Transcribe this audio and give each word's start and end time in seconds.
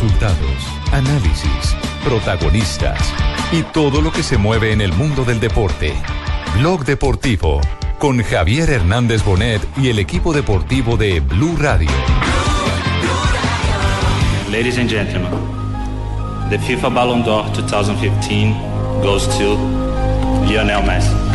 Resultados, 0.00 0.64
análisis, 0.92 1.76
protagonistas 2.04 3.00
y 3.50 3.64
todo 3.64 4.00
lo 4.00 4.12
que 4.12 4.22
se 4.22 4.38
mueve 4.38 4.72
en 4.72 4.80
el 4.80 4.92
mundo 4.92 5.24
del 5.24 5.40
deporte. 5.40 5.92
Blog 6.56 6.84
Deportivo 6.84 7.60
con 7.98 8.22
Javier 8.22 8.70
Hernández 8.70 9.24
Bonet 9.24 9.60
y 9.76 9.88
el 9.88 9.98
equipo 9.98 10.32
deportivo 10.32 10.96
de 10.96 11.18
Blue 11.18 11.56
Radio. 11.58 11.90
Ladies 14.52 14.78
and 14.78 14.88
gentlemen, 14.88 15.32
the 16.48 16.60
FIFA 16.60 16.90
Ballon 16.90 17.24
d'Or 17.24 17.46
2015 17.52 18.54
goes 19.02 19.26
to 19.36 19.56
Lionel 20.46 20.84
Messi. 20.84 21.27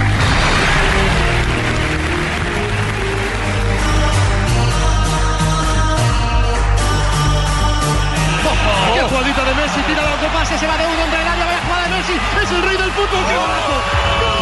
¡Qué 8.93 9.01
jugadita 9.01 9.43
de 9.43 9.53
Messi! 9.55 9.81
Tira 9.81 10.01
los 10.03 10.31
pases, 10.31 10.59
se 10.59 10.67
va 10.67 10.77
de 10.77 10.85
uno 10.85 11.03
entre 11.03 11.21
el 11.21 11.27
área, 11.27 11.45
vaya 11.45 11.61
jugada 11.65 11.83
de 11.83 11.89
Messi, 11.89 12.13
es 12.43 12.51
el 12.51 12.61
rey 12.63 12.77
del 12.77 12.91
fútbol, 12.91 13.23
¡qué! 13.27 13.35
¡Golazo, 13.35 14.32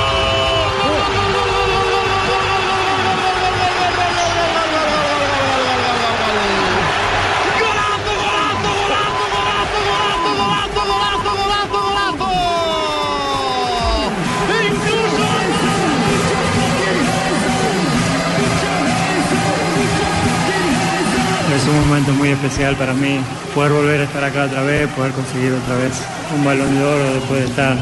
Es 21.71 21.77
un 21.77 21.88
momento 21.88 22.11
muy 22.11 22.27
especial 22.27 22.75
para 22.75 22.93
mí 22.93 23.21
poder 23.55 23.71
volver 23.71 24.02
a 24.02 24.03
estar 24.03 24.21
acá 24.21 24.43
otra 24.43 24.62
vez, 24.62 24.89
poder 24.89 25.13
conseguir 25.13 25.53
otra 25.53 25.75
vez 25.77 25.93
un 26.35 26.43
balón 26.43 26.70
de 26.75 26.84
oro 26.84 27.13
después 27.13 27.43
de 27.43 27.46
estar 27.46 27.77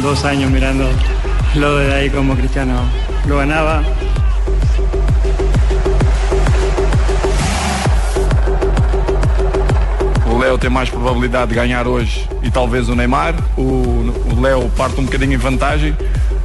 dos 0.00 0.24
años 0.24 0.48
mirando 0.52 0.88
lo 1.56 1.78
de 1.78 1.92
ahí 1.92 2.10
como 2.10 2.36
Cristiano 2.36 2.80
lo 3.26 3.38
ganaba. 3.38 3.82
O 10.30 10.38
Léo 10.38 10.56
tem 10.56 10.70
mais 10.70 10.88
probabilidade 10.88 11.48
de 11.48 11.56
ganhar 11.56 11.88
hoje 11.88 12.28
e 12.44 12.52
talvez 12.52 12.88
o 12.88 12.94
Neymar. 12.94 13.34
O, 13.56 14.12
o 14.32 14.40
Léo 14.40 14.70
parte 14.76 15.00
um 15.00 15.04
bocadinho 15.04 15.32
em 15.32 15.38
vantagem, 15.38 15.96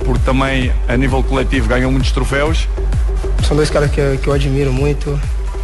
porque 0.04 0.24
também 0.26 0.72
a 0.88 0.98
nível 0.98 1.22
coletivo 1.22 1.68
ganhou 1.68 1.92
muitos 1.92 2.12
troféus. 2.12 2.68
São 3.48 3.56
dois 3.56 3.70
caras 3.70 3.92
que 3.92 4.18
que 4.18 4.28
eu 4.28 4.34
admiro 4.34 4.74
muito, 4.74 5.20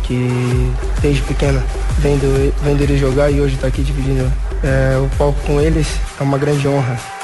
que 0.10 0.72
desde 1.04 1.22
pequeno 1.22 1.62
vendo, 2.00 2.52
vendo 2.64 2.82
eles 2.82 3.00
jogar 3.00 3.30
e 3.30 3.40
hoje 3.40 3.54
estar 3.54 3.68
aqui 3.68 3.84
dividindo 3.84 4.30
é, 4.64 4.98
o 4.98 5.08
palco 5.18 5.40
com 5.46 5.62
eles 5.62 5.88
é 6.20 6.24
uma 6.24 6.40
grande 6.40 6.68
honra. 6.68 7.19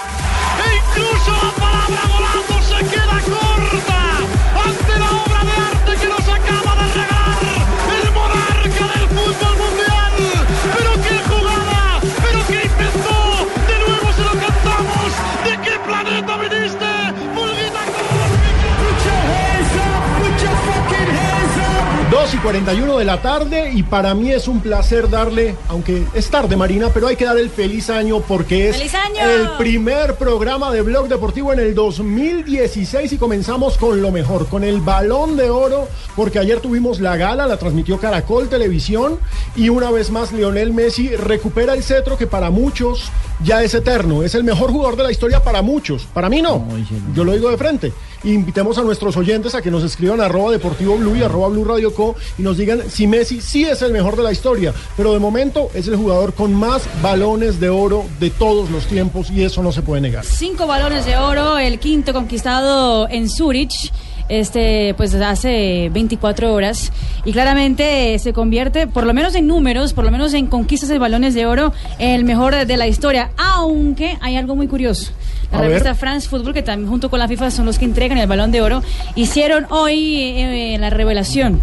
41 22.46 23.00
de 23.00 23.06
la 23.06 23.24
tarde 23.24 23.72
y 23.74 23.82
para 23.82 24.14
mí 24.14 24.32
es 24.32 24.48
un 24.48 24.60
placer 24.60 25.10
darle, 25.10 25.56
aunque 25.68 26.04
es 26.14 26.30
tarde 26.30 26.56
Marina, 26.56 26.92
pero 26.94 27.08
hay 27.08 27.16
que 27.16 27.26
dar 27.26 27.40
el 27.40 27.50
feliz 27.50 27.90
año 27.90 28.20
porque 28.20 28.70
es 28.70 28.80
el 28.80 29.50
primer 29.58 30.14
programa 30.14 30.72
de 30.72 30.84
Blog 30.84 31.08
Deportivo 31.08 31.54
en 31.54 31.60
el 31.60 31.74
2016 31.74 33.14
y 33.14 33.18
comenzamos 33.18 33.80
con 33.80 34.00
lo 34.00 34.12
mejor, 34.12 34.48
con 34.48 34.64
el 34.64 34.80
balón 34.80 35.38
de 35.38 35.50
oro, 35.50 35.88
porque 36.16 36.38
ayer 36.38 36.60
tuvimos 36.60 37.00
la 37.00 37.18
gala, 37.18 37.48
la 37.48 37.58
transmitió 37.58 37.98
Caracol 37.98 38.48
Televisión 38.48 39.18
y 39.56 39.70
una 39.70 39.90
vez 39.90 40.12
más 40.12 40.32
Lionel 40.32 40.72
Messi 40.72 41.16
recupera 41.16 41.74
el 41.74 41.82
cetro 41.82 42.16
que 42.16 42.28
para 42.28 42.52
muchos 42.52 43.12
ya 43.44 43.64
es 43.64 43.74
eterno, 43.74 44.24
es 44.24 44.36
el 44.36 44.44
mejor 44.44 44.72
jugador 44.72 44.96
de 44.96 45.04
la 45.04 45.12
historia 45.12 45.44
para 45.44 45.62
muchos, 45.62 46.06
para 46.06 46.30
mí 46.30 46.42
no, 46.42 46.66
yo 47.14 47.24
lo 47.24 47.34
digo 47.34 47.50
de 47.50 47.58
frente. 47.58 47.94
Invitemos 48.24 48.78
a 48.80 48.82
nuestros 48.82 49.16
oyentes 49.18 49.54
a 49.54 49.62
que 49.62 49.70
nos 49.70 49.84
escriban 49.84 50.20
a 50.20 50.26
arroba 50.26 50.52
deportivo 50.52 50.98
blue 50.98 51.16
y 51.16 51.22
arroba 51.22 51.48
blue 51.50 51.64
radio 51.64 51.94
co 51.94 52.16
y 52.40 52.42
nos 52.42 52.58
digan 52.58 52.90
si 52.90 53.06
Messi 53.06 53.40
sí 53.40 53.66
es 53.66 53.84
el 53.84 53.92
mejor 53.92 54.16
de 54.16 54.24
la 54.24 54.32
historia, 54.32 54.74
pero 54.98 55.14
de 55.14 55.20
momento 55.20 55.70
es 55.76 55.88
el 55.88 55.96
jugador 55.96 56.34
con 56.34 56.52
más 56.54 56.82
balones 57.04 57.60
de 57.60 57.70
oro 57.70 58.06
de 58.20 58.32
todos 58.32 58.72
los 58.72 58.88
tiempos 58.88 59.30
y 59.30 59.44
eso 59.44 59.62
no 59.62 59.72
se 59.72 59.84
puede 59.84 60.02
negar. 60.02 60.26
Cinco 60.26 60.66
balones 60.66 61.06
de 61.06 61.18
oro, 61.18 61.60
el 61.60 61.78
quinto 61.78 62.14
conquistado 62.14 63.08
en 63.10 63.30
Zurich. 63.30 63.92
Este, 64.28 64.96
pues 64.96 65.14
hace 65.14 65.90
24 65.94 66.52
horas 66.54 66.92
y 67.26 67.32
claramente 67.32 68.18
se 68.18 68.34
convierte, 68.34 68.88
por 68.88 69.06
lo 69.06 69.14
menos 69.14 69.36
en 69.36 69.46
números, 69.46 69.94
por 69.94 70.04
lo 70.04 70.10
menos 70.12 70.34
en 70.34 70.48
conquistas 70.48 70.90
de 70.90 70.98
balones 70.98 71.36
de 71.36 71.46
oro, 71.46 71.74
el 72.00 72.24
mejor 72.26 72.56
de 72.66 72.78
la 72.78 72.88
historia. 72.88 73.30
Aunque 73.38 74.18
hay 74.22 74.36
algo 74.36 74.56
muy 74.56 74.68
curioso. 74.68 75.12
La 75.52 75.60
A 75.60 75.62
ver. 75.62 75.70
revista 75.70 75.94
France 75.94 76.28
Football, 76.28 76.54
que 76.54 76.64
también 76.64 76.90
junto 76.90 77.10
con 77.12 77.20
la 77.20 77.28
FIFA 77.28 77.52
son 77.52 77.68
los 77.68 77.78
que 77.78 77.86
entregan 77.86 78.18
el 78.18 78.28
balón 78.28 78.52
de 78.52 78.62
oro, 78.62 78.82
hicieron 79.14 79.68
hoy 79.70 80.18
eh, 80.18 80.78
la 80.80 80.90
revelación. 80.90 81.62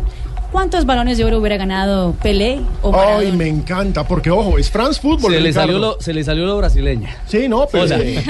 ¿Cuántos 0.52 0.84
balones 0.84 1.16
de 1.16 1.24
oro 1.24 1.38
hubiera 1.38 1.56
ganado 1.56 2.12
Pelé 2.22 2.60
o 2.82 2.92
Maradona? 2.92 3.18
Ay, 3.20 3.32
me 3.32 3.48
encanta, 3.48 4.06
porque 4.06 4.30
ojo, 4.30 4.58
es 4.58 4.70
France 4.70 5.00
Football. 5.00 5.32
Se 5.32 5.40
le, 5.40 5.52
salió 5.52 5.78
lo, 5.78 5.98
se 5.98 6.12
le 6.12 6.22
salió 6.22 6.44
lo 6.44 6.58
brasileña. 6.58 7.16
Sí, 7.26 7.48
no, 7.48 7.66
pero 7.72 7.86
eh, 7.96 8.22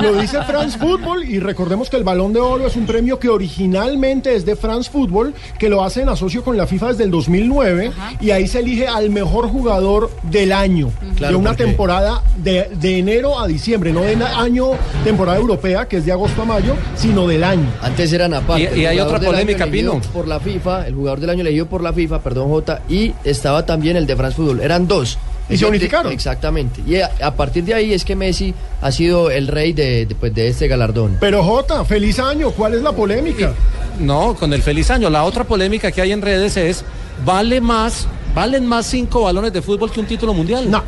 lo 0.00 0.14
dice 0.20 0.40
France 0.44 0.78
Football 0.78 1.24
y 1.24 1.40
recordemos 1.40 1.90
que 1.90 1.96
el 1.96 2.04
Balón 2.04 2.32
de 2.32 2.38
Oro 2.40 2.66
es 2.68 2.76
un 2.76 2.86
premio 2.86 3.18
que 3.18 3.28
originalmente 3.28 4.36
es 4.36 4.46
de 4.46 4.54
France 4.54 4.88
Football, 4.90 5.34
que 5.58 5.68
lo 5.68 5.82
hace 5.82 6.02
en 6.02 6.08
asocio 6.10 6.44
con 6.44 6.56
la 6.56 6.66
FIFA 6.68 6.90
desde 6.90 7.04
el 7.04 7.10
2009 7.10 7.90
y 8.20 8.30
ahí 8.30 8.46
se 8.46 8.60
elige 8.60 8.86
al 8.86 9.10
mejor 9.10 9.48
jugador 9.48 10.10
del 10.22 10.52
año, 10.52 10.90
Claro, 11.16 11.32
de 11.32 11.38
una 11.40 11.50
porque- 11.50 11.64
temporada 11.64 12.22
de, 12.36 12.68
de 12.80 12.98
enero 12.98 13.38
a 13.40 13.48
diciembre, 13.48 13.92
no 13.92 14.02
de 14.02 14.14
año 14.24 14.70
temporada 15.02 15.38
europea, 15.38 15.86
que 15.88 15.96
es 15.96 16.06
de 16.06 16.12
agosto 16.12 16.42
a 16.42 16.44
mayo, 16.44 16.76
sino 16.94 17.26
del 17.26 17.42
año. 17.42 17.66
Antes 17.82 18.12
eran 18.12 18.32
aparte. 18.32 18.70
Y- 18.76 18.80
y 18.82 18.86
hay 18.86 19.00
otra 19.00 19.18
polémica, 19.18 19.66
Pino. 19.66 20.00
Por 20.12 20.28
la 20.28 20.38
FIFA, 20.38 20.86
el 20.86 20.94
jugador 20.94 21.18
del 21.20 21.30
año 21.30 21.42
por 21.66 21.82
la 21.82 21.92
FIFA, 21.92 22.20
perdón, 22.20 22.48
J, 22.48 22.82
y 22.88 23.12
estaba 23.24 23.64
también 23.66 23.96
el 23.96 24.06
de 24.06 24.16
France 24.16 24.36
Football. 24.36 24.60
Eran 24.60 24.86
dos. 24.88 25.18
Y 25.48 25.58
se 25.58 25.66
unificaron. 25.66 26.10
Exactamente. 26.10 26.80
Y 26.86 26.96
a, 26.96 27.10
a 27.22 27.34
partir 27.34 27.64
de 27.64 27.74
ahí 27.74 27.92
es 27.92 28.04
que 28.04 28.16
Messi 28.16 28.54
ha 28.80 28.90
sido 28.90 29.30
el 29.30 29.46
rey 29.48 29.74
de, 29.74 30.06
de, 30.06 30.14
pues, 30.14 30.34
de 30.34 30.48
este 30.48 30.68
galardón. 30.68 31.18
Pero 31.20 31.42
Jota, 31.42 31.84
feliz 31.84 32.18
año, 32.18 32.50
¿cuál 32.50 32.74
es 32.74 32.82
la 32.82 32.92
polémica? 32.92 33.52
No, 34.00 34.34
con 34.34 34.52
el 34.54 34.62
feliz 34.62 34.90
año. 34.90 35.10
La 35.10 35.24
otra 35.24 35.44
polémica 35.44 35.92
que 35.92 36.00
hay 36.00 36.12
en 36.12 36.22
redes 36.22 36.56
es, 36.56 36.82
¿vale 37.26 37.60
más, 37.60 38.06
valen 38.34 38.66
más 38.66 38.86
cinco 38.86 39.22
balones 39.22 39.52
de 39.52 39.60
fútbol 39.60 39.90
que 39.90 40.00
un 40.00 40.06
título 40.06 40.32
mundial? 40.32 40.70
No. 40.70 40.82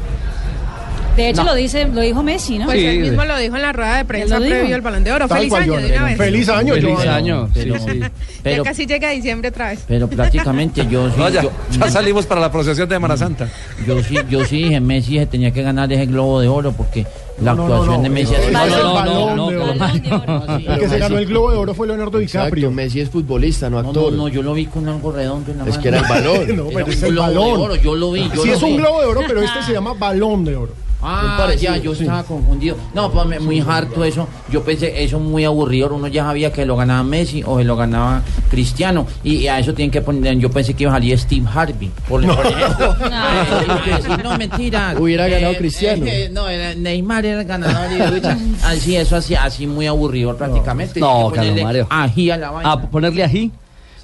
De 1.16 1.30
hecho, 1.30 1.42
No. 1.44 1.50
lo 1.50 1.54
dice, 1.56 1.86
lo 1.86 2.00
dijo 2.02 2.22
Messi, 2.22 2.58
¿no? 2.58 2.66
Pues 2.66 2.78
Sí, 2.78 2.84
él 2.86 2.98
mismo 3.00 3.24
lo 3.24 3.38
dijo 3.38 3.56
en 3.56 3.62
la 3.62 3.72
rueda 3.72 3.96
de 3.96 4.04
prensa 4.04 4.36
previo 4.38 4.74
al 4.74 4.80
Balón 4.82 5.02
de 5.02 5.12
Oro. 5.12 5.28
Feliz 5.28 5.48
cual, 5.48 5.62
año 5.62 5.76
de 5.78 5.86
una 5.92 6.04
vez. 6.04 6.16
Feliz 6.18 6.48
año, 6.50 6.74
Feliz 6.74 6.94
Joana. 6.94 7.14
año, 7.16 7.48
pero, 7.54 7.76
ya 7.86 8.10
pero, 8.42 8.64
casi 8.64 8.86
llega 8.86 9.10
diciembre 9.10 9.48
otra 9.48 9.70
vez. 9.70 9.80
pero 9.88 10.08
prácticamente 10.08 10.86
yo 10.90 11.08
sí, 11.10 11.14
No, 11.18 11.28
ya, 11.30 11.42
yo, 11.42 11.50
ya 11.70 11.90
salimos 11.90 12.26
para 12.26 12.40
la 12.42 12.52
procesión 12.52 12.86
de 12.88 12.94
Semana 12.96 13.16
Santa. 13.16 13.48
yo 13.86 14.02
sí, 14.02 14.16
yo 14.28 14.44
sí 14.44 14.64
dije 14.64 14.80
Messi 14.80 15.18
se 15.18 15.26
tenía 15.26 15.50
que 15.50 15.62
ganar 15.62 15.90
ese 15.92 16.04
globo 16.06 16.40
de 16.40 16.48
oro 16.48 16.72
porque 16.72 17.06
la 17.40 17.54
No, 17.54 17.62
actuación 17.64 17.96
no, 17.96 18.02
de 18.02 18.08
Messi 18.10 18.34
sido- 18.34 18.50
no, 18.50 18.66
no, 18.66 18.76
no, 18.76 18.76
no, 18.76 19.04
no, 19.04 19.36
no, 19.36 19.46
pero- 19.48 19.60
Balón 19.74 20.02
de 20.02 20.08
oro. 20.12 20.26
no, 20.46 20.58
sí, 20.58 20.66
El 20.68 20.78
que 20.80 20.88
se 20.88 20.98
ganó 20.98 21.18
el 21.18 21.26
Globo 21.26 21.50
de 21.50 21.56
Oro 21.58 21.74
fue 21.74 21.86
Leonardo 21.86 22.18
DiCaprio. 22.18 22.68
Exacto, 22.68 22.70
Messi 22.74 23.00
es 23.00 23.10
futbolista, 23.10 23.68
no 23.70 23.82
no, 23.82 23.88
actor. 23.88 24.12
no, 24.12 24.18
no, 24.24 24.28
yo 24.28 24.42
lo 24.42 24.52
vi 24.54 24.66
con 24.66 24.86
algo 24.88 25.12
redondo 25.12 25.50
en 25.50 25.58
la 25.58 25.64
Es 25.64 25.70
mano. 25.70 25.82
que 25.82 25.88
era 25.88 25.98
el 25.98 26.04
balón. 26.04 26.36
No, 26.56 26.62
Era 26.64 26.72
pero 26.74 26.86
un 26.86 26.92
es 26.92 27.02
el 27.02 27.10
globo 27.12 27.28
de 27.28 27.34
balón. 27.36 27.60
oro, 27.62 27.76
yo 27.76 27.94
lo 27.96 28.12
vi, 28.12 28.30
yo 28.34 28.42
Sí 28.42 28.48
lo 28.48 28.54
es 28.54 28.62
un 28.62 28.76
globo 28.76 29.00
de 29.00 29.06
oro, 29.06 29.20
pero 29.26 29.40
este 29.42 29.62
se 29.62 29.72
llama 29.72 29.94
balón 29.94 30.44
de 30.44 30.56
oro. 30.56 30.72
Ah, 31.02 31.48
ya, 31.58 31.76
yo 31.76 31.92
estaba 31.92 32.22
confundido. 32.24 32.76
No, 32.94 33.10
pues 33.12 33.26
me- 33.26 33.38
muy 33.38 33.60
harto 33.60 34.02
eso. 34.04 34.26
Yo 34.50 34.62
pensé, 34.64 35.02
eso 35.04 35.20
muy 35.20 35.44
aburrido. 35.44 35.94
Uno 35.94 36.08
ya 36.08 36.24
sabía 36.24 36.52
que 36.52 36.64
lo 36.66 36.76
ganaba 36.76 37.02
Messi 37.04 37.42
o 37.46 37.58
se 37.58 37.64
lo 37.64 37.76
ganaba 37.76 38.22
Cristiano. 38.50 39.06
Y, 39.22 39.36
y 39.36 39.48
a 39.48 39.58
eso 39.58 39.74
tienen 39.74 39.90
que 39.90 40.00
poner. 40.00 40.36
Yo 40.38 40.50
pensé 40.50 40.74
que 40.74 40.84
iba 40.84 40.92
a 40.92 40.96
salir 40.96 41.18
Steve 41.18 41.46
Harvey. 41.52 41.90
Por, 42.08 42.26
por 42.26 42.46
ejemplo. 42.46 42.96
Ah, 43.18 44.18
no, 44.22 44.36
mentira. 44.38 44.94
Hubiera 44.98 45.28
ganado 45.28 45.54
Cristiano. 45.56 46.04
eh, 46.06 46.28
no, 46.32 46.48
era- 46.48 46.74
Neymar 46.74 47.24
era 47.26 47.40
el 47.42 47.46
ganador. 47.46 47.90
Y 47.92 48.14
lucha. 48.14 48.36
así, 48.64 48.96
eso 48.96 49.16
así, 49.16 49.34
así 49.34 49.66
muy 49.66 49.86
aburrido 49.86 50.36
prácticamente. 50.36 51.00
No, 51.00 51.06
Hay 51.08 51.24
que 51.24 51.30
ponerle 51.30 51.48
Carlos 51.62 51.64
Mario. 51.64 51.86
Ají 51.90 52.30
a 52.30 52.36
la 52.36 52.50
vaina. 52.50 52.72
A 52.72 52.80
ponerle 52.80 53.24
ají. 53.24 53.52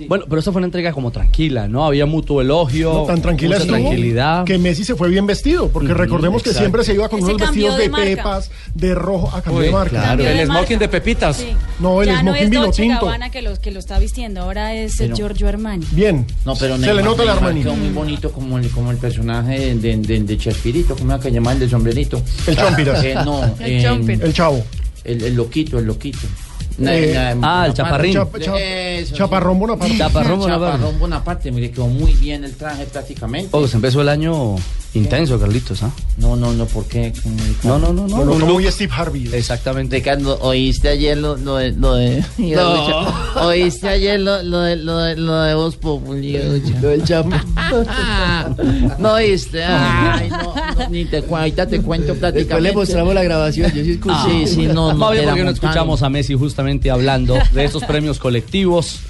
Bueno, 0.09 0.25
pero 0.29 0.41
esa 0.41 0.51
fue 0.53 0.59
una 0.61 0.67
entrega 0.67 0.93
como 0.93 1.11
tranquila, 1.11 1.69
¿no? 1.69 1.85
Había 1.85 2.07
mutuo 2.07 2.41
elogio, 2.41 2.93
No, 2.93 3.03
tan 3.05 3.21
tranquila 3.23 3.57
mucha 3.59 3.69
tranquilidad. 3.69 4.45
que 4.45 4.59
Messi 4.59 4.85
se 4.85 4.95
fue 4.97 5.09
bien 5.09 5.27
vestido, 5.27 5.69
porque 5.69 5.95
recordemos 5.95 6.43
que 6.43 6.53
siempre 6.53 6.83
se 6.85 6.95
iba 6.95 7.09
con 7.09 7.21
Ese 7.21 7.29
unos 7.35 7.41
vestidos 7.41 7.77
de, 7.79 7.91
pepas, 7.91 8.51
de 8.75 8.95
rojo, 8.95 9.31
a 9.37 9.43
cambio 9.43 9.61
Uy, 9.61 9.67
de 9.67 9.73
marca. 9.73 9.91
claro, 9.91 10.23
el 10.27 10.37
de 10.39 10.45
smoking 10.47 10.55
marca. 10.63 10.79
de 10.79 10.89
pepitas. 10.89 11.37
Sí. 11.37 11.49
No, 11.79 12.01
el 12.03 12.09
ya 12.09 12.15
no 12.23 12.33
smoking 12.33 12.43
es 12.45 12.51
vino 12.51 12.71
tinto. 12.71 13.11
Que 13.33 13.43
lo, 13.43 13.57
que 13.61 13.71
lo 13.71 13.79
está 13.79 13.99
vistiendo, 13.99 14.41
ahora 14.43 14.75
es 14.75 14.95
Pero- 14.99 15.15
Giorgio 15.17 15.49
Armani. 15.49 15.87
Bien. 15.93 16.27
No, 16.45 16.55
pero 16.57 16.77
Se 16.79 16.93
le 16.95 17.03
nota 17.03 17.23
el 17.23 17.29
Armani. 17.29 17.63
quedó 17.63 17.75
muy 17.75 17.91
bonito 17.91 18.33
como 18.33 18.59
el, 18.59 18.69
como 18.71 18.91
el 18.91 18.97
personaje 18.97 19.75
de, 19.77 19.97
de, 19.99 20.21
de 20.21 20.39
Chespirito, 20.39 20.97
¿cómo 20.97 21.13
era 21.13 21.21
que 21.23 21.31
llama 21.31 21.53
el 21.53 21.61
de 21.61 21.69
sombrerito? 21.69 22.21
El 22.47 22.57
Chompiras. 22.57 23.05
Eh, 23.05 23.15
no, 23.25 23.43
El 23.61 23.73
eh, 23.73 23.83
Chompiras. 23.83 24.23
El 24.23 24.33
chavo. 24.33 24.63
el, 25.05 25.23
el 25.23 25.35
loquito, 25.35 25.79
el 25.79 25.85
loquito. 25.87 26.19
Eh, 26.81 27.35
ah, 27.43 27.65
el 27.67 27.75
chaparrín. 27.75 28.15
Chap- 28.15 28.39
chap- 28.41 28.57
Eso, 28.59 29.15
Chaparrón 29.15 29.59
Bonaparte. 29.59 29.99
Chaparrón 29.99 30.39
Bonaparte. 30.41 30.77
Chaparrón 30.79 30.99
Bonaparte, 31.01 31.53
mire, 31.53 31.71
quedó 31.71 31.87
muy 31.87 32.13
bien 32.15 32.45
el 32.45 32.55
traje 32.55 32.85
prácticamente. 32.87 33.49
Oh, 33.53 33.67
se 33.69 33.77
empezó 33.77 34.01
el 34.03 34.09
año 34.09 34.57
intenso, 34.95 35.39
Carlitos, 35.41 35.83
¿ah? 35.83 35.91
No, 36.19 36.37
no, 36.37 36.53
no, 36.53 36.67
¿por 36.67 36.85
qué? 36.85 37.13
No, 37.65 37.79
no, 37.79 37.93
no, 37.93 38.07
no. 38.07 38.25
No, 38.25 38.47
muy 38.47 38.71
Steve 38.71 38.93
Harvey. 38.95 39.31
Exactamente. 39.33 39.97
Ricardo, 39.97 40.39
¿oíste 40.43 40.89
ayer 40.91 41.17
lo, 41.17 41.37
lo 41.37 41.57
de... 41.57 41.73
Lo 41.73 41.95
de 41.95 42.23
No. 42.39 43.07
¿Oíste 43.47 43.89
ayer 43.89 44.21
lo, 44.21 44.43
lo 44.43 44.61
de, 44.61 44.77
lo 44.77 44.99
de, 44.99 45.17
lo 45.17 45.41
de 45.43 45.55
Voz 45.55 45.77
Populi? 45.77 46.37
Lo 46.81 46.89
del 46.89 47.05
Chapo. 47.05 47.31
No 48.99 49.15
oíste, 49.15 49.63
ay, 49.65 50.29
no, 50.31 50.55
no, 50.55 50.89
ni 50.91 51.05
te, 51.05 51.23
cu- 51.23 51.37
ahorita 51.37 51.67
te 51.67 51.81
cuento 51.81 52.15
prácticamente. 52.15 52.39
Después 52.45 52.63
le 52.63 52.73
mostramos 52.73 53.15
la 53.15 53.23
grabación. 53.23 53.73
Yo 53.73 53.83
sí 53.85 53.93
escuché. 53.93 54.15
Ah, 54.17 54.27
sí, 54.29 54.47
sí, 54.47 54.67
no, 54.67 54.93
no. 54.93 55.13
La 55.15 55.25
porque 55.31 55.45
no 55.45 55.51
escuchamos 55.51 56.03
a 56.03 56.09
Messi 56.11 56.35
justamente 56.53 56.91
hablando 56.91 57.39
de 57.53 57.65
estos 57.65 57.83
premios 57.85 58.19
colectivos, 58.19 59.01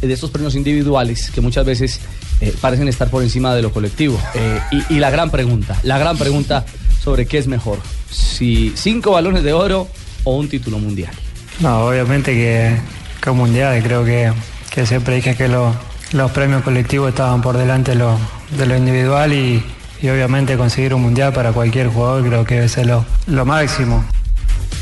de 0.00 0.12
estos 0.12 0.30
premios 0.32 0.56
individuales 0.56 1.30
que 1.30 1.40
muchas 1.40 1.64
veces 1.64 2.00
eh, 2.40 2.52
parecen 2.60 2.88
estar 2.88 3.08
por 3.08 3.22
encima 3.22 3.54
de 3.54 3.62
lo 3.62 3.70
colectivo. 3.70 4.20
Eh, 4.34 4.58
y, 4.90 4.94
la 4.98 5.08
gran 5.10 5.30
pregunta, 5.30 5.76
la 5.84 5.96
gran 5.96 6.18
pregunta 6.18 6.64
sobre 7.00 7.26
qué 7.26 7.38
es 7.38 7.46
mejor, 7.46 7.78
si 8.10 8.72
cinco 8.74 9.12
balones 9.12 9.44
de 9.44 9.52
oro 9.52 9.86
o 10.24 10.36
un 10.36 10.48
título 10.48 10.80
mundial. 10.80 11.12
No, 11.60 11.86
obviamente 11.86 12.32
que, 12.34 12.76
que 13.22 13.30
un 13.30 13.36
mundial, 13.38 13.80
creo 13.80 14.04
que, 14.04 14.32
que 14.74 14.84
siempre 14.84 15.14
dije 15.14 15.36
que 15.36 15.46
lo- 15.46 15.72
los 16.12 16.32
premios 16.32 16.62
colectivos 16.64 17.10
estaban 17.10 17.42
por 17.42 17.56
delante 17.56 17.92
de 17.92 17.98
lo, 17.98 18.18
de 18.58 18.66
lo 18.66 18.76
individual 18.76 19.32
y, 19.32 19.62
y 20.02 20.08
obviamente 20.08 20.56
conseguir 20.56 20.94
un 20.94 21.02
mundial 21.02 21.32
para 21.32 21.52
cualquier 21.52 21.86
jugador 21.90 22.26
creo 22.26 22.44
que 22.44 22.68
ser 22.68 22.86
lo, 22.86 23.04
lo 23.28 23.44
máximo. 23.44 24.04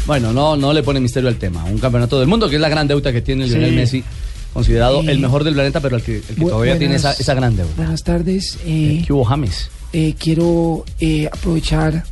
Bueno, 0.06 0.32
no, 0.32 0.56
no 0.56 0.72
le 0.72 0.82
pone 0.82 1.00
misterio 1.00 1.28
al 1.28 1.36
tema. 1.36 1.64
Un 1.64 1.78
campeonato 1.78 2.18
del 2.18 2.28
mundo 2.28 2.48
que 2.48 2.56
es 2.56 2.60
la 2.60 2.68
gran 2.68 2.86
deuda 2.88 3.12
que 3.12 3.20
tiene 3.22 3.46
Lionel 3.46 3.70
Sí. 3.70 3.76
Messi, 3.76 4.04
considerado 4.52 5.00
el 5.00 5.18
mejor 5.18 5.44
del 5.44 5.54
planeta, 5.54 5.80
pero 5.80 5.96
el 5.96 6.02
que, 6.02 6.16
el 6.16 6.22
que 6.22 6.36
Bu- 6.42 6.48
todavía 6.50 6.78
tiene 6.78 6.94
esa, 6.96 7.12
esa 7.12 7.34
gran 7.34 7.56
deuda. 7.56 7.70
Buenas 7.76 8.02
tardes. 8.04 8.58
eh, 8.64 9.02
¿Qué 9.06 9.12
hubo, 9.12 9.24
James? 9.24 9.68
eh, 9.92 10.14
quiero 10.18 10.84
eh, 11.00 11.28
aprovechar 11.32 12.04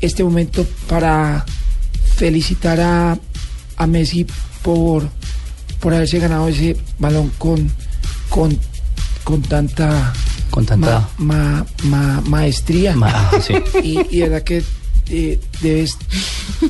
este 0.00 0.22
momento 0.24 0.66
para 0.88 1.44
felicitar 2.16 2.80
a, 2.80 3.18
a 3.76 3.86
Messi 3.86 4.26
por, 4.62 5.08
por 5.80 5.94
haberse 5.94 6.18
ganado 6.18 6.48
ese 6.48 6.76
balón 6.98 7.30
con, 7.38 7.70
con, 8.28 8.58
con 9.24 9.42
tanta, 9.42 10.12
Con 10.50 10.66
tanta- 10.66 11.08
ma- 11.18 11.64
ma- 11.84 12.20
maestría. 12.26 12.94
Ma- 12.96 13.30
sí. 13.40 13.54
y, 13.82 14.16
y 14.16 14.20
verdad 14.22 14.42
que 14.42 14.62
eh, 15.10 15.38
debes, 15.60 15.96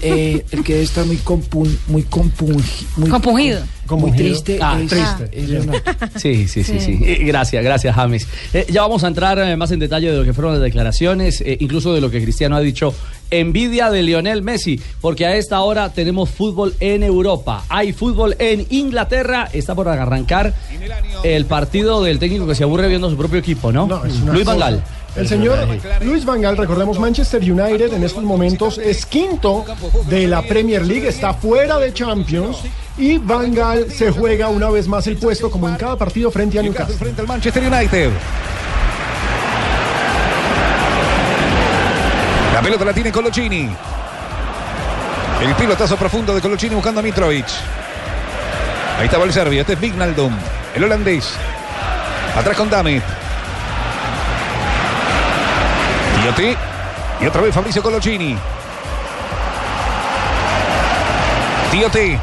eh, 0.02 0.44
el 0.50 0.62
que 0.64 0.72
debe 0.74 0.84
estar 0.84 1.04
muy, 1.06 1.16
compun, 1.16 1.78
muy, 1.88 2.02
compungi- 2.04 2.86
muy 2.96 3.10
Compungido. 3.10 3.60
Muy 3.90 4.12
triste. 4.12 4.58
Ah, 4.60 4.78
es, 4.78 4.88
triste. 4.90 5.30
es 5.32 5.48
Leonardo. 5.48 5.80
Sí, 6.16 6.46
sí, 6.46 6.62
sí, 6.62 6.78
sí. 6.78 6.98
Sí. 6.98 6.98
Eh, 7.04 7.24
Gracias, 7.24 7.64
gracias, 7.64 7.94
James. 7.94 8.26
Eh, 8.52 8.66
ya 8.70 8.82
vamos 8.82 9.02
a 9.02 9.08
entrar 9.08 9.38
eh, 9.38 9.56
más 9.56 9.70
en 9.70 9.78
detalle 9.78 10.10
de 10.10 10.18
lo 10.18 10.24
que 10.24 10.34
fueron 10.34 10.52
las 10.52 10.62
declaraciones, 10.62 11.40
eh, 11.40 11.56
incluso 11.60 11.94
de 11.94 12.02
lo 12.02 12.10
que 12.10 12.22
Cristiano 12.22 12.56
ha 12.56 12.60
dicho. 12.60 12.94
Envidia 13.30 13.90
de 13.90 14.02
Lionel 14.02 14.42
Messi, 14.42 14.78
porque 15.00 15.24
a 15.26 15.36
esta 15.36 15.60
hora 15.60 15.90
tenemos 15.92 16.28
fútbol 16.30 16.74
en 16.80 17.02
Europa. 17.02 17.64
Hay 17.70 17.92
fútbol 17.94 18.36
en 18.38 18.66
Inglaterra. 18.70 19.48
Está 19.54 19.74
por 19.74 19.88
arrancar 19.88 20.54
el 21.24 21.46
partido 21.46 22.02
del 22.02 22.18
técnico 22.18 22.46
que 22.46 22.54
se 22.54 22.64
aburre 22.64 22.88
viendo 22.88 23.06
a 23.06 23.10
su 23.10 23.16
propio 23.16 23.38
equipo, 23.38 23.72
¿no? 23.72 23.86
Luis 23.86 24.44
Van 24.44 24.56
cosa. 24.56 24.70
Gaal. 24.70 24.84
El 25.18 25.26
señor 25.26 25.58
Luis 26.02 26.24
Van 26.24 26.40
Gaal, 26.40 26.56
recordemos, 26.56 26.96
Manchester 26.98 27.42
United 27.42 27.92
en 27.92 28.04
estos 28.04 28.22
momentos 28.22 28.78
es 28.78 29.04
quinto 29.04 29.64
de 30.08 30.28
la 30.28 30.42
Premier 30.42 30.86
League, 30.86 31.08
está 31.08 31.34
fuera 31.34 31.76
de 31.78 31.92
Champions 31.92 32.58
y 32.96 33.18
Van 33.18 33.52
Gaal 33.52 33.90
se 33.90 34.12
juega 34.12 34.48
una 34.48 34.70
vez 34.70 34.86
más 34.86 35.08
el 35.08 35.16
puesto 35.16 35.50
como 35.50 35.68
en 35.68 35.74
cada 35.74 35.96
partido 35.96 36.30
frente 36.30 36.60
a 36.60 36.62
Newcastle. 36.62 36.96
frente 36.96 37.20
al 37.20 37.26
Manchester 37.26 37.62
United. 37.64 38.10
La 42.54 42.62
pelota 42.62 42.84
la 42.84 42.92
tiene 42.92 43.10
Colocini. 43.10 43.68
El 45.42 45.54
pilotazo 45.54 45.96
profundo 45.96 46.32
de 46.32 46.40
Colocini 46.40 46.76
buscando 46.76 47.00
a 47.00 47.02
Mitrovic. 47.02 47.46
Ahí 49.00 49.06
estaba 49.06 49.24
el 49.24 49.32
serbio, 49.32 49.62
este 49.62 49.72
es 49.72 49.80
Vignaldum, 49.80 50.32
el 50.76 50.84
holandés. 50.84 51.32
Atrás 52.36 52.56
con 52.56 52.70
Damet. 52.70 53.27
Tiotti. 56.22 56.56
Y 57.20 57.26
otra 57.26 57.42
vez 57.42 57.54
Fabricio 57.54 57.82
Colocini. 57.82 58.36
Tiotti. 61.70 62.18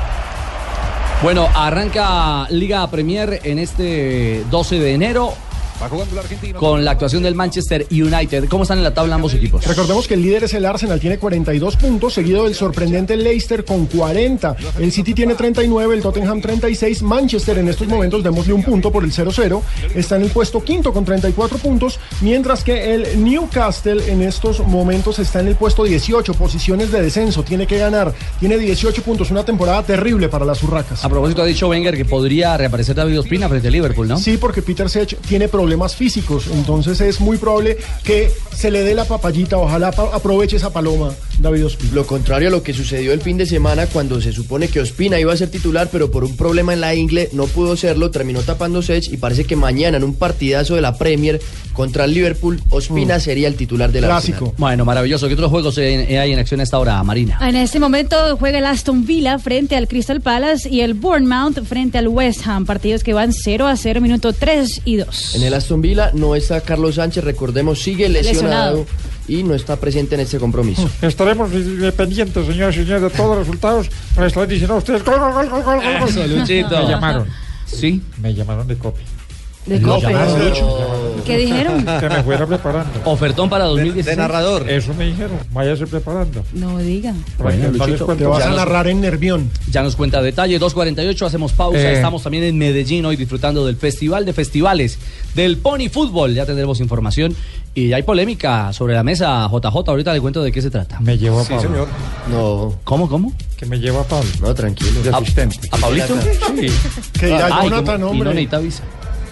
Bueno, 1.22 1.50
arranca 1.54 2.46
Liga 2.50 2.86
Premier 2.88 3.40
en 3.44 3.60
este 3.60 4.44
12 4.50 4.80
de 4.80 4.94
enero 4.94 5.34
Va 5.82 5.90
jugando 5.90 6.14
el 6.14 6.20
argentino. 6.20 6.60
con 6.60 6.86
la 6.86 6.92
actuación 6.92 7.24
del 7.24 7.36
Manchester 7.36 7.86
United. 7.92 8.48
¿Cómo 8.48 8.64
están 8.64 8.78
en 8.78 8.84
la 8.84 8.94
tabla 8.94 9.16
ambos 9.16 9.34
equipos? 9.34 9.66
Recordemos 9.66 10.08
que 10.08 10.14
el 10.14 10.22
líder 10.22 10.46
es 10.46 10.54
el 10.54 10.66
Arsenal, 10.66 11.00
tiene 11.00 11.18
42 11.18 11.76
puntos, 11.76 12.14
seguido 12.14 12.46
del 12.46 12.56
sorprendente 12.56 13.18
Leicester 13.18 13.66
con 13.66 13.86
40. 13.88 14.56
El 14.80 14.92
City 14.92 15.14
tiene 15.14 15.36
39, 15.36 15.96
el 15.96 16.02
Tottenham 16.02 16.40
36. 16.40 17.02
Manchester 17.02 17.58
en 17.58 17.68
estos 17.68 17.88
momentos, 17.88 18.24
démosle 18.24 18.54
un 18.54 18.64
punto 18.64 18.92
por 18.92 19.04
el 19.04 19.12
0-0, 19.12 19.62
está 19.94 20.16
en 20.16 20.24
el 20.24 20.30
puesto 20.30 20.64
quinto 20.64 20.94
con 20.94 21.04
34 21.04 21.58
puntos, 21.58 22.00
mientras 22.22 22.64
que 22.64 22.94
el 22.96 23.24
Newcastle 23.24 24.12
en 24.12 24.22
estos 24.22 24.66
momentos 24.66 25.20
está 25.20 25.42
en 25.42 25.50
el 25.50 25.56
puesto 25.56 25.84
18, 25.84 26.34
posiciones 26.36 26.92
de 26.92 27.02
descenso, 27.02 27.44
tiene 27.44 27.68
que 27.68 27.78
ganar, 27.78 28.14
tiene 28.40 28.58
18 28.58 29.04
puntos, 29.04 29.30
una 29.30 29.44
temporada 29.44 29.84
terrible 29.84 30.30
para 30.30 30.46
las 30.46 30.64
urracas. 30.64 31.04
A 31.04 31.10
propósito, 31.10 31.42
ha 31.42 31.46
dicho 31.46 31.68
Wenger 31.68 31.98
que 31.98 32.06
podría 32.06 32.56
reaparecer 32.56 32.96
David 32.96 33.20
Ospina 33.20 33.50
frente 33.50 33.68
a 33.68 33.72
Liverpool, 33.72 34.08
¿no? 34.08 34.18
Sí, 34.18 34.38
porque 34.38 34.62
Peter 34.62 34.90
Sech 34.90 35.18
tiene 35.28 35.48
problemas 35.50 35.65
físicos, 35.96 36.46
entonces 36.54 37.02
es 37.02 37.20
muy 37.20 37.38
probable 37.38 37.78
que 38.04 38.32
se 38.56 38.72
le 38.72 38.84
dé 38.84 38.94
la 38.94 39.06
papayita, 39.06 39.58
ojalá 39.58 39.92
pa- 39.92 40.16
aproveche 40.16 40.56
esa 40.58 40.72
paloma 40.72 41.12
David 41.40 41.66
Ospina. 41.66 41.94
Lo 41.94 42.06
contrario 42.08 42.48
a 42.48 42.52
lo 42.52 42.64
que 42.64 42.74
sucedió 42.74 43.12
el 43.14 43.22
fin 43.22 43.38
de 43.38 43.46
semana 43.46 43.88
cuando 43.88 44.22
se 44.22 44.32
supone 44.32 44.68
que 44.70 44.80
Ospina 44.80 45.20
iba 45.20 45.34
a 45.34 45.38
ser 45.38 45.50
titular, 45.50 45.90
pero 45.92 46.10
por 46.12 46.24
un 46.24 46.36
problema 46.38 46.74
en 46.74 46.82
la 46.82 46.96
ingle 46.96 47.30
no 47.34 47.46
pudo 47.46 47.76
serlo, 47.76 48.10
terminó 48.12 48.42
tapando 48.42 48.82
Sech 48.82 49.12
y 49.12 49.18
parece 49.18 49.44
que 49.44 49.56
mañana 49.56 49.98
en 49.98 50.04
un 50.04 50.14
partidazo 50.16 50.76
de 50.76 50.82
la 50.82 50.98
Premier 50.98 51.42
contra 51.74 52.06
el 52.06 52.14
Liverpool, 52.14 52.62
Ospina 52.70 53.20
sería 53.20 53.48
el 53.50 53.56
titular 53.56 53.92
del 53.92 54.06
Arsenal. 54.06 54.54
Bueno, 54.58 54.86
maravilloso. 54.86 55.28
¿Qué 55.28 55.34
otros 55.34 55.52
juegos 55.52 55.78
eh, 55.78 56.18
hay 56.18 56.32
en 56.32 56.40
acción 56.40 56.62
a 56.62 56.64
esta 56.64 56.80
hora, 56.80 57.04
Marina? 57.04 57.38
En 57.42 57.56
este 57.58 57.80
momento 57.80 58.16
juega 58.40 58.60
el 58.60 58.66
Aston 58.66 59.06
Villa 59.06 59.38
frente 59.40 59.76
al 59.76 59.88
Crystal 59.90 60.22
Palace 60.22 60.70
y 60.70 60.80
el 60.82 60.94
Bournemouth 60.94 61.66
frente 61.66 61.98
al 61.98 62.08
West 62.08 62.48
Ham. 62.48 62.66
Partidos 62.66 63.04
que 63.04 63.14
van 63.14 63.34
0 63.34 63.68
a 63.68 63.76
0, 63.76 64.00
minuto 64.00 64.32
3 64.32 64.82
y 64.86 64.96
2. 64.96 65.36
En 65.36 65.44
el 65.44 65.54
Aston 65.56 65.82
Villa 65.82 66.12
no 66.14 66.36
está 66.36 66.62
Carlos 66.62 66.96
Sánchez, 66.96 67.24
recordemos, 67.24 67.82
sigue 67.82 68.08
lesionado, 68.10 68.80
Lesionado. 68.80 68.86
y 69.28 69.44
no 69.44 69.56
está 69.56 69.76
presente 69.78 70.16
en 70.16 70.22
este 70.22 70.38
compromiso. 70.38 70.90
Estaremos 71.02 71.50
pendientes, 71.96 72.46
señores 72.46 72.76
y 72.78 72.80
señores, 72.80 73.02
de 73.04 73.10
todos 73.10 73.30
los 73.30 73.40
resultados. 73.40 73.90
Para 74.14 74.28
estar 74.28 74.48
diciendo 74.48 74.76
a 74.76 74.78
ustedes 74.78 75.04
gol, 75.04 75.20
gol, 75.20 75.34
gol, 75.34 75.50
gol, 75.50 75.64
gol, 75.64 75.76
gol. 76.00 76.10
Eso, 76.10 76.28
Luchito. 76.28 76.78
Me 76.84 76.88
llamaron. 76.90 77.28
Sí. 77.66 78.02
Me 78.22 78.34
llamaron 78.34 78.68
de 78.68 78.78
copia. 78.78 79.06
¿De 79.66 79.80
llamaron. 79.80 80.54
¿Qué 81.26 81.38
dijeron? 81.38 81.86
Que 82.00 82.10
me 82.10 82.24
fuera 82.24 82.46
preparando. 82.46 82.92
Ofertón 83.06 83.50
para 83.50 83.66
2016. 83.66 84.18
Eso 84.68 84.94
me 84.94 85.06
dijeron. 85.08 85.38
Váyase 85.52 85.88
preparando. 85.88 86.44
No 86.54 86.78
diga. 86.80 87.14
Bueno, 87.40 87.72
Luchito. 87.72 88.06
Te 88.16 88.26
vas 88.26 88.44
ya 88.44 88.52
a 88.52 88.56
narrar 88.56 88.88
en 88.88 89.02
Nervión. 89.02 89.50
Ya 89.72 89.82
nos 89.84 89.96
cuenta 89.96 90.22
detalle, 90.22 90.60
2.48, 90.60 91.26
hacemos 91.26 91.54
pausa. 91.54 91.80
Eh. 91.80 91.94
Estamos 91.96 92.24
también 92.24 92.44
en 92.44 92.58
Medellín 92.58 93.06
hoy 93.06 93.16
disfrutando 93.16 93.66
del 93.66 93.76
Festival 93.76 94.26
de 94.26 94.34
Festivales 94.34 95.00
del 95.34 95.58
Pony 95.58 95.90
Fútbol. 95.92 96.34
Ya 96.34 96.46
tendremos 96.46 96.80
información 96.80 97.36
y 97.74 97.92
hay 97.94 98.04
polémica 98.04 98.72
sobre 98.74 98.94
la 98.94 99.04
mesa. 99.04 99.48
JJ, 99.52 99.90
ahorita 99.90 100.14
le 100.14 100.22
cuento 100.22 100.44
de 100.44 100.52
qué 100.52 100.62
se 100.62 100.70
trata. 100.70 101.00
Me 101.00 101.18
llevo 101.18 101.40
a 101.40 101.44
Sí, 101.44 101.54
Pablo. 101.54 101.70
señor. 101.70 101.88
No, 102.30 102.76
¿Cómo, 102.84 103.10
cómo? 103.10 103.34
Que 103.58 103.66
me 103.66 103.78
llevo 103.80 104.00
a 104.00 104.04
Pablo. 104.04 104.30
no, 104.42 104.54
tranquilo. 104.54 105.02
De 105.02 105.10
asistente. 105.10 105.60
¿A 105.72 105.78
Pablito? 105.78 106.14
Sí. 106.58 106.68
Que 107.20 107.34
Ay, 107.34 107.64
Jonathan, 107.70 107.84
¿cómo? 107.86 107.96
Y 107.96 108.00
no 108.00 108.08
hombre. 108.10 108.30
necesita 108.30 108.60
visa. 108.60 108.84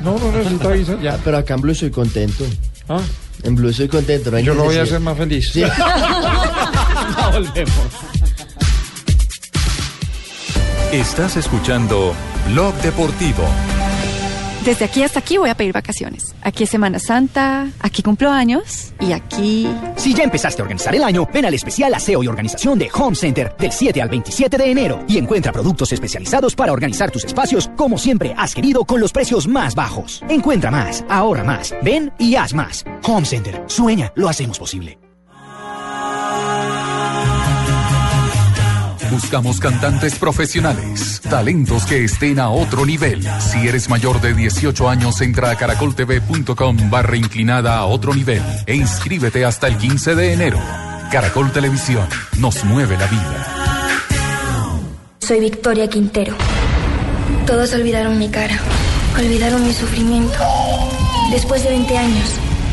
No, 0.04 0.18
no 0.20 0.32
necesito 0.32 0.70
avisar. 0.70 1.00
Ya, 1.02 1.18
pero 1.24 1.38
acá 1.38 1.54
en 1.56 1.62
Blue 1.62 1.72
estoy 1.72 1.92
contento. 1.92 2.46
Ah, 2.90 3.00
En 3.44 3.56
Blue 3.56 3.70
estoy 3.70 3.88
contento. 3.88 4.32
No 4.32 4.38
hay 4.38 4.44
yo 4.44 4.54
lo 4.54 4.66
voy 4.66 4.78
a 4.78 4.84
hacer 4.84 5.00
más 5.00 5.18
feliz. 5.18 5.50
Sí. 5.52 5.64
Ya 7.18 7.30
volvemos. 7.30 7.74
Estás 10.92 11.38
escuchando 11.38 12.14
Blog 12.52 12.74
Deportivo. 12.82 13.44
Desde 14.64 14.86
aquí 14.86 15.04
hasta 15.04 15.20
aquí 15.20 15.38
voy 15.38 15.50
a 15.50 15.56
pedir 15.56 15.74
vacaciones. 15.74 16.34
Aquí 16.42 16.64
es 16.64 16.70
Semana 16.70 16.98
Santa, 16.98 17.68
aquí 17.82 18.02
cumplo 18.02 18.32
años 18.32 18.94
y 19.02 19.12
aquí... 19.12 19.68
Si 19.98 20.14
ya 20.14 20.24
empezaste 20.24 20.62
a 20.62 20.64
organizar 20.64 20.96
el 20.96 21.04
año, 21.04 21.28
ven 21.34 21.46
al 21.46 21.54
especial 21.54 21.94
aseo 21.94 22.24
y 22.24 22.28
organización 22.28 22.80
de 22.80 22.90
Home 22.94 23.16
Center 23.16 23.54
del 23.60 23.74
7 23.74 24.02
al 24.02 24.08
27 24.08 24.58
de 24.58 24.72
enero 24.72 25.04
y 25.06 25.18
encuentra 25.18 25.52
productos 25.52 25.92
especializados 25.92 26.56
para 26.56 26.72
organizar 26.72 27.12
tus 27.12 27.26
espacios 27.26 27.70
como 27.76 27.98
siempre 27.98 28.34
has 28.38 28.56
querido 28.56 28.86
con 28.86 29.02
los 29.02 29.12
precios 29.12 29.50
más 29.50 29.76
bajos. 29.76 30.24
Encuentra 30.30 30.72
más, 30.72 31.04
ahorra 31.10 31.44
más, 31.44 31.76
ven 31.84 32.14
y 32.18 32.36
haz 32.36 32.54
más. 32.54 32.86
Home 33.04 33.26
Center, 33.26 33.62
sueña, 33.68 34.14
lo 34.16 34.30
hacemos 34.30 34.60
posible. 34.60 34.98
Buscamos 39.14 39.60
cantantes 39.60 40.18
profesionales, 40.18 41.22
talentos 41.30 41.86
que 41.86 42.04
estén 42.04 42.40
a 42.40 42.50
otro 42.50 42.84
nivel. 42.84 43.22
Si 43.40 43.68
eres 43.68 43.88
mayor 43.88 44.20
de 44.20 44.34
18 44.34 44.90
años, 44.90 45.22
entra 45.22 45.52
a 45.52 45.56
caracoltv.com 45.56 46.90
barra 46.90 47.16
inclinada 47.16 47.78
a 47.78 47.86
otro 47.86 48.16
nivel 48.16 48.42
e 48.66 48.74
inscríbete 48.74 49.46
hasta 49.46 49.68
el 49.68 49.78
15 49.78 50.16
de 50.16 50.34
enero. 50.34 50.60
Caracol 51.12 51.52
Televisión 51.52 52.08
nos 52.40 52.66
mueve 52.66 52.98
la 52.98 53.06
vida. 53.06 53.46
Soy 55.20 55.42
Victoria 55.42 55.88
Quintero. 55.88 56.34
Todos 57.46 57.72
olvidaron 57.74 58.18
mi 58.18 58.30
cara, 58.30 58.60
olvidaron 59.16 59.64
mi 59.64 59.74
sufrimiento. 59.74 60.40
Después 61.30 61.64
de 61.64 61.70
20 61.70 61.98
años, 62.00 62.32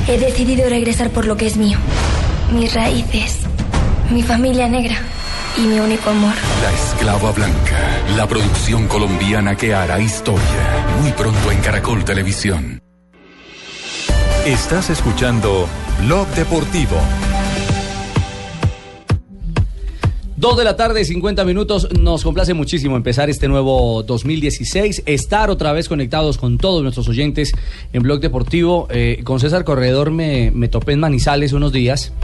he 0.09 0.19
decidido 0.19 0.71
regresar 0.71 1.11
por 1.11 1.27
lo 1.27 1.37
que 1.37 1.47
es 1.47 1.59
mío. 1.59 1.77
Mis 2.55 2.73
raíces, 2.73 3.41
mi 4.11 4.23
familia 4.23 4.67
negra 4.69 4.97
y 5.61 5.67
mi 5.67 5.79
único 5.79 6.11
amor. 6.11 6.35
La 6.63 6.73
Esclava 6.73 7.33
Blanca, 7.33 8.03
la 8.17 8.27
producción 8.27 8.89
colombiana 8.89 9.57
que 9.57 9.75
hará 9.75 10.01
historia. 10.01 10.87
Muy 11.01 11.13
pronto 11.13 11.51
en 11.51 11.61
Caracol 11.61 12.05
Televisión. 12.05 12.81
Estás 14.47 14.91
escuchando 14.91 15.69
Blog 16.03 16.27
Deportivo. 16.29 16.97
Dos 20.37 20.57
de 20.57 20.65
la 20.65 20.75
tarde, 20.75 21.05
50 21.05 21.45
minutos. 21.45 21.89
Nos 22.01 22.25
complace 22.25 22.55
muchísimo 22.55 22.97
empezar 22.97 23.29
este 23.29 23.47
nuevo 23.47 24.03
2016. 24.03 25.03
Estar 25.05 25.51
otra 25.51 25.75
vez 25.75 25.87
conectados 25.87 26.39
con 26.39 26.57
todos 26.57 26.83
nuestros 26.83 27.07
oyentes 27.09 27.53
en 27.93 28.03
Blog 28.03 28.21
Deportivo. 28.21 28.89
Eh, 28.91 29.21
con 29.23 29.39
César 29.39 29.65
Corredor 29.65 30.11
me, 30.11 30.51
me 30.51 30.69
topé 30.69 30.93
en 30.93 31.01
Manizales 31.01 31.53
unos 31.53 31.73
días. 31.73 32.15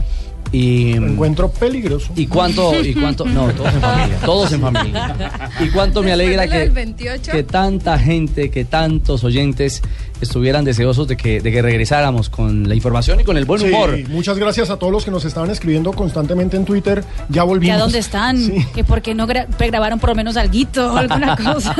Y, 0.51 0.93
encuentro 0.93 1.49
peligroso. 1.49 2.13
¿Y 2.15 2.27
cuánto? 2.27 2.81
¿Y 2.81 2.93
cuánto? 2.93 3.25
No, 3.25 3.47
todos 3.53 3.73
en 3.73 3.81
familia. 3.81 4.19
Todos 4.25 4.51
en 4.53 4.61
familia. 4.61 5.49
¿Y 5.59 5.69
cuánto 5.69 6.01
me 6.01 6.13
alegra 6.13 6.47
que, 6.47 6.53
lo 6.53 6.59
del 6.59 6.71
28. 6.71 7.31
que 7.31 7.43
tanta 7.43 7.99
gente, 7.99 8.49
que 8.49 8.63
tantos 8.63 9.23
oyentes 9.23 9.81
estuvieran 10.21 10.65
deseosos 10.65 11.07
de 11.07 11.17
que, 11.17 11.39
de 11.41 11.51
que 11.51 11.61
regresáramos 11.61 12.29
con 12.29 12.67
la 12.67 12.75
información 12.75 13.19
y 13.19 13.23
con 13.23 13.37
el 13.37 13.45
buen 13.45 13.61
Sí, 13.61 13.67
humor? 13.67 13.97
muchas 14.09 14.37
gracias 14.37 14.69
a 14.69 14.77
todos 14.77 14.91
los 14.93 15.05
que 15.05 15.11
nos 15.11 15.25
estaban 15.25 15.49
escribiendo 15.49 15.91
constantemente 15.93 16.57
en 16.57 16.65
Twitter. 16.65 17.03
Ya 17.29 17.41
¿Que 17.41 17.47
volvimos. 17.47 17.75
a 17.77 17.79
dónde 17.79 17.99
están? 17.99 18.37
Que 18.73 18.83
porque 18.83 19.13
no 19.15 19.27
gra- 19.27 19.47
grabaron 19.57 19.99
por 19.99 20.09
lo 20.09 20.15
menos 20.15 20.37
alguito 20.37 20.93
o 20.93 20.97
alguna 20.97 21.35
cosa. 21.35 21.75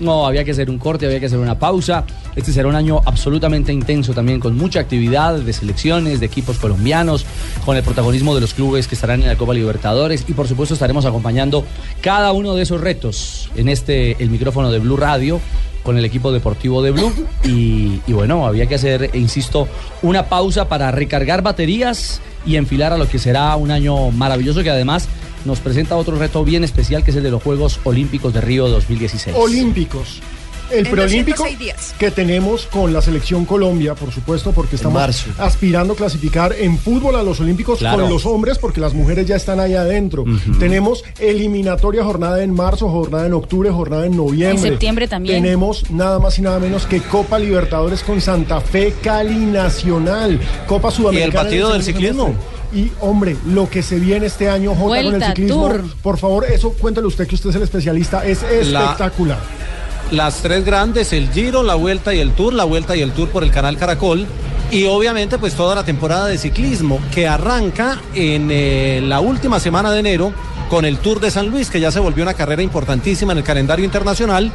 No, 0.00 0.26
había 0.26 0.44
que 0.44 0.50
hacer 0.50 0.70
un 0.70 0.78
corte, 0.78 1.06
había 1.06 1.20
que 1.20 1.26
hacer 1.26 1.38
una 1.38 1.56
pausa. 1.58 2.04
Este 2.34 2.52
será 2.52 2.66
un 2.68 2.74
año 2.74 3.00
absolutamente 3.04 3.72
intenso 3.72 4.12
también, 4.12 4.40
con 4.40 4.56
mucha 4.56 4.80
actividad 4.80 5.38
de 5.38 5.52
selecciones, 5.52 6.18
de 6.18 6.26
equipos 6.26 6.58
colombianos, 6.58 7.24
con 7.64 7.76
el 7.76 7.82
protagonismo 7.84 8.34
de 8.34 8.40
los 8.40 8.54
clubes 8.54 8.88
que 8.88 8.96
estarán 8.96 9.22
en 9.22 9.28
la 9.28 9.36
Copa 9.36 9.54
Libertadores 9.54 10.24
y 10.28 10.32
por 10.32 10.48
supuesto 10.48 10.74
estaremos 10.74 11.04
acompañando 11.04 11.64
cada 12.00 12.32
uno 12.32 12.54
de 12.56 12.62
esos 12.64 12.80
retos 12.80 13.50
en 13.54 13.68
este, 13.68 14.20
el 14.22 14.30
micrófono 14.30 14.70
de 14.72 14.80
Blue 14.80 14.96
Radio 14.96 15.40
con 15.84 15.96
el 15.96 16.04
equipo 16.04 16.32
deportivo 16.32 16.82
de 16.82 16.90
Blue 16.90 17.12
y, 17.44 18.00
y 18.06 18.12
bueno, 18.12 18.46
había 18.46 18.66
que 18.66 18.74
hacer, 18.74 19.10
e 19.12 19.18
insisto, 19.18 19.68
una 20.02 20.28
pausa 20.28 20.68
para 20.68 20.90
recargar 20.90 21.42
baterías 21.42 22.20
y 22.44 22.56
enfilar 22.56 22.92
a 22.92 22.98
lo 22.98 23.08
que 23.08 23.20
será 23.20 23.54
un 23.54 23.70
año 23.70 24.10
maravilloso 24.10 24.64
que 24.64 24.70
además 24.70 25.08
nos 25.44 25.60
presenta 25.60 25.96
otro 25.96 26.16
reto 26.16 26.44
bien 26.44 26.64
especial 26.64 27.04
que 27.04 27.10
es 27.10 27.16
el 27.16 27.22
de 27.22 27.30
los 27.30 27.42
Juegos 27.42 27.78
Olímpicos 27.84 28.32
de 28.34 28.40
Río 28.40 28.68
2016. 28.68 29.36
Olímpicos. 29.38 30.20
El 30.70 30.88
preolímpico 30.88 31.44
206 31.44 31.58
días. 31.58 31.94
que 31.98 32.10
tenemos 32.10 32.66
con 32.66 32.92
la 32.92 33.00
selección 33.02 33.44
Colombia, 33.44 33.94
por 33.94 34.10
supuesto, 34.12 34.52
porque 34.52 34.76
estamos 34.76 35.26
aspirando 35.38 35.92
a 35.92 35.96
clasificar 35.96 36.52
en 36.58 36.78
fútbol 36.78 37.16
a 37.16 37.22
los 37.22 37.38
Olímpicos 37.40 37.78
Claro. 37.78 38.02
con 38.02 38.10
los 38.10 38.24
hombres, 38.26 38.58
porque 38.58 38.80
las 38.80 38.94
mujeres 38.94 39.26
ya 39.26 39.36
están 39.36 39.60
ahí 39.60 39.74
adentro. 39.74 40.24
Tenemos 40.58 41.04
eliminatoria 41.18 42.04
jornada 42.04 42.42
en 42.42 42.52
marzo, 42.54 42.88
jornada 42.88 43.26
en 43.26 43.34
octubre, 43.34 43.70
jornada 43.70 44.06
en 44.06 44.16
noviembre. 44.16 44.50
En 44.50 44.58
septiembre 44.58 45.06
también. 45.08 45.42
Tenemos 45.42 45.90
nada 45.90 46.18
más 46.18 46.38
y 46.38 46.42
nada 46.42 46.58
menos 46.58 46.86
que 46.86 47.00
Copa 47.00 47.38
Libertadores 47.38 48.02
con 48.02 48.20
Santa 48.20 48.60
Fe 48.60 48.94
Cali 49.02 49.34
Nacional, 49.46 50.40
Copa 50.66 50.90
Sudamericana. 50.90 51.42
partido 51.42 51.68
en 51.70 51.80
el 51.80 51.84
del 51.84 51.94
segundo 51.94 52.00
ciclismo. 52.08 52.24
semestre. 52.26 52.54
Y 52.74 52.90
hombre, 53.00 53.36
lo 53.46 53.70
que 53.70 53.82
se 53.84 54.00
viene 54.00 54.26
este 54.26 54.48
año, 54.48 54.70
Jota, 54.74 54.82
con 54.88 54.96
el 54.96 55.04
Vuelta, 55.10 55.26
ciclismo. 55.28 55.68
Tour. 55.68 55.84
Por 56.02 56.18
favor, 56.18 56.44
eso 56.50 56.70
cuéntale 56.72 57.06
usted 57.06 57.28
que 57.28 57.36
usted 57.36 57.50
es 57.50 57.56
el 57.56 57.62
especialista. 57.62 58.26
Es 58.26 58.42
La- 58.68 58.82
espectacular. 58.82 59.38
Las 60.14 60.36
tres 60.42 60.64
grandes, 60.64 61.12
el 61.12 61.30
Giro, 61.30 61.62
la 61.62 61.74
Vuelta 61.74 62.14
y 62.14 62.20
el 62.20 62.32
Tour, 62.32 62.54
la 62.54 62.64
Vuelta 62.64 62.96
y 62.96 63.02
el 63.02 63.12
Tour 63.12 63.28
por 63.30 63.42
el 63.42 63.50
canal 63.50 63.76
Caracol. 63.76 64.26
Y 64.70 64.84
obviamente 64.84 65.38
pues 65.38 65.54
toda 65.54 65.74
la 65.74 65.84
temporada 65.84 66.26
de 66.26 66.38
ciclismo 66.38 67.00
que 67.12 67.28
arranca 67.28 68.00
en 68.14 68.48
eh, 68.50 69.00
la 69.02 69.20
última 69.20 69.60
semana 69.60 69.92
de 69.92 70.00
enero 70.00 70.32
con 70.68 70.84
el 70.84 70.98
Tour 70.98 71.20
de 71.20 71.30
San 71.30 71.48
Luis, 71.48 71.70
que 71.70 71.80
ya 71.80 71.90
se 71.90 72.00
volvió 72.00 72.22
una 72.22 72.34
carrera 72.34 72.62
importantísima 72.62 73.32
en 73.32 73.38
el 73.38 73.44
calendario 73.44 73.84
internacional, 73.84 74.50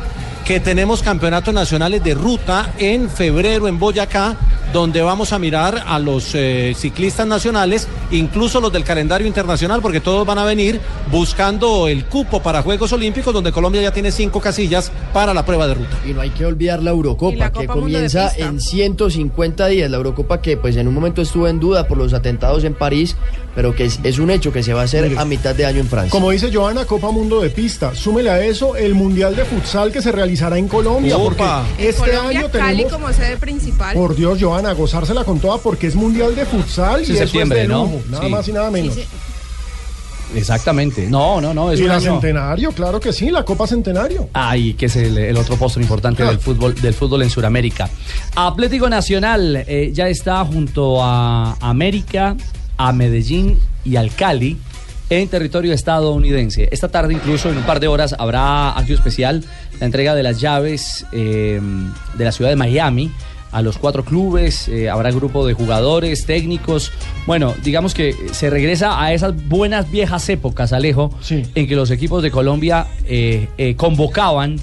que 0.45 0.59
tenemos 0.59 1.03
campeonatos 1.03 1.53
nacionales 1.53 2.03
de 2.03 2.13
ruta 2.15 2.73
en 2.77 3.09
febrero 3.09 3.67
en 3.67 3.79
Boyacá, 3.79 4.35
donde 4.73 5.01
vamos 5.01 5.33
a 5.33 5.39
mirar 5.39 5.83
a 5.87 5.99
los 5.99 6.35
eh, 6.35 6.73
ciclistas 6.75 7.25
nacionales, 7.27 7.87
incluso 8.11 8.61
los 8.61 8.71
del 8.71 8.83
calendario 8.83 9.27
internacional, 9.27 9.81
porque 9.81 9.99
todos 9.99 10.25
van 10.27 10.37
a 10.37 10.45
venir 10.45 10.79
buscando 11.11 11.87
el 11.87 12.05
cupo 12.05 12.41
para 12.41 12.61
Juegos 12.61 12.93
Olímpicos, 12.93 13.33
donde 13.33 13.51
Colombia 13.51 13.81
ya 13.81 13.91
tiene 13.91 14.11
cinco 14.11 14.39
casillas 14.39 14.91
para 15.13 15.33
la 15.33 15.45
prueba 15.45 15.67
de 15.67 15.73
ruta. 15.75 15.97
Y 16.07 16.13
no 16.13 16.21
hay 16.21 16.29
que 16.29 16.45
olvidar 16.45 16.83
la 16.83 16.91
Eurocopa, 16.91 17.35
la 17.35 17.51
que 17.51 17.67
comienza 17.67 18.31
en 18.37 18.59
150 18.59 19.67
días. 19.67 19.89
La 19.89 19.97
Eurocopa 19.97 20.41
que 20.41 20.57
pues 20.57 20.75
en 20.75 20.87
un 20.87 20.93
momento 20.93 21.21
estuvo 21.21 21.47
en 21.47 21.59
duda 21.59 21.87
por 21.87 21.97
los 21.97 22.13
atentados 22.13 22.63
en 22.63 22.73
París, 22.73 23.15
pero 23.55 23.73
que 23.75 23.85
es, 23.85 23.99
es 24.03 24.19
un 24.19 24.29
hecho 24.29 24.51
que 24.51 24.61
se 24.63 24.73
va 24.73 24.81
a 24.81 24.83
hacer 24.85 25.03
Mire. 25.09 25.19
a 25.19 25.25
mitad 25.25 25.55
de 25.55 25.65
año 25.65 25.79
en 25.79 25.87
Francia. 25.87 26.11
Como 26.11 26.31
dice 26.31 26.49
Joana, 26.53 26.85
Copa 26.85 27.11
Mundo 27.11 27.41
de 27.41 27.49
Pista. 27.49 27.93
Súmele 27.95 28.29
a 28.29 28.43
eso 28.43 28.75
el 28.75 28.93
Mundial 28.93 29.35
de 29.35 29.45
Futsal 29.45 29.91
que 29.91 30.01
se 30.01 30.11
realizará 30.11 30.57
en 30.57 30.67
Colombia. 30.67 31.17
Opa. 31.17 31.63
Porque 31.67 31.83
En 31.83 31.89
este 31.89 32.01
Colombia, 32.11 32.39
año 32.41 32.49
Cali 32.51 32.77
tenemos. 32.83 32.93
como 32.93 33.13
sede 33.13 33.37
principal. 33.37 33.95
Por 33.95 34.15
Dios, 34.15 34.37
Joana, 34.39 34.58
gozársela 34.73 35.23
con 35.23 35.39
toda 35.39 35.57
porque 35.57 35.87
es 35.87 35.95
Mundial 35.95 36.35
de 36.35 36.45
Futsal 36.45 37.05
Sí, 37.05 37.11
y 37.13 37.15
eso 37.15 37.23
septiembre, 37.25 37.61
es 37.63 37.67
de 37.67 37.73
¿no? 37.73 37.89
nada 38.09 38.23
Sí. 38.23 38.29
más 38.29 38.47
y 38.47 38.51
nada 38.53 38.69
menos. 38.71 38.93
Sí, 38.95 39.01
sí. 39.01 39.07
Exactamente. 40.35 41.07
No, 41.09 41.41
no, 41.41 41.53
no. 41.53 41.71
Es 41.71 41.79
y 41.79 41.83
la 41.85 41.95
año- 41.95 42.11
Centenario, 42.13 42.71
claro 42.71 42.99
que 42.99 43.11
sí, 43.11 43.31
la 43.31 43.43
Copa 43.43 43.65
Centenario. 43.65 44.29
Ay, 44.33 44.73
que 44.75 44.85
es 44.85 44.95
el, 44.95 45.17
el 45.17 45.35
otro 45.37 45.55
postre 45.57 45.81
importante 45.81 46.23
del 46.23 46.39
fútbol, 46.39 46.75
del 46.75 46.93
fútbol 46.93 47.23
en 47.23 47.29
Sudamérica. 47.31 47.89
Atlético 48.35 48.89
Nacional 48.89 49.63
eh, 49.67 49.89
ya 49.91 50.07
está 50.07 50.45
junto 50.45 51.03
a 51.03 51.57
América, 51.59 52.35
a 52.77 52.93
Medellín 52.93 53.57
y 53.83 53.95
al 53.95 54.13
Cali 54.13 54.57
en 55.09 55.27
territorio 55.27 55.73
estadounidense. 55.73 56.69
Esta 56.71 56.89
tarde, 56.89 57.15
incluso 57.15 57.49
en 57.49 57.57
un 57.57 57.63
par 57.63 57.79
de 57.79 57.87
horas, 57.87 58.15
habrá 58.19 58.69
acto 58.77 58.93
especial, 58.93 59.43
la 59.79 59.87
entrega 59.87 60.13
de 60.13 60.21
las 60.21 60.39
llaves 60.39 61.07
eh, 61.11 61.59
de 62.15 62.23
la 62.23 62.31
ciudad 62.31 62.51
de 62.51 62.55
Miami 62.55 63.11
a 63.51 63.61
los 63.61 63.77
cuatro 63.77 64.03
clubes, 64.03 64.67
eh, 64.67 64.89
habrá 64.89 65.11
grupo 65.11 65.45
de 65.45 65.53
jugadores, 65.53 66.25
técnicos. 66.25 66.91
Bueno, 67.25 67.53
digamos 67.63 67.93
que 67.93 68.15
se 68.31 68.49
regresa 68.49 69.01
a 69.01 69.13
esas 69.13 69.47
buenas 69.47 69.89
viejas 69.89 70.27
épocas, 70.29 70.73
Alejo, 70.73 71.11
en 71.29 71.67
que 71.67 71.75
los 71.75 71.91
equipos 71.91 72.23
de 72.23 72.31
Colombia 72.31 72.87
eh, 73.05 73.47
eh, 73.57 73.75
convocaban 73.75 74.57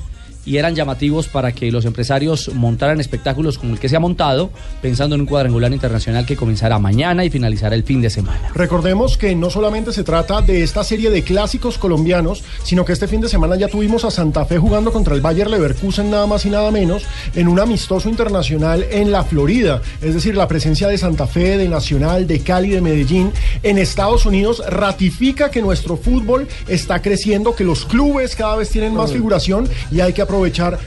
y 0.46 0.56
eran 0.56 0.74
llamativos 0.74 1.28
para 1.28 1.52
que 1.52 1.70
los 1.72 1.84
empresarios 1.84 2.50
montaran 2.54 3.00
espectáculos 3.00 3.58
como 3.58 3.74
el 3.74 3.80
que 3.80 3.88
se 3.88 3.96
ha 3.96 4.00
montado, 4.00 4.50
pensando 4.80 5.16
en 5.16 5.22
un 5.22 5.26
cuadrangular 5.26 5.72
internacional 5.72 6.24
que 6.24 6.36
comenzará 6.36 6.78
mañana 6.78 7.24
y 7.24 7.30
finalizará 7.30 7.74
el 7.74 7.82
fin 7.82 8.00
de 8.00 8.08
semana. 8.08 8.52
Recordemos 8.54 9.18
que 9.18 9.34
no 9.34 9.50
solamente 9.50 9.92
se 9.92 10.04
trata 10.04 10.40
de 10.40 10.62
esta 10.62 10.84
serie 10.84 11.10
de 11.10 11.22
clásicos 11.22 11.78
colombianos, 11.78 12.44
sino 12.62 12.84
que 12.84 12.92
este 12.92 13.08
fin 13.08 13.20
de 13.20 13.28
semana 13.28 13.56
ya 13.56 13.68
tuvimos 13.68 14.04
a 14.04 14.10
Santa 14.10 14.44
Fe 14.44 14.58
jugando 14.58 14.92
contra 14.92 15.14
el 15.14 15.20
Bayer 15.20 15.50
Leverkusen 15.50 16.10
nada 16.10 16.26
más 16.26 16.46
y 16.46 16.50
nada 16.50 16.70
menos 16.70 17.04
en 17.34 17.48
un 17.48 17.58
amistoso 17.58 18.08
internacional 18.08 18.86
en 18.90 19.10
la 19.10 19.24
Florida. 19.24 19.82
Es 20.00 20.14
decir, 20.14 20.36
la 20.36 20.46
presencia 20.46 20.86
de 20.86 20.96
Santa 20.96 21.26
Fe, 21.26 21.58
de 21.58 21.68
Nacional, 21.68 22.26
de 22.28 22.40
Cali, 22.40 22.70
de 22.70 22.80
Medellín 22.80 23.32
en 23.64 23.78
Estados 23.78 24.26
Unidos 24.26 24.62
ratifica 24.68 25.50
que 25.50 25.60
nuestro 25.60 25.96
fútbol 25.96 26.46
está 26.68 27.02
creciendo, 27.02 27.56
que 27.56 27.64
los 27.64 27.84
clubes 27.84 28.36
cada 28.36 28.54
vez 28.56 28.70
tienen 28.70 28.94
más 28.94 29.12
figuración 29.12 29.68
y 29.90 30.00
hay 30.00 30.12
que 30.12 30.22
aprovechar 30.22 30.35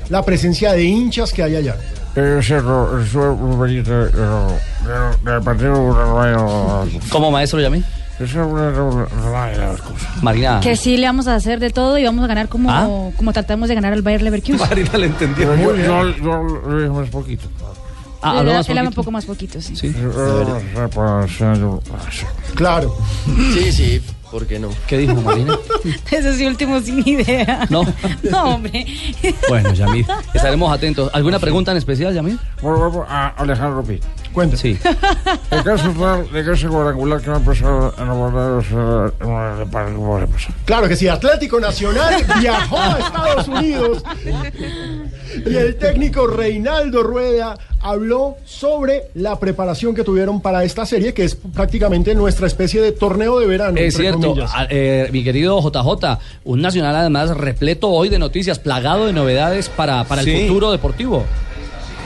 la 0.09 0.23
presencia 0.23 0.73
de 0.73 0.83
hinchas 0.83 1.31
que 1.33 1.43
hay 1.43 1.55
allá. 1.55 1.75
¿Cómo 7.09 7.31
maestro 7.31 7.59
cosas. 9.79 10.23
Marina. 10.23 10.59
Que 10.61 10.75
sí 10.75 10.97
le 10.97 11.07
vamos 11.07 11.27
a 11.27 11.35
hacer 11.35 11.59
de 11.59 11.69
todo 11.69 11.97
y 11.97 12.03
vamos 12.03 12.23
a 12.25 12.27
ganar 12.27 12.49
como, 12.49 12.69
¿Ah? 12.69 13.11
como 13.15 13.31
tratamos 13.31 13.69
de 13.69 13.75
ganar 13.75 13.93
al 13.93 14.01
Bayer 14.01 14.21
Leverkusen. 14.21 14.57
Marina 14.69 14.97
le 14.97 15.05
entendió. 15.05 15.55
Yo, 15.55 15.75
yo, 15.75 16.17
yo 16.17 16.61
le 16.69 16.83
dije 16.83 16.89
más 16.89 17.09
poquito. 17.09 17.47
Ah, 18.21 18.33
Él 18.33 18.39
habló 18.39 18.53
más 18.53 18.69
habla 18.69 18.81
un 18.81 18.87
poquito. 18.87 19.01
poco 19.01 19.11
más 19.11 19.25
poquito, 19.25 19.61
sí. 19.61 19.73
Claro. 22.55 22.93
Sí, 23.53 23.71
sí, 23.71 24.01
¿por 24.31 24.45
qué 24.47 24.59
no? 24.59 24.69
¿Qué 24.87 24.97
dijo 24.97 25.15
Marina? 25.21 25.57
Ese 26.11 26.37
sí 26.37 26.45
último 26.45 26.79
sin 26.81 27.07
idea. 27.07 27.65
No. 27.69 27.83
No, 28.29 28.55
hombre. 28.55 28.85
Bueno, 29.47 29.73
Yamil, 29.73 30.05
estaremos 30.33 30.71
atentos. 30.71 31.09
¿Alguna 31.13 31.39
pregunta 31.39 31.71
en 31.71 31.77
especial, 31.77 32.13
Yamil? 32.13 32.39
Alejandro 33.37 33.83
Pi. 33.83 33.99
Cuenta. 34.33 34.57
Sí. 34.57 34.77
El 35.51 35.63
caso 35.63 35.89
tal 35.99 36.31
de 36.31 36.43
que 36.43 36.51
ese 36.51 36.67
cuadrangular 36.67 37.21
que 37.21 37.29
me 37.29 37.35
ha 37.37 37.39
pasado 37.39 37.93
en 37.97 38.07
los 38.07 38.65
eh, 38.65 39.13
el. 39.21 40.53
Claro 40.65 40.87
que 40.87 40.95
sí, 40.95 41.07
Atlético 41.07 41.59
Nacional 41.59 42.23
viajó 42.39 42.77
a 42.77 42.99
Estados 42.99 43.47
Unidos 43.47 44.03
y 45.45 45.55
el 45.55 45.75
técnico 45.77 46.27
Reinaldo 46.27 47.03
Rueda 47.03 47.57
habló 47.81 48.35
sobre 48.45 49.03
la 49.15 49.39
preparación 49.39 49.95
que 49.95 50.03
tuvieron 50.03 50.41
para 50.41 50.63
esta 50.63 50.85
serie, 50.85 51.13
que 51.13 51.23
es 51.23 51.35
prácticamente 51.35 52.13
nuestra 52.13 52.45
especie 52.47 52.81
de 52.81 52.91
torneo 52.91 53.39
de 53.39 53.47
verano. 53.47 53.77
Es 53.77 53.95
cierto, 53.95 54.35
a- 54.53 54.67
eh, 54.69 55.09
mi 55.11 55.23
querido 55.23 55.59
JJ, 55.61 56.19
un 56.43 56.61
nacional 56.61 56.95
además 56.95 57.35
repleto 57.35 57.89
hoy 57.89 58.09
de 58.09 58.19
noticias, 58.19 58.59
plagado 58.59 59.05
de 59.07 59.13
novedades 59.13 59.69
para, 59.69 60.03
para 60.03 60.23
Sí. 60.23 60.31
el 60.31 60.47
futuro 60.47 60.71
deportivo. 60.71 61.23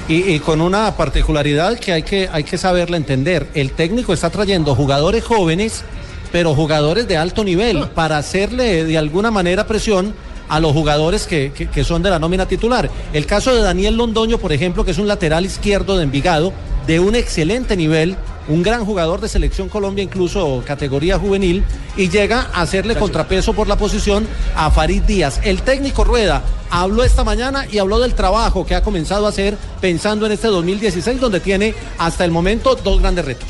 Y, 0.07 0.33
y 0.33 0.39
con 0.39 0.61
una 0.61 0.95
particularidad 0.97 1.79
que 1.79 1.93
hay, 1.93 2.03
que 2.03 2.29
hay 2.31 2.43
que 2.43 2.57
saberla 2.57 2.97
entender. 2.97 3.47
El 3.53 3.71
técnico 3.71 4.13
está 4.13 4.29
trayendo 4.29 4.75
jugadores 4.75 5.23
jóvenes, 5.23 5.83
pero 6.31 6.55
jugadores 6.55 7.07
de 7.07 7.15
alto 7.15 7.43
nivel, 7.43 7.87
para 7.89 8.17
hacerle 8.17 8.85
de 8.85 8.97
alguna 8.97 9.31
manera 9.31 9.65
presión 9.65 10.13
a 10.49 10.59
los 10.59 10.71
jugadores 10.73 11.25
que, 11.27 11.51
que- 11.55 11.67
que 11.69 11.83
son 11.83 12.01
de 12.03 12.09
la 12.09 12.19
nómina 12.19 12.45
titular. 12.47 12.89
El 13.13 13.25
caso 13.25 13.53
de 13.53 13.61
Daniel 13.61 13.95
Londoño, 13.97 14.37
por 14.37 14.51
ejemplo, 14.53 14.83
que 14.85 14.91
es 14.91 14.97
un 14.97 15.07
lateral 15.07 15.45
izquierdo 15.45 15.97
de 15.97 16.03
Envigado, 16.03 16.53
de 16.87 16.99
un 16.99 17.15
excelente 17.15 17.77
nivel, 17.77 18.15
un 18.49 18.61
gran 18.61 18.85
jugador 18.85 19.21
de 19.21 19.29
selección 19.29 19.69
Colombia, 19.69 20.03
incluso 20.03 20.61
categoría 20.67 21.17
juvenil, 21.17 21.63
y 21.95 22.09
llega 22.09 22.49
a 22.53 22.61
hacerle 22.63 22.95
contrapeso 22.95 23.53
por 23.53 23.67
la 23.69 23.77
posición 23.77 24.27
a 24.55 24.69
Farid 24.69 25.01
Díaz. 25.03 25.39
El 25.43 25.61
técnico 25.61 26.03
Rueda 26.03 26.41
habló 26.69 27.03
esta 27.05 27.23
mañana 27.23 27.65
y 27.71 27.77
habló 27.77 27.99
del 27.99 28.15
trabajo 28.15 28.65
que 28.65 28.75
ha 28.75 28.83
comenzado 28.83 29.25
a 29.25 29.29
hacer 29.29 29.57
pensando 29.79 30.25
en 30.25 30.33
este 30.33 30.49
2016, 30.49 31.21
donde 31.21 31.39
tiene 31.39 31.73
hasta 31.97 32.25
el 32.25 32.31
momento 32.31 32.75
dos 32.75 32.99
grandes 32.99 33.23
retos. 33.23 33.47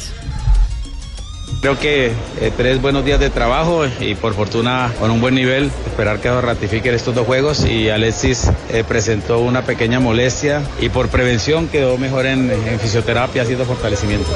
Creo 1.61 1.79
que 1.79 2.07
eh, 2.07 2.51
tres 2.57 2.81
buenos 2.81 3.05
días 3.05 3.19
de 3.19 3.29
trabajo 3.29 3.85
y 3.99 4.15
por 4.15 4.33
fortuna 4.33 4.93
con 4.99 5.11
un 5.11 5.21
buen 5.21 5.33
nivel, 5.33 5.71
esperar 5.85 6.19
que 6.19 6.29
ratifiquen 6.41 6.93
estos 6.93 7.15
dos 7.15 7.25
juegos 7.25 7.65
y 7.65 7.89
Alexis 7.89 8.49
eh, 8.69 8.83
presentó 8.85 9.39
una 9.39 9.63
pequeña 9.63 9.99
molestia 9.99 10.61
y 10.81 10.89
por 10.89 11.07
prevención 11.07 11.69
quedó 11.69 11.97
mejor 11.97 12.25
en, 12.25 12.51
en 12.51 12.79
fisioterapia 12.79 13.43
haciendo 13.43 13.65
fortalecimiento. 13.65 14.29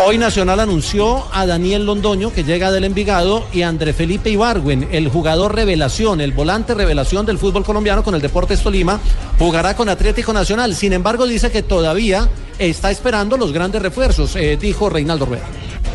Hoy 0.00 0.16
Nacional 0.16 0.60
anunció 0.60 1.24
a 1.32 1.44
Daniel 1.44 1.84
Londoño, 1.84 2.32
que 2.32 2.44
llega 2.44 2.70
del 2.70 2.84
Envigado, 2.84 3.44
y 3.52 3.62
a 3.62 3.68
André 3.68 3.92
Felipe 3.92 4.30
Ibargüen, 4.30 4.88
el 4.92 5.08
jugador 5.08 5.54
revelación, 5.54 6.20
el 6.20 6.32
volante 6.32 6.72
revelación 6.72 7.26
del 7.26 7.38
fútbol 7.38 7.64
colombiano 7.64 8.04
con 8.04 8.14
el 8.14 8.20
Deportes 8.20 8.62
Tolima, 8.62 9.00
jugará 9.38 9.74
con 9.74 9.88
Atlético 9.88 10.32
Nacional. 10.32 10.74
Sin 10.76 10.92
embargo, 10.92 11.26
dice 11.26 11.50
que 11.50 11.62
todavía 11.62 12.28
está 12.58 12.90
esperando 12.92 13.36
los 13.36 13.52
grandes 13.52 13.82
refuerzos, 13.82 14.36
eh, 14.36 14.56
dijo 14.56 14.88
Reinaldo 14.88 15.26
Rueda. 15.26 15.46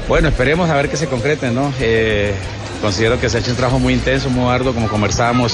Bueno, 0.08 0.28
esperemos 0.28 0.70
a 0.70 0.76
ver 0.76 0.90
que 0.90 0.98
se 0.98 1.08
concreten, 1.08 1.56
¿no? 1.56 1.74
Eh, 1.80 2.34
considero 2.82 3.20
que 3.20 3.30
se 3.30 3.38
ha 3.38 3.40
hecho 3.40 3.52
un 3.52 3.58
trabajo 3.58 3.80
muy 3.80 3.94
intenso, 3.94 4.30
muy 4.30 4.54
arduo, 4.54 4.74
como 4.74 4.90
conversábamos 4.90 5.54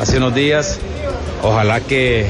hace 0.00 0.18
unos 0.18 0.34
días. 0.34 0.78
Ojalá 1.42 1.80
que 1.80 2.26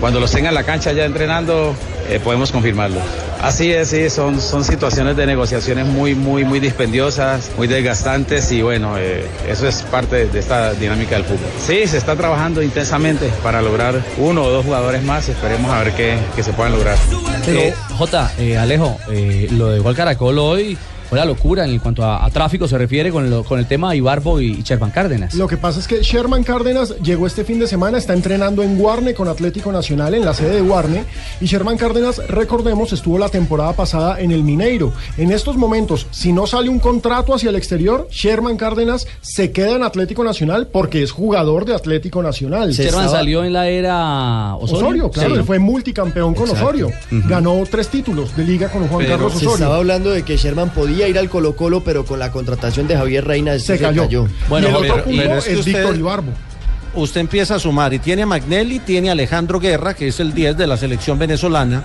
cuando 0.00 0.18
los 0.18 0.30
tenga 0.30 0.48
en 0.48 0.54
la 0.54 0.64
cancha 0.64 0.92
ya 0.92 1.04
entrenando, 1.04 1.74
eh, 2.08 2.20
podemos 2.24 2.50
confirmarlo. 2.50 3.00
Así 3.42 3.72
es, 3.72 3.88
sí, 3.88 4.10
son, 4.10 4.38
son 4.40 4.64
situaciones 4.64 5.16
de 5.16 5.26
negociaciones 5.26 5.86
muy, 5.86 6.14
muy, 6.14 6.44
muy 6.44 6.60
dispendiosas, 6.60 7.50
muy 7.56 7.66
desgastantes 7.66 8.52
y 8.52 8.60
bueno, 8.60 8.98
eh, 8.98 9.26
eso 9.48 9.66
es 9.66 9.82
parte 9.82 10.26
de 10.26 10.38
esta 10.38 10.74
dinámica 10.74 11.14
del 11.14 11.24
fútbol. 11.24 11.48
Sí, 11.58 11.86
se 11.86 11.96
está 11.96 12.16
trabajando 12.16 12.62
intensamente 12.62 13.30
para 13.42 13.62
lograr 13.62 14.04
uno 14.18 14.42
o 14.42 14.50
dos 14.50 14.66
jugadores 14.66 15.02
más, 15.02 15.28
esperemos 15.30 15.70
a 15.70 15.82
ver 15.82 15.94
qué, 15.94 16.42
se 16.42 16.52
puedan 16.52 16.72
lograr. 16.72 16.98
Eh, 17.46 17.72
J, 17.96 18.32
eh, 18.38 18.58
Alejo, 18.58 18.98
eh, 19.10 19.48
lo 19.52 19.70
de 19.70 19.78
Gol 19.78 19.96
Caracol 19.96 20.38
hoy 20.38 20.76
fue 21.10 21.18
la 21.18 21.26
locura 21.26 21.64
en 21.66 21.78
cuanto 21.80 22.02
a, 22.02 22.24
a 22.24 22.30
tráfico 22.30 22.66
se 22.66 22.78
refiere 22.78 23.10
con, 23.10 23.28
lo- 23.28 23.44
con 23.44 23.58
el 23.58 23.66
tema 23.66 23.90
de 23.90 23.98
Ibarbo 23.98 24.40
y, 24.40 24.52
y 24.52 24.62
Sherman 24.62 24.90
Cárdenas. 24.92 25.34
Lo 25.34 25.46
que 25.48 25.56
pasa 25.58 25.80
es 25.80 25.86
que 25.88 26.02
Sherman 26.02 26.42
Cárdenas 26.44 26.94
llegó 27.02 27.26
este 27.26 27.44
fin 27.44 27.58
de 27.58 27.66
semana, 27.66 27.98
está 27.98 28.14
entrenando 28.14 28.62
en 28.62 28.78
Guarne 28.78 29.12
con 29.12 29.28
Atlético 29.28 29.72
Nacional, 29.72 30.14
en 30.14 30.24
la 30.24 30.32
sede 30.34 30.54
de 30.54 30.60
Guarne. 30.62 31.04
Y 31.40 31.46
Sherman 31.46 31.76
Cárdenas, 31.76 32.18
recordemos, 32.28 32.92
estuvo 32.92 33.18
la 33.18 33.28
temporada 33.28 33.72
pasada 33.74 34.20
en 34.20 34.30
el 34.30 34.42
Mineiro. 34.44 34.92
En 35.18 35.32
estos 35.32 35.56
momentos, 35.56 36.06
si 36.12 36.32
no 36.32 36.46
sale 36.46 36.68
un 36.68 36.78
contrato 36.78 37.34
hacia 37.34 37.50
el 37.50 37.56
exterior, 37.56 38.06
Sherman 38.10 38.56
Cárdenas 38.56 39.06
se 39.20 39.50
queda 39.50 39.74
en 39.76 39.82
Atlético 39.82 40.22
Nacional 40.24 40.68
porque 40.68 41.02
es 41.02 41.10
jugador 41.10 41.64
de 41.64 41.74
Atlético 41.74 42.22
Nacional. 42.22 42.70
Sherman 42.72 43.08
salió 43.10 43.42
en 43.44 43.52
la 43.52 43.68
era 43.68 44.54
Osorio. 44.54 44.76
Osorio, 44.80 45.10
claro, 45.10 45.30
Sí. 45.34 45.36
él 45.40 45.44
fue 45.44 45.58
multicampeón 45.58 46.34
con 46.34 46.44
Exacto. 46.44 46.66
Osorio. 46.66 46.90
Ganó 47.10 47.60
tres 47.70 47.88
títulos 47.88 48.36
de 48.36 48.44
liga 48.44 48.68
con 48.68 48.86
Juan 48.86 49.06
Carlos 49.06 49.32
se 49.32 49.38
Osorio. 49.38 49.54
estaba 49.54 49.76
hablando 49.76 50.10
de 50.10 50.22
que 50.22 50.36
Sherman 50.36 50.70
podía 50.70 50.99
ir 51.08 51.18
al 51.18 51.28
Colo 51.28 51.54
Colo, 51.56 51.82
pero 51.82 52.04
con 52.04 52.18
la 52.18 52.30
contratación 52.32 52.86
de 52.86 52.96
Javier 52.96 53.24
Reina 53.26 53.58
Se 53.58 53.78
cayó. 53.78 54.26
Bueno, 54.48 54.68
y 54.68 54.70
el 54.70 54.76
pero- 54.80 54.92
otro 54.94 55.04
punto 55.04 55.22
pero 55.22 55.38
es, 55.38 55.46
usted- 55.48 55.64
Víctor 55.64 55.96
Ibarbo. 55.96 56.32
Usted 56.92 57.20
empieza 57.20 57.54
a 57.54 57.58
sumar 57.60 57.94
y 57.94 58.00
tiene 58.00 58.22
a 58.22 58.26
Magnelli, 58.26 58.80
tiene 58.80 59.10
a 59.10 59.12
Alejandro 59.12 59.60
Guerra, 59.60 59.94
que 59.94 60.08
es 60.08 60.18
el 60.18 60.34
10 60.34 60.56
de 60.56 60.66
la 60.66 60.76
selección 60.76 61.20
venezolana. 61.20 61.84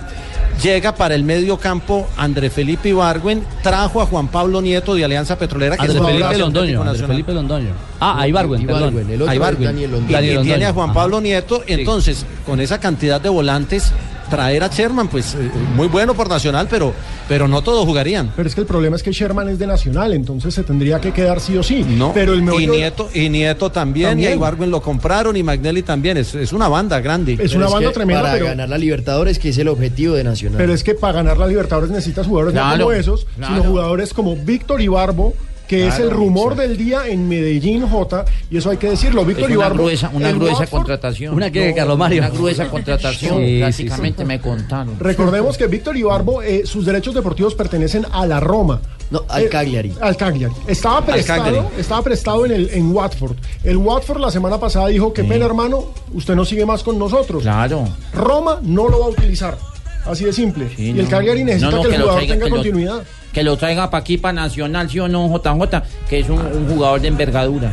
Llega 0.64 0.96
para 0.96 1.14
el 1.14 1.24
medio 1.24 1.58
campo 1.58 2.08
André 2.18 2.50
Felipe 2.50 2.90
Ibargüen, 2.90 3.44
trajo 3.62 4.02
a 4.02 4.08
Juan 4.08 4.30
Pablo 4.30 4.62
Nieto 4.64 4.96
de 4.96 5.06
Alianza 5.06 5.38
Petrolera, 5.38 5.76
que 5.76 5.84
André 5.84 6.00
es 6.00 6.06
Felipe 6.06 6.30
de 6.30 6.38
Londoño, 6.40 6.82
André. 6.82 7.06
Felipe 7.06 7.34
Londoño. 7.34 7.70
Ah, 8.00 8.20
a 8.22 8.28
Ibargüen, 8.28 8.66
perdón. 8.66 8.82
Ibargüen, 8.82 9.10
el 9.12 9.22
otro 9.22 9.30
A 9.30 9.34
es 9.34 9.36
Ibargüen. 9.38 9.66
Daniel 9.68 9.90
Y- 9.90 9.94
Londoño. 9.94 10.10
y, 10.10 10.14
Daniel 10.14 10.42
tiene 10.42 10.66
a 10.66 10.74
Juan 10.74 10.90
ajá. 10.90 10.94
Pablo 10.96 11.22
Nieto. 11.22 11.64
Entonces, 11.68 12.26
con 12.46 12.60
esa 12.60 12.80
cantidad 12.80 13.22
de 13.22 13.30
volantes, 13.30 13.92
traer 14.30 14.64
a 14.64 14.68
Sherman, 14.68 15.08
pues 15.08 15.36
eh, 15.36 15.50
muy 15.76 15.88
bueno 15.88 16.14
por 16.14 16.28
Nacional, 16.30 16.68
pero, 16.70 16.94
pero 17.28 17.48
no 17.48 17.62
todos 17.62 17.86
jugarían. 17.86 18.32
Pero 18.36 18.48
es 18.50 18.56
que 18.56 18.62
el 18.62 18.68
problema 18.68 18.96
es 18.96 19.04
que 19.04 19.12
Sherman 19.12 19.50
es 19.50 19.60
de 19.60 19.68
Nacional, 19.68 20.14
entonces 20.14 20.54
se 20.54 20.64
tendría 20.64 21.00
que 21.00 21.12
quedar 21.12 21.40
sí 21.40 21.58
o 21.58 21.64
sí. 21.64 21.84
No, 21.88 22.12
Pero 22.14 22.34
el 22.34 22.40
y 22.42 22.68
Nieto, 22.68 23.10
y 23.14 23.30
Nieto 23.30 23.72
también, 23.72 24.10
También. 24.12 24.30
y 24.30 24.34
a 24.34 24.36
Ibargüen 24.36 24.72
lo 24.72 24.82
compraron, 24.82 25.36
y 25.38 25.44
Magnelli 25.44 25.82
también. 25.84 26.18
Es, 26.18 26.34
es 26.36 26.54
una 26.54 26.68
banda 26.68 27.00
grande. 27.00 27.34
Es 27.34 27.52
Pero 27.52 27.58
una 27.58 27.70
banda 27.70 27.92
tremenda, 27.92 28.22
Para 28.24 28.34
pero- 28.34 28.46
ganar 28.48 28.70
la 28.70 28.78
Libertadores, 28.78 29.40
que 29.40 29.50
es 29.50 29.58
el 29.58 29.68
objetivo 29.68 30.16
de 30.16 30.24
Nacional. 30.24 30.58
Pero 30.58 30.74
es 30.74 30.84
que 30.84 30.96
para 30.96 31.14
ganar 31.14 31.38
la 31.38 31.48
Libertadores 31.48 31.90
necesitas 31.92 32.28
jugadores 32.28 32.54
no 32.54 32.62
como 32.78 32.92
esos, 32.92 33.26
claro. 33.38 33.56
sino 33.56 33.70
jugadores 33.70 34.14
como 34.14 34.36
Víctor 34.36 34.82
Ibarbo, 34.82 35.34
que 35.68 35.88
es 35.88 36.00
el 36.00 36.12
rumor 36.12 36.56
del 36.56 36.78
día 36.78 37.08
en 37.08 37.28
Medellín, 37.28 37.88
J, 37.88 38.26
y 38.52 38.58
eso 38.58 38.70
hay 38.70 38.78
que 38.78 38.90
decirlo. 38.90 39.26
Víctor 39.26 39.46
una 39.46 39.54
Ibarbo. 39.54 39.84
gruesa, 39.84 40.12
una 40.14 40.32
gruesa 40.32 40.60
Watford- 40.66 40.70
contratación. 40.70 41.34
¿Una 41.34 41.52
Carlos 41.52 41.98
Mario? 41.98 42.20
Una 42.22 42.30
gruesa 42.30 42.68
contratación, 42.70 43.38
Sí, 43.40 43.46
sí, 43.56 43.60
prácticamente 43.60 44.22
sí. 44.24 44.28
me 44.28 44.40
contaron. 44.40 45.00
Recordemos 45.00 45.58
que 45.58 45.68
Víctor 45.68 45.98
Ibarbo, 45.98 46.42
eh, 46.42 46.64
sus 46.66 46.86
derechos 46.86 47.14
deportivos 47.14 47.56
pertenecen 47.56 48.06
a 48.12 48.26
la 48.26 48.40
Roma. 48.40 48.82
No, 49.12 49.24
al 49.30 49.44
Eh, 49.44 49.50
Cagliari. 49.50 49.94
Al 50.02 50.18
Cagliari. 50.18 50.54
Estaba 50.68 51.06
prestado, 51.06 51.44
Cagliari. 51.44 51.68
estaba 51.78 52.02
prestado 52.02 52.46
en, 52.46 52.52
el, 52.52 52.70
en 52.72 52.92
Watford. 52.92 53.36
El 53.64 53.78
Watford 53.78 54.20
la 54.20 54.32
semana 54.32 54.60
pasada 54.60 54.88
dijo 54.88 55.14
que 55.14 55.24
pena 55.24 55.46
hermano, 55.46 55.86
usted 56.14 56.36
no 56.36 56.44
sigue 56.44 56.66
más 56.66 56.82
con 56.84 56.98
nosotros. 56.98 57.44
Claro. 57.44 57.88
Roma 58.14 58.60
no 58.64 58.88
lo 58.90 59.00
va 59.00 59.06
a 59.06 59.10
utilizar. 59.10 59.58
Así 60.06 60.24
de 60.26 60.34
simple. 60.34 60.70
Sí, 60.76 60.90
y 60.90 60.94
no. 60.94 61.02
el 61.02 61.08
Cagliari 61.08 61.44
necesita 61.44 61.72
No, 61.72 61.78
no, 61.78 61.82
que 61.84 61.88
el 61.88 61.94
que 61.94 62.00
jugador 62.02 62.20
traiga- 62.22 62.34
tenga 62.34 62.44
que 62.46 62.50
lo- 62.50 62.56
continuidad. 62.58 63.04
Que 63.36 63.44
lo 63.44 63.58
traiga 63.58 63.92
para 63.92 64.02
aquí, 64.02 64.18
para 64.18 64.34
Nacional, 64.34 64.90
sí 64.90 65.00
o 65.00 65.08
no, 65.08 65.28
JJ, 65.28 65.84
que 66.10 66.20
es 66.22 66.30
un, 66.30 66.40
un 66.40 66.68
jugador 66.68 67.02
de 67.02 67.10
envergadura. 67.10 67.72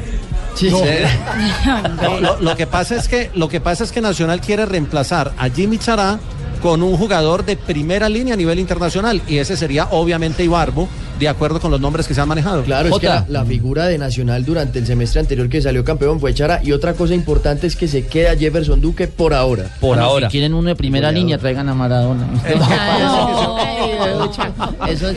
No, 2.02 2.20
lo, 2.20 2.40
lo 2.40 2.56
que 2.56 2.66
pasa 2.66 2.96
es 2.96 3.08
que 3.08 3.30
lo 3.34 3.48
que 3.48 3.60
pasa 3.60 3.84
es 3.84 3.92
que 3.92 4.02
Nacional 4.02 4.40
quiere 4.40 4.66
reemplazar 4.66 5.32
a 5.38 5.48
Jimmy 5.48 5.78
Chará 5.78 6.18
con 6.60 6.82
un 6.82 6.96
jugador 6.96 7.44
de 7.44 7.56
primera 7.56 8.08
línea 8.08 8.34
a 8.34 8.36
nivel 8.36 8.58
internacional 8.58 9.22
y 9.26 9.38
ese 9.38 9.56
sería 9.56 9.88
obviamente 9.90 10.44
Ibarbo 10.44 10.88
de 11.22 11.28
acuerdo 11.28 11.60
con 11.60 11.70
los 11.70 11.80
nombres 11.80 12.06
que 12.06 12.14
se 12.14 12.20
han 12.20 12.28
manejado. 12.28 12.62
Claro, 12.62 12.88
es 12.88 12.98
que 13.00 13.06
Jota. 13.06 13.24
la, 13.28 13.40
la 13.40 13.44
figura 13.44 13.86
de 13.86 13.98
Nacional 13.98 14.44
durante 14.44 14.78
el 14.78 14.86
semestre 14.86 15.20
anterior 15.20 15.48
que 15.48 15.60
salió 15.62 15.84
campeón 15.84 16.20
fue 16.20 16.34
Chara. 16.34 16.60
Y 16.62 16.72
otra 16.72 16.94
cosa 16.94 17.14
importante 17.14 17.66
es 17.66 17.76
que 17.76 17.88
se 17.88 18.06
queda 18.06 18.36
Jefferson 18.36 18.80
Duque 18.80 19.08
por 19.08 19.34
ahora. 19.34 19.64
Por 19.80 19.90
Bueno, 19.90 20.04
ahora. 20.04 20.28
Si 20.28 20.32
quieren 20.32 20.54
uno 20.54 20.68
de 20.68 20.76
primera 20.76 21.08
Goleador. 21.08 21.18
línea, 21.20 21.38
traigan 21.38 21.68
a 21.68 21.74
Maradona. 21.74 22.26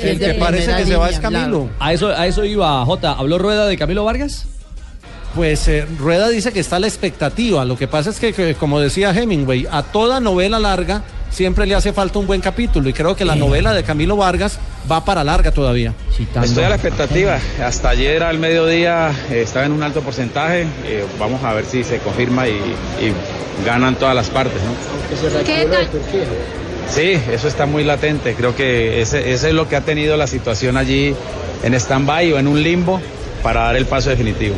El 0.01 0.19
que 0.19 0.33
parece 0.35 0.75
que 0.75 0.85
se 0.85 0.95
va 0.95 1.09
es 1.09 1.19
Camilo. 1.19 1.69
A 1.79 1.93
eso, 1.93 2.09
a 2.09 2.27
eso 2.27 2.43
iba 2.45 2.83
J. 2.85 3.11
¿Habló 3.11 3.37
Rueda 3.37 3.65
de 3.67 3.77
Camilo 3.77 4.03
Vargas? 4.05 4.47
Pues 5.35 5.67
eh, 5.67 5.85
Rueda 5.99 6.29
dice 6.29 6.53
que 6.53 6.61
está 6.61 6.77
a 6.77 6.79
la 6.79 6.87
expectativa. 6.87 7.65
Lo 7.65 7.77
que 7.77 7.87
pasa 7.87 8.09
es 8.09 8.19
que, 8.19 8.31
que, 8.31 8.55
como 8.55 8.79
decía 8.79 9.11
Hemingway, 9.11 9.67
a 9.69 9.83
toda 9.83 10.21
novela 10.21 10.59
larga 10.59 11.03
siempre 11.29 11.65
le 11.65 11.75
hace 11.75 11.91
falta 11.91 12.17
un 12.19 12.27
buen 12.27 12.39
capítulo 12.39 12.87
y 12.87 12.93
creo 12.93 13.17
que 13.17 13.25
la 13.25 13.35
novela 13.35 13.73
de 13.73 13.83
Camilo 13.83 14.15
Vargas 14.15 14.57
va 14.89 15.03
para 15.03 15.25
larga 15.25 15.51
todavía. 15.51 15.93
Estoy 16.41 16.63
a 16.63 16.69
la 16.69 16.75
expectativa. 16.75 17.37
Hasta 17.61 17.89
ayer 17.89 18.23
al 18.23 18.39
mediodía 18.39 19.11
eh, 19.29 19.41
estaba 19.41 19.65
en 19.65 19.73
un 19.73 19.83
alto 19.83 19.99
porcentaje. 20.01 20.65
Eh, 20.85 21.05
vamos 21.19 21.43
a 21.43 21.53
ver 21.53 21.65
si 21.65 21.83
se 21.83 21.97
confirma 21.97 22.47
y, 22.47 22.53
y 22.53 23.65
ganan 23.65 23.95
todas 23.95 24.15
las 24.15 24.29
partes. 24.29 24.61
¿no? 24.63 25.43
¿Qué 25.43 25.65
tal? 25.65 25.89
Sí, 26.89 27.19
eso 27.29 27.49
está 27.49 27.65
muy 27.65 27.83
latente. 27.83 28.35
Creo 28.35 28.55
que 28.55 29.01
ese, 29.01 29.33
ese 29.33 29.49
es 29.49 29.53
lo 29.53 29.67
que 29.67 29.75
ha 29.75 29.81
tenido 29.81 30.15
la 30.15 30.27
situación 30.27 30.77
allí 30.77 31.13
en 31.63 31.73
stand-by 31.73 32.31
o 32.31 32.39
en 32.39 32.47
un 32.47 32.63
limbo 32.63 33.01
para 33.43 33.63
dar 33.63 33.75
el 33.75 33.85
paso 33.85 34.09
definitivo. 34.09 34.55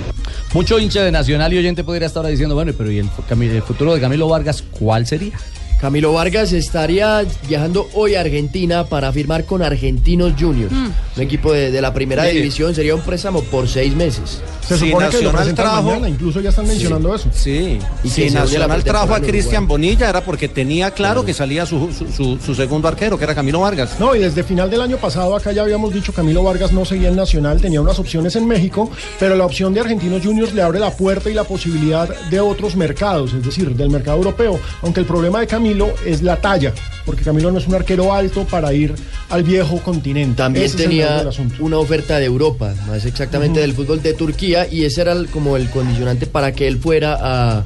Mucho 0.54 0.80
hincha 0.80 1.04
de 1.04 1.12
Nacional 1.12 1.54
y 1.54 1.58
oyente 1.58 1.84
podría 1.84 2.08
estar 2.08 2.22
ahora 2.22 2.30
diciendo, 2.30 2.56
bueno, 2.56 2.74
pero 2.78 2.92
¿y 2.92 3.00
el, 3.00 3.62
futuro 3.62 3.94
de 3.94 4.02
Camilo 4.02 4.28
Vargas 4.28 4.64
cuál 4.72 5.06
sería? 5.06 5.38
Camilo 5.80 6.12
Vargas 6.12 6.54
estaría 6.54 7.24
viajando 7.48 7.88
hoy 7.94 8.16
a 8.16 8.22
Argentina 8.22 8.86
para 8.86 9.12
firmar 9.12 9.46
con 9.46 9.62
Argentinos 9.62 10.34
Juniors, 10.40 10.72
Mm. 10.72 10.88
un 11.18 11.22
equipo 11.24 11.54
de, 11.54 11.70
de 11.72 11.82
la 11.82 11.94
primera 11.94 12.24
Mire. 12.24 12.36
división. 12.36 12.74
Sería 12.74 12.96
un 12.96 13.02
préstamo 13.02 13.44
por 13.44 13.68
seis 13.68 13.96
meses. 13.96 14.42
Se 14.68 14.78
supone 14.78 15.08
que 15.10 15.22
lo 15.22 15.32
presentan 15.32 15.86
mañana, 15.86 16.10
incluso 16.10 16.42
ya 16.42 16.50
están 16.50 16.68
mencionando 16.68 17.14
eso. 17.16 17.30
Sí, 17.32 17.78
Y 18.04 18.10
si 18.10 18.30
la 18.30 18.42
Nacional 18.42 18.84
trajo 18.84 19.14
a 19.14 19.22
Cristian. 19.22 19.68
Bonilla 19.68 20.10
era 20.10 20.22
porque 20.22 20.48
tenía 20.50 20.92
claro 20.92 21.24
que 21.24 21.34
salía 21.34 21.66
su, 21.66 21.90
su- 21.94 22.12
su- 22.12 22.38
su 22.44 22.56
segundo 22.56 22.88
arquero, 22.88 23.18
que 23.18 23.24
era 23.24 23.34
Camilo 23.36 23.60
Vargas. 23.62 23.98
No, 24.00 24.16
y 24.16 24.20
desde 24.20 24.44
final 24.44 24.70
del 24.70 24.82
año 24.82 24.98
pasado 24.98 25.36
acá 25.36 25.52
ya 25.52 25.62
habíamos 25.62 25.94
dicho 25.94 26.12
Camilo 26.12 26.44
Vargas 26.44 26.74
no 26.74 26.84
seguía 26.86 27.10
en 27.10 27.16
Nacional, 27.16 27.62
tenía 27.62 27.82
unas 27.82 27.98
opciones 28.00 28.36
en 28.36 28.46
México, 28.48 28.90
pero 29.20 29.36
la 29.36 29.46
opción 29.46 29.74
de 29.74 29.80
Argentinos 29.82 30.22
Juniors 30.24 30.54
le 30.54 30.62
abre 30.64 30.80
la 30.80 30.92
puerta 30.92 31.30
y 31.30 31.34
la 31.34 31.44
posibilidad 31.46 32.10
de 32.30 32.40
otros 32.40 32.76
mercados, 32.76 33.34
es 33.34 33.44
decir, 33.46 33.70
del 33.76 33.90
mercado 33.90 34.18
europeo, 34.18 34.60
aunque 34.82 35.00
el 35.02 35.06
problema 35.06 35.40
de 35.40 35.48
Camilo 35.48 35.67
es 36.06 36.22
la 36.22 36.38
talla, 36.38 36.74
porque 37.06 37.24
Camilo 37.24 37.52
no 37.52 37.58
es 37.60 37.68
un 37.68 37.76
arquero 37.76 38.14
alto 38.14 38.46
para 38.46 38.74
ir 38.74 38.94
al 39.30 39.44
viejo 39.44 39.78
continente. 39.82 40.38
También 40.38 40.66
Ese 40.66 40.78
tenía 40.78 41.24
una 41.60 41.78
oferta 41.78 42.18
de 42.20 42.26
Europa, 42.26 42.74
más 42.88 43.06
exactamente 43.06 43.60
del 43.60 43.74
fútbol 43.74 44.02
de 44.02 44.14
Turquía, 44.14 44.68
y 44.72 44.86
ese 44.86 45.02
era 45.02 45.12
el- 45.14 45.28
como 45.28 45.58
el 45.58 45.70
condicionante 45.70 46.26
para 46.28 46.52
que 46.54 46.68
él 46.68 46.78
fuera 46.80 47.18
a, 47.20 47.64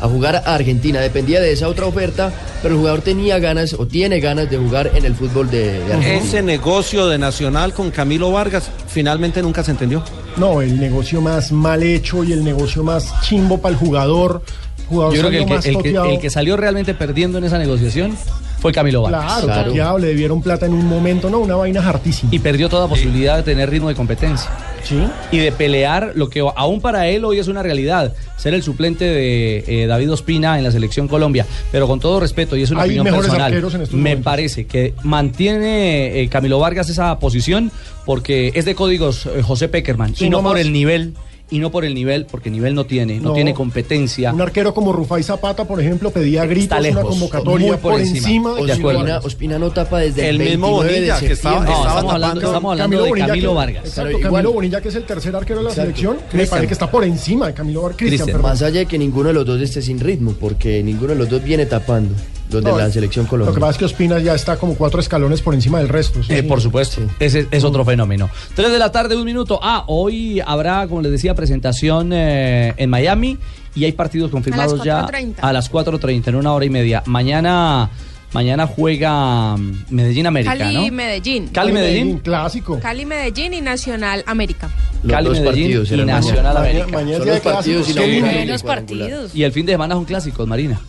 a 0.00 0.08
jugar 0.08 0.36
a 0.36 0.54
Argentina. 0.54 1.00
Dependía 1.00 1.40
de 1.40 1.52
esa 1.52 1.68
otra 1.68 1.86
oferta, 1.86 2.32
pero 2.62 2.74
el 2.74 2.78
jugador 2.80 3.00
tenía 3.00 3.38
ganas 3.38 3.72
o 3.72 3.86
tiene 3.86 4.20
ganas 4.20 4.50
de 4.50 4.56
jugar 4.58 4.90
en 4.94 5.04
el 5.04 5.14
fútbol 5.14 5.50
de, 5.50 5.72
de 5.84 5.92
Argentina. 5.94 6.14
Ese 6.24 6.42
negocio 6.42 7.06
de 7.08 7.18
Nacional 7.18 7.72
con 7.72 7.90
Camilo 7.90 8.30
Vargas 8.30 8.70
finalmente 8.88 9.42
nunca 9.42 9.64
se 9.64 9.70
entendió. 9.72 10.04
No, 10.36 10.62
el 10.62 10.78
negocio 10.78 11.20
más 11.20 11.50
mal 11.50 11.82
hecho 11.82 12.22
y 12.22 12.32
el 12.32 12.44
negocio 12.44 12.84
más 12.84 13.12
chimbo 13.22 13.58
para 13.60 13.72
el 13.72 13.78
jugador. 13.80 14.42
Jugador 14.88 15.14
Yo 15.14 15.20
creo 15.20 15.30
que 15.30 15.38
el 15.38 15.46
que, 15.46 15.54
más 15.54 15.66
el 15.66 15.72
que- 15.72 15.82
toteado. 15.82 16.06
el 16.10 16.18
que 16.20 16.30
salió 16.30 16.56
realmente 16.56 16.94
perdiendo 16.94 17.38
en 17.38 17.44
esa 17.44 17.58
negociación 17.58 18.16
fue 18.60 18.72
Camilo 18.72 19.02
Vargas. 19.02 19.42
Claro, 19.44 19.64
toteado, 19.68 19.98
le 19.98 20.08
debieron 20.08 20.42
plata 20.42 20.66
en 20.66 20.72
un 20.72 20.86
momento, 20.86 21.30
no, 21.30 21.38
una 21.38 21.54
vaina 21.54 21.86
hartísima. 21.88 22.34
Y 22.34 22.40
perdió 22.40 22.68
toda 22.68 22.88
posibilidad 22.88 23.36
de 23.36 23.44
tener 23.44 23.70
ritmo 23.70 23.88
de 23.88 23.94
competencia. 23.94 24.50
Sí. 24.82 24.98
Y 25.30 25.38
de 25.38 25.52
pelear 25.52 26.12
lo 26.16 26.28
que 26.30 26.40
aún 26.56 26.80
para 26.80 27.06
él 27.08 27.24
hoy 27.24 27.38
es 27.38 27.46
una 27.46 27.62
realidad, 27.62 28.14
ser 28.36 28.54
el 28.54 28.62
suplente 28.64 29.04
de 29.04 29.64
eh, 29.66 29.86
David 29.86 30.12
Ospina 30.12 30.58
en 30.58 30.64
la 30.64 30.72
selección 30.72 31.06
Colombia. 31.06 31.46
Pero 31.70 31.86
con 31.86 32.00
todo 32.00 32.18
respeto, 32.18 32.56
y 32.56 32.62
es 32.62 32.70
una 32.70 32.82
Hay 32.82 32.88
opinión 32.88 33.04
mejores 33.04 33.26
personal, 33.26 33.46
arqueros 33.52 33.74
en 33.74 33.82
estos 33.82 33.94
me 33.94 34.10
momentos. 34.10 34.24
parece 34.24 34.66
que 34.66 34.94
mantiene 35.04 36.20
eh, 36.20 36.28
Camilo 36.28 36.58
Vargas 36.58 36.88
esa 36.90 37.18
posición 37.18 37.70
porque 38.06 38.50
es 38.54 38.64
de 38.64 38.74
códigos 38.74 39.26
eh, 39.26 39.42
José 39.42 39.68
Peckerman. 39.68 40.14
Y 40.18 40.30
no 40.30 40.42
por 40.42 40.58
el 40.58 40.72
nivel, 40.72 41.14
y 41.50 41.60
no 41.60 41.70
por 41.70 41.84
el 41.84 41.94
nivel, 41.94 42.26
porque 42.26 42.50
nivel 42.50 42.74
no 42.74 42.84
tiene, 42.84 43.16
no, 43.20 43.30
No. 43.30 43.34
tiene 43.34 43.54
competencia. 43.54 44.32
Un 44.34 44.40
arquero 44.42 44.74
como 44.74 44.92
Rufai 44.92 45.22
Zapata, 45.22 45.64
por 45.66 45.80
ejemplo, 45.80 46.10
pedía 46.10 46.44
gritos 46.44 46.64
Está 46.64 46.76
una 46.76 46.82
lejos, 46.88 47.04
convocatoria 47.06 47.68
por, 47.78 47.92
por 47.92 48.00
encima, 48.00 48.18
encima. 48.18 48.54
de 48.54 48.66
De 48.66 48.72
acuerdo. 48.72 49.00
Ospina, 49.00 49.18
Ospina 49.20 49.58
no 49.58 49.70
tapa 49.70 50.00
desde 50.00 50.28
el, 50.28 50.40
El 50.40 50.48
mismo 50.50 50.80
29 50.80 50.92
de 50.92 50.98
Bonilla, 51.12 51.26
que 51.26 51.32
estaba-. 51.32 51.56
No, 51.56 51.62
estaba 51.70 51.88
estamos 51.88 52.12
hablando, 52.14 52.40
estamos 52.42 52.72
hablando 52.72 53.02
de 53.02 53.08
Bonilla, 53.08 53.26
Camilo 53.28 53.50
que- 53.50 53.56
Vargas. 53.56 53.84
Exacto, 53.86 54.02
Pero 54.08 54.18
Camilo 54.20 54.40
igual- 54.40 54.54
Bonilla, 54.54 54.80
que 54.82 54.88
es 54.88 54.94
el 54.94 55.04
tercer 55.04 55.36
arquero 55.36 55.58
de 55.60 55.64
la 55.64 55.70
Exacto. 55.70 55.86
selección, 55.86 56.16
me 56.16 56.22
Cristian. 56.28 56.48
parece 56.50 56.66
que 56.66 56.72
está 56.74 56.90
por 56.90 57.04
encima 57.04 57.46
de 57.46 57.54
Camilo 57.54 57.82
Vargas. 57.82 57.98
Cristian. 57.98 58.42
Más 58.42 58.62
allá 58.62 58.80
de 58.80 58.86
que 58.86 58.98
ninguno 58.98 59.28
de 59.28 59.34
los 59.34 59.46
dos 59.46 59.60
esté 59.60 59.80
sin 59.80 60.00
ritmo, 60.00 60.34
porque 60.38 60.82
ninguno 60.82 61.12
de 61.14 61.18
los 61.18 61.28
dos 61.30 61.42
viene 61.42 61.64
tapando 61.66 62.14
los 62.50 62.64
de 62.64 62.70
No, 62.70 62.78
la 62.78 62.90
selección 62.90 63.24
Lo 63.24 63.26
que 63.26 63.30
colombiana. 63.30 63.60
pasa 63.60 63.70
es 63.72 63.78
que 63.78 63.84
Ospina 63.84 64.18
ya 64.18 64.34
está 64.34 64.56
como 64.56 64.74
cuatro 64.74 65.00
escalones 65.00 65.40
por 65.42 65.54
encima 65.54 65.78
del 65.78 65.88
resto. 65.88 66.20
Eh, 66.28 66.42
por 66.42 66.60
supuesto, 66.60 67.00
ese 67.18 67.46
es 67.50 67.64
otro 67.64 67.84
fenómeno. 67.84 68.30
Tres 68.54 68.70
de 68.72 68.78
la 68.78 68.90
tarde, 68.92 69.16
un 69.16 69.24
minuto. 69.24 69.58
Ah, 69.62 69.84
hoy 69.86 70.40
habrá, 70.44 70.86
como 70.88 71.02
les 71.02 71.12
decía, 71.12 71.34
presentación 71.34 72.10
eh, 72.12 72.72
en 72.76 72.90
Miami 72.90 73.38
y 73.74 73.84
hay 73.84 73.92
partidos 73.92 74.30
confirmados 74.30 74.82
ya 74.82 75.06
4:30. 75.06 75.34
a 75.40 75.52
las 75.52 75.70
4.30, 75.70 76.28
en 76.28 76.36
una 76.36 76.52
hora 76.52 76.64
y 76.64 76.70
media. 76.70 77.02
Mañana, 77.06 77.90
mañana 78.32 78.66
juega 78.66 79.56
mm, 79.56 79.84
Medellín 79.90 80.26
América, 80.26 80.56
Cali 80.56 80.74
¿no? 80.90 80.92
Medellín. 80.96 81.48
Cali 81.48 81.72
Medellín. 81.72 82.18
Clásico. 82.18 82.80
Cali 82.80 83.04
Medellín 83.06 83.54
y 83.54 83.60
Nacional 83.60 84.24
América. 84.26 84.68
Los 85.02 85.12
Cali, 85.12 85.28
dos 85.28 85.38
Medellín 85.40 85.62
partidos 85.64 85.88
y 85.88 85.96
mañana. 85.96 86.12
Nacional 86.14 86.42
Mañana- 86.54 86.60
América. 86.60 86.86
mañana 86.98 87.16
Son 87.18 87.24
día 87.24 87.34
los 87.34 87.44
de 87.44 87.50
partidos 87.50 87.88
y 87.88 87.92
cuadrangular. 87.92 88.60
partidos. 88.64 89.34
Y 89.34 89.42
el 89.44 89.52
fin 89.52 89.66
de 89.66 89.72
semana 89.72 89.94
son 89.94 90.04
clásicos, 90.06 90.46
Marina. 90.48 90.80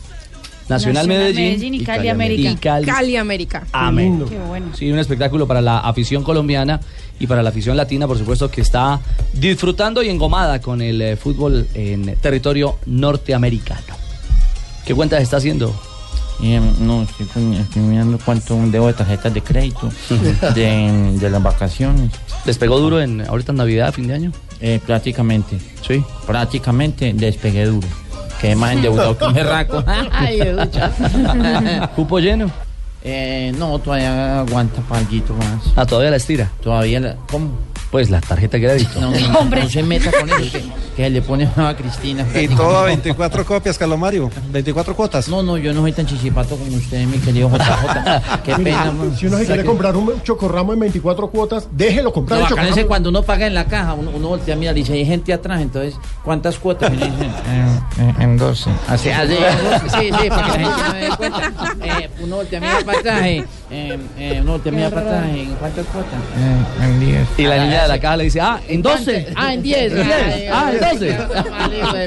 Nacional, 0.70 1.08
Medellín, 1.08 1.74
y 1.74 1.78
y 1.82 1.84
Cali 1.84 1.98
Cali 1.98 2.10
América. 2.10 2.50
y 2.52 2.56
Cali. 2.56 2.86
Cali 2.86 3.16
América. 3.16 3.68
Amén. 3.72 4.24
Qué 4.30 4.38
bueno. 4.38 4.68
Sí, 4.76 4.92
un 4.92 5.00
espectáculo 5.00 5.48
para 5.48 5.62
la 5.62 5.80
afición 5.80 6.24
colombiana 6.24 6.80
y 7.20 7.28
para 7.28 7.42
la 7.44 7.50
afición 7.50 7.76
latina, 7.76 8.08
por 8.08 8.18
supuesto, 8.18 8.50
que 8.52 8.62
está 8.62 9.00
disfrutando 9.34 10.04
y 10.04 10.10
engomada 10.10 10.62
con 10.62 10.82
el 10.82 11.02
eh, 11.02 11.16
fútbol 11.18 11.68
en 11.74 12.16
territorio 12.22 12.78
norteamericano. 12.86 13.96
¿Qué 14.86 14.94
cuentas 14.96 15.22
está 15.22 15.38
haciendo? 15.38 15.74
Eh, 16.42 16.62
no, 16.80 17.04
estoy, 17.04 17.82
mirando 17.82 18.18
cuánto 18.24 18.56
debo 18.68 18.88
de 18.88 18.94
tarjetas 18.94 19.34
de 19.34 19.42
crédito 19.42 19.90
de, 20.56 21.18
de 21.20 21.30
las 21.30 21.44
vacaciones. 21.44 22.12
¿Despegó 22.46 22.80
duro 22.80 23.02
en 23.02 23.22
ahorita 23.28 23.52
en 23.52 23.58
Navidad, 23.58 23.94
fin 23.94 24.08
de 24.08 24.14
año? 24.14 24.32
Eh, 24.62 24.80
prácticamente, 24.86 25.58
Sí. 25.86 26.02
prácticamente 26.26 27.12
despegué 27.14 27.66
duro. 27.66 27.88
Quedé 28.40 28.56
más 28.56 28.74
endeudado 28.74 29.18
que 29.18 29.26
un 29.26 29.34
berraco. 29.34 29.84
Ay. 30.12 30.40
¿Cupo 31.96 32.20
lleno? 32.20 32.50
eh, 33.04 33.54
no, 33.58 33.80
todavía 33.80 34.42
aguanta 34.42 34.82
palguito 34.82 35.34
más. 35.34 35.74
Ah, 35.76 35.86
todavía 35.86 36.12
la 36.12 36.18
estira. 36.18 36.52
Todavía, 36.62 37.00
la, 37.00 37.16
¿cómo? 37.32 37.58
Pues 37.92 38.10
la 38.10 38.22
tarjeta 38.22 38.58
de 38.58 38.64
crédito. 38.64 39.00
No, 39.00 39.12
no, 39.12 39.46
no 39.46 39.70
se 39.70 39.84
meta 39.84 40.12
con 40.12 40.30
eso, 40.30 40.60
que, 41.00 41.10
le 41.10 41.22
pone 41.22 41.48
a 41.56 41.76
Cristina. 41.76 42.26
Y 42.36 42.48
todo 42.50 42.78
a 42.78 42.84
24 42.86 43.46
copias, 43.46 43.78
Calomario. 43.78 44.30
24 44.52 44.96
cuotas. 44.96 45.28
No, 45.30 45.42
no, 45.42 45.58
yo 45.58 45.74
no 45.74 45.82
soy 45.82 45.94
tan 45.94 46.06
chisipato 46.06 46.58
como 46.58 46.76
usted, 46.76 47.06
mi 47.06 47.18
querido 47.20 47.50
JJ. 47.50 48.42
Qué 48.44 48.58
Mira, 48.58 48.84
pena, 48.84 48.92
man. 48.92 49.16
si 49.16 49.28
uno 49.28 49.38
se 49.38 49.46
quiere 49.46 49.64
comprar 49.64 49.96
un 49.96 50.22
chocorramo 50.24 50.74
en 50.74 50.80
24 50.80 51.30
cuotas, 51.30 51.68
déjelo 51.72 52.12
comprar 52.12 52.40
Lo 52.40 52.46
el 52.46 52.50
chocorramo. 52.50 52.88
cuando 52.88 53.10
uno 53.10 53.24
paga 53.24 53.48
en 53.48 53.54
la 53.54 53.66
caja, 53.66 53.94
uno, 53.94 54.12
uno 54.14 54.28
voltea 54.30 54.56
a 54.56 54.58
mirar 54.58 54.78
y 54.78 54.82
dice, 54.82 54.94
hay 54.94 55.06
gente 55.06 55.32
atrás, 55.32 55.62
entonces, 55.62 55.96
¿cuántas 56.24 56.58
cuotas? 56.60 56.92
Y 56.92 56.96
uno 56.96 57.06
dice, 57.06 57.26
"Eh, 57.26 58.14
en 58.20 58.38
12. 58.38 58.70
Así, 58.88 59.10
así, 59.10 59.36
sí, 59.36 60.10
sí, 60.22 60.30
para 60.30 60.52
que 60.54 60.60
la 60.60 60.76
gente 60.76 60.84
no 60.88 60.94
dé 60.94 61.10
cuenta. 61.18 61.54
Eh, 61.84 62.10
uno 62.22 62.36
voltea 62.38 62.60
a 62.60 62.62
mirar 62.62 62.84
para 62.86 63.00
atrás, 63.00 63.22
eh, 63.26 63.46
eh, 63.72 63.98
eh, 64.18 64.40
uno 64.42 64.52
voltea 64.54 64.72
a 64.72 64.76
mirar 64.76 64.94
para 64.94 65.18
atrás, 65.18 65.30
¿en 65.34 65.56
cuántas 65.56 65.86
cuotas? 65.88 66.20
Eh, 66.38 66.84
en 66.86 67.00
10. 67.00 67.28
Y 67.38 67.44
la 67.44 67.58
niña 67.64 67.82
de 67.84 67.88
la 67.88 68.00
caja 68.00 68.18
le 68.18 68.24
dice, 68.26 68.42
ah, 68.42 68.60
en 68.68 68.82
12. 68.82 69.28
Ah, 69.36 69.54
en 69.54 69.62
10. 69.64 69.92
En 69.94 70.04
10. 70.04 70.52
Ah, 70.52 70.72
en 70.74 70.80
12. 70.80 70.89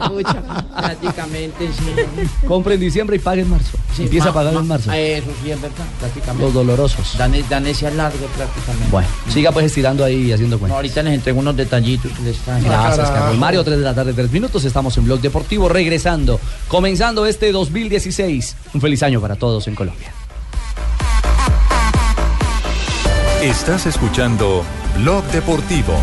Pucha. 0.08 0.42
Prácticamente, 0.76 1.68
sí. 1.72 2.46
Compre 2.46 2.74
en 2.74 2.80
diciembre 2.80 3.16
y 3.16 3.18
pague 3.18 3.42
en 3.42 3.50
marzo. 3.50 3.78
Sí, 3.96 4.02
Empieza 4.04 4.30
a 4.30 4.32
pagar 4.32 4.54
ma- 4.54 4.60
en 4.60 4.66
marzo. 4.68 4.90
ah, 4.90 4.98
Eso 4.98 5.26
sí, 5.42 5.50
es 5.50 5.60
verdad, 5.60 5.84
prácticamente. 6.00 6.44
Los 6.44 6.54
dolorosos. 6.54 7.16
Dan, 7.18 7.34
dan 7.48 7.66
ese 7.66 7.86
alargue 7.86 8.26
prácticamente. 8.36 8.88
Bueno, 8.90 9.08
siga 9.28 9.52
pues 9.52 9.66
estirando 9.66 10.04
ahí 10.04 10.28
y 10.28 10.32
haciendo 10.32 10.56
No, 10.56 10.60
cuentas. 10.60 10.76
ahorita 10.76 11.02
les 11.02 11.14
entrego 11.14 11.38
unos 11.40 11.56
detallitos 11.56 12.10
que 12.12 12.22
les 12.22 12.36
traje. 12.38 12.64
Gracias, 12.64 12.96
carajo. 12.96 13.14
Carlos 13.14 13.38
Mario. 13.38 13.64
3 13.64 13.78
de 13.78 13.84
la 13.84 13.94
tarde, 13.94 14.12
3 14.14 14.30
minutos. 14.32 14.64
Estamos 14.64 14.96
en 14.98 15.04
Blog 15.04 15.20
Deportivo, 15.20 15.68
regresando, 15.68 16.40
comenzando 16.68 17.26
este 17.26 17.52
2016. 17.52 18.56
Un 18.74 18.80
feliz 18.80 19.02
año 19.02 19.20
para 19.20 19.36
todos 19.36 19.66
en 19.68 19.74
Colombia. 19.74 20.12
Estás 23.42 23.86
escuchando 23.86 24.64
Blog 24.98 25.24
Deportivo. 25.26 25.94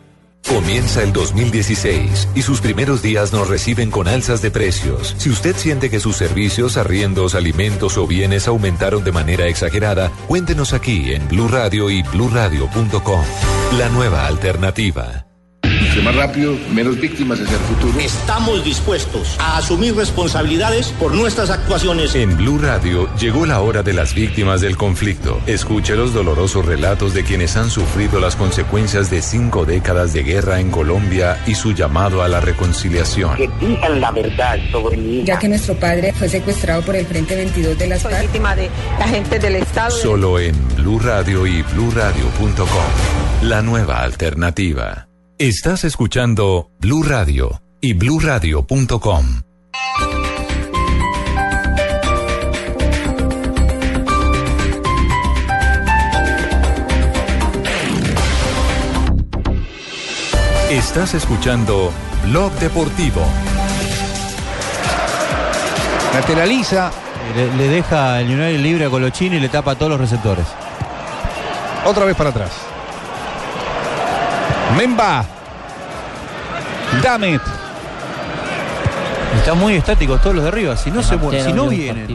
Comienza 0.48 1.04
el 1.04 1.14
2016 1.14 2.30
y 2.36 2.42
sus 2.42 2.62
primeros 2.62 3.02
días 3.02 3.32
nos 3.32 3.48
reciben 3.48 3.92
con 3.92 4.08
alzas 4.08 4.42
de 4.42 4.52
precios. 4.52 5.16
Si 5.18 5.30
usted 5.30 5.56
siente 5.56 5.90
que 5.90 6.00
sus 6.00 6.18
servicios, 6.18 6.78
arriendos, 6.78 7.36
alimentos 7.36 7.98
o 7.98 8.08
bienes 8.08 8.48
aumentaron 8.48 9.04
de 9.04 9.12
manera 9.12 9.48
exagerada, 9.48 10.12
cuéntenos 10.28 10.74
aquí 10.74 11.14
en 11.14 11.28
Blue 11.28 11.48
Radio 11.48 11.90
y 11.90 12.02
bluradio.com. 12.04 13.24
La 13.78 13.90
nueva 13.90 14.26
alternativa. 14.28 15.31
Entre 15.92 16.06
más 16.06 16.16
rápido, 16.16 16.58
menos 16.72 16.98
víctimas 17.02 17.42
hacia 17.42 17.58
el 17.58 17.64
futuro. 17.64 18.00
Estamos 18.00 18.64
dispuestos 18.64 19.36
a 19.40 19.58
asumir 19.58 19.94
responsabilidades 19.94 20.88
por 20.94 21.14
nuestras 21.14 21.50
actuaciones. 21.50 22.16
En 22.16 22.38
Blue 22.38 22.60
Radio 22.60 23.14
llegó 23.16 23.46
la 23.46 23.60
hora 23.60 23.84
de 23.84 23.92
las 23.92 24.14
víctimas 24.14 24.62
del 24.62 24.78
conflicto. 24.78 25.42
Escuche 25.48 25.98
los 25.98 26.14
dolorosos 26.14 26.66
relatos 26.66 27.14
de 27.14 27.26
quienes 27.26 27.58
han 27.58 27.70
sufrido 27.70 28.22
las 28.22 28.38
consecuencias 28.38 29.10
de 29.10 29.22
cinco 29.22 29.66
décadas 29.66 30.14
de 30.14 30.24
guerra 30.24 30.62
en 30.62 30.72
Colombia 30.72 31.38
y 31.46 31.56
su 31.56 31.74
llamado 31.74 32.24
a 32.24 32.30
la 32.30 32.40
reconciliación. 32.40 33.36
Que 33.36 33.50
digan 33.60 34.00
la 34.00 34.12
verdad 34.12 34.60
sobre 34.72 34.98
hija. 34.98 35.26
Ya 35.26 35.40
que 35.40 35.50
nuestro 35.50 35.76
padre 35.76 36.14
fue 36.14 36.30
secuestrado 36.30 36.84
por 36.84 36.96
el 36.96 37.06
Frente 37.06 37.36
22 37.36 37.78
de 37.78 37.88
las 37.88 38.02
FARC. 38.02 38.22
víctima 38.22 38.56
de 38.56 38.70
la 38.98 39.10
gente 39.10 39.40
del 39.40 39.56
Estado. 39.58 39.92
Solo 39.92 40.40
en 40.40 40.56
Blue 40.78 41.00
Radio 41.00 41.46
y 41.46 41.62
bluradio.com. 41.64 43.42
La 43.42 43.62
nueva 43.62 44.00
alternativa. 44.04 45.11
Estás 45.42 45.86
escuchando 45.86 46.70
Blue 46.78 47.02
Radio 47.02 47.64
y 47.82 47.94
bluradio.com. 47.94 49.26
Estás 60.70 61.16
escuchando 61.16 61.92
Blog 62.26 62.52
Deportivo. 62.60 63.26
Lateraliza. 66.14 66.92
Le, 67.36 67.52
le 67.56 67.68
deja 67.68 68.22
el 68.22 68.28
United 68.28 68.60
libre 68.60 68.86
a 68.86 68.92
Colochini 68.92 69.38
y 69.38 69.40
le 69.40 69.50
tapa 69.50 69.72
a 69.72 69.76
todos 69.76 69.94
los 69.94 70.00
receptores. 70.02 70.46
Otra 71.84 72.06
vez 72.06 72.16
para 72.16 72.30
atrás. 72.30 72.71
Memba. 74.76 75.26
Damente. 77.02 77.61
Están 79.42 79.58
muy 79.60 79.74
estáticos 79.74 80.22
todos 80.22 80.36
los 80.36 80.44
de 80.44 80.50
arriba. 80.50 80.78
Si 80.78 80.92
no, 80.92 81.02
se, 81.02 81.18
mu- 81.18 81.32
Delantero 81.32 81.50
si 81.50 81.54
no 81.56 81.68
vienen. 81.68 82.08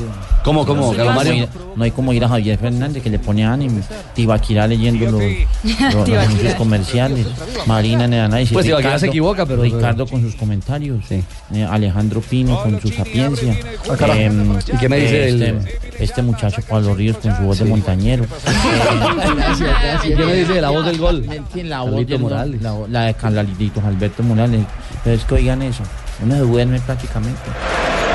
¿Cómo, 0.44 0.64
cómo, 0.64 0.94
No, 0.94 1.04
Mario? 1.12 1.48
No 1.74 1.82
hay 1.82 1.90
como 1.90 2.12
ir 2.12 2.24
a 2.24 2.28
Javier 2.28 2.56
Fernández 2.56 3.02
que 3.02 3.10
le 3.10 3.18
pone 3.18 3.44
ánimo. 3.44 3.80
Tibaquirá 4.14 4.68
leyendo 4.68 5.06
los, 5.10 5.20
los- 5.20 5.32
los 5.64 6.04
Tibaquirá. 6.04 6.22
anuncios 6.22 6.54
comerciales. 6.54 7.26
Marina 7.66 8.04
en 8.04 8.12
el 8.14 8.20
análisis. 8.20 8.52
Pues 8.52 8.64
Tibaquirá 8.66 8.90
Ricardo- 8.90 9.00
se 9.00 9.06
equivoca, 9.08 9.44
pero- 9.44 9.62
Ricardo 9.62 10.06
con 10.06 10.22
sus 10.22 10.36
comentarios. 10.36 11.04
Eh, 11.10 11.24
Alejandro 11.68 12.20
Pino 12.20 12.62
con 12.62 12.80
su 12.80 12.88
sapiencia. 12.90 13.58
Ah. 13.90 14.16
Em, 14.16 14.56
¿Y 14.58 14.76
qué 14.78 14.88
me 14.88 14.98
dice 15.00 15.28
este, 15.28 15.48
el- 15.48 15.68
este 15.98 16.22
muchacho 16.22 16.62
Pablo 16.68 16.94
Ríos 16.94 17.16
con 17.16 17.36
su 17.36 17.42
voz 17.42 17.58
de 17.58 17.64
montañero. 17.64 18.24
¿Y 20.04 20.14
qué 20.14 20.24
me 20.24 20.32
dice 20.34 20.52
de 20.52 20.60
la 20.60 20.70
voz 20.70 20.86
del 20.86 20.98
gol? 20.98 21.26
La 21.56 21.80
voz 21.80 22.06
del- 22.06 22.20
Morales. 22.20 22.62
La, 22.62 22.72
la 22.88 23.00
de 23.06 23.14
Carlitos 23.14 23.82
Alberto 23.84 24.22
Morales. 24.22 24.60
Pero 25.02 25.16
es 25.16 25.24
que 25.24 25.34
oigan 25.34 25.62
eso. 25.62 25.82
Uno 26.22 26.34
se 26.34 26.40
duerme 26.40 26.80
prácticamente. 26.80 27.40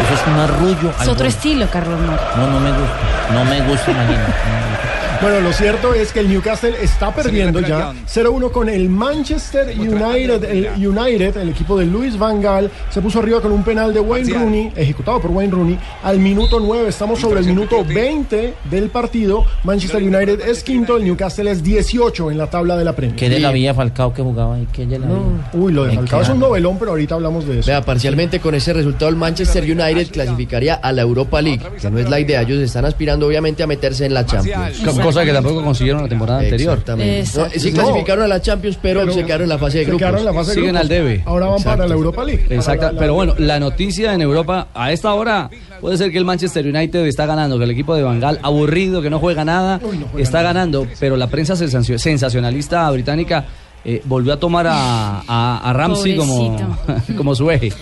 Eso 0.03 0.13
es 0.13 0.27
un 0.27 0.39
arrullo. 0.39 0.91
Es 1.01 1.07
otro 1.07 1.27
estilo, 1.27 1.67
Carlos 1.69 1.99
Mar. 2.01 2.19
No, 2.35 2.47
no 2.47 2.59
me 2.59 2.71
gusta. 2.71 3.33
No 3.33 3.45
me 3.45 3.61
gusta, 3.61 3.91
imagínate. 3.91 4.33
Bueno, 5.21 5.39
lo 5.39 5.53
cierto 5.53 5.93
es 5.93 6.11
que 6.11 6.19
el 6.19 6.29
Newcastle 6.29 6.73
está 6.81 7.13
perdiendo 7.13 7.59
ya 7.59 7.93
0-1 7.93 8.51
con 8.51 8.67
el 8.67 8.89
Manchester 8.89 9.79
United. 9.79 10.43
El 10.43 10.87
United, 10.87 11.37
el 11.37 11.49
equipo 11.49 11.77
de 11.77 11.85
Luis 11.85 12.17
Van 12.17 12.41
Gaal, 12.41 12.71
se 12.89 13.01
puso 13.01 13.19
arriba 13.19 13.39
con 13.39 13.51
un 13.51 13.63
penal 13.63 13.93
de 13.93 13.99
Wayne 13.99 14.33
Rooney, 14.33 14.73
ejecutado 14.75 15.21
por 15.21 15.29
Wayne 15.29 15.53
Rooney, 15.53 15.79
al 16.03 16.17
minuto 16.17 16.59
9. 16.59 16.89
Estamos 16.89 17.19
sobre 17.19 17.41
el 17.41 17.45
minuto 17.45 17.85
20 17.85 18.55
del 18.71 18.89
partido. 18.89 19.45
Manchester 19.63 20.01
United 20.01 20.41
es 20.41 20.63
quinto, 20.63 20.97
el 20.97 21.03
Newcastle 21.03 21.51
es 21.51 21.61
18 21.61 22.31
en 22.31 22.39
la 22.39 22.47
tabla 22.47 22.75
de 22.75 22.83
la 22.83 22.93
Premier. 22.93 23.15
¿Qué 23.15 23.29
de 23.29 23.39
la 23.39 23.51
Villa 23.51 23.75
Falcao 23.75 24.11
que 24.15 24.23
jugaba 24.23 24.55
ahí? 24.55 24.67
¿Qué 24.73 24.87
de 24.87 24.97
la 24.97 25.05
Villa? 25.05 25.19
Uy, 25.53 25.71
lo 25.71 25.83
de 25.83 25.97
Falcao 25.97 26.21
es 26.23 26.29
un 26.29 26.39
novelón, 26.39 26.77
pero 26.79 26.91
ahorita 26.91 27.13
hablamos 27.13 27.45
de 27.47 27.59
eso. 27.59 27.67
Vea, 27.67 27.83
parcialmente 27.83 28.39
con 28.39 28.55
ese 28.55 28.73
resultado 28.73 29.09
el 29.09 29.17
Manchester 29.17 29.63
United 29.63 30.09
clasificaría 30.09 30.73
a 30.73 30.91
la 30.91 31.03
Europa 31.03 31.43
League, 31.43 31.61
que 31.79 31.91
no 31.91 31.99
es 31.99 32.09
la 32.09 32.19
idea. 32.19 32.41
Ellos 32.41 32.57
están 32.57 32.85
aspirando 32.85 33.27
obviamente 33.27 33.61
a 33.61 33.67
meterse 33.67 34.07
en 34.07 34.15
la 34.15 34.25
Champions. 34.25 34.81
Co- 35.11 35.15
Cosa 35.15 35.25
que 35.25 35.33
tampoco 35.33 35.63
consiguieron 35.63 36.01
la 36.03 36.09
temporada 36.09 36.39
anterior. 36.39 36.73
Exactamente. 36.73 37.29
No, 37.37 37.49
sí 37.49 37.71
No. 37.71 37.83
clasificaron 37.83 38.23
a 38.23 38.27
la 38.27 38.41
Champions, 38.41 38.77
pero, 38.81 39.01
Pero 39.01 39.13
se 39.13 39.23
quedaron 39.25 39.43
en 39.43 39.49
la 39.49 39.57
fase 39.57 39.77
de 39.79 39.83
se 39.83 39.87
grupos. 39.89 39.99
quedaron 39.99 40.19
en 40.19 40.25
la 40.25 40.33
fase 40.33 40.49
de 40.49 40.55
Siguen 40.55 40.69
grupos. 40.69 40.81
al 40.81 40.87
debe. 40.87 41.23
Ahora 41.25 41.45
van 41.47 41.63
para 41.63 41.87
la 41.87 41.93
Europa 41.93 42.23
League. 42.23 42.45
Exacto, 42.49 42.91
la- 42.91 42.99
pero 42.99 43.13
bueno, 43.13 43.35
la 43.37 43.59
noticia 43.59 44.13
en 44.13 44.21
Europa 44.21 44.67
a 44.73 44.91
esta 44.91 45.13
hora 45.13 45.49
puede 45.79 45.97
ser 45.97 46.11
que 46.11 46.17
el 46.17 46.25
Manchester 46.25 46.65
United 46.65 47.05
está 47.05 47.25
ganando, 47.25 47.57
que 47.57 47.63
el 47.65 47.71
equipo 47.71 47.95
de 47.95 48.03
Bangal 48.03 48.39
aburrido, 48.41 49.01
que 49.01 49.09
no 49.09 49.19
juega 49.19 49.43
nada, 49.45 49.79
está 50.17 50.41
ganando, 50.41 50.87
pero 50.99 51.17
la 51.17 51.27
prensa 51.27 51.55
sensacio- 51.55 51.97
sensacionalista 51.99 52.89
británica 52.91 53.45
eh, 53.83 54.01
volvió 54.05 54.33
a 54.33 54.37
tomar 54.37 54.67
a, 54.67 55.21
a- 55.27 55.57
a 55.69 55.73
Ramsey 55.73 56.15
como, 56.17 56.57
como 57.17 57.35
su 57.35 57.49
eje. 57.49 57.73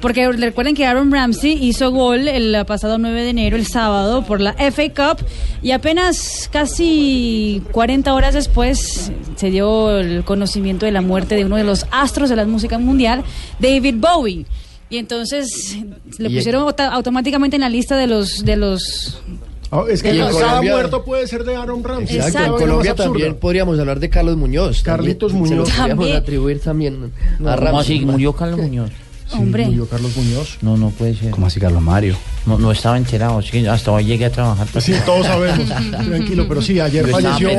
Porque 0.00 0.30
recuerden 0.32 0.74
que 0.74 0.84
Aaron 0.86 1.10
Ramsey 1.10 1.52
hizo 1.66 1.90
gol 1.90 2.28
el 2.28 2.64
pasado 2.66 2.98
9 2.98 3.22
de 3.22 3.30
enero, 3.30 3.56
el 3.56 3.66
sábado, 3.66 4.22
por 4.24 4.40
la 4.40 4.52
FA 4.54 4.82
Cup 5.16 5.24
y 5.62 5.70
apenas 5.70 6.48
casi 6.52 7.62
40 7.72 8.12
horas 8.14 8.34
después 8.34 9.10
se 9.36 9.50
dio 9.50 9.98
el 9.98 10.24
conocimiento 10.24 10.86
de 10.86 10.92
la 10.92 11.00
muerte 11.00 11.34
de 11.34 11.44
uno 11.44 11.56
de 11.56 11.64
los 11.64 11.86
astros 11.90 12.28
de 12.28 12.36
la 12.36 12.44
música 12.44 12.78
mundial, 12.78 13.24
David 13.58 13.96
Bowie. 13.98 14.44
Y 14.90 14.96
entonces 14.96 15.78
le 16.18 16.30
pusieron 16.30 16.62
auto- 16.62 16.82
automáticamente 16.82 17.56
en 17.56 17.60
la 17.60 17.68
lista 17.68 17.96
de 17.96 18.06
los 18.06 18.42
de 18.44 18.56
los 18.56 19.20
Ah, 19.70 19.84
es 19.90 20.02
que 20.02 20.16
cada 20.16 20.30
Colombia- 20.30 20.72
muerto 20.72 21.04
puede 21.04 21.26
ser 21.26 21.44
de 21.44 21.56
Aaron 21.56 21.84
Ramsey. 21.84 22.16
Exacto, 22.16 22.54
en 22.54 22.66
Colombia 22.66 22.94
también 22.94 23.34
podríamos 23.34 23.78
hablar 23.78 24.00
de 24.00 24.08
Carlos 24.08 24.36
Muñoz. 24.36 24.82
Carlitos 24.82 25.32
también. 25.32 25.56
Muñoz. 25.56 25.68
Se 25.68 25.72
lo 25.72 25.78
podríamos 25.78 26.04
También. 26.04 26.16
atribuir 26.22 26.60
también 26.60 26.94
a 27.14 27.36
¿Cómo 27.38 27.56
Ramsey. 27.56 27.96
así? 27.98 28.06
¿Murió 28.06 28.32
Carlos 28.32 28.60
Muñoz? 28.60 28.90
Hombre. 29.30 29.66
murió 29.66 29.86
Carlos 29.86 30.16
Muñoz. 30.16 30.56
No, 30.62 30.78
no 30.78 30.88
puede 30.88 31.14
ser. 31.14 31.32
Como 31.32 31.48
así, 31.48 31.60
Carlos 31.60 31.82
Mario? 31.82 32.16
No, 32.46 32.58
no 32.58 32.72
estaba 32.72 32.96
enterado. 32.96 33.38
Hasta 33.70 33.92
hoy 33.92 34.06
llegué 34.06 34.24
a 34.24 34.30
trabajar. 34.32 34.66
Sí, 34.80 34.94
todos 35.04 35.26
sabemos. 35.26 35.68
Tranquilo, 35.90 36.46
pero 36.48 36.62
sí, 36.62 36.80
ayer 36.80 37.06
falleció 37.06 37.50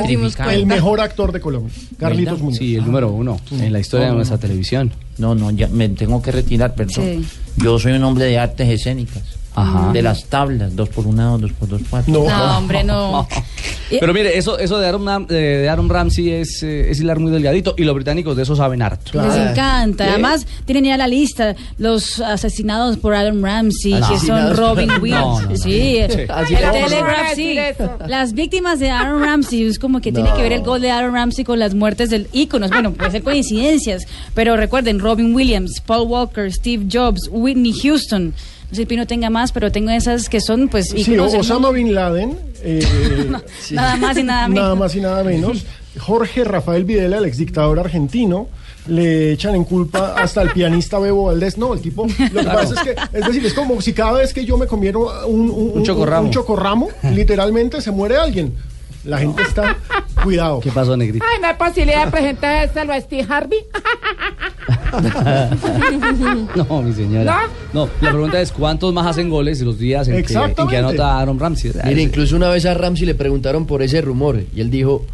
el 0.49 0.65
mejor 0.65 0.99
actor 0.99 1.31
de 1.31 1.39
Colombia, 1.39 1.71
Carlitos 1.99 2.33
¿Verdad? 2.33 2.43
Muñoz. 2.43 2.57
Sí, 2.57 2.75
el 2.75 2.85
número 2.85 3.11
uno 3.11 3.39
en 3.51 3.71
la 3.71 3.79
historia 3.79 4.07
de 4.07 4.13
nuestra 4.15 4.39
televisión. 4.39 4.91
No, 5.19 5.35
no, 5.35 5.51
ya 5.51 5.67
me 5.67 5.87
tengo 5.89 6.19
que 6.23 6.31
retirar, 6.31 6.73
perdón. 6.73 7.05
Sí. 7.05 7.25
Yo 7.57 7.77
soy 7.77 7.91
un 7.91 8.03
hombre 8.03 8.25
de 8.25 8.39
artes 8.39 8.67
escénicas. 8.67 9.21
Ajá. 9.55 9.91
De 9.91 10.01
las 10.01 10.25
tablas, 10.25 10.75
dos 10.75 10.89
por 10.89 11.05
una, 11.07 11.37
dos 11.37 11.51
por 11.53 11.67
dos, 11.67 11.81
cuatro. 11.89 12.13
No, 12.13 12.57
hombre, 12.57 12.83
no. 12.83 13.27
Pero 13.99 14.13
mire, 14.13 14.37
eso, 14.37 14.59
eso 14.59 14.77
de, 14.77 14.87
Aaron, 14.87 15.03
Ram- 15.03 15.25
de, 15.27 15.67
Aaron 15.67 15.89
Ramsey 15.89 16.29
es, 16.29 16.61
eh, 16.61 16.91
es 16.91 16.99
hilar 16.99 17.19
muy 17.19 17.31
delgadito 17.31 17.73
y 17.75 17.83
los 17.83 17.95
británicos 17.95 18.37
de 18.37 18.43
eso 18.43 18.55
saben 18.55 18.81
harto. 18.83 19.19
Les 19.21 19.35
encanta. 19.35 20.05
Además, 20.05 20.45
tienen 20.65 20.85
ya 20.85 20.95
la 20.97 21.07
lista 21.07 21.55
los 21.79 22.19
asesinados 22.19 22.97
por 22.97 23.15
Adam 23.15 23.43
Ramsey, 23.43 23.93
que 24.09 24.19
son. 24.19 24.55
Robin 24.55 24.89
Williams. 25.01 25.25
No, 25.25 25.41
no, 25.41 25.49
no. 25.49 25.57
Sí, 25.57 25.97
el 25.97 26.11
es. 26.11 26.27
Telegraph, 26.27 27.33
sí. 27.35 27.57
Las 28.07 28.33
víctimas 28.33 28.79
de 28.79 28.91
Aaron 28.91 29.21
Ramsey, 29.21 29.63
es 29.63 29.79
como 29.79 29.99
que 30.01 30.11
tiene 30.11 30.31
que 30.33 30.41
ver 30.43 30.51
el 30.53 30.61
gol 30.61 30.81
de 30.81 30.91
Aaron 30.91 31.13
Ramsey 31.13 31.43
con 31.43 31.57
las 31.59 31.73
muertes 31.73 32.11
del 32.11 32.27
íconos. 32.31 32.69
Bueno, 32.69 32.91
puede 32.93 33.11
ser 33.11 33.23
coincidencias, 33.23 34.05
pero 34.35 34.55
recuerden, 34.55 34.99
Robin 34.99 35.33
Williams, 35.33 35.81
Paul 35.85 36.07
Walker, 36.07 36.51
Steve 36.53 36.85
Jobs, 36.91 37.27
Whitney 37.31 37.73
Houston. 37.73 38.33
No 38.69 38.75
sé 38.75 38.81
si 38.83 38.85
Pino 38.85 39.07
tenga 39.07 39.29
más, 39.29 39.51
pero 39.51 39.71
tengo 39.71 39.89
esas 39.89 40.29
que 40.29 40.39
son, 40.41 40.67
pues, 40.69 40.89
Sí, 40.89 41.17
Osama. 41.17 41.71
Bin 41.71 41.93
Laden. 41.95 42.37
eh, 42.63 42.85
sí. 43.61 43.73
Nada 43.73 43.95
más 43.97 44.17
y 44.17 44.23
nada 44.23 44.47
menos. 44.47 44.63
Nada 44.63 44.75
más 44.75 44.95
y 44.95 45.01
nada 45.01 45.23
menos. 45.23 45.65
Jorge 45.97 46.43
Rafael 46.43 46.85
Videla, 46.85 47.17
el 47.17 47.25
exdictador 47.25 47.79
argentino, 47.79 48.47
le 48.87 49.31
echan 49.31 49.55
en 49.55 49.63
culpa 49.63 50.13
hasta 50.15 50.43
el 50.43 50.51
pianista 50.51 50.99
Bebo 50.99 51.25
Valdés. 51.25 51.57
No, 51.57 51.73
el 51.73 51.81
tipo. 51.81 52.05
Lo 52.31 52.41
que 52.41 52.45
pasa 52.47 52.75
es 52.75 52.81
que, 52.81 52.95
es 53.17 53.25
decir, 53.25 53.45
es 53.45 53.53
como 53.55 53.81
si 53.81 53.91
cada 53.93 54.13
vez 54.19 54.33
que 54.33 54.45
yo 54.45 54.55
me 54.55 54.67
comiera 54.67 54.99
un, 54.99 55.49
un, 55.49 55.71
Un 55.75 55.83
chocorramo. 55.83 56.27
un 56.27 56.31
chocorramo, 56.31 56.89
literalmente 57.15 57.81
se 57.81 57.89
muere 57.91 58.17
alguien. 58.17 58.53
La 59.05 59.17
gente 59.19 59.41
está. 59.43 59.77
Cuidado. 60.23 60.59
¿Qué 60.59 60.71
pasó, 60.71 60.95
Negrito? 60.97 61.25
Ay, 61.33 61.39
no 61.41 61.47
hay 61.47 61.53
posibilidad 61.55 62.05
de 62.05 62.11
presentárselo 62.11 62.93
a 62.93 62.99
Steve 63.01 63.25
Harvey. 63.29 63.59
No, 66.55 66.81
mi 66.81 66.93
señora. 66.93 67.41
No, 67.73 67.89
la 68.01 68.09
pregunta 68.11 68.41
es 68.41 68.51
cuántos 68.51 68.93
más 68.93 69.05
hacen 69.07 69.29
goles 69.29 69.61
los 69.61 69.77
días 69.79 70.07
en 70.07 70.23
que, 70.23 70.33
en 70.33 70.67
que 70.67 70.77
anota 70.77 71.19
Aaron 71.19 71.39
Ramsey. 71.39 71.71
Mire, 71.85 72.01
incluso 72.01 72.35
una 72.35 72.49
vez 72.49 72.65
a 72.65 72.73
Ramsey 72.73 73.05
le 73.05 73.15
preguntaron 73.15 73.65
por 73.65 73.81
ese 73.81 74.01
rumor 74.01 74.41
y 74.53 74.61
él 74.61 74.69
dijo, 74.69 75.05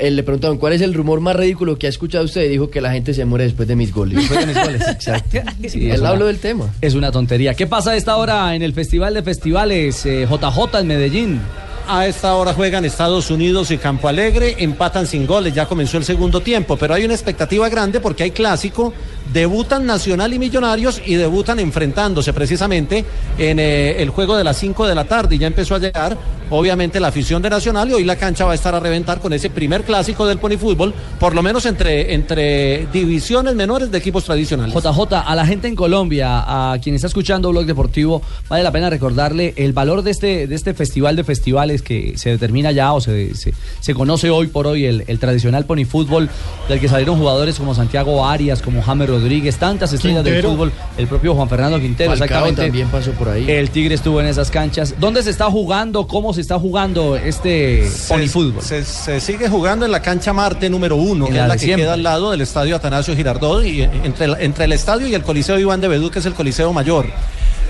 eh, 0.00 0.10
le 0.10 0.22
preguntaron 0.22 0.58
cuál 0.58 0.72
es 0.74 0.80
el 0.80 0.94
rumor 0.94 1.20
más 1.20 1.36
ridículo 1.36 1.78
que 1.78 1.86
ha 1.86 1.90
escuchado 1.90 2.24
usted 2.24 2.44
y 2.44 2.48
dijo 2.48 2.70
que 2.70 2.80
la 2.80 2.92
gente 2.92 3.14
se 3.14 3.24
muere 3.24 3.44
después 3.44 3.68
de 3.68 3.76
mis 3.76 3.92
goles. 3.92 4.18
Después 4.18 4.40
de 4.40 4.46
mis 4.46 4.64
goles, 4.64 4.88
exacto. 4.88 5.38
Sí, 5.68 5.90
Él 5.90 6.00
una- 6.00 6.10
habló 6.10 6.26
del 6.26 6.38
tema. 6.38 6.66
Es 6.80 6.94
una 6.94 7.10
tontería. 7.12 7.54
¿Qué 7.54 7.66
pasa 7.66 7.90
a 7.92 7.96
esta 7.96 8.16
hora 8.16 8.54
en 8.54 8.62
el 8.62 8.72
Festival 8.72 9.14
de 9.14 9.22
Festivales 9.22 10.04
eh, 10.06 10.26
JJ 10.30 10.78
en 10.80 10.86
Medellín? 10.86 11.40
A 11.88 12.04
esta 12.08 12.34
hora 12.34 12.52
juegan 12.52 12.84
Estados 12.84 13.30
Unidos 13.30 13.70
y 13.70 13.78
Campo 13.78 14.08
Alegre, 14.08 14.56
empatan 14.58 15.06
sin 15.06 15.24
goles, 15.24 15.54
ya 15.54 15.66
comenzó 15.66 15.98
el 15.98 16.04
segundo 16.04 16.40
tiempo, 16.40 16.76
pero 16.76 16.94
hay 16.94 17.04
una 17.04 17.14
expectativa 17.14 17.68
grande 17.68 18.00
porque 18.00 18.24
hay 18.24 18.32
clásico, 18.32 18.92
debutan 19.36 19.84
Nacional 19.84 20.32
y 20.32 20.38
Millonarios 20.38 21.02
y 21.04 21.14
debutan 21.14 21.60
enfrentándose 21.60 22.32
precisamente 22.32 23.04
en 23.36 23.58
eh, 23.58 24.02
el 24.02 24.08
juego 24.08 24.34
de 24.34 24.42
las 24.42 24.56
5 24.56 24.86
de 24.86 24.94
la 24.94 25.04
tarde 25.04 25.36
y 25.36 25.38
ya 25.38 25.46
empezó 25.46 25.74
a 25.74 25.78
llegar 25.78 26.16
obviamente 26.48 27.00
la 27.00 27.08
afición 27.08 27.42
de 27.42 27.50
Nacional 27.50 27.90
y 27.90 27.92
hoy 27.92 28.04
la 28.04 28.16
cancha 28.16 28.44
va 28.44 28.52
a 28.52 28.54
estar 28.54 28.74
a 28.74 28.80
reventar 28.80 29.20
con 29.20 29.32
ese 29.32 29.50
primer 29.50 29.84
clásico 29.84 30.26
del 30.26 30.38
Pony 30.38 30.56
Fútbol, 30.56 30.94
por 31.18 31.34
lo 31.34 31.42
menos 31.42 31.66
entre, 31.66 32.14
entre 32.14 32.86
divisiones 32.92 33.54
menores 33.54 33.90
de 33.90 33.98
equipos 33.98 34.24
tradicionales. 34.24 34.74
JJ, 34.74 35.14
a 35.26 35.34
la 35.34 35.46
gente 35.46 35.68
en 35.68 35.74
Colombia, 35.74 36.72
a 36.72 36.78
quien 36.78 36.94
está 36.94 37.08
escuchando 37.08 37.50
Blog 37.50 37.66
Deportivo, 37.66 38.22
vale 38.48 38.62
la 38.62 38.72
pena 38.72 38.88
recordarle 38.88 39.52
el 39.56 39.72
valor 39.72 40.02
de 40.02 40.12
este, 40.12 40.46
de 40.46 40.54
este 40.54 40.72
festival 40.72 41.16
de 41.16 41.24
festivales 41.24 41.82
que 41.82 42.16
se 42.16 42.30
determina 42.30 42.72
ya 42.72 42.92
o 42.92 43.00
se, 43.00 43.34
se, 43.34 43.52
se 43.80 43.94
conoce 43.94 44.30
hoy 44.30 44.46
por 44.46 44.66
hoy, 44.66 44.86
el, 44.86 45.04
el 45.08 45.18
tradicional 45.18 45.66
Pony 45.66 45.84
Fútbol, 45.84 46.30
del 46.68 46.80
que 46.80 46.88
salieron 46.88 47.18
jugadores 47.18 47.58
como 47.58 47.74
Santiago 47.74 48.24
Arias, 48.24 48.62
como 48.62 48.82
James 48.82 49.08
Rodríguez, 49.08 49.25
tantas 49.58 49.92
estrellas 49.92 50.24
del 50.24 50.42
fútbol, 50.42 50.72
el 50.96 51.06
propio 51.06 51.34
Juan 51.34 51.48
Fernando 51.48 51.78
Quintero, 51.80 52.10
Falcao 52.10 52.24
exactamente. 52.46 52.62
también 52.62 52.88
pasó 52.88 53.10
por 53.12 53.28
ahí. 53.28 53.50
El 53.50 53.70
Tigre 53.70 53.94
estuvo 53.94 54.20
en 54.20 54.26
esas 54.26 54.50
canchas. 54.50 54.94
¿Dónde 54.98 55.22
se 55.22 55.30
está 55.30 55.46
jugando? 55.50 56.06
¿Cómo 56.06 56.32
se 56.34 56.40
está 56.40 56.58
jugando 56.58 57.16
este 57.16 57.88
Pony 58.08 58.28
Fútbol? 58.28 58.62
Se, 58.62 58.84
se 58.84 59.20
sigue 59.20 59.48
jugando 59.48 59.84
en 59.86 59.92
la 59.92 60.02
cancha 60.02 60.32
Marte 60.32 60.70
número 60.70 60.96
uno, 60.96 61.26
En 61.26 61.32
que 61.32 61.38
la 61.38 61.44
es 61.44 61.48
la 61.48 61.54
que 61.54 61.64
siempre. 61.64 61.84
queda 61.84 61.94
al 61.94 62.02
lado 62.02 62.30
del 62.30 62.40
estadio 62.40 62.76
Atanasio 62.76 63.14
Girardot, 63.16 63.64
y 63.64 63.82
entre, 63.82 64.26
entre 64.44 64.64
el 64.66 64.72
estadio 64.72 65.06
y 65.06 65.14
el 65.14 65.22
Coliseo 65.22 65.58
Iván 65.58 65.80
de 65.80 65.88
Bedú, 65.88 66.10
que 66.10 66.18
es 66.20 66.26
el 66.26 66.34
Coliseo 66.34 66.72
Mayor. 66.72 67.06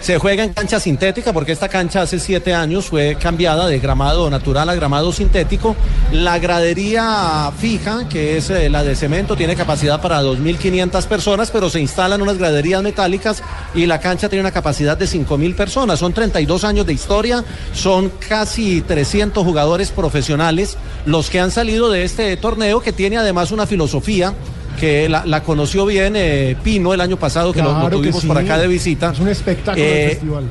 Se 0.01 0.19
juega 0.19 0.45
en 0.45 0.53
cancha 0.53 0.79
sintética 0.79 1.33
porque 1.33 1.53
esta 1.53 1.69
cancha 1.69 2.03
hace 2.03 2.21
siete 2.21 2.55
años 2.55 2.87
fue 2.87 3.17
cambiada 3.21 3.67
de 3.67 3.81
gramado 3.81 4.31
natural 4.31 4.69
a 4.69 4.75
gramado 4.75 5.13
sintético. 5.13 5.75
La 6.13 6.39
gradería 6.39 7.51
fija, 7.59 8.09
que 8.09 8.37
es 8.37 8.51
eh, 8.51 8.69
la 8.69 8.85
de 8.85 8.95
cemento, 8.95 9.37
tiene 9.37 9.57
capacidad 9.57 10.01
para 10.01 10.23
2.500 10.23 11.05
personas, 11.07 11.51
pero 11.51 11.69
se 11.71 11.81
instalan 11.81 12.23
unas 12.23 12.39
graderías 12.39 12.83
metálicas 12.83 13.43
y 13.75 13.87
la 13.87 13.99
cancha 13.99 14.29
tiene 14.29 14.43
una 14.43 14.53
capacidad 14.53 14.97
de 14.97 15.07
5.000 15.07 15.57
personas. 15.57 15.99
Son 15.99 16.13
32 16.13 16.63
años 16.65 16.87
de 16.87 16.93
historia, 16.93 17.45
son 17.75 18.13
casi 18.29 18.83
300 18.83 19.45
jugadores 19.45 19.91
profesionales 19.91 20.77
los 21.05 21.31
que 21.31 21.41
han 21.41 21.51
salido 21.51 21.91
de 21.91 22.05
este 22.05 22.37
torneo 22.37 22.81
que 22.81 22.93
tiene 22.93 23.17
además 23.17 23.51
una 23.51 23.67
filosofía 23.67 24.35
que 24.77 25.09
la, 25.09 25.25
la 25.27 25.43
conoció 25.43 25.85
bien 25.87 26.15
eh, 26.17 26.57
Pino 26.63 26.95
el 26.95 27.01
año 27.01 27.17
pasado, 27.17 27.53
que 27.53 27.61
lo- 27.63 27.69
lo, 27.73 27.75
Claro 27.81 27.89
que 27.91 27.97
tuvimos 27.97 28.21
sí. 28.23 28.27
por 28.29 28.39
acá 28.39 28.59
de 28.59 28.69
visita. 28.69 29.11
Es 29.13 29.19
un 29.21 29.29
espectáculo 29.29 29.85
Eh, 29.85 30.05
el 30.05 30.11
festival. 30.11 30.45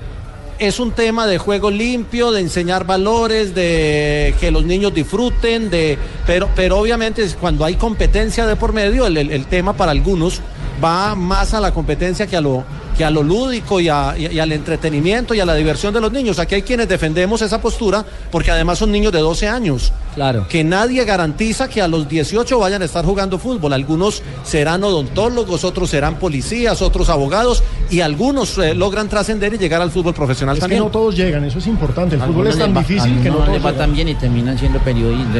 es 0.59 0.79
un 0.79 0.91
tema 0.91 1.27
de 1.27 1.37
juego 1.37 1.69
limpio, 1.71 2.31
de 2.31 2.41
enseñar 2.41 2.85
valores, 2.85 3.53
de 3.55 4.33
que 4.39 4.51
los 4.51 4.63
niños 4.65 4.93
disfruten, 4.93 5.69
de 5.69 5.97
pero, 6.25 6.49
pero 6.55 6.77
obviamente 6.79 7.25
cuando 7.39 7.65
hay 7.65 7.75
competencia 7.75 8.45
de 8.45 8.55
por 8.55 8.73
medio, 8.73 9.05
el, 9.07 9.17
el- 9.17 9.31
el 9.31 9.45
tema 9.47 9.73
para 9.73 9.91
algunos 9.91 10.41
va 10.85 11.15
más 11.15 11.53
a 11.55 11.59
la 11.59 11.71
competencia 11.73 12.27
que 12.27 12.37
a 12.37 12.41
lo 12.41 12.63
que 12.95 13.03
a 13.03 13.09
lo 13.11 13.23
lúdico 13.23 13.81
y, 13.81 13.89
a- 13.89 14.15
y- 14.17 14.27
y 14.27 14.39
al 14.39 14.53
entretenimiento 14.53 15.33
y 15.33 15.41
a 15.41 15.45
la 15.45 15.53
diversión 15.53 15.93
de 15.93 15.99
los 15.99 16.13
niños. 16.13 16.39
Aquí 16.39 16.55
hay 16.55 16.61
quienes 16.61 16.87
defendemos 16.87 17.41
esa 17.41 17.59
postura 17.59 18.05
porque 18.31 18.51
además 18.51 18.77
son 18.79 18.89
niños 18.89 19.11
de 19.11 19.19
12 19.19 19.49
años. 19.49 19.91
Claro. 20.13 20.47
Que 20.47 20.63
nadie 20.63 21.03
garantiza 21.03 21.67
que 21.67 21.81
a 21.81 21.89
los 21.89 22.07
18 22.07 22.57
vayan 22.57 22.81
a 22.81 22.85
estar 22.85 23.03
jugando 23.03 23.37
fútbol. 23.37 23.73
Algunos 23.73 24.23
serán 24.45 24.81
odontólogos, 24.85 25.65
otros 25.65 25.89
serán 25.89 26.15
policías, 26.19 26.81
otros 26.81 27.09
abogados 27.09 27.63
y 27.91 27.99
algunos 27.99 28.57
eh, 28.59 28.73
logran 28.73 29.09
trascender 29.09 29.53
y 29.53 29.57
llegar 29.57 29.81
al 29.81 29.91
fútbol 29.91 30.13
profesional 30.13 30.55
Es 30.55 30.59
que 30.59 30.61
también. 30.61 30.81
no 30.83 30.89
todos 30.89 31.17
llegan, 31.17 31.43
eso 31.43 31.59
es 31.59 31.67
importante. 31.67 32.15
El 32.15 32.21
fútbol 32.21 32.47
es 32.47 32.57
tan 32.57 32.73
va- 32.73 32.79
difícil 32.79 33.21
que 33.21 33.29
no 33.29 33.39
todos 33.39 33.65
va 33.65 33.73
tan 33.73 33.91
bien 33.93 34.07
y 34.07 34.15
terminan 34.15 34.57
siendo 34.57 34.79
periodistas 34.79 35.33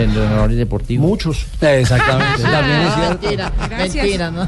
de 0.50 0.56
deportivos. 0.58 1.08
Muchos. 1.08 1.46
Exactamente. 1.62 2.44
También 2.44 2.82
es 2.82 2.88
Ah, 2.90 2.96
cierto. 3.00 3.28
mentira, 3.30 3.54
mentira, 3.78 4.32
¿no? 4.32 4.48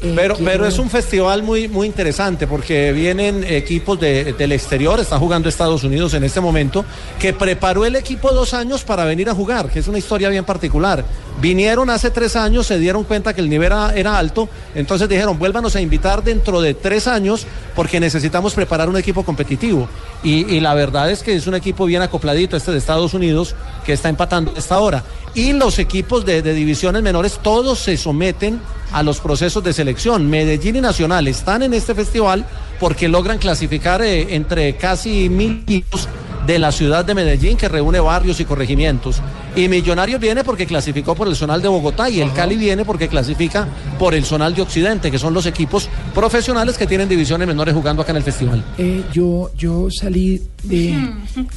Pero, 0.00 0.36
pero 0.44 0.64
es 0.64 0.78
un 0.78 0.88
festival 0.88 1.42
muy, 1.42 1.66
muy 1.66 1.84
interesante 1.88 2.46
porque 2.46 2.92
vienen 2.92 3.42
equipos 3.42 3.98
de- 3.98 4.32
del 4.32 4.52
exterior, 4.52 5.00
está 5.00 5.18
jugando 5.18 5.48
Estados 5.48 5.82
Unidos 5.82 6.14
en 6.14 6.22
este 6.22 6.40
momento, 6.40 6.84
que 7.18 7.32
preparó 7.32 7.84
el 7.84 7.96
equipo 7.96 8.30
dos 8.30 8.54
años 8.54 8.84
para 8.84 9.04
venir 9.04 9.28
a 9.28 9.34
jugar, 9.34 9.68
que 9.68 9.80
es 9.80 9.88
una 9.88 9.98
historia 9.98 10.28
bien 10.28 10.44
particular. 10.44 11.04
Vinieron 11.40 11.90
hace 11.90 12.10
tres 12.12 12.36
años, 12.36 12.66
se 12.68 12.78
dieron 12.78 13.02
cuenta 13.02 13.34
que 13.34 13.40
el 13.40 13.48
nivel 13.48 13.66
era, 13.72 13.92
era 13.92 14.18
alto, 14.18 14.48
entonces 14.76 15.08
dijeron, 15.08 15.36
vuélvanos 15.36 15.74
a 15.74 15.80
invitar 15.80 16.22
dentro 16.22 16.60
de 16.60 16.74
tres 16.74 17.08
años 17.08 17.44
porque 17.74 17.98
necesitamos 17.98 18.54
preparar 18.54 18.88
un 18.88 18.96
equipo 18.96 19.24
competitivo. 19.24 19.88
Y, 20.22 20.46
y 20.54 20.60
la 20.60 20.74
verdad 20.74 21.10
es 21.10 21.24
que 21.24 21.34
es 21.34 21.48
un 21.48 21.56
equipo 21.56 21.86
bien 21.86 22.02
acopladito, 22.02 22.56
este 22.56 22.70
de 22.70 22.78
Estados 22.78 23.14
Unidos, 23.14 23.56
que 23.84 23.94
está 23.94 24.08
empatando 24.08 24.52
a 24.54 24.58
esta 24.58 24.78
hora. 24.78 25.02
Y 25.34 25.52
los 25.54 25.78
equipos 25.80 26.24
de, 26.24 26.40
de 26.42 26.54
divisiones 26.54 27.02
menores, 27.02 27.38
todos 27.42 27.80
se 27.80 27.96
someten 27.96 28.60
a 28.92 29.02
los 29.02 29.20
procesos 29.20 29.62
de 29.62 29.72
selección. 29.72 29.87
Medellín 30.28 30.76
y 30.76 30.80
Nacional 30.80 31.28
están 31.28 31.62
en 31.62 31.74
este 31.74 31.94
festival 31.94 32.44
porque 32.80 33.08
logran 33.08 33.38
clasificar 33.38 34.02
eh, 34.02 34.34
entre 34.34 34.76
casi 34.76 35.28
mil 35.28 35.62
equipos 35.62 36.08
de 36.46 36.58
la 36.58 36.72
ciudad 36.72 37.04
de 37.04 37.14
Medellín 37.14 37.58
que 37.58 37.68
reúne 37.68 38.00
barrios 38.00 38.40
y 38.40 38.46
corregimientos. 38.46 39.20
Y 39.54 39.68
Millonarios 39.68 40.18
viene 40.18 40.44
porque 40.44 40.66
clasificó 40.66 41.14
por 41.14 41.28
el 41.28 41.36
zonal 41.36 41.60
de 41.60 41.68
Bogotá 41.68 42.08
y 42.08 42.20
el 42.20 42.32
Cali 42.32 42.56
viene 42.56 42.86
porque 42.86 43.08
clasifica 43.08 43.68
por 43.98 44.14
el 44.14 44.24
zonal 44.24 44.54
de 44.54 44.62
Occidente, 44.62 45.10
que 45.10 45.18
son 45.18 45.34
los 45.34 45.44
equipos 45.44 45.90
profesionales 46.14 46.78
que 46.78 46.86
tienen 46.86 47.08
divisiones 47.08 47.46
menores 47.46 47.74
jugando 47.74 48.00
acá 48.00 48.12
en 48.12 48.16
el 48.16 48.22
festival. 48.22 48.64
Eh, 48.78 49.04
yo, 49.12 49.50
yo 49.58 49.88
salí 49.90 50.40
de, 50.62 51.12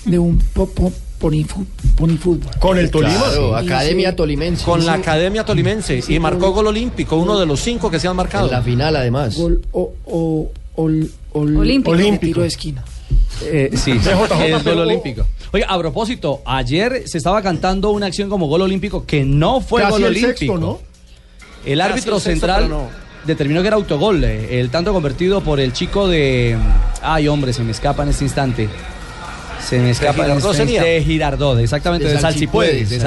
de 0.06 0.20
un 0.20 0.40
po, 0.54 0.70
po- 1.22 1.28
pony, 1.30 1.44
fu- 1.44 1.66
pony 1.96 2.18
fútbol. 2.18 2.52
Con 2.60 2.78
el 2.78 2.90
Tolima. 2.90 3.14
Claro, 3.14 3.60
Sí, 3.60 3.66
Academia 3.66 4.10
sí. 4.10 4.16
Tolimense. 4.16 4.66
Con 4.66 4.86
la 4.86 4.94
Academia 4.94 5.44
Tolimense 5.46 6.02
Sí, 6.02 6.16
y 6.16 6.20
marcó 6.20 6.52
gol- 6.52 6.68
olímpico, 6.68 7.16
uno 7.18 7.40
de 7.40 7.46
los 7.46 7.60
cinco 7.60 7.90
que 7.92 8.00
se 8.00 8.08
han 8.08 8.16
marcado. 8.16 8.48
En 8.48 8.52
la 8.54 8.62
final, 8.62 8.96
además. 8.96 9.36
Gol 9.38 9.62
o, 9.72 9.94
o, 10.06 10.52
ol- 10.76 11.10
ol- 11.34 11.58
Olímpico. 11.58 11.92
Olímpico. 11.92 12.26
tiro 12.26 12.42
de 12.42 12.48
esquina. 12.48 12.84
Eh, 13.44 13.72
sí, 13.76 13.92
es 14.46 14.64
gol 14.64 14.80
olímpico. 14.80 15.26
Oye, 15.54 15.66
a 15.68 15.78
propósito, 15.78 16.42
ayer 16.46 17.04
se 17.06 17.18
estaba 17.18 17.42
cantando 17.42 17.90
una 17.92 18.06
acción 18.08 18.30
como 18.30 18.48
gol 18.48 18.62
olímpico 18.62 19.06
que 19.06 19.24
no 19.26 19.62
fue 19.62 19.82
Casi 19.82 19.92
gol 19.94 20.02
el 20.04 20.08
olímpico. 20.12 20.54
sexto, 20.54 20.58
¿no? 20.58 20.80
El 21.66 21.82
árbitro 21.82 22.16
el 22.16 22.22
sexto, 22.22 22.48
central 22.48 22.70
no. 22.70 22.88
determinó 23.26 23.62
que 23.62 23.68
era 23.68 23.76
autogol, 23.76 24.24
eh, 24.24 24.60
el 24.60 24.70
tanto 24.70 24.94
convertido 24.94 25.42
por 25.42 25.60
el 25.60 25.74
chico 25.74 26.08
de... 26.08 26.58
Ay, 27.02 27.28
hombre, 27.28 27.52
se 27.54 27.64
me 27.64 27.72
escapa 27.72 28.04
en 28.04 28.10
este 28.10 28.24
instante. 28.24 28.70
Se 29.68 29.80
me 29.80 29.92
escapa 29.92 30.20
en 30.26 30.26
Girardot 30.34 30.56
sería. 30.56 30.84
De 30.84 31.04
Girardot, 31.04 31.60
exactamente, 31.60 32.06
De 32.06 32.10
de 32.10 32.16
De 32.16 32.22
De- 32.22 32.22
Salsipuedes. 32.22 32.90
del 32.90 33.00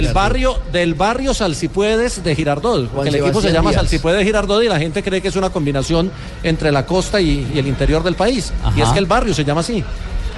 Girardot. 0.00 0.12
barrio 0.14 0.58
del 0.72 0.94
barrio 0.94 1.32
Salsipuedes 1.34 2.22
de 2.22 2.34
Girardot, 2.34 2.88
porque 2.88 3.08
el 3.10 3.14
equipo 3.16 3.40
se 3.40 3.52
llama 3.52 3.70
Díaz. 3.70 3.82
Salsipuedes 3.82 4.24
Girardot 4.24 4.62
y 4.62 4.68
la 4.68 4.78
gente 4.78 5.02
cree 5.02 5.20
que 5.22 5.28
es 5.28 5.36
una 5.36 5.50
combinación 5.50 6.10
entre 6.42 6.72
la 6.72 6.84
costa 6.86 7.20
y, 7.20 7.46
y 7.54 7.58
el 7.58 7.66
interior 7.66 8.02
del 8.02 8.14
país. 8.14 8.52
Y 8.76 8.80
es 8.80 8.88
que 8.90 8.98
el 8.98 9.06
barrio 9.06 9.32
se 9.34 9.44
llama 9.44 9.60
así. 9.60 9.82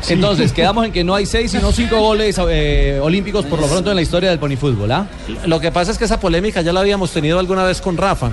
Entonces, 0.08 0.52
quedamos 0.52 0.84
en 0.84 0.92
que 0.92 1.02
no 1.02 1.14
hay 1.14 1.24
seis, 1.24 1.50
sino 1.50 1.72
cinco 1.72 1.98
goles 1.98 2.38
eh, 2.50 3.00
olímpicos 3.02 3.46
por 3.46 3.58
lo 3.58 3.66
pronto 3.66 3.88
en 3.90 3.96
la 3.96 4.02
historia 4.02 4.28
del 4.28 4.38
ponifútbol, 4.38 4.92
¿ah? 4.92 5.06
Lo 5.46 5.60
que 5.60 5.72
pasa 5.72 5.92
es 5.92 5.98
que 5.98 6.04
esa 6.04 6.20
polémica 6.20 6.60
ya 6.60 6.74
la 6.74 6.80
habíamos 6.80 7.10
tenido 7.10 7.38
alguna 7.38 7.64
vez 7.64 7.80
con 7.80 7.96
Rafa, 7.96 8.30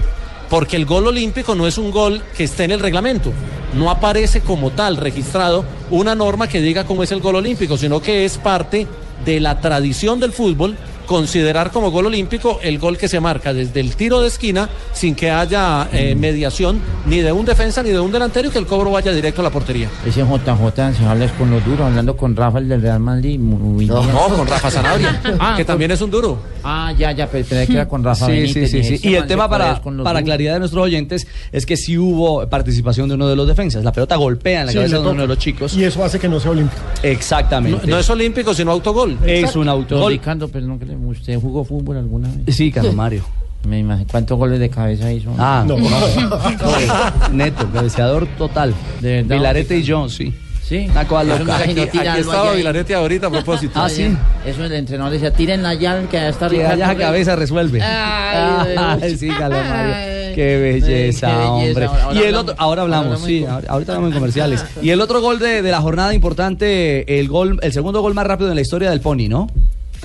porque 0.52 0.76
el 0.76 0.86
gol 0.86 1.08
olímpico 1.08 1.56
no 1.56 1.66
es 1.66 1.78
un 1.78 1.92
gol 1.92 2.22
que 2.36 2.44
esté 2.44 2.66
en 2.66 2.72
el 2.72 2.82
reglamento. 2.82 3.32
No 3.74 3.90
aparece 3.90 4.42
como 4.42 4.72
tal 4.72 4.98
registrado 4.98 5.64
una 5.90 6.14
norma 6.14 6.50
que 6.50 6.60
diga 6.60 6.84
cómo 6.84 7.04
es 7.04 7.12
el 7.14 7.22
gol 7.22 7.38
olímpico, 7.38 7.78
sino 7.78 8.02
que 8.02 8.26
es 8.26 8.38
parte 8.38 8.86
de 9.24 9.40
la 9.40 9.62
tradición 9.62 10.20
del 10.20 10.34
fútbol 10.34 10.76
considerar 11.12 11.72
como 11.72 11.92
gol 11.92 12.06
olímpico 12.06 12.60
el 12.64 12.80
gol 12.80 12.98
que 12.98 13.10
se 13.10 13.20
marca 13.20 13.54
desde 13.54 13.82
el 13.82 13.98
tiro 13.98 14.22
de 14.22 14.30
esquina 14.30 14.70
sin 14.94 15.14
que 15.14 15.30
haya 15.30 15.90
eh, 15.92 16.16
mediación 16.16 16.80
ni 17.06 17.20
de 17.20 17.34
un 17.34 17.46
defensa 17.46 17.84
ni 17.84 17.90
de 17.90 18.00
un 18.00 18.14
delantero 18.14 18.48
y 18.48 18.52
que 18.52 18.60
el 18.60 18.66
cobro 18.66 18.92
vaya 18.92 19.12
directo 19.12 19.42
a 19.42 19.44
la 19.44 19.50
portería. 19.50 19.90
Ese 20.06 20.22
JJ 20.22 20.94
se 20.98 21.06
habla 21.06 21.28
con 21.38 21.52
los 21.52 21.66
duros, 21.66 21.82
hablando 21.82 22.16
con 22.16 22.34
Rafael 22.34 22.70
del 22.70 22.82
Real 22.82 23.02
Madrid. 23.02 23.38
muy 23.38 23.86
No, 23.88 24.02
bien. 24.02 24.14
no, 24.16 24.36
con 24.38 24.48
Rafa 24.48 24.72
Sanabria, 24.72 25.22
Ah, 25.40 25.56
que 25.58 25.66
también 25.66 25.92
es 25.92 26.00
un 26.00 26.10
duro. 26.10 26.42
Ah, 26.64 26.94
ya, 26.98 27.12
ya, 27.12 27.28
pero 27.28 27.46
que 27.46 27.74
era 27.74 27.88
con 27.90 28.04
Rafa 28.06 28.28
Sí, 28.28 28.32
Benítez. 28.32 28.72
sí, 28.72 28.84
sí, 28.84 28.98
sí. 29.00 29.10
Y 29.10 29.16
el 29.16 29.28
tema 29.28 29.50
para, 29.50 29.82
para 30.04 30.24
claridad 30.24 30.54
de 30.54 30.60
nuestros 30.60 30.82
oyentes 30.84 31.28
es 31.52 31.66
que 31.66 31.76
sí 31.76 31.98
hubo 31.98 32.48
participación 32.48 33.10
de 33.10 33.16
uno 33.16 33.28
de 33.28 33.36
los 33.36 33.48
defensas. 33.48 33.84
La 33.84 33.92
pelota 33.92 34.16
golpea 34.16 34.62
en 34.62 34.66
la 34.68 34.72
Sí, 34.72 34.78
cabeza 34.78 35.00
de 35.00 35.08
uno 35.10 35.22
de 35.24 35.28
los 35.28 35.38
chicos. 35.38 35.76
Y 35.76 35.84
eso 35.84 36.04
hace 36.06 36.20
que 36.20 36.30
no 36.30 36.40
sea 36.40 36.52
olímpico. 36.52 36.82
Exactamente. 37.04 37.86
No, 37.88 37.94
no 37.96 38.00
es 38.00 38.10
olímpico, 38.10 38.54
sino 38.54 38.72
autogol. 38.72 39.18
Es 39.26 39.56
un 39.56 39.68
autogol. 39.68 40.12
Ricardo, 40.14 40.48
pero 40.48 40.68
no 40.68 40.78
que 40.80 40.86
le- 40.86 40.96
¿usted 41.10 41.40
jugó 41.40 41.64
fútbol 41.64 41.98
alguna 41.98 42.30
vez? 42.46 42.56
Sí, 42.56 42.72
Carlos 42.72 42.96
Mario. 42.96 43.24
Me 43.68 43.78
imagino. 43.80 44.08
¿Cuántos 44.10 44.38
goles 44.40 44.60
de 44.60 44.70
cabeza 44.70 45.12
hizo? 45.14 45.30
Ah, 45.38 45.64
No. 45.68 45.78
no. 45.78 45.88
Neto, 47.32 47.68
cabeceador 47.72 48.26
total. 48.38 48.74
De 49.02 49.18
verdad, 49.22 49.36
Vilarete 49.36 49.78
y 49.78 49.86
John, 49.88 50.10
sí. 50.10 50.34
Sí. 50.64 50.88
Una 50.90 51.06
cosa 51.06 51.24
loca. 51.38 51.58
Aquí 51.58 51.74
tirarlo 51.92 52.22
estaba 52.22 52.54
Vilanete 52.54 52.96
ahorita 52.96 53.28
a 53.28 53.30
propósito. 53.30 53.74
Ah, 53.76 53.90
sí. 53.90 54.10
Eso 54.46 54.64
el 54.64 54.72
entrenador 54.72 55.12
decía, 55.12 55.32
tiren 55.34 55.66
allá 55.66 56.02
que 56.10 56.30
está 56.30 56.48
Que 56.48 56.66
allá 56.66 56.88
Rey". 56.88 56.98
cabeza 56.98 57.36
resuelve. 57.36 57.82
Ay, 57.84 58.76
Ay, 59.02 59.18
sí, 59.18 59.28
Carlos 59.28 59.60
Mario. 59.68 59.94
Qué 60.34 60.58
belleza, 60.58 61.28
qué 61.28 61.36
belleza. 61.36 61.52
hombre. 61.52 61.86
Ahora 61.86 62.14
y 62.16 62.18
el 62.24 62.24
hablamos- 62.36 62.42
otro, 62.44 62.56
ahora 62.58 62.82
hablamos, 62.84 63.06
ahora 63.06 63.16
hablamos 63.18 63.28
sí, 63.28 63.46
ahorita 63.70 63.92
hablamos 63.92 64.08
en 64.12 64.14
comerciales. 64.18 64.66
Y 64.82 64.90
el 64.92 65.02
otro 65.02 65.20
gol 65.22 65.40
de, 65.40 65.62
de 65.62 65.72
la 65.72 65.82
jornada 65.82 66.14
importante, 66.14 67.20
el 67.20 67.28
gol, 67.28 67.60
el 67.62 67.74
segundo 67.74 68.02
gol 68.02 68.14
más 68.14 68.26
rápido 68.26 68.50
en 68.50 68.56
la 68.56 68.62
historia 68.62 68.90
del 68.92 69.02
Pony, 69.02 69.28
¿no? 69.28 69.48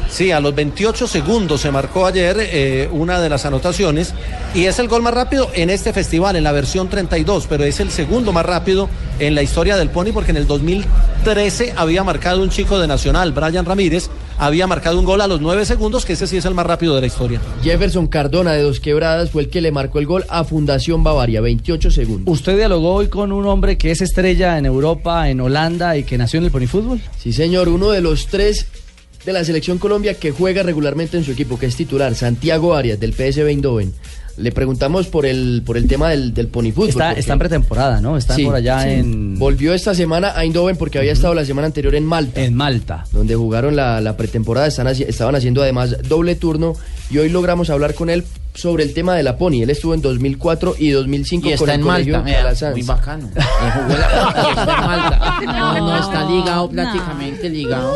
Sí, 0.09 0.31
a 0.31 0.41
los 0.41 0.55
28 0.55 1.07
segundos 1.07 1.61
se 1.61 1.71
marcó 1.71 2.07
ayer 2.07 2.37
eh, 2.39 2.89
una 2.91 3.21
de 3.21 3.29
las 3.29 3.45
anotaciones 3.45 4.15
y 4.55 4.65
es 4.65 4.79
el 4.79 4.89
gol 4.89 5.03
más 5.03 5.13
rápido 5.13 5.51
en 5.55 5.69
este 5.69 5.93
festival, 5.93 6.37
en 6.37 6.45
la 6.45 6.53
versión 6.53 6.89
32, 6.89 7.47
pero 7.49 7.65
es 7.65 7.81
el 7.81 7.91
segundo 7.91 8.33
más 8.33 8.47
rápido 8.47 8.89
en 9.19 9.35
la 9.35 9.43
historia 9.43 9.77
del 9.77 9.91
Pony 9.91 10.13
porque 10.15 10.31
en 10.31 10.39
el 10.39 10.47
2013 10.47 11.75
había 11.77 12.05
marcado 12.05 12.43
un 12.43 12.51
chico 12.51 12.79
de 12.79 12.87
Nacional, 12.87 13.33
Brian 13.33 13.65
Ramírez, 13.65 14.09
había 14.39 14.67
marcado 14.67 14.99
un 14.99 15.05
gol 15.05 15.21
a 15.21 15.27
los 15.27 15.41
9 15.41 15.65
segundos, 15.65 16.05
que 16.05 16.13
ese 16.13 16.27
sí 16.27 16.37
es 16.37 16.45
el 16.45 16.55
más 16.55 16.67
rápido 16.67 16.95
de 16.95 17.01
la 17.01 17.07
historia. 17.07 17.41
Jefferson 17.63 18.07
Cardona 18.07 18.53
de 18.53 18.63
Dos 18.63 18.81
Quebradas 18.81 19.31
fue 19.31 19.43
el 19.43 19.51
que 19.51 19.61
le 19.61 19.73
marcó 19.73 19.99
el 19.99 20.07
gol 20.07 20.25
a 20.29 20.45
Fundación 20.45 21.03
Bavaria, 21.03 21.41
28 21.41 21.91
segundos. 21.91 22.33
¿Usted 22.33 22.57
dialogó 22.57 22.95
hoy 22.95 23.09
con 23.09 23.33
un 23.33 23.47
hombre 23.47 23.79
que 23.79 23.91
es 23.91 24.01
estrella 24.01 24.59
en 24.59 24.67
Europa, 24.67 25.29
en 25.29 25.41
Holanda 25.41 25.97
y 25.97 26.05
que 26.05 26.19
nació 26.19 26.39
en 26.39 26.45
el 26.45 26.51
Pony 26.51 26.67
Fútbol? 26.67 27.01
Sí, 27.19 27.33
señor, 27.33 27.69
uno 27.69 27.91
de 27.91 28.01
los 28.01 28.27
tres 28.27 28.67
de 29.27 29.33
la 29.33 29.45
selección 29.45 29.77
Colombia 29.79 30.15
que 30.15 30.31
juega 30.31 30.63
regularmente 30.63 31.17
en 31.19 31.25
su 31.25 31.33
equipo, 31.33 31.59
que 31.59 31.67
es 31.67 31.77
titular, 31.77 32.15
Santiago 32.15 32.75
Arias 32.75 32.99
del 33.01 33.13
PSV 33.13 33.49
Eindhoven. 33.49 33.93
Le 34.39 34.53
preguntamos 34.53 35.07
por 35.07 35.25
el 35.25 35.63
por 35.65 35.79
el 35.79 35.89
tema 35.89 36.11
del, 36.11 36.35
del 36.35 36.49
pony 36.49 36.71
fútbol. 36.71 36.91
Está, 36.91 37.07
porque- 37.09 37.21
está 37.21 37.33
en 37.33 37.39
pretemporada, 37.39 38.01
¿no? 38.03 38.19
Está 38.19 38.35
Sí, 38.35 38.45
por 38.45 38.55
allá 38.55 38.83
sí. 38.83 38.91
en... 38.91 39.39
Volvió 39.39 39.73
esta 39.73 39.95
semana 39.95 40.33
a 40.37 40.45
Eindhoven 40.45 40.77
porque 40.77 40.99
había 40.99 41.13
estado 41.13 41.33
la 41.35 41.45
semana 41.47 41.67
anterior 41.67 41.95
en 41.95 42.05
Malta. 42.05 42.43
En 42.43 42.55
Malta. 42.55 43.05
Donde 43.13 43.35
jugaron 43.35 43.77
la, 43.77 44.01
la 44.03 44.17
pretemporada, 44.19 44.67
están 44.67 44.87
estaban 44.89 45.35
haciendo 45.37 45.63
además 45.63 45.97
doble 46.07 46.35
turno 46.37 46.75
y 47.11 47.17
hoy 47.17 47.31
logramos 47.31 47.71
hablar 47.71 47.95
con 47.95 48.11
él 48.11 48.25
sobre 48.55 48.85
el 48.85 48.93
tema 48.93 49.15
de 49.17 49.23
la 49.23 49.39
pony. 49.39 49.63
Él 49.63 49.71
estuvo 49.71 49.95
en 49.95 50.03
2004 50.03 50.77
y 50.79 50.91
2005 50.91 51.49
Y 51.49 51.57
con 51.57 51.71
está 51.71 51.75
el 51.75 51.81
en 51.81 51.87
Malta, 51.87 52.23
Calasanz. 52.25 52.73
muy 52.77 52.83
bacano. 52.87 53.29
Eh, 53.35 53.41
jugó 53.75 53.99
la- 53.99 54.51
está 54.51 54.63
en 54.63 54.87
Malta. 54.87 55.41
No, 55.47 55.79
no, 55.79 55.99
está 55.99 56.31
ligado 56.31 56.63
No. 56.67 56.73
prácticamente 56.73 57.49
ligado. 57.49 57.95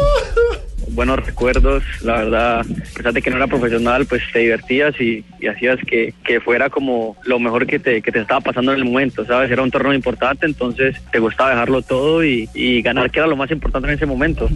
Buenos 0.94 1.24
recuerdos, 1.24 1.82
la 2.02 2.18
verdad, 2.18 2.60
a 2.60 2.94
pesar 2.96 3.12
de 3.12 3.22
que 3.22 3.30
no 3.30 3.36
era 3.36 3.46
profesional, 3.46 4.06
pues 4.06 4.22
te 4.32 4.40
divertías 4.40 5.00
y, 5.00 5.24
y 5.40 5.46
hacías 5.46 5.78
que, 5.86 6.14
que 6.24 6.40
fuera 6.40 6.70
como 6.70 7.16
lo 7.24 7.38
mejor 7.38 7.66
que 7.66 7.78
te, 7.78 8.02
que 8.02 8.12
te 8.12 8.20
estaba 8.20 8.40
pasando 8.40 8.72
en 8.72 8.78
el 8.78 8.84
momento, 8.84 9.24
¿sabes? 9.24 9.50
Era 9.50 9.62
un 9.62 9.70
torneo 9.70 9.94
importante, 9.94 10.46
entonces 10.46 10.96
te 11.10 11.18
gustaba 11.18 11.50
dejarlo 11.50 11.82
todo 11.82 12.24
y, 12.24 12.48
y 12.54 12.82
ganar, 12.82 13.10
que 13.10 13.18
era 13.18 13.28
lo 13.28 13.36
más 13.36 13.50
importante 13.50 13.88
en 13.88 13.94
ese 13.94 14.06
momento. 14.06 14.48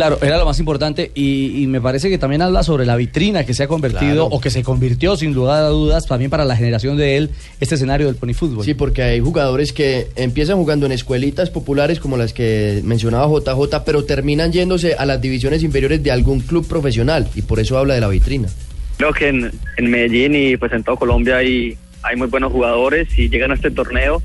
Claro, 0.00 0.18
era 0.22 0.38
lo 0.38 0.46
más 0.46 0.58
importante 0.58 1.10
y, 1.14 1.62
y 1.62 1.66
me 1.66 1.80
parece 1.80 2.08
que 2.08 2.16
también 2.16 2.40
habla 2.40 2.62
sobre 2.62 2.86
la 2.86 2.96
vitrina 2.96 3.44
que 3.44 3.52
se 3.52 3.64
ha 3.64 3.68
convertido 3.68 4.00
Claro. 4.00 4.26
o 4.26 4.40
que 4.40 4.48
se 4.50 4.62
convirtió 4.62 5.14
sin 5.16 5.34
lugar 5.34 5.62
a 5.62 5.68
dudas 5.68 6.06
también 6.06 6.30
para 6.30 6.44
la 6.46 6.56
generación 6.56 6.96
de 6.96 7.18
él 7.18 7.30
este 7.60 7.74
escenario 7.74 8.06
del 8.06 8.16
pony 8.16 8.32
fútbol. 8.32 8.64
Sí, 8.64 8.72
porque 8.74 9.02
hay 9.02 9.20
jugadores 9.20 9.72
que 9.74 10.08
empiezan 10.16 10.56
jugando 10.56 10.86
en 10.86 10.92
escuelitas 10.92 11.50
populares 11.50 12.00
como 12.00 12.16
las 12.16 12.32
que 12.32 12.80
mencionaba 12.82 13.26
JJ, 13.28 13.84
pero 13.84 14.04
terminan 14.04 14.52
yéndose 14.52 14.94
a 14.94 15.04
las 15.04 15.20
divisiones 15.20 15.62
inferiores 15.62 16.02
de 16.02 16.10
algún 16.10 16.40
club 16.40 16.66
profesional 16.66 17.28
y 17.34 17.42
por 17.42 17.60
eso 17.60 17.76
habla 17.76 17.92
de 17.94 18.00
la 18.00 18.08
vitrina. 18.08 18.48
Creo 18.96 19.12
que 19.12 19.28
en, 19.28 19.50
en 19.76 19.90
Medellín 19.90 20.34
y 20.34 20.56
pues 20.56 20.72
en 20.72 20.82
todo 20.82 20.96
Colombia 20.96 21.36
hay, 21.36 21.76
hay 22.02 22.16
muy 22.16 22.28
buenos 22.28 22.52
jugadores 22.52 23.06
y 23.18 23.28
llegan 23.28 23.50
a 23.50 23.54
este 23.54 23.70
torneo 23.70 24.22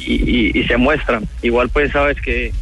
y, 0.00 0.14
y- 0.14 0.50
y 0.58 0.64
se 0.64 0.76
muestran. 0.76 1.24
Igual 1.42 1.68
pues 1.68 1.92
sabes 1.92 2.20
que 2.20 2.52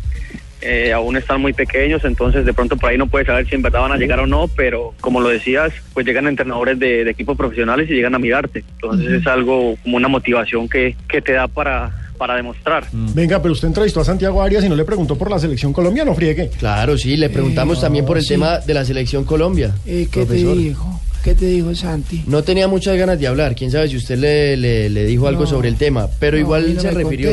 eh, 0.65 0.93
aún 0.93 1.17
están 1.17 1.41
muy 1.41 1.53
pequeños, 1.53 2.05
entonces 2.05 2.45
de 2.45 2.53
pronto 2.53 2.77
por 2.77 2.91
ahí 2.91 2.99
no 2.99 3.07
puedes 3.07 3.27
saber 3.27 3.47
si 3.49 3.55
en 3.55 3.63
verdad 3.63 3.81
van 3.81 3.93
a 3.93 3.97
llegar 3.97 4.19
o 4.21 4.27
no, 4.27 4.49
pero 4.49 4.95
como 5.01 5.21
lo 5.21 5.29
decías, 5.29 5.73
pues 5.93 6.07
llegan 6.07 6.27
entrenadores 6.27 6.79
de, 6.79 7.05
de 7.05 7.11
equipos 7.11 7.37
profesionales 7.37 7.89
y 7.91 7.95
llegan 7.95 8.15
a 8.15 8.19
mirarte. 8.19 8.65
Entonces 8.75 9.13
es 9.21 9.27
algo 9.27 9.77
como 9.83 9.97
una 9.97 10.09
motivación 10.09 10.69
que, 10.69 10.97
que 11.09 11.21
te 11.21 11.33
da 11.33 11.47
para, 11.49 11.93
para 12.19 12.35
demostrar. 12.37 12.87
Venga, 12.93 13.41
pero 13.43 13.53
usted 13.53 13.69
entrevistó 13.69 14.01
a 14.01 14.05
Santiago 14.05 14.43
Arias 14.43 14.65
y 14.65 14.69
no 14.69 14.77
le 14.77 14.85
preguntó 14.85 15.17
por 15.17 15.31
la 15.31 15.39
selección 15.39 15.73
colombiana, 15.73 16.11
¿no 16.11 16.17
friegue? 16.17 16.51
Claro, 16.59 16.97
sí, 16.97 17.17
le 17.17 17.29
preguntamos 17.31 17.79
Eh, 17.79 17.81
también 17.83 18.05
por 18.07 18.17
el 18.17 18.23
sí. 18.23 18.31
tema 18.31 18.59
de 18.61 18.75
la 18.75 18.85
selección 18.85 19.25
Colombia. 19.25 19.75
Eh, 19.87 20.09
¿Qué 20.11 20.25
profesor. 20.25 20.55
te 20.55 20.59
dijo? 20.61 21.01
¿Qué 21.23 21.35
te 21.35 21.47
dijo 21.47 21.75
Santi? 21.75 22.23
No 22.27 22.43
tenía 22.43 22.69
muchas 22.69 22.97
ganas 22.99 23.19
de 23.19 23.27
hablar, 23.27 23.55
quién 23.55 23.71
sabe 23.71 23.89
si 23.89 23.97
usted 23.97 24.19
le, 24.19 24.57
le- 24.59 24.91
le 24.91 25.05
dijo 25.07 25.27
algo 25.27 25.45
No. 25.45 25.47
sobre 25.49 25.69
el 25.71 25.77
tema, 25.77 26.07
pero 26.21 26.37
No, 26.37 26.41
igual 26.43 26.75
no 26.75 26.81
se 26.83 26.91
refirió. 26.91 27.31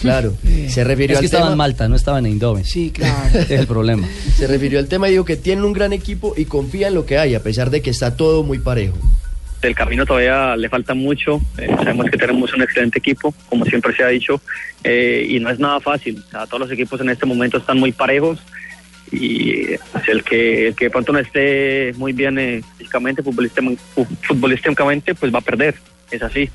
Claro, 0.00 0.34
se 0.68 0.84
refirió 0.84 1.14
es 1.14 1.20
que 1.20 1.20
al 1.20 1.24
estaba 1.26 1.42
tema. 1.44 1.52
en 1.52 1.58
Malta, 1.58 1.88
no 1.88 1.96
estaba 1.96 2.18
en 2.18 2.26
Eindhoven. 2.26 2.64
Sí, 2.64 2.90
claro. 2.94 3.38
es 3.38 3.50
el 3.50 3.66
problema. 3.66 4.08
Se 4.36 4.46
refirió 4.46 4.78
al 4.78 4.86
tema 4.88 5.08
y 5.08 5.12
dijo 5.12 5.24
que 5.24 5.36
tienen 5.36 5.64
un 5.64 5.72
gran 5.72 5.92
equipo 5.92 6.34
y 6.36 6.44
confía 6.44 6.88
en 6.88 6.94
lo 6.94 7.06
que 7.06 7.18
hay, 7.18 7.34
a 7.34 7.42
pesar 7.42 7.70
de 7.70 7.82
que 7.82 7.90
está 7.90 8.16
todo 8.16 8.42
muy 8.42 8.58
parejo. 8.58 8.96
El 9.60 9.74
camino 9.74 10.06
todavía 10.06 10.54
le 10.56 10.68
falta 10.68 10.94
mucho. 10.94 11.40
eh, 11.58 11.66
sabemos 11.78 12.06
que 12.10 12.16
tenemos 12.16 12.52
un 12.54 12.62
excelente 12.62 13.00
equipo, 13.00 13.34
como 13.48 13.64
siempre 13.64 13.92
se 13.94 14.04
ha 14.04 14.08
dicho, 14.08 14.40
eh, 14.84 15.26
y 15.28 15.40
no 15.40 15.50
es 15.50 15.58
nada 15.58 15.80
fácil. 15.80 16.22
O 16.28 16.30
sea, 16.30 16.46
todos 16.46 16.60
los 16.60 16.70
equipos 16.70 17.00
en 17.00 17.08
este 17.10 17.26
momento 17.26 17.58
están 17.58 17.78
muy 17.78 17.90
parejos 17.90 18.38
y 19.10 19.64
pues, 19.90 20.06
el 20.08 20.22
que 20.22 20.68
el 20.68 20.74
que 20.76 20.84
de 20.84 20.90
pronto 20.90 21.12
no 21.12 21.18
esté 21.18 21.92
muy 21.96 22.12
bien 22.12 22.38
eh, 22.38 22.62
físicamente, 22.76 23.22
futbolísticamente, 23.22 23.82
futbolísticamente, 24.22 25.14
pues 25.16 25.34
va 25.34 25.38
a 25.38 25.42
perder. 25.42 25.74
Es 26.10 26.22
así. 26.22 26.48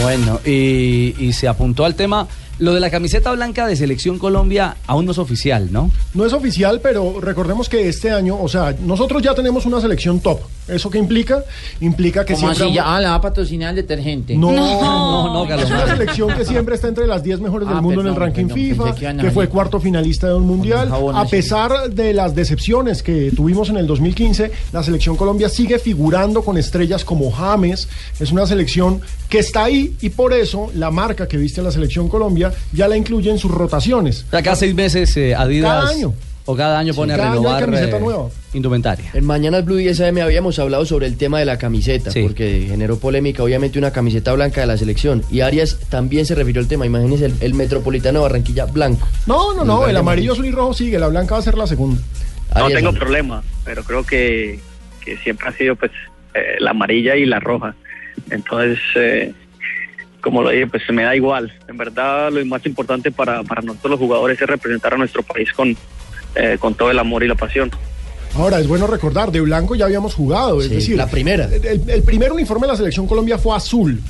Bueno, 0.00 0.40
y, 0.44 1.14
y 1.18 1.32
se 1.32 1.48
apuntó 1.48 1.84
al 1.84 1.94
tema. 1.94 2.26
Lo 2.58 2.72
de 2.72 2.80
la 2.80 2.90
camiseta 2.90 3.32
blanca 3.32 3.66
de 3.66 3.76
Selección 3.76 4.18
Colombia 4.18 4.76
aún 4.86 5.06
no 5.06 5.12
es 5.12 5.18
oficial, 5.18 5.72
¿no? 5.72 5.90
No 6.14 6.24
es 6.24 6.32
oficial, 6.32 6.80
pero 6.82 7.20
recordemos 7.20 7.68
que 7.68 7.88
este 7.88 8.10
año, 8.10 8.40
o 8.40 8.48
sea, 8.48 8.74
nosotros 8.80 9.22
ya 9.22 9.34
tenemos 9.34 9.66
una 9.66 9.80
selección 9.80 10.20
top. 10.20 10.40
¿Eso 10.66 10.88
qué 10.88 10.96
implica? 10.98 11.44
Implica 11.80 12.24
que 12.24 12.32
¿Cómo 12.34 12.46
siempre... 12.46 12.66
así? 12.66 12.74
Ya, 12.74 12.96
ah, 12.96 13.00
la 13.00 13.10
va 13.10 13.14
a 13.16 13.20
patrocinar 13.20 13.70
el 13.70 13.76
detergente. 13.76 14.34
No, 14.36 14.50
no, 14.52 15.34
no, 15.34 15.46
Carlos 15.46 15.66
Es 15.68 15.70
una 15.74 15.86
selección 15.86 16.34
que 16.34 16.44
siempre 16.44 16.76
está 16.76 16.88
entre 16.88 17.06
las 17.06 17.22
10 17.22 17.40
mejores 17.40 17.68
del 17.68 17.76
Ah, 17.78 17.82
mundo 17.82 18.00
en 18.00 18.06
el 18.06 18.16
ranking 18.16 18.46
perdón, 18.46 18.94
FIFA, 18.94 19.16
que 19.20 19.30
fue 19.30 19.48
cuarto 19.48 19.78
finalista 19.80 20.28
de 20.28 20.34
un 20.34 20.46
mundial. 20.46 20.88
jabón 20.88 21.16
A 21.16 21.26
pesar 21.26 21.90
de 21.90 22.14
las 22.14 22.34
decepciones 22.34 23.02
que 23.02 23.30
tuvimos 23.36 23.68
en 23.68 23.76
el 23.76 23.86
2015, 23.86 24.50
la 24.72 24.82
selección 24.82 25.16
Colombia 25.16 25.48
sigue 25.50 25.78
figurando 25.78 26.42
con 26.42 26.56
estrellas 26.56 27.04
como 27.04 27.30
James. 27.30 27.88
Es 28.18 28.32
una 28.32 28.46
selección 28.46 29.02
que 29.28 29.40
está 29.40 29.64
ahí 29.64 29.96
y 30.00 30.10
por 30.10 30.32
eso 30.32 30.70
la 30.74 30.90
marca 30.90 31.28
que 31.28 31.36
viste 31.36 31.60
la 31.60 31.72
selección 31.72 32.08
Colombia 32.08 32.43
ya 32.72 32.88
la 32.88 32.96
incluye 32.96 33.30
en 33.30 33.38
sus 33.38 33.50
rotaciones. 33.50 34.24
O 34.28 34.30
sea, 34.30 34.42
cada 34.42 34.56
seis 34.56 34.74
meses 34.74 35.16
eh, 35.16 35.34
Adidas. 35.34 35.70
Cada 35.84 35.90
año. 35.90 36.14
O 36.46 36.54
cada 36.54 36.78
año 36.78 36.92
pone 36.92 37.14
cada 37.16 37.22
a 37.28 37.32
año 37.32 37.40
renovar 37.40 37.64
camiseta 37.64 37.96
eh, 37.96 38.00
nueva. 38.00 38.28
indumentaria. 38.52 39.10
En 39.14 39.24
Mañanas 39.24 39.64
Blue 39.64 39.78
y 39.80 39.88
SM 39.88 40.20
habíamos 40.20 40.58
hablado 40.58 40.84
sobre 40.84 41.06
el 41.06 41.16
tema 41.16 41.38
de 41.38 41.46
la 41.46 41.56
camiseta, 41.56 42.10
Sí. 42.10 42.20
porque 42.22 42.66
generó 42.68 42.98
polémica, 42.98 43.42
obviamente, 43.42 43.78
una 43.78 43.92
camiseta 43.92 44.30
blanca 44.34 44.60
de 44.60 44.66
la 44.66 44.76
selección. 44.76 45.22
Y 45.30 45.40
Arias 45.40 45.78
también 45.88 46.26
se 46.26 46.34
refirió 46.34 46.60
al 46.60 46.68
tema. 46.68 46.84
Imagínense 46.84 47.24
el, 47.24 47.34
el 47.40 47.54
Metropolitano 47.54 48.18
de 48.18 48.22
Barranquilla 48.24 48.66
blanco. 48.66 49.08
No, 49.26 49.54
no, 49.54 49.64
no, 49.64 49.86
el 49.88 49.96
amarillo, 49.96 50.34
azul 50.34 50.44
y 50.44 50.50
rojo 50.50 50.74
sigue, 50.74 50.98
la 50.98 51.08
blanca 51.08 51.32
va 51.34 51.38
a 51.40 51.42
ser 51.44 51.56
la 51.56 51.66
segunda. 51.66 52.02
No 52.54 52.64
Arias, 52.66 52.76
tengo 52.76 52.90
hombre. 52.90 53.00
problema, 53.04 53.42
pero 53.64 53.82
creo 53.82 54.04
que, 54.04 54.60
que 55.02 55.16
siempre 55.16 55.48
ha 55.48 55.52
sido 55.52 55.76
pues 55.76 55.92
eh, 56.34 56.56
la 56.60 56.72
amarilla 56.72 57.16
y 57.16 57.24
la 57.24 57.40
roja. 57.40 57.74
Entonces, 58.30 58.78
eh, 58.96 59.32
como 60.24 60.42
lo 60.42 60.48
dije, 60.48 60.66
pues 60.66 60.82
me 60.90 61.02
da 61.02 61.14
igual. 61.14 61.52
En 61.68 61.76
verdad, 61.76 62.32
lo 62.32 62.44
más 62.46 62.64
importante 62.64 63.12
para, 63.12 63.42
para 63.42 63.60
nosotros 63.60 63.90
los 63.90 64.00
jugadores 64.00 64.40
es 64.40 64.48
representar 64.48 64.94
a 64.94 64.96
nuestro 64.96 65.22
país 65.22 65.52
con, 65.52 65.76
eh, 66.34 66.56
con 66.58 66.74
todo 66.74 66.90
el 66.90 66.98
amor 66.98 67.22
y 67.22 67.28
la 67.28 67.34
pasión. 67.34 67.70
Ahora, 68.34 68.58
es 68.58 68.66
bueno 68.66 68.86
recordar, 68.86 69.30
de 69.30 69.42
blanco 69.42 69.74
ya 69.74 69.84
habíamos 69.84 70.14
jugado, 70.14 70.60
es 70.62 70.68
Sí, 70.68 70.74
decir, 70.76 70.96
la 70.96 71.06
primera. 71.06 71.44
El, 71.44 71.82
el 71.88 72.02
primer 72.02 72.32
uniforme 72.32 72.66
de 72.66 72.72
la 72.72 72.76
selección 72.78 73.06
Colombia 73.06 73.36
fue 73.36 73.54
azul. 73.54 74.00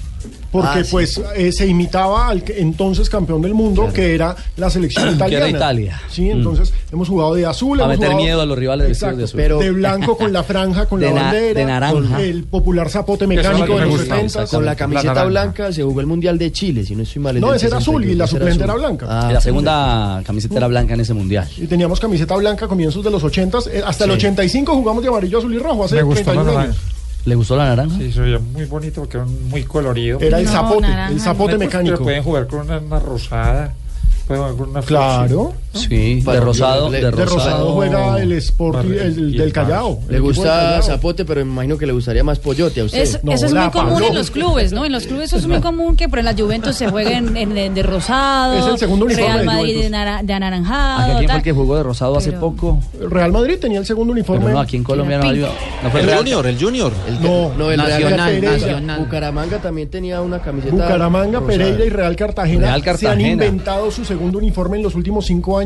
Porque 0.55 0.68
Ah, 0.80 0.84
sí. 0.84 0.88
pues 0.92 1.20
eh, 1.34 1.50
se 1.50 1.66
imitaba 1.66 2.28
al 2.28 2.44
que- 2.44 2.61
entonces 2.61 3.11
campeón 3.11 3.42
del 3.42 3.55
mundo, 3.55 3.90
que 3.92 4.14
era 4.14 4.36
la 4.57 4.70
selección 4.70 5.05
Que 5.09 5.14
italiana. 5.16 5.48
era 5.48 5.57
Italia. 5.59 6.02
Sí, 6.09 6.30
entonces 6.30 6.72
hemos 6.92 7.09
jugado 7.09 7.34
de 7.34 7.44
azul. 7.44 7.76
Para 7.78 7.92
hemos 7.94 7.98
meter 7.98 8.12
jugado- 8.12 8.24
miedo 8.24 8.40
a 8.40 8.46
los 8.46 8.57
rivales 8.57 8.88
Exacto, 8.88 9.16
de 9.16 9.24
azul. 9.24 9.36
Pero- 9.36 9.59
de 9.59 9.70
blanco 9.72 10.16
con 10.16 10.32
la 10.32 10.44
franja, 10.44 10.86
con 10.86 11.00
De 11.00 11.07
la 11.11 11.22
bandera. 11.22 11.59
de 11.59 11.64
naranja. 11.66 11.92
Con 11.92 12.20
el 12.20 12.44
popular 12.44 12.88
zapote 12.88 13.26
mecánico 13.26 13.66
que 13.66 13.72
de 13.72 13.78
me 13.80 13.86
los 13.86 13.98
gusta. 13.98 14.14
70. 14.14 14.46
Con 14.46 14.64
la 14.64 14.76
camiseta 14.76 15.24
blanca 15.24 15.72
se 15.72 15.82
jugó 15.82 16.00
el 16.00 16.07
Mundial 16.07 16.38
de 16.38 16.52
Chile, 16.52 16.84
si 16.84 16.94
no 16.94 17.02
estoy 17.02 17.20
mal. 17.20 17.40
No, 17.40 17.52
ese 17.52 17.66
era 17.66 17.78
azul 17.78 18.05
y 18.05 18.14
la 18.14 18.28
62, 18.28 18.28
ese 18.28 18.38
suplente 18.38 18.64
era 18.64 18.74
blanca. 18.74 19.07
Ah, 19.11 19.32
la 19.32 19.40
segunda 19.40 20.22
camiseta 20.24 20.57
era 20.57 20.68
blanca 20.68 20.94
en 20.94 21.00
ese 21.00 21.14
mundial. 21.14 21.48
Y 21.57 21.66
teníamos 21.66 21.98
camiseta 21.98 22.36
blanca 22.36 22.66
a 22.66 22.68
comienzos 22.68 23.02
de 23.02 23.11
los 23.11 23.24
80. 23.24 23.59
eh, 23.72 23.82
hasta 23.84 24.05
el 24.05 24.12
85 24.12 24.72
jugamos 24.72 25.02
de 25.02 25.09
amarillo, 25.09 25.38
azul 25.38 25.52
y 25.52 25.59
rojo, 25.59 25.82
hace 25.84 25.96
Me 25.96 26.02
gustó 26.05 26.32
la 26.32 26.42
31 26.44 26.59
años. 26.61 26.76
¿Le 27.25 27.35
gustó 27.35 27.57
la 27.57 27.64
naranja? 27.66 27.97
Sí, 27.97 28.12
se 28.12 28.20
veía 28.20 28.39
muy 28.39 28.64
bonito 28.66 29.01
porque 29.01 29.16
era 29.16 29.27
muy 29.27 29.64
colorido. 29.64 30.20
Era 30.20 30.39
el 30.39 30.45
No, 30.45 30.51
zapote, 30.53 30.81
naranja. 30.83 31.12
el 31.12 31.20
zapote 31.20 31.57
Pues, 31.57 31.66
mecánico. 31.66 31.95
Pero 31.97 32.05
pueden 32.05 32.22
jugar 32.22 32.47
con 32.47 32.61
una, 32.61 32.79
una 32.79 32.99
rosada, 32.99 33.72
pueden 34.27 34.43
jugar 34.43 34.57
con 34.59 34.68
una 34.70 34.83
Claro. 34.83 35.55
Sí, 35.75 36.20
de 36.20 36.41
Rosado, 36.41 36.91
de 36.91 37.01
De 37.01 37.11
Rosado 37.11 37.72
juega 37.72 38.20
el 38.20 38.33
Sport 38.33 38.85
el 38.85 39.33
del 39.37 39.53
Callao. 39.53 40.01
Le 40.09 40.18
gusta 40.20 40.45
Callao. 40.45 40.83
Zapote, 40.83 41.25
pero 41.25 41.45
me 41.45 41.53
imagino 41.53 41.77
que 41.79 41.87
le 41.87 41.93
gustaría 41.93 42.22
más 42.25 42.39
Pollote 42.39 42.81
a 42.81 42.85
usted. 42.85 43.01
Eso, 43.01 43.18
eso 43.29 43.47
es 43.47 43.55
muy 43.55 43.70
común 43.70 44.03
en 44.03 44.14
los 44.14 44.31
clubes, 44.31 44.72
¿no? 44.72 44.85
En 44.85 44.93
los 44.93 45.07
clubes 45.07 45.27
eso 45.29 45.37
es 45.39 45.47
muy 45.47 45.61
común 45.61 45.97
que 45.97 46.09
por 46.09 46.18
en 46.18 46.25
la 46.27 46.35
Juventus 46.35 46.77
se 46.77 46.89
jueguen 46.89 47.37
en, 47.37 47.57
en- 47.57 47.75
de 47.75 47.83
rosado, 47.83 48.59
Es 48.59 48.66
el 48.66 48.79
segundo 48.79 49.07
uniforme 49.07 49.33
Real 49.33 49.45
Madrid 49.47 49.81
de, 49.83 49.91
nara- 49.91 50.22
de 50.22 50.33
anaranjado. 50.33 51.16
¿Aquí 51.16 51.16
quién 51.18 51.29
fue 51.29 51.37
el 51.39 51.43
que 51.43 51.53
jugó 51.53 51.77
de 51.77 51.83
Rosado 51.83 52.16
hace 52.16 52.33
poco? 52.33 52.81
Real 53.11 53.33
Madrid 53.33 53.59
tenía 53.61 53.79
el 53.81 53.87
segundo 53.87 54.12
uniforme. 54.12 54.45
Pero 54.45 54.55
no, 54.55 54.61
aquí 54.61 54.77
en 54.77 54.85
Colombia 54.85 55.18
no, 55.18 55.29
había- 55.29 55.49
no 55.83 55.91
fue 55.91 56.01
El 56.03 56.14
Junior, 56.16 56.47
el 56.47 56.59
Junior. 56.61 56.93
El- 57.09 57.20
No, 57.22 57.53
no, 57.55 57.70
el 57.70 57.81
Real 57.81 57.91
Nacional, 58.03 58.31
Pereira. 58.35 58.53
Nacional. 58.53 59.01
Bucaramanga 59.01 59.59
también 59.59 59.89
tenía 59.89 60.20
una 60.20 60.41
camiseta. 60.41 60.72
Bucaramanga, 60.75 61.41
rosada. 61.41 61.47
Pereira 61.59 61.85
y 61.85 61.89
Real 61.89 62.16
Cartagena, 62.16 62.61
Real 62.66 62.83
se 62.83 62.91
han 62.91 62.97
Cartagena. 62.97 63.33
inventado 63.33 63.91
su 63.91 64.05
segundo 64.05 64.39
uniforme 64.39 64.77
en 64.77 64.83
los 64.83 64.95
últimos 64.95 65.27
cinco 65.27 65.59
años 65.59 65.64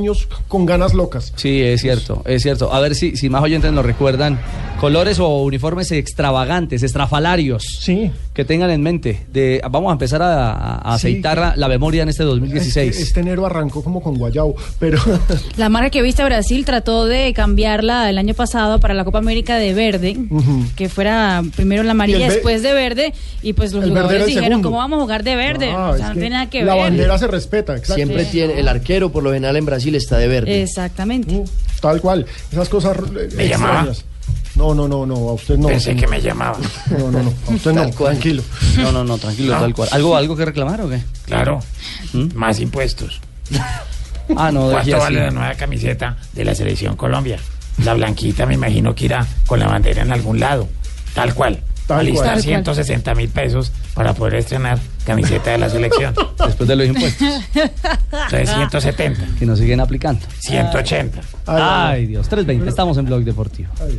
con 0.49 0.67
ganas 0.67 0.95
locas. 0.95 1.33
Sí, 1.37 1.63
es 1.63 1.81
cierto, 1.81 2.23
es 2.27 2.43
cierto. 2.43 2.73
A 2.73 2.81
ver 2.81 2.95
si, 2.95 3.17
si 3.17 3.29
más 3.29 3.43
oyentes 3.43 3.73
nos 3.73 3.85
recuerdan. 3.85 4.39
Colores 4.81 5.19
o 5.19 5.43
uniformes 5.43 5.91
extravagantes, 5.91 6.85
estrafalarios. 6.85 7.65
Sí. 7.81 8.13
Que 8.33 8.45
tengan 8.45 8.71
en 8.71 8.81
mente. 8.81 9.27
De, 9.33 9.61
vamos 9.69 9.91
a 9.91 9.93
empezar 9.95 10.23
a, 10.23 10.77
a 10.77 10.97
Sí, 10.99 11.09
aceitar 11.09 11.35
que- 11.35 11.41
la, 11.41 11.57
la 11.57 11.69
memoria 11.69 12.05
en 12.05 12.09
este 12.11 12.23
2016. 12.23 12.91
Este, 12.93 13.03
este 13.03 13.21
enero 13.21 13.45
arrancó 13.45 13.83
como 13.83 14.01
con 14.01 14.17
Guayao, 14.17 14.55
pero 14.79 15.01
La 15.57 15.69
marca 15.69 15.91
que 15.91 16.01
viste 16.01 16.23
Brasil 16.25 16.65
trató 16.65 17.07
de 17.07 17.33
cambiarla 17.35 18.09
el 18.09 18.19
año 18.19 18.35
pasado 18.35 18.79
para 18.79 18.95
la 18.95 19.05
Copa 19.05 19.19
América 19.19 19.57
de 19.57 19.75
verde, 19.75 20.17
que 20.77 20.89
fuera 20.89 21.43
primero 21.57 21.83
la 21.83 21.91
amarilla, 21.91 22.29
después 22.29 22.63
de 22.63 22.73
verde, 22.73 23.13
y 23.43 23.55
pues 23.55 23.73
los 23.73 23.83
el 23.83 23.91
jugadores 23.91 24.27
dijeron, 24.27 24.45
segundo. 24.49 24.69
¿cómo 24.69 24.79
vamos 24.79 24.99
a 24.99 25.03
jugar 25.03 25.25
de 25.25 25.35
verde? 25.35 25.71
Ah, 25.73 25.91
o 25.91 25.95
es 25.95 25.99
sea, 25.99 26.09
no 26.09 26.13
tiene 26.15 26.31
nada 26.31 26.51
que 26.51 26.63
la 26.63 26.75
ver. 26.75 26.83
bandera 26.85 27.19
se 27.19 27.27
respeta, 27.27 27.73
exacto. 27.73 27.95
Siempre 27.95 28.25
Sí. 28.27 28.31
tiene, 28.33 28.61
el 28.61 28.69
arquero 28.69 29.11
por 29.11 29.25
lo 29.25 29.33
general 29.33 29.57
en 29.57 29.65
Brasil 29.67 29.88
está 29.95 30.19
de 30.19 30.29
verde. 30.29 30.63
Exactamente. 30.63 31.45
Tal 31.81 32.01
cual. 32.01 32.27
Esas 32.51 32.69
cosas 32.69 32.97
eh, 32.97 33.29
¿Me 33.35 33.49
llamaba? 33.49 33.87
No, 34.57 34.75
no, 34.75 34.89
no, 34.89 35.07
no, 35.07 35.15
a 35.15 35.33
usted 35.35 35.57
no. 35.57 35.69
Pensé 35.69 35.95
que 35.95 36.07
me 36.07 36.21
llamaba. 36.21 36.59
No, 36.91 37.11
no, 37.11 37.23
no, 37.23 37.33
a 37.49 37.51
usted 37.53 37.73
no, 37.73 37.89
tranquilo. 37.91 38.43
No, 38.79 38.91
no, 38.93 39.05
no, 39.05 39.17
tranquilo, 39.19 39.55
No. 39.55 39.61
tal 39.61 39.75
cual. 39.75 39.89
¿Algo, 39.93 40.17
¿Algo 40.17 40.37
que 40.37 40.45
reclamar 40.45 40.81
o 40.81 40.89
qué? 40.89 41.01
Claro. 41.27 41.61
¿Mm? 42.13 42.35
Más 42.35 42.59
impuestos. 42.61 43.21
Ah, 44.37 44.51
no, 44.53 44.71
¿Cuánto 44.71 44.79
así. 44.79 44.91
vale 44.93 45.21
la 45.21 45.31
nueva 45.31 45.55
camiseta 45.55 46.17
de 46.33 46.45
la 46.45 46.55
Selección 46.55 46.97
Colombia? 46.97 47.39
La 47.85 47.95
blanquita 47.95 48.45
me 48.47 48.55
imagino 48.55 48.95
que 48.95 49.05
irá 49.07 49.27
con 49.47 49.61
la 49.61 49.69
bandera 49.69 50.03
en 50.03 50.13
algún 50.13 50.41
lado. 50.41 50.69
Tal 51.15 51.33
cual. 51.35 51.63
Tal 51.89 52.01
Alistar 52.01 52.35
cual. 52.35 52.43
160 52.43 53.15
mil 53.15 53.29
pesos 53.31 53.73
para 53.95 54.13
poder 54.13 54.35
estrenar 54.37 54.79
camiseta 55.05 55.51
de 55.53 55.59
la 55.59 55.71
selección. 55.71 56.15
Después 56.47 56.69
de 56.69 56.77
los 56.77 56.87
impuestos 56.87 57.27
Entonces 57.55 58.51
170, 58.51 59.21
que 59.39 59.47
nos 59.47 59.59
siguen 59.59 59.81
aplicando. 59.81 60.21
180. 60.39 61.21
Ay, 61.47 61.57
Ay, 61.57 62.07
Dios, 62.07 62.29
320. 62.29 62.69
Estamos 62.69 62.99
en 62.99 63.07
Blog 63.07 63.25
Deportivo. 63.25 63.71
ay, 63.81 63.97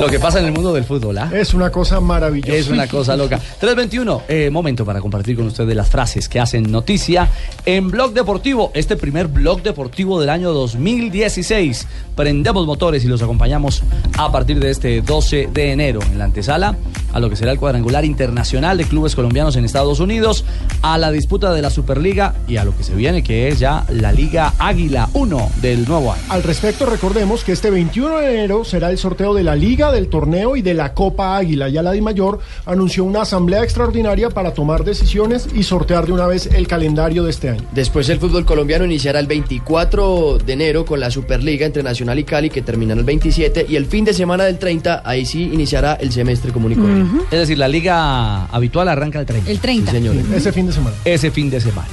Lo 0.00 0.06
que 0.06 0.20
pasa 0.20 0.38
en 0.38 0.46
el 0.46 0.52
mundo 0.52 0.72
del 0.72 0.84
fútbol, 0.84 1.18
¿ah? 1.18 1.28
Es 1.34 1.54
una 1.54 1.70
cosa 1.70 1.98
maravillosa. 2.00 2.54
Es 2.54 2.68
una 2.68 2.86
cosa 2.86 3.16
loca. 3.16 3.38
321, 3.38 4.22
eh, 4.28 4.48
momento 4.48 4.84
para 4.84 5.00
compartir 5.00 5.34
con 5.34 5.46
ustedes 5.46 5.74
las 5.74 5.88
frases 5.88 6.28
que 6.28 6.38
hacen 6.38 6.70
noticia 6.70 7.28
en 7.66 7.90
Blog 7.90 8.12
Deportivo, 8.12 8.70
este 8.74 8.96
primer 8.96 9.26
Blog 9.26 9.62
Deportivo 9.62 10.20
del 10.20 10.30
año 10.30 10.52
2016. 10.52 11.88
Prendemos 12.14 12.64
motores 12.64 13.04
y 13.04 13.08
los 13.08 13.22
acompañamos 13.22 13.82
a 14.16 14.30
partir 14.30 14.60
de 14.60 14.70
este 14.70 15.02
12 15.02 15.48
de 15.52 15.72
enero 15.72 16.00
en 16.02 16.18
la 16.18 16.26
antesala 16.26 16.76
a 17.12 17.20
lo 17.20 17.30
que 17.30 17.36
será 17.36 17.52
el 17.52 17.58
cuadrangular 17.58 18.04
internacional 18.04 18.76
de 18.78 18.84
clubes 18.84 19.14
colombianos 19.14 19.56
en 19.56 19.64
Estados 19.64 20.00
Unidos, 20.00 20.44
a 20.82 20.98
la 20.98 21.10
disputa 21.10 21.52
de 21.52 21.62
la 21.62 21.70
Superliga 21.70 22.34
y 22.46 22.56
a 22.56 22.64
lo 22.64 22.76
que 22.76 22.84
se 22.84 22.94
viene 22.94 23.22
que 23.22 23.48
es 23.48 23.58
ya 23.58 23.84
la 23.88 24.12
Liga 24.12 24.54
Águila 24.58 25.08
1 25.14 25.50
del 25.60 25.86
nuevo 25.86 26.12
año. 26.12 26.22
Al 26.28 26.42
respecto, 26.42 26.86
recordemos 26.86 27.44
que 27.44 27.52
este 27.52 27.70
21 27.70 28.18
de 28.18 28.34
enero 28.34 28.64
será 28.64 28.90
el 28.90 28.98
sorteo 28.98 29.34
de 29.34 29.42
la 29.42 29.56
Liga, 29.56 29.87
del 29.92 30.08
torneo 30.08 30.56
y 30.56 30.62
de 30.62 30.74
la 30.74 30.94
Copa 30.94 31.36
Águila. 31.36 31.68
Ya 31.68 31.82
la 31.82 31.98
Mayor 32.00 32.38
anunció 32.64 33.04
una 33.04 33.22
asamblea 33.22 33.62
extraordinaria 33.62 34.30
para 34.30 34.52
tomar 34.54 34.84
decisiones 34.84 35.48
y 35.54 35.62
sortear 35.62 36.06
de 36.06 36.12
una 36.12 36.26
vez 36.26 36.46
el 36.46 36.68
calendario 36.68 37.24
de 37.24 37.30
este 37.30 37.50
año. 37.50 37.64
Después 37.72 38.08
el 38.08 38.18
fútbol 38.18 38.44
colombiano 38.44 38.84
iniciará 38.84 39.18
el 39.20 39.26
24 39.26 40.38
de 40.38 40.52
enero 40.52 40.84
con 40.84 41.00
la 41.00 41.10
Superliga 41.10 41.66
entre 41.66 41.82
Nacional 41.82 42.18
y 42.18 42.24
Cali 42.24 42.50
que 42.50 42.62
terminará 42.62 43.00
el 43.00 43.06
27 43.06 43.66
y 43.68 43.76
el 43.76 43.86
fin 43.86 44.04
de 44.04 44.14
semana 44.14 44.44
del 44.44 44.58
30 44.58 45.02
ahí 45.04 45.26
sí 45.26 45.50
iniciará 45.52 45.94
el 45.94 46.12
semestre 46.12 46.52
común 46.52 46.72
y 46.72 46.76
corriente. 46.76 47.24
Es 47.30 47.38
decir, 47.40 47.58
la 47.58 47.68
liga 47.68 48.46
habitual 48.46 48.88
arranca 48.88 49.20
el 49.20 49.26
30. 49.26 49.50
El 49.50 49.58
30. 49.58 49.90
Sí, 49.90 49.96
señor. 49.96 50.16
Ese 50.34 50.52
fin 50.52 50.66
de 50.66 50.72
semana. 50.72 50.96
ese 51.04 51.30
fin 51.30 51.50
de 51.50 51.60
semana. 51.60 51.88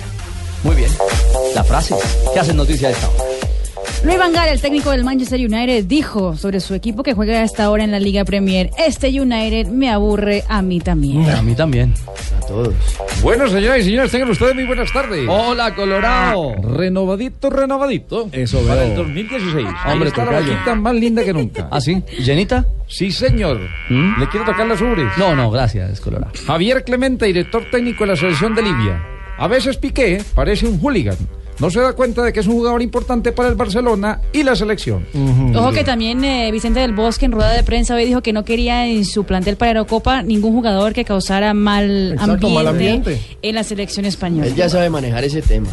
Muy 0.63 0.75
bien. 0.75 0.89
La 1.53 1.63
frase 1.63 1.95
que 2.33 2.39
hacen 2.39 2.57
noticia 2.57 2.87
a 2.89 2.91
esta 2.91 3.09
hora. 3.09 3.34
Luis 4.03 4.19
Van 4.19 4.31
Gaal, 4.33 4.49
el 4.49 4.61
técnico 4.61 4.91
del 4.91 5.03
Manchester 5.03 5.39
United, 5.39 5.85
dijo 5.85 6.37
sobre 6.37 6.59
su 6.59 6.75
equipo 6.75 7.01
que 7.01 7.13
juega 7.13 7.41
hasta 7.41 7.63
ahora 7.63 7.83
en 7.83 7.91
la 7.91 7.99
Liga 7.99 8.23
Premier, 8.23 8.69
este 8.77 9.07
United 9.19 9.67
me 9.67 9.89
aburre 9.89 10.43
a 10.47 10.61
mí 10.61 10.79
también. 10.79 11.27
A 11.29 11.41
mí 11.41 11.55
también. 11.55 11.91
A 12.43 12.45
todos. 12.45 12.73
Bueno, 13.23 13.47
señoras 13.47 13.79
y 13.79 13.83
señores, 13.85 14.11
tengan 14.11 14.29
ustedes 14.29 14.53
muy 14.53 14.65
buenas 14.65 14.91
tardes. 14.93 15.25
Hola, 15.27 15.73
Colorado. 15.73 16.53
Renovadito, 16.61 17.49
renovadito. 17.49 18.29
Eso 18.31 18.59
Para 18.61 18.81
veo. 18.81 18.91
el 18.91 18.95
2016. 18.95 19.67
Ahí 19.83 19.93
Hombre, 19.93 20.09
está 20.09 20.25
la 20.25 20.31
vaquita 20.39 20.75
más 20.75 20.93
linda 20.95 21.23
que 21.23 21.33
nunca. 21.33 21.67
¿Ah, 21.71 21.81
sí? 21.81 22.03
¿Llenita? 22.19 22.63
Sí, 22.87 23.11
señor. 23.11 23.59
¿Mm? 23.89 24.19
¿Le 24.19 24.27
quiero 24.29 24.45
tocar 24.45 24.67
las 24.67 24.79
ubres? 24.81 25.07
No, 25.17 25.35
no, 25.35 25.49
gracias, 25.49 25.99
Colorado. 25.99 26.31
Javier 26.45 26.83
Clemente, 26.83 27.25
director 27.25 27.63
técnico 27.71 28.03
de 28.03 28.11
la 28.11 28.15
selección 28.15 28.53
de 28.53 28.61
Libia. 28.61 29.01
A 29.39 29.47
veces 29.47 29.77
Piqué 29.77 30.21
parece 30.35 30.67
un 30.67 30.79
hooligan. 30.79 31.17
No 31.59 31.69
se 31.69 31.79
da 31.79 31.93
cuenta 31.93 32.21
de 32.21 32.33
que 32.33 32.41
es 32.41 32.47
un 32.47 32.53
jugador 32.55 32.81
importante 32.81 33.31
para 33.31 33.47
el 33.49 33.55
Barcelona 33.55 34.19
y 34.33 34.43
la 34.43 34.55
selección. 34.55 35.05
Ojo 35.55 35.71
que 35.71 35.83
también 35.85 36.23
eh, 36.23 36.51
Vicente 36.51 36.81
del 36.81 36.93
Bosque 36.93 37.25
en 37.25 37.31
rueda 37.31 37.51
de 37.53 37.63
prensa 37.63 37.95
hoy 37.95 38.05
dijo 38.05 38.21
que 38.21 38.33
no 38.33 38.43
quería 38.43 38.87
en 38.87 39.05
su 39.05 39.23
plantel 39.23 39.55
para 39.55 39.71
Eurocopa 39.71 40.21
ningún 40.21 40.53
jugador 40.53 40.93
que 40.93 41.05
causara 41.05 41.53
mal, 41.53 42.11
Exacto, 42.13 42.33
ambiente, 42.33 42.53
mal 42.55 42.67
ambiente. 42.67 43.21
en 43.41 43.55
la 43.55 43.63
selección 43.63 44.05
española. 44.05 44.47
Él 44.47 44.55
ya 44.55 44.67
sabe 44.69 44.89
manejar 44.89 45.23
ese 45.23 45.41
tema. 45.41 45.69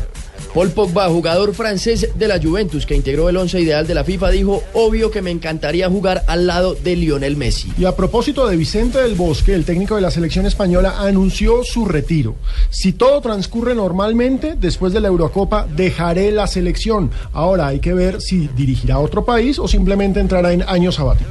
Paul 0.54 0.70
Pogba, 0.70 1.08
jugador 1.08 1.54
francés 1.54 2.10
de 2.14 2.28
la 2.28 2.38
Juventus 2.38 2.84
que 2.84 2.94
integró 2.94 3.30
el 3.30 3.38
once 3.38 3.58
ideal 3.58 3.86
de 3.86 3.94
la 3.94 4.04
FIFA, 4.04 4.30
dijo, 4.30 4.62
obvio 4.74 5.10
que 5.10 5.22
me 5.22 5.30
encantaría 5.30 5.88
jugar 5.88 6.24
al 6.26 6.46
lado 6.46 6.74
de 6.74 6.94
Lionel 6.94 7.38
Messi. 7.38 7.72
Y 7.78 7.86
a 7.86 7.96
propósito 7.96 8.46
de 8.46 8.56
Vicente 8.56 9.00
del 9.00 9.14
Bosque, 9.14 9.54
el 9.54 9.64
técnico 9.64 9.96
de 9.96 10.02
la 10.02 10.10
selección 10.10 10.44
española 10.44 10.96
anunció 10.98 11.64
su 11.64 11.86
retiro. 11.86 12.34
Si 12.68 12.92
todo 12.92 13.22
transcurre 13.22 13.74
normalmente, 13.74 14.54
después 14.54 14.92
de 14.92 15.00
la 15.00 15.08
Eurocopa 15.08 15.66
dejaré 15.74 16.30
la 16.32 16.46
selección. 16.46 17.10
Ahora 17.32 17.68
hay 17.68 17.80
que 17.80 17.94
ver 17.94 18.20
si 18.20 18.48
dirigirá 18.48 18.96
a 18.96 19.00
otro 19.00 19.24
país 19.24 19.58
o 19.58 19.66
simplemente 19.66 20.20
entrará 20.20 20.52
en 20.52 20.62
año 20.68 20.92
sabático. 20.92 21.30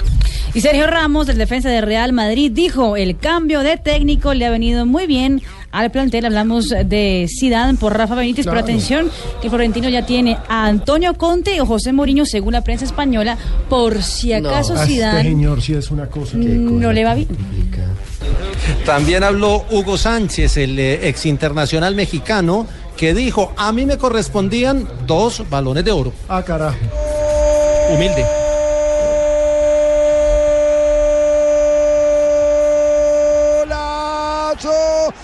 Y 0.54 0.62
Sergio 0.62 0.88
Ramos, 0.88 1.30
el 1.30 1.38
defensa 1.38 1.70
de 1.70 1.82
Real 1.82 2.12
Madrid, 2.12 2.52
dijo, 2.52 2.98
el 2.98 3.18
cambio 3.18 3.62
de 3.62 3.78
técnico 3.78 4.34
le 4.34 4.46
ha 4.46 4.50
venido 4.50 4.86
muy 4.86 5.06
bien 5.06 5.42
al 5.72 5.92
plantel. 5.92 6.26
Hablamos 6.26 6.70
de 6.70 7.28
Zidane 7.40 7.78
por 7.78 7.96
Rafa 7.98 8.16
Benítez, 8.16 8.46
Claro. 8.46 8.58
pero 8.60 8.66
atención, 8.66 9.12
que 9.42 9.50
Florentino 9.50 9.90
ya 9.90 10.06
tiene 10.06 10.38
a 10.50 10.66
Antonio 10.66 11.14
Conte 11.16 11.60
o 11.62 11.66
José 11.66 11.94
Mourinho, 11.94 12.26
según 12.26 12.54
la 12.54 12.64
prensa 12.64 12.86
española, 12.86 13.38
por 13.70 14.02
si 14.04 14.34
acaso 14.34 14.74
Ah, 14.76 14.82
Este 14.84 14.94
Zidane 14.96 15.24
señor 15.24 15.62
sí 15.62 15.74
es 15.74 15.92
una 15.92 16.08
cosa. 16.08 16.38
no 16.38 16.92
le 16.92 17.04
va 17.04 17.16
bien. 17.16 17.28
También 18.86 19.24
habló 19.24 19.66
Hugo 19.72 19.98
Sánchez, 19.98 20.58
el 20.58 20.78
eh, 20.80 21.08
ex 21.08 21.26
internacional 21.26 21.96
mexicano, 21.96 22.68
que 22.98 23.14
dijo, 23.14 23.54
a 23.58 23.72
mí 23.72 23.86
me 23.86 23.98
correspondían 23.98 24.88
dos 25.08 25.44
balones 25.50 25.84
de 25.86 25.92
oro. 25.92 26.14
Ah, 26.30 26.44
carajo. 26.44 26.78
Humilde. 27.94 28.26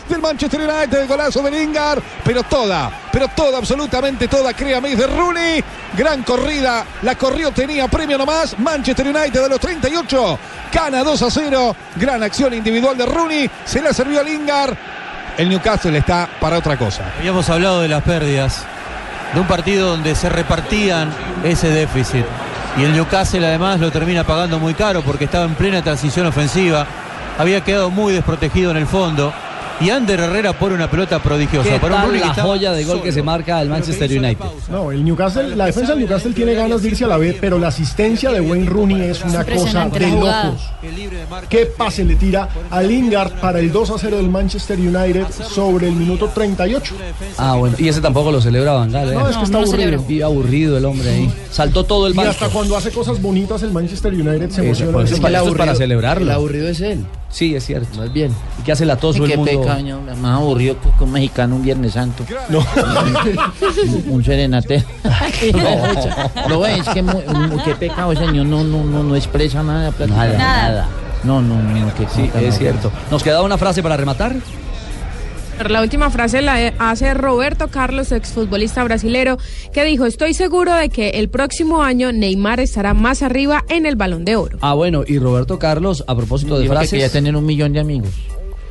Del 0.09 0.21
Manchester 0.21 0.61
United, 0.61 0.99
el 0.99 1.07
golazo 1.07 1.41
de 1.41 1.51
Lingard, 1.51 2.01
pero 2.23 2.43
toda, 2.43 2.91
pero 3.11 3.27
toda, 3.29 3.57
absolutamente 3.57 4.27
toda, 4.27 4.53
créame, 4.53 4.91
es 4.93 4.97
de 4.97 5.07
Rooney. 5.07 5.63
Gran 5.97 6.23
corrida, 6.23 6.85
la 7.01 7.15
corrió, 7.15 7.51
tenía 7.51 7.87
premio 7.87 8.17
nomás. 8.17 8.57
Manchester 8.59 9.07
United 9.07 9.41
de 9.41 9.49
los 9.49 9.59
38, 9.59 10.39
gana 10.71 11.03
2 11.03 11.21
a 11.21 11.31
0. 11.31 11.75
Gran 11.95 12.23
acción 12.23 12.53
individual 12.53 12.97
de 12.97 13.05
Rooney, 13.05 13.49
se 13.65 13.81
la 13.81 13.93
sirvió 13.93 14.19
a 14.19 14.23
Lingard. 14.23 14.75
El 15.37 15.49
Newcastle 15.49 15.95
está 15.97 16.27
para 16.39 16.57
otra 16.57 16.77
cosa. 16.77 17.13
Habíamos 17.19 17.49
hablado 17.49 17.81
de 17.81 17.87
las 17.87 18.03
pérdidas, 18.03 18.63
de 19.33 19.39
un 19.39 19.47
partido 19.47 19.89
donde 19.89 20.15
se 20.15 20.29
repartían 20.29 21.13
ese 21.43 21.69
déficit. 21.69 22.25
Y 22.77 22.83
el 22.83 22.93
Newcastle 22.93 23.45
además 23.45 23.79
lo 23.79 23.91
termina 23.91 24.23
pagando 24.23 24.59
muy 24.59 24.73
caro 24.75 25.01
porque 25.01 25.25
estaba 25.25 25.45
en 25.45 25.55
plena 25.55 25.81
transición 25.81 26.27
ofensiva. 26.27 26.85
Había 27.37 27.61
quedado 27.61 27.89
muy 27.89 28.13
desprotegido 28.13 28.71
en 28.71 28.77
el 28.77 28.87
fondo. 28.87 29.33
Y 29.79 29.91
Ander 29.91 30.19
Herrera 30.19 30.57
pone 30.57 30.73
una 30.73 30.89
pelota 30.89 31.21
prodigiosa. 31.21 31.69
¿Qué 31.69 31.79
Para 31.79 32.05
un 32.05 32.11
que 32.11 32.19
la 32.19 32.33
joya 32.33 32.71
de 32.73 32.83
gol 32.83 33.01
que 33.03 33.11
se 33.11 33.21
marca 33.21 33.61
el 33.61 33.69
Manchester 33.69 34.09
United? 34.09 34.43
No, 34.71 34.91
el 34.91 35.05
Newcastle, 35.05 35.55
la 35.55 35.67
defensa 35.67 35.91
del 35.91 35.99
Newcastle 35.99 36.33
tiene 36.33 36.55
ganas 36.55 36.81
de 36.81 36.87
irse 36.89 37.05
a 37.05 37.07
la 37.07 37.17
B, 37.17 37.37
pero 37.39 37.59
la 37.59 37.67
asistencia 37.67 38.31
de 38.31 38.41
Wayne 38.41 38.65
Rooney 38.67 39.01
es 39.03 39.23
una 39.23 39.43
cosa 39.45 39.87
de 39.89 40.07
locos. 40.11 40.61
¿Qué 41.47 41.67
pase 41.67 42.03
le 42.05 42.15
tira 42.15 42.49
a 42.71 42.81
Lingard 42.81 43.33
para 43.39 43.59
el 43.59 43.71
2 43.71 43.91
a 43.91 43.97
0 43.99 44.17
del 44.17 44.29
Manchester 44.29 44.79
United 44.79 45.25
sobre 45.47 45.87
el 45.89 45.93
minuto 45.95 46.31
38? 46.33 46.95
Ah, 47.37 47.53
bueno. 47.55 47.75
Y 47.77 47.87
ese 47.87 48.01
tampoco 48.01 48.31
lo 48.31 48.41
celebra 48.41 48.73
Van 48.73 48.91
Gaal, 48.91 49.11
¿eh? 49.11 49.15
No, 49.15 49.29
es 49.29 49.37
que 49.37 49.43
está 49.43 49.59
No, 49.59 49.65
no 49.65 49.71
aburrido. 49.73 50.03
Vive 50.07 50.23
aburrido 50.23 50.77
el 50.77 50.85
hombre 50.85 51.09
ahí. 51.09 51.33
Saltó 51.51 51.83
todo 51.83 52.07
el 52.07 52.13
Y 52.13 52.17
banco. 52.17 52.31
hasta 52.31 52.49
cuando 52.49 52.75
hace 52.77 52.89
cosas 52.91 53.21
bonitas 53.21 53.61
el 53.61 53.71
Manchester 53.71 54.11
United 54.11 54.49
se 54.49 54.63
emociona. 54.63 54.91
pues, 54.93 55.05
Ese 55.05 55.15
es 55.15 55.21
man- 55.21 55.31
para- 55.31 55.43
esto 55.43 55.51
es 55.51 55.57
para 55.57 55.75
celebrarlo. 55.75 56.23
El 56.25 56.31
aburrido 56.31 56.67
es 56.67 56.81
él. 56.81 57.05
Sí, 57.29 57.55
es 57.55 57.65
cierto. 57.65 57.97
Más 57.99 58.11
bien. 58.11 58.31
¿Y 58.59 58.63
qué 58.63 58.71
hace 58.71 58.85
la 58.85 58.95
toso 58.95 59.23
el 59.25 59.31
Qué 59.31 59.37
mundo? 59.37 59.61
pecaño, 59.61 59.99
más 60.21 60.39
aburrido 60.39 60.77
que 60.97 61.03
un 61.03 61.11
mexicano 61.11 61.55
un 61.57 61.61
Viernes 61.63 61.93
Santo. 61.93 62.23
No. 62.49 62.59
un 64.09 64.23
serenate. 64.23 64.83
Lo 66.49 66.61
ves, 66.61 66.87
que 66.89 67.01
mu- 67.03 67.21
mu- 67.21 67.63
qué 67.63 67.75
pecado, 67.75 68.15
señor, 68.15 68.45
no, 68.45 68.63
no, 68.63 68.83
no, 68.83 69.03
no 69.03 69.15
expresa 69.15 69.61
nada. 69.63 69.91
Nada, 70.07 70.37
nada. 70.37 70.87
No, 71.23 71.41
no, 71.41 71.55
no, 71.61 71.93
que 71.95 72.07
Sí, 72.07 72.29
es 72.41 72.57
cierto. 72.57 72.91
¿Nos 73.11 73.23
queda 73.23 73.41
una 73.41 73.57
frase 73.57 73.83
para 73.83 73.97
rematar? 73.97 74.35
La 75.65 75.81
última 75.81 76.11
frase 76.11 76.41
la 76.43 76.73
hace 76.77 77.13
Roberto 77.15 77.67
Carlos, 77.69 78.11
exfutbolista 78.11 78.83
brasilero, 78.83 79.37
que 79.73 79.83
dijo, 79.85 80.05
estoy 80.05 80.33
seguro 80.35 80.73
de 80.75 80.89
que 80.89 81.09
el 81.11 81.29
próximo 81.29 81.81
año 81.83 82.11
Neymar 82.11 82.59
estará 82.59 82.93
más 82.93 83.23
arriba 83.23 83.65
en 83.67 83.85
el 83.87 83.95
balón 83.95 84.23
de 84.23 84.35
oro. 84.35 84.59
Ah, 84.61 84.75
bueno, 84.75 85.03
y 85.05 85.17
Roberto 85.17 85.57
Carlos, 85.57 86.03
a 86.07 86.15
propósito 86.15 86.55
de 86.55 86.61
Dijo 86.61 86.73
que 86.73 86.77
frases. 86.77 86.91
quería 86.91 87.09
tener 87.09 87.35
un 87.35 87.45
millón 87.45 87.73
de 87.73 87.79
amigos. 87.79 88.09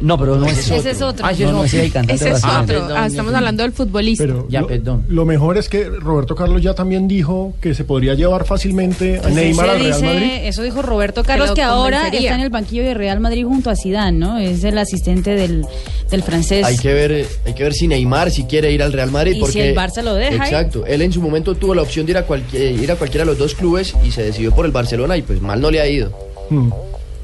No, 0.01 0.19
pero 0.19 0.37
no 0.37 0.47
es 0.47 0.71
Ese 0.71 0.91
es 0.91 1.01
otro. 1.01 1.25
Ah, 1.25 1.33
ese 1.33 1.45
es 1.45 1.47
No, 1.49 1.53
no, 1.53 1.59
otro. 1.61 1.67
ese 1.69 1.87
es 1.87 1.93
cantante 1.93 2.15
Ese 2.27 2.37
es 2.37 2.45
otro. 2.45 2.67
perdón, 2.67 2.93
Ah, 2.97 3.07
estamos 3.07 3.33
hablando 3.35 3.63
del 3.63 3.73
futbolista. 3.73 4.25
Pero 4.25 4.47
Ya, 4.51 4.61
lo, 4.61 4.67
perdón. 4.67 5.05
lo 5.09 5.25
mejor 5.25 5.57
es 5.57 5.69
que 5.71 5.85
Roberto 5.89 6.35
Carlos 6.35 6.61
ya 6.63 6.75
también 6.75 7.09
dijo 7.09 7.55
que 7.61 7.75
se 7.75 7.85
podría 7.85 8.13
llevar 8.15 8.45
fácilmente 8.45 9.21
a 9.25 9.29
Neymar 9.31 9.71
al 9.71 9.79
Real 9.81 9.93
dice- 9.93 10.05
Madrid. 10.07 10.31
Eso 10.43 10.63
dijo 10.63 10.83
Roberto 10.83 11.23
Carlos, 11.25 11.49
lo 11.49 11.55
que 11.55 11.63
ahora 11.63 12.09
está 12.09 12.35
en 12.35 12.41
el 12.41 12.51
banquillo 12.51 12.83
de 12.85 12.93
Real 12.95 13.21
Madrid 13.21 13.45
junto 13.47 13.71
a 13.71 13.77
Zidane, 13.77 14.19
¿no? 14.19 14.39
Es 14.39 14.63
el 14.65 14.77
asistente 14.77 15.31
del, 15.35 15.65
del 16.11 16.23
francés. 16.23 16.65
Hay 16.67 16.77
que 16.77 16.93
ver, 16.93 17.27
hay 17.47 17.55
que 17.55 17.63
ver 17.63 17.73
si 17.73 17.89
Neymar 17.89 18.31
si 18.31 18.45
quiere 18.45 18.71
ir 18.73 18.83
al 18.83 18.93
Real 18.93 19.11
Madrid. 19.11 19.33
Y 19.33 19.35
si 19.37 19.41
porque, 19.41 19.71
el 19.71 19.77
Barça 19.77 20.03
lo 20.03 20.15
deja, 20.15 20.35
¿eh? 20.45 20.49
Exacto. 20.49 20.85
Él 20.87 21.01
en 21.03 21.13
su 21.13 21.23
momento 21.23 21.55
tuvo 21.55 21.75
la 21.75 21.81
opción 21.83 22.05
de 22.07 22.13
ir 22.13 22.19
a, 22.19 22.23
cualquier, 22.25 22.73
ir 22.73 22.93
a 22.93 22.97
cualquiera 22.97 23.25
de 23.25 23.31
los 23.31 23.39
dos 23.39 23.55
clubes 23.55 23.95
y 24.05 24.11
se 24.11 24.23
decidió 24.23 24.55
por 24.55 24.67
el 24.67 24.73
Barcelona 24.73 25.17
y 25.17 25.23
pues 25.23 25.41
mal 25.41 25.59
no 25.61 25.71
le 25.71 25.81
ha 25.81 25.89
ido. 25.89 26.13
Hmm. 26.51 26.69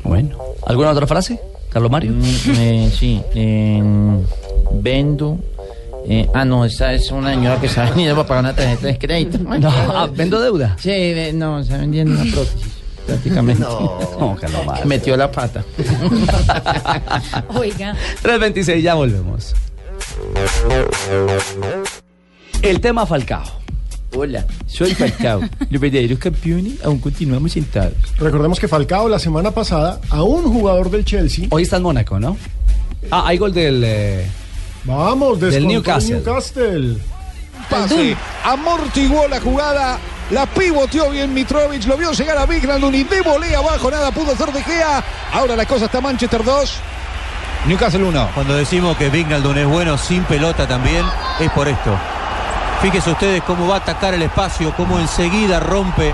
Bueno. 0.05 0.39
¿Alguna 0.67 0.91
otra 0.91 1.07
frase? 1.07 1.39
Carlos 1.73 1.91
Mario. 1.91 2.13
Mm, 2.13 2.25
eh, 2.59 2.93
sí, 2.97 3.23
eh, 3.35 3.83
vendo. 4.73 5.39
eh, 6.09 6.29
ah, 6.35 6.45
no, 6.45 6.65
esa 6.65 6.93
es 6.93 7.11
una 7.11 7.31
señora 7.33 7.59
que 7.61 7.67
está 7.67 7.85
vendiendo 7.89 8.15
para 8.17 8.29
pagar 8.29 8.45
una 8.45 8.55
tarjeta 8.55 8.87
de 8.89 8.99
crédito. 8.99 9.39
No, 9.59 9.69
ah, 9.71 10.09
¿Vendo 10.15 10.41
deuda? 10.41 10.77
Sí, 10.79 11.15
no, 11.35 11.61
está 11.61 11.79
vendiendo 11.79 12.21
una 12.21 12.31
prótesis, 12.31 12.73
prácticamente. 13.07 13.63
No, 13.63 14.37
Carlos 14.41 14.67
Mario. 14.67 14.85
Metió 14.87 15.17
la 15.17 15.31
pata. 15.31 15.65
Oiga. 17.55 17.95
3.26, 18.23 18.81
ya 18.83 18.95
volvemos. 18.95 19.55
El 22.63 22.81
tema 22.81 23.07
Falcao. 23.07 23.62
Hola, 24.15 24.45
soy 24.67 24.95
Falcao. 24.95 25.41
Los 25.71 25.81
verdaderos 25.81 26.19
campeones 26.19 26.75
aún 26.85 26.99
continuamos 26.99 27.53
sentados. 27.53 27.95
Recordemos 28.19 28.61
que 28.61 28.69
Falcao 28.69 29.09
la 29.09 29.19
semana 29.19 29.51
pasada 29.53 30.01
a 30.11 30.23
un 30.23 30.43
jugador 30.53 30.91
del 30.91 31.05
Chelsea. 31.05 31.47
Hoy 31.51 31.63
está 31.63 31.77
en 31.79 31.83
Mónaco, 31.85 32.21
¿no? 32.21 32.37
Ah, 33.11 33.25
hay 33.27 33.39
gol 33.39 33.53
del... 33.53 33.83
eh, 33.85 34.27
Vamos, 34.85 35.39
Del 35.41 35.67
Newcastle. 35.67 36.17
Newcastle. 36.17 36.97
Pase, 37.71 38.17
amortiguó 38.45 39.29
la 39.29 39.41
jugada, 39.41 39.99
la 40.33 40.45
pivoteó 40.47 41.09
bien 41.11 41.33
Mitrovic, 41.33 41.87
lo 41.87 41.97
vio 41.97 42.11
llegar 42.13 42.37
a 42.37 42.45
Vignaldum 42.47 42.93
y 42.95 43.05
de 43.05 43.21
volea 43.23 43.59
abajo, 43.61 43.91
nada 43.91 44.11
pudo 44.11 44.33
hacer 44.33 44.53
de 44.53 44.63
Gea. 44.63 45.03
Ahora 45.33 45.55
la 45.55 45.65
cosa 45.65 45.85
está 45.85 46.01
Manchester 46.01 46.43
2, 46.45 46.75
Newcastle 47.69 48.03
1. 48.03 48.31
Cuando 48.35 48.57
decimos 48.57 48.97
que 48.97 49.09
Vignaldum 49.09 49.57
es 49.57 49.67
bueno 49.67 49.97
sin 49.97 50.25
pelota 50.25 50.67
también, 50.67 51.05
es 51.39 51.51
por 51.53 51.69
esto. 51.69 51.97
Fíjense 52.83 53.13
ustedes 53.13 53.43
cómo 53.45 53.69
va 53.69 53.77
a 53.77 53.79
atacar 53.79 54.13
el 54.13 54.23
espacio, 54.23 54.75
cómo 54.77 54.99
enseguida 54.99 55.61
rompe 55.61 56.13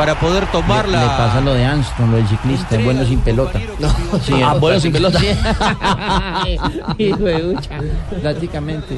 para 0.00 0.18
poder 0.18 0.44
Le, 0.44 0.48
tomarla. 0.50 0.98
le 1.02 1.06
pasa 1.08 1.40
lo 1.42 1.52
de 1.52 1.62
Anston, 1.62 2.10
lo 2.10 2.16
del 2.16 2.26
ciclista, 2.26 2.74
es 2.74 2.82
bueno 2.86 3.04
sin 3.04 3.20
pelota. 3.20 3.60
Sí, 4.24 4.32
Ah, 4.42 4.54
bueno 4.58 4.80
sin 4.80 4.92
pelota. 4.92 5.18
Sí. 5.20 5.26
Hijo 7.04 7.18
de 7.18 7.42
ducha, 7.42 7.78
prácticamente. 8.22 8.96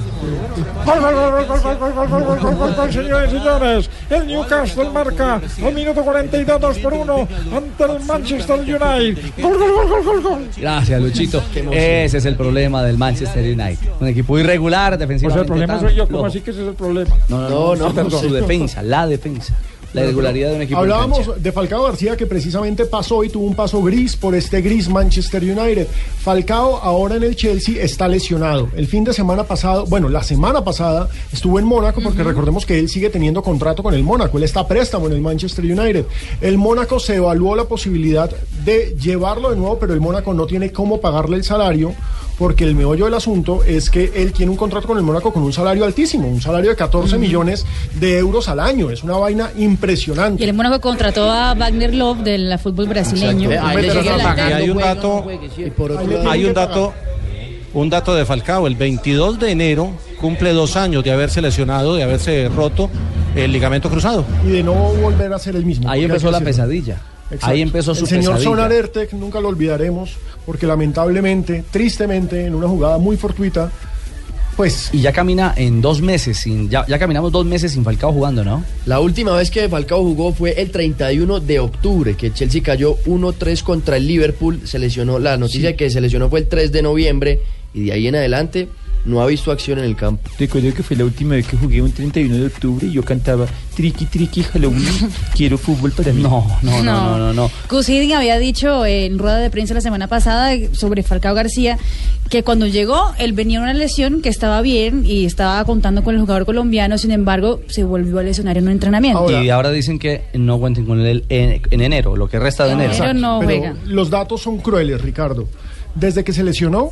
Gol, 0.87 1.01
gol, 1.01 1.15
gol, 1.15 1.47
gol, 1.49 1.61
gol, 1.61 1.77
gol, 1.79 1.93
gol, 1.93 2.09
gol, 2.09 2.09
gol, 2.09 2.39
gol, 2.41 2.55
gol, 2.57 2.75
gol, 2.77 2.93
señores 2.93 3.33
y 3.33 3.37
señores. 3.37 3.91
El 4.11 4.27
Newcastle 4.29 4.91
marca 4.91 5.41
al 5.67 5.75
minuto 5.75 6.03
42 6.05 6.61
2 6.61 6.79
por 6.79 6.93
1 6.95 7.29
ante 7.57 7.85
el 7.85 8.05
Manchester 8.05 8.61
United. 8.61 9.43
Gol, 9.43 9.59
gol, 9.59 9.73
gol, 9.73 9.89
gol, 9.89 10.05
gol, 10.05 10.23
gol. 10.23 10.49
Gracias, 10.57 11.03
Luchito. 11.03 11.43
Ese 11.73 12.19
es 12.19 12.25
el 12.27 12.37
problema 12.37 12.85
del 12.85 12.97
Manchester 12.97 13.43
United. 13.43 13.89
Un 13.99 14.07
equipo 14.07 14.39
irregular 14.39 14.91
Pues 14.91 15.01
defensivamente. 15.01 15.41
el 15.43 15.47
problema 15.49 15.73
tan 15.79 15.89
soy 15.89 15.97
yo, 15.97 16.07
¿cómo 16.07 16.27
así 16.27 16.41
que 16.43 16.53
ese 16.53 16.63
es 16.63 16.69
el 16.69 16.75
problema? 16.75 17.11
No, 17.29 17.39
no, 17.49 17.75
No, 17.75 17.93
no, 17.93 18.05
no, 18.05 18.11
su 18.11 18.33
defensa, 18.33 18.83
la 18.85 19.09
defensa. 19.09 19.53
La 19.93 20.03
irregularidad 20.03 20.51
de 20.51 20.57
un 20.57 20.63
equipo. 20.63 20.83
en 20.83 20.89
cancha. 20.91 21.03
Hablábamos 21.05 21.43
de 21.43 21.53
Falcao 21.53 21.83
García 21.85 22.17
que 22.17 22.27
precisamente 22.27 22.87
pasó 22.87 23.25
y 23.25 23.29
tuvo 23.29 23.47
un 23.47 23.55
paso 23.55 23.83
gris 23.83 24.17
por 24.17 24.35
este 24.35 24.61
gris 24.61 24.89
Manchester 24.89 25.43
United. 25.43 25.87
Falcao 26.19 26.79
ahora 26.79 27.17
en 27.17 27.25
el 27.25 27.37
Chelsea 27.37 27.83
está 27.83 28.09
lesionado. 28.09 28.69
El 28.75 28.87
fin 28.87 29.05
de 29.05 29.13
semana 29.13 29.45
pasado, 29.45 29.87
bueno, 29.87 30.09
la 30.09 30.23
semana 30.23 30.65
pasada 30.65 31.09
estuvo 31.33 31.59
en 31.59 31.65
Mónaco 31.65 32.01
porque 32.03 32.23
recordemos 32.23 32.65
que 32.65 32.79
él 32.79 32.89
sigue 32.89 33.11
teniendo 33.11 33.43
contrato 33.43 33.83
con 33.83 33.95
el 33.95 34.03
Mónaco. 34.03 34.39
Él 34.39 34.45
está 34.45 34.61
a 34.61 34.69
préstamo 34.69 35.07
en 35.07 35.13
el 35.13 35.21
Manchester 35.21 35.65
United. 35.65 36.07
El 36.41 36.59
Mónaco 36.59 36.99
se 36.99 37.17
evaluó 37.17 37.57
la 37.57 37.65
posibilidad 37.65 38.31
de 38.65 38.97
llevarlo 39.01 39.51
de 39.51 39.57
nuevo, 39.57 39.79
pero 39.79 39.93
el 39.93 40.01
Mónaco 40.01 40.33
no 40.33 40.47
tiene 40.47 40.73
cómo 40.73 41.01
pagarle 41.01 41.37
el 41.37 41.45
salario 41.45 41.95
porque 42.39 42.65
el 42.65 42.75
meollo 42.75 43.05
del 43.05 43.15
asunto 43.15 43.63
es 43.63 43.91
que 43.91 44.11
él 44.17 44.33
tiene 44.33 44.51
un 44.51 44.57
contrato 44.57 44.89
con 44.89 44.97
el 44.97 45.05
Mónaco 45.05 45.33
con 45.33 45.43
un 45.43 45.53
salario 45.53 45.85
altísimo, 45.85 46.29
un 46.29 46.41
salario 46.41 46.71
de 46.71 46.77
14 46.77 47.19
millones 47.19 47.65
de 48.01 48.19
euros 48.19 48.49
al 48.49 48.61
año. 48.61 48.91
Es 48.91 49.05
una 49.05 49.17
vaina 49.17 49.53
impresionante. 49.83 50.43
Y 50.45 50.49
el 50.49 50.55
Mónaco 50.55 50.81
contrató 50.81 51.31
a 51.31 51.55
Wagner 51.55 51.95
Love 51.95 52.19
del 52.19 52.59
fútbol 52.59 52.87
brasileño. 52.87 53.51
Ahí 53.61 53.89
hay 54.53 54.71
un 54.71 54.79
dato. 54.79 55.27
Y 55.57 55.71
por 55.71 55.93
otro 55.93 56.31
hay 56.31 56.45
un 56.45 56.55
dato, 56.55 56.93
un 57.75 57.91
dato 57.91 58.15
de 58.15 58.25
Falcao. 58.25 58.67
El 58.67 58.77
22 58.77 59.39
de 59.39 59.51
enero 59.51 59.93
cumple 60.21 60.53
dos 60.53 60.77
años 60.77 61.03
de 61.03 61.11
haberse 61.11 61.43
lesionado, 61.43 61.97
de 61.97 62.05
haberse 62.05 62.49
roto 62.49 62.89
el 63.35 63.51
ligamento 63.51 63.91
cruzado. 63.91 64.25
y 64.45 64.51
de 64.51 64.63
no 64.63 64.75
volver 64.75 65.33
a 65.33 65.39
ser 65.39 65.57
el 65.57 65.65
mismo. 65.65 65.91
Ahí 65.91 66.05
empezó 66.05 66.31
la 66.31 66.41
pesadilla. 66.41 67.01
Exacto. 67.31 67.47
Ahí 67.47 67.63
empezó 67.63 67.95
su 67.95 68.05
El 68.05 68.11
señor 68.11 68.35
pesadilla. 68.35 68.51
Sonar 68.51 68.73
Ertek 68.73 69.13
nunca 69.15 69.41
lo 69.41 69.49
olvidaremos, 69.49 70.17
porque 70.45 70.67
lamentablemente, 70.67 71.65
tristemente, 71.71 72.45
en 72.45 72.55
una 72.55 72.69
jugada 72.69 72.99
muy 72.99 73.17
fortuita, 73.17 73.71
pues 74.57 74.91
Y 74.93 75.01
ya 75.01 75.13
camina 75.13 75.55
en 75.57 75.81
dos 75.81 76.03
meses, 76.03 76.39
sin, 76.39 76.69
ya, 76.69 76.87
ya 76.87 76.99
caminamos 76.99 77.33
dos 77.33 77.47
meses 77.47 77.73
sin 77.73 77.85
Falcao 77.85 78.13
jugando, 78.13 78.45
¿no? 78.45 78.65
La 78.87 79.01
última 79.01 79.37
vez 79.37 79.51
que 79.51 79.69
Falcao 79.69 80.03
jugó 80.03 80.33
fue 80.33 80.61
el 80.61 80.71
31 80.71 81.41
de 81.41 81.59
octubre, 81.61 82.15
que 82.17 82.33
Chelsea 82.33 82.63
cayó 82.63 82.97
1-3 83.07 83.63
contra 83.63 83.97
el 83.97 84.07
Liverpool. 84.07 84.61
Se 84.65 84.79
lesionó, 84.79 85.19
la 85.19 85.37
noticia 85.37 85.71
de 85.71 85.77
que 85.77 85.91
se 85.91 86.01
lesionó 86.01 86.29
fue 86.29 86.41
el 86.41 86.49
3 86.49 86.71
de 86.73 86.83
noviembre 86.83 87.41
y 87.75 87.85
de 87.85 87.93
ahí 87.93 88.07
en 88.07 88.17
adelante 88.17 88.69
no 89.05 89.21
ha 89.21 89.27
visto 89.27 89.51
acción 89.51 89.79
en 89.79 89.85
el 89.85 89.97
campo. 89.97 90.31
Recuerdo 90.39 90.73
que 90.75 90.83
fue 90.83 90.97
la 90.97 91.05
última 91.05 91.35
vez 91.35 91.47
que 91.47 91.57
jugué 91.57 91.83
un 91.83 91.93
31 91.93 92.37
de 92.37 92.47
octubre 92.47 92.87
y 92.87 92.93
yo 92.93 93.03
cantaba 93.05 93.47
Triqui 93.75 94.07
Triqui 94.07 94.43
Halloween, 94.45 94.87
quiero 95.37 95.59
fútbol 95.59 95.93
para 95.93 96.13
mí. 96.13 96.23
No, 96.23 96.47
no, 96.63 96.83
no, 96.83 97.19
no, 97.19 97.33
no. 97.33 97.51
no. 97.71 97.81
Hiddink 97.83 98.13
había 98.13 98.39
dicho 98.39 98.87
en 98.87 99.19
rueda 99.19 99.39
de 99.39 99.51
prensa 99.51 99.75
la 99.75 99.81
semana 99.81 100.07
pasada 100.07 100.53
sobre 100.73 101.03
Falcao 101.03 101.35
García 101.35 101.79
que 102.31 102.43
cuando 102.45 102.67
llegó 102.67 103.13
él 103.19 103.33
venía 103.33 103.61
una 103.61 103.75
lesión 103.75 104.23
que 104.23 104.29
estaba 104.29 104.63
bien 104.63 105.03
y 105.05 105.27
estaba 105.27 105.63
contando 105.65 106.03
con 106.05 106.15
el 106.15 106.21
jugador 106.21 106.47
colombiano, 106.47 106.97
sin 106.97 107.11
embargo 107.11 107.61
se 107.69 107.85
volvió 107.85 108.19
a 108.21 108.23
lesionar 108.23 108.57
en 108.57 108.65
un 108.65 108.71
entrenamiento. 108.73 109.43
y 109.43 109.51
ahora 109.51 109.71
dicen 109.71 109.99
que 109.99 110.23
no 110.35 110.59
cuenten 110.59 110.87
con 110.87 111.01
él 111.01 111.25
en, 111.29 111.61
en 111.71 111.81
enero, 111.81 112.17
lo 112.17 112.29
que 112.29 112.39
resta 112.39 112.65
de 112.67 112.73
En 112.73 112.81
enero. 112.81 112.95
enero 113.05 113.15
no 113.15 113.41
pero 113.41 113.59
juega. 113.59 113.77
los 113.87 114.09
datos 114.11 114.41
son 114.43 114.59
crueles, 114.59 115.01
Ricardo. 115.01 115.47
Desde 115.95 116.25
que 116.25 116.33
se 116.33 116.43
lesionó, 116.43 116.91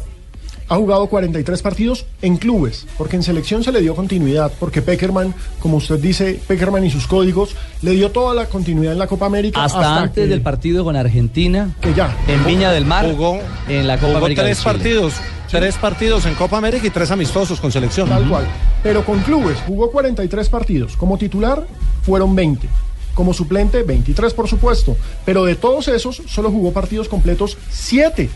ha 0.71 0.77
jugado 0.77 1.09
43 1.09 1.61
partidos 1.63 2.07
en 2.23 2.37
clubes, 2.39 2.87
porque 2.97 3.17
en 3.17 3.23
selección 3.23 3.63
se 3.63 3.73
le 3.73 3.81
dio 3.83 3.95
continuidad, 3.95 4.51
porque 4.59 4.81
Peckerman, 4.81 5.35
como 5.59 5.77
usted 5.79 5.99
dice, 5.99 6.41
Peckerman 6.47 6.85
y 6.87 6.91
sus 6.91 7.07
códigos, 7.07 7.57
le 7.83 7.91
dio 7.91 8.11
toda 8.13 8.35
la 8.35 8.47
continuidad 8.47 8.93
en 8.95 8.99
la 9.01 9.07
Copa 9.09 9.27
América. 9.27 9.63
Hasta, 9.65 9.97
antes 10.05 10.25
que- 10.25 10.31
del 10.31 10.41
partido 10.43 10.85
con 10.85 10.95
Argentina, 10.97 11.75
que 11.83 11.93
ya. 11.93 12.17
en 12.29 12.45
Viña 12.47 12.71
del 12.73 12.87
Mar, 12.87 13.05
Jugó, 13.11 13.39
en 13.69 13.87
la 13.87 13.97
Copa 13.97 14.07
jugó 14.07 14.19
América 14.19 14.43
tres 14.43 14.63
partidos, 14.63 15.15
tres 15.51 15.75
partidos 15.77 16.25
en 16.27 16.35
Copa 16.37 16.57
América 16.59 16.87
y 16.87 16.91
tres 16.91 17.11
amistosos 17.11 17.61
con 17.61 17.73
selección. 17.73 18.09
Tal 18.09 18.29
cual. 18.29 18.45
Pero 18.83 19.05
con 19.05 19.19
clubes 19.21 19.59
jugó 19.67 19.91
43 19.91 20.49
partidos. 20.49 20.97
Como 20.97 21.19
titular 21.19 21.67
fueron 22.03 22.35
20. 22.37 22.69
Como 23.13 23.35
suplente 23.35 23.83
23 23.83 24.33
por 24.33 24.49
supuesto. 24.49 24.97
Pero 25.27 25.45
de 25.45 25.57
todos 25.57 25.89
esos 25.89 26.23
solo 26.29 26.51
jugó 26.51 26.73
partidos 26.73 27.09
completos 27.09 27.59
7. 27.71 28.31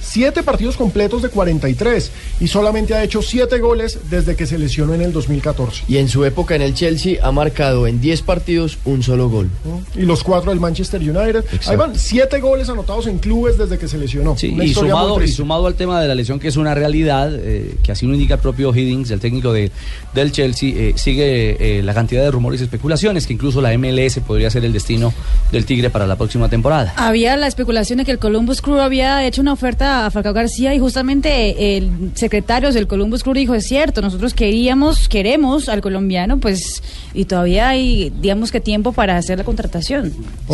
Siete 0.00 0.42
partidos 0.42 0.76
completos 0.76 1.22
de 1.22 1.28
43 1.28 2.10
y 2.40 2.48
solamente 2.48 2.94
ha 2.94 3.02
hecho 3.02 3.22
siete 3.22 3.58
goles 3.58 3.98
desde 4.10 4.36
que 4.36 4.46
se 4.46 4.58
lesionó 4.58 4.94
en 4.94 5.02
el 5.02 5.12
2014. 5.12 5.84
Y 5.88 5.98
en 5.98 6.08
su 6.08 6.24
época 6.24 6.54
en 6.54 6.62
el 6.62 6.74
Chelsea 6.74 7.18
ha 7.22 7.32
marcado 7.32 7.86
en 7.86 8.00
10 8.00 8.22
partidos 8.22 8.78
un 8.84 9.02
solo 9.02 9.28
gol. 9.28 9.50
Y 9.94 10.02
los 10.02 10.24
cuatro 10.24 10.50
del 10.50 10.60
Manchester 10.60 11.00
United. 11.00 11.44
Ahí 11.66 11.76
van 11.76 11.98
siete 11.98 12.40
goles 12.40 12.68
anotados 12.68 13.06
en 13.06 13.18
clubes 13.18 13.58
desde 13.58 13.78
que 13.78 13.88
se 13.88 13.98
lesionó. 13.98 14.36
Sí, 14.36 14.56
y 14.60 14.74
sumado 14.74 15.66
al 15.66 15.74
tema 15.74 16.00
de 16.00 16.08
la 16.08 16.14
lesión, 16.14 16.38
que 16.38 16.48
es 16.48 16.56
una 16.56 16.74
realidad, 16.74 17.32
eh, 17.34 17.76
que 17.82 17.92
así 17.92 18.06
lo 18.06 18.14
indica 18.14 18.34
el 18.34 18.40
propio 18.40 18.74
Hiddings, 18.74 19.10
el 19.10 19.20
técnico 19.20 19.52
de, 19.52 19.70
del 20.14 20.32
Chelsea, 20.32 20.70
eh, 20.74 20.92
sigue 20.96 21.78
eh, 21.78 21.82
la 21.82 21.94
cantidad 21.94 22.22
de 22.22 22.30
rumores 22.30 22.60
y 22.60 22.64
especulaciones 22.64 23.26
que 23.26 23.32
incluso 23.32 23.60
la 23.60 23.76
MLS 23.76 24.20
podría 24.26 24.50
ser 24.50 24.64
el 24.64 24.72
destino 24.72 25.12
del 25.52 25.64
Tigre 25.64 25.90
para 25.90 26.06
la 26.06 26.16
próxima 26.16 26.48
temporada. 26.48 26.94
Había 26.96 27.36
la 27.36 27.46
especulación 27.46 27.98
de 27.98 28.04
que 28.04 28.12
el 28.12 28.18
Columbus 28.18 28.62
Crew 28.62 28.80
había 28.80 29.26
hecho 29.26 29.40
una 29.40 29.52
oferta 29.52 29.89
a 29.90 30.10
Falcao 30.10 30.32
García 30.32 30.74
y 30.74 30.78
justamente 30.78 31.76
el 31.76 32.12
secretario 32.14 32.72
del 32.72 32.86
Columbus 32.86 33.22
Crew 33.22 33.34
dijo, 33.34 33.54
es 33.54 33.66
cierto, 33.66 34.00
nosotros 34.00 34.34
queríamos, 34.34 35.08
queremos 35.08 35.68
al 35.68 35.80
colombiano, 35.80 36.38
pues, 36.38 36.82
y 37.14 37.24
todavía 37.24 37.68
hay, 37.68 38.12
digamos 38.20 38.50
que 38.52 38.60
tiempo 38.60 38.92
para 38.92 39.16
hacer 39.16 39.38
la 39.38 39.44
contratación. 39.44 40.12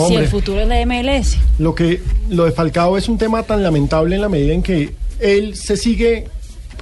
Si 0.08 0.14
el 0.14 0.28
futuro 0.28 0.60
es 0.60 0.68
la 0.68 0.84
MLS. 0.86 1.36
Lo 1.58 1.74
que 1.74 2.00
lo 2.28 2.44
de 2.44 2.52
Falcao 2.52 2.96
es 2.96 3.08
un 3.08 3.18
tema 3.18 3.42
tan 3.42 3.62
lamentable 3.62 4.16
en 4.16 4.22
la 4.22 4.28
medida 4.28 4.52
en 4.52 4.62
que 4.62 4.94
él 5.20 5.54
se 5.56 5.76
sigue 5.76 6.26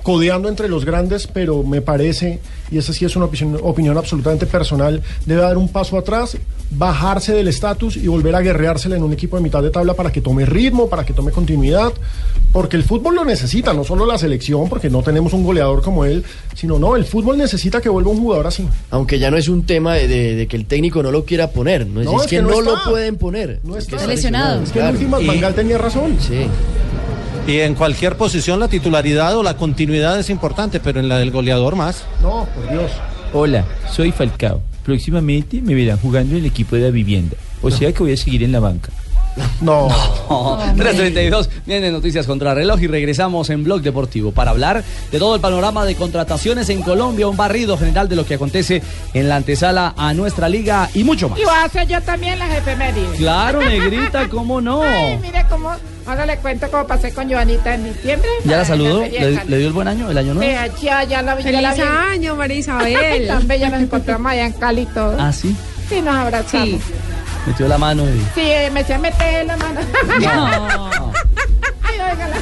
codeando 0.03 0.49
entre 0.49 0.69
los 0.69 0.85
grandes, 0.85 1.27
pero 1.27 1.63
me 1.63 1.81
parece, 1.81 2.41
y 2.71 2.77
esa 2.77 2.93
sí 2.93 3.07
es 3.07 3.17
una 3.17 3.25
opinión, 3.25 3.59
opinión 3.63 3.97
absolutamente 3.97 4.45
personal, 4.47 5.03
debe 5.25 5.41
dar 5.41 5.57
un 5.57 5.69
paso 5.69 5.97
atrás, 5.97 6.37
bajarse 6.71 7.33
del 7.33 7.47
estatus 7.49 7.97
y 7.97 8.09
volver 8.09 8.35
a 8.35 8.41
guerreársela 8.41 8.97
en 8.97 9.03
un 9.05 9.13
equipo 9.13 9.37
de 9.37 9.43
mitad 9.43 9.63
de 9.63 9.71
tabla 9.71 9.95
para 9.95 10.11
que 10.11 10.21
tome 10.21 10.45
ritmo, 10.45 10.89
para 10.89 11.05
que 11.05 11.13
tome 11.13 11.31
continuidad, 11.31 11.93
porque 12.53 12.77
el 12.77 12.83
fútbol 12.83 13.15
lo 13.15 13.25
necesita, 13.25 13.73
no 13.73 13.85
solo 13.85 14.05
la 14.07 14.19
selección, 14.19 14.69
porque 14.69 14.91
no 14.91 15.03
tenemos 15.03 15.33
un 15.33 15.45
goleador 15.45 15.83
como 15.83 16.05
él, 16.05 16.25
sino 16.55 16.79
no, 16.79 16.97
el 16.97 17.05
fútbol 17.05 17.39
necesita 17.39 17.81
que 17.81 17.89
vuelva 17.89 18.11
un 18.11 18.19
jugador 18.19 18.47
así. 18.49 18.67
Aunque 18.91 19.19
ya 19.19 19.31
no 19.31 19.37
es 19.37 19.49
un 19.49 19.65
tema 19.65 19.95
de, 19.95 20.09
de- 20.09 20.35
de 20.35 20.47
que 20.49 20.57
el 20.57 20.67
técnico 20.67 21.03
no 21.03 21.11
lo 21.13 21.25
quiera 21.25 21.51
poner, 21.51 21.87
no 21.87 22.01
es, 22.01 22.07
No, 22.07 22.17
es 22.17 22.23
es 22.25 22.31
que, 22.31 22.37
que 22.37 22.43
no 22.43 22.49
no, 22.51 22.61
lo 22.63 22.75
pueden 22.91 23.17
poner. 23.17 23.61
No 23.63 23.77
es 23.77 23.85
que 23.87 23.95
está. 23.95 23.97
está 23.97 24.07
lesionado. 24.09 24.63
Es 24.63 24.71
que 24.73 24.79
en 24.81 24.85
claro. 24.85 24.99
últimas 24.99 25.23
Y- 25.23 25.27
Mangal 25.27 25.55
tenía 25.55 25.79
razón. 25.79 26.17
Sí. 26.21 26.47
Y 27.47 27.59
en 27.61 27.75
cualquier 27.75 28.17
posición 28.17 28.59
la 28.59 28.69
titularidad 28.69 29.37
o 29.37 29.43
la 29.43 29.57
continuidad 29.57 30.19
es 30.19 30.31
importante, 30.31 30.81
pero 30.81 30.99
en 30.99 31.09
la 31.09 31.19
del 31.19 31.31
goleador 31.31 31.77
más. 31.77 32.05
No, 32.23 32.47
por 32.55 32.71
Dios. 32.71 32.91
Hola, 33.33 33.65
soy 33.93 34.13
Falcao. 34.13 34.63
Próximamente 34.85 35.61
me 35.63 35.75
verán 35.75 35.99
jugando 35.99 36.35
en 36.35 36.41
el 36.41 36.47
equipo 36.47 36.77
de 36.77 36.83
la 36.83 36.91
vivienda. 36.91 37.37
O 37.63 37.71
sea 37.71 37.93
que 37.93 38.03
voy 38.03 38.13
a 38.13 38.17
seguir 38.17 38.43
en 38.43 38.53
la 38.53 38.61
banca. 38.61 38.91
No. 39.61 39.89
Oh, 40.29 40.59
332, 40.77 41.51
vienen 41.67 41.93
noticias 41.93 42.27
contra 42.27 42.55
reloj 42.55 42.81
y 42.83 42.87
regresamos 42.87 43.51
en 43.51 43.65
Blog 43.65 43.83
Deportivo 43.83 44.33
para 44.33 44.51
hablar 44.53 44.85
de 45.11 45.19
todo 45.19 45.35
el 45.35 45.41
panorama 45.41 45.85
de 45.85 45.95
contrataciones 45.97 46.69
en 46.69 46.83
Colombia, 46.83 47.27
un 47.29 47.37
barrido 47.37 47.77
general 47.77 48.09
de 48.09 48.17
lo 48.17 48.25
que 48.25 48.35
acontece 48.35 48.83
en 49.13 49.29
la 49.29 49.37
antesala 49.37 49.95
a 49.97 50.15
nuestra 50.15 50.49
liga 50.49 50.89
y 50.95 51.05
mucho 51.05 51.29
más. 51.29 51.39
Y 51.39 51.45
voy 51.45 51.55
a 51.55 51.65
hacer 51.65 51.87
yo 51.89 52.01
también 52.03 52.39
las 52.39 52.57
efemérides. 52.57 53.19
Claro, 53.19 53.61
negrita, 53.61 54.29
¿cómo 54.29 54.61
no? 54.61 54.83
Ay, 54.85 55.19
mire 55.21 55.45
cómo. 55.49 55.73
Ahora 56.07 56.27
le 56.27 56.37
cuento 56.37 56.71
cómo 56.71 56.87
pasé 56.87 57.13
con 57.13 57.31
Joanita 57.31 57.75
en 57.75 57.85
diciembre. 57.85 58.29
¿Ya 58.45 58.59
la 58.59 58.65
saludó? 58.65 59.01
¿Le, 59.03 59.59
dio 59.59 59.67
el 59.69 59.73
buen 59.73 59.89
año, 59.89 60.11
el 60.11 60.19
año 60.19 60.35
nuevo? 60.35 60.53
Sí, 60.77 60.85
ya, 60.85 61.05
ya 61.05 61.23
la 61.23 61.41
ya 61.41 61.61
la 61.61 61.73
Feliz 61.73 61.87
vi. 61.87 62.13
año, 62.13 62.37
María 62.37 62.59
Isabel. 62.59 63.27
Tan 63.27 63.49
bella 63.49 63.71
nos 63.71 63.81
encontramos 63.81 64.31
allá 64.31 64.47
en 64.47 64.53
Cali 64.53 64.83
y 64.83 64.87
todo. 64.87 65.17
Ah, 65.19 65.33
sí, 65.33 65.57
Sí, 65.89 66.01
nos 66.01 66.15
abrazamos. 66.15 66.81
Metió 67.47 67.69
la 67.69 67.79
mano 67.79 68.05
y... 68.05 68.19
Sí, 68.35 68.53
me 68.73 68.85
se 68.85 68.99
mete 68.99 69.45
la 69.45 69.57
mano. 69.57 69.81
No. 70.21 70.81
Ay, 71.83 72.01
óigala. 72.01 72.37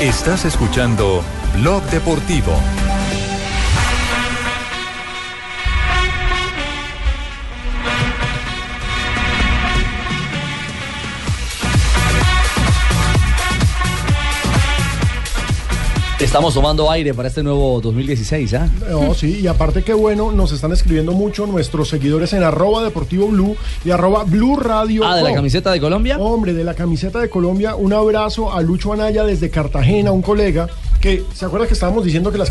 Estás 0.00 0.44
escuchando 0.44 1.22
Blog 1.54 1.82
Deportivo. 1.84 2.52
Estamos 16.26 16.54
tomando 16.54 16.90
aire 16.90 17.14
para 17.14 17.28
este 17.28 17.44
nuevo 17.44 17.80
2016, 17.80 18.54
¿ah? 18.54 18.68
No, 18.90 19.14
sí, 19.14 19.38
y 19.42 19.46
aparte 19.46 19.84
que 19.84 19.94
bueno, 19.94 20.32
nos 20.32 20.50
están 20.50 20.72
escribiendo 20.72 21.12
mucho 21.12 21.46
nuestros 21.46 21.88
seguidores 21.88 22.32
en 22.32 22.42
arroba 22.42 22.82
deportivo 22.82 23.28
blue 23.28 23.56
y 23.84 23.92
arroba 23.92 24.24
blue 24.24 24.56
radio. 24.56 25.04
Ah, 25.06 25.14
¿de 25.16 25.22
la 25.22 25.32
camiseta 25.32 25.70
de 25.70 25.80
Colombia? 25.80 26.18
Hombre, 26.18 26.52
de 26.52 26.64
la 26.64 26.74
camiseta 26.74 27.20
de 27.20 27.30
Colombia, 27.30 27.76
un 27.76 27.92
abrazo 27.92 28.52
a 28.52 28.60
Lucho 28.60 28.92
Anaya 28.92 29.22
desde 29.24 29.50
Cartagena, 29.50 30.10
un 30.10 30.20
colega 30.20 30.68
que, 31.06 31.24
¿se 31.34 31.44
acuerda 31.44 31.68
que 31.68 31.74
estábamos 31.74 32.04
diciendo 32.04 32.32
que 32.32 32.38
las 32.38 32.50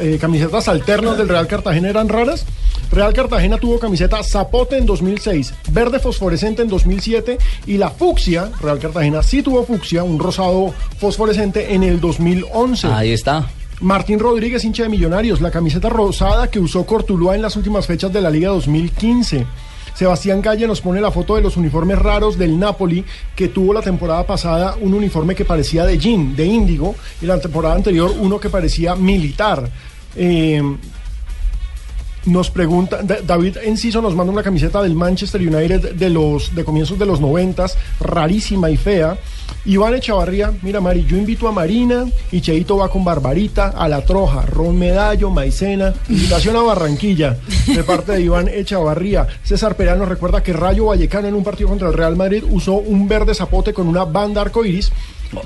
eh, 0.00 0.16
camisetas 0.20 0.68
alternas 0.68 1.18
del 1.18 1.28
Real 1.28 1.48
Cartagena 1.48 1.88
eran 1.88 2.08
raras? 2.08 2.46
Real 2.92 3.12
Cartagena 3.12 3.58
tuvo 3.58 3.80
camiseta 3.80 4.22
zapote 4.22 4.78
en 4.78 4.86
2006, 4.86 5.54
verde 5.72 5.98
fosforescente 5.98 6.62
en 6.62 6.68
2007 6.68 7.38
y 7.66 7.78
la 7.78 7.90
fucsia, 7.90 8.52
Real 8.60 8.78
Cartagena 8.78 9.24
sí 9.24 9.42
tuvo 9.42 9.64
fucsia, 9.64 10.04
un 10.04 10.20
rosado 10.20 10.72
fosforescente 10.98 11.74
en 11.74 11.82
el 11.82 12.00
2011. 12.00 12.86
Ahí 12.86 13.10
está. 13.10 13.50
Martín 13.80 14.20
Rodríguez, 14.20 14.64
hincha 14.64 14.84
de 14.84 14.88
Millonarios, 14.88 15.40
la 15.40 15.50
camiseta 15.50 15.88
rosada 15.88 16.48
que 16.48 16.60
usó 16.60 16.86
Cortuluá 16.86 17.34
en 17.34 17.42
las 17.42 17.56
últimas 17.56 17.86
fechas 17.86 18.12
de 18.12 18.20
la 18.20 18.30
Liga 18.30 18.50
2015. 18.50 19.46
Sebastián 19.94 20.42
Calle 20.42 20.66
nos 20.66 20.80
pone 20.80 21.00
la 21.00 21.10
foto 21.10 21.36
de 21.36 21.42
los 21.42 21.56
uniformes 21.56 21.98
raros 21.98 22.38
del 22.38 22.58
Napoli, 22.58 23.04
que 23.34 23.48
tuvo 23.48 23.72
la 23.72 23.82
temporada 23.82 24.26
pasada 24.26 24.76
un 24.80 24.94
uniforme 24.94 25.34
que 25.34 25.44
parecía 25.44 25.84
de 25.84 25.98
jean, 25.98 26.34
de 26.34 26.46
índigo, 26.46 26.94
y 27.20 27.26
la 27.26 27.40
temporada 27.40 27.74
anterior 27.74 28.12
uno 28.18 28.40
que 28.40 28.50
parecía 28.50 28.94
militar. 28.94 29.68
Eh, 30.16 30.62
nos 32.26 32.50
pregunta, 32.50 33.00
Da- 33.02 33.20
David 33.26 33.56
Enciso 33.64 34.02
nos 34.02 34.14
manda 34.14 34.32
una 34.32 34.42
camiseta 34.42 34.82
del 34.82 34.94
Manchester 34.94 35.40
United 35.40 35.94
de 35.94 36.10
los 36.10 36.54
de 36.54 36.64
comienzos 36.64 36.98
de 36.98 37.06
los 37.06 37.20
noventas, 37.20 37.76
rarísima 38.00 38.70
y 38.70 38.76
fea. 38.76 39.16
Iván 39.64 39.94
Echavarría, 39.94 40.52
mira 40.62 40.80
Mari, 40.80 41.04
yo 41.06 41.16
invito 41.16 41.46
a 41.48 41.52
Marina 41.52 42.06
y 42.32 42.40
Cheito 42.40 42.76
va 42.78 42.88
con 42.88 43.04
Barbarita, 43.04 43.68
a 43.76 43.88
La 43.88 44.02
Troja, 44.04 44.42
Ron 44.46 44.78
Medallo, 44.78 45.28
Maicena, 45.30 45.92
invitación 46.08 46.56
a 46.56 46.62
Barranquilla, 46.62 47.36
de 47.66 47.82
parte 47.84 48.12
de 48.12 48.22
Iván 48.22 48.48
Echavarría. 48.48 49.26
César 49.42 49.76
Perano 49.76 50.06
recuerda 50.06 50.42
que 50.42 50.52
Rayo 50.52 50.86
Vallecano 50.86 51.28
en 51.28 51.34
un 51.34 51.44
partido 51.44 51.68
contra 51.68 51.88
el 51.88 51.94
Real 51.94 52.16
Madrid 52.16 52.44
usó 52.50 52.74
un 52.74 53.06
verde 53.08 53.34
zapote 53.34 53.74
con 53.74 53.86
una 53.88 54.04
banda 54.04 54.40
arcoiris. 54.40 54.92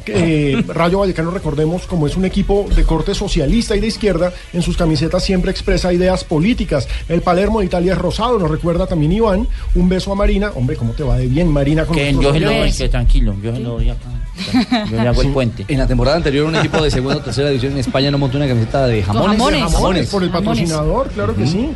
Eh, 0.07 0.65
Rayo 0.69 1.01
Vallecano, 1.01 1.31
recordemos, 1.31 1.87
como 1.87 2.07
es 2.07 2.17
un 2.17 2.25
equipo 2.25 2.67
de 2.75 2.85
corte 2.85 3.15
socialista 3.15 3.77
y 3.77 3.81
de 3.81 3.87
izquierda, 3.89 4.33
en 4.53 4.63
sus 4.63 4.77
camisetas 4.77 5.23
siempre 5.23 5.51
expresa 5.51 5.93
ideas 5.93 6.25
políticas. 6.25 6.89
El 7.09 7.21
Palermo 7.21 7.61
de 7.61 7.67
Italia 7.67 7.93
es 7.93 7.99
rosado, 7.99 8.39
nos 8.39 8.51
recuerda 8.51 8.87
también 8.87 9.13
Iván. 9.13 9.47
Un 9.75 9.89
beso 9.89 10.13
a 10.13 10.15
Marina. 10.15 10.53
Hombre, 10.55 10.77
¿cómo 10.77 10.93
te 10.93 11.03
va 11.03 11.17
de 11.17 11.27
bien, 11.27 11.49
Marina? 11.49 11.85
Con 11.85 11.97
Que 11.97 12.13
yo 12.13 12.33
se 12.33 12.41
lo 12.41 12.47
doy, 12.47 12.57
oyentes? 12.57 12.79
que 12.79 12.89
tranquilo, 12.89 13.35
yo 13.43 13.55
se 13.55 13.61
lo 13.61 13.71
doy 13.71 13.91
acá. 13.91 14.09
Yo 14.91 15.01
le 15.01 15.09
hago 15.09 15.23
el 15.23 15.29
puente. 15.29 15.65
En 15.69 15.79
la 15.79 15.87
temporada 15.87 16.17
anterior, 16.17 16.45
un 16.45 16.57
equipo 16.57 16.83
de 16.83 16.91
segunda 16.91 17.19
o 17.19 17.21
tercera 17.21 17.51
división 17.51 17.75
en 17.75 17.79
España 17.79 18.11
no 18.11 18.19
montó 18.19 18.37
una 18.37 18.49
camiseta 18.49 18.85
de 18.89 19.01
jamones. 19.01 19.39
jamones. 19.39 19.63
Jamones, 19.73 20.09
por 20.09 20.25
el 20.25 20.31
patrocinador, 20.31 21.09
claro 21.11 21.37
que 21.37 21.47
sí. 21.47 21.71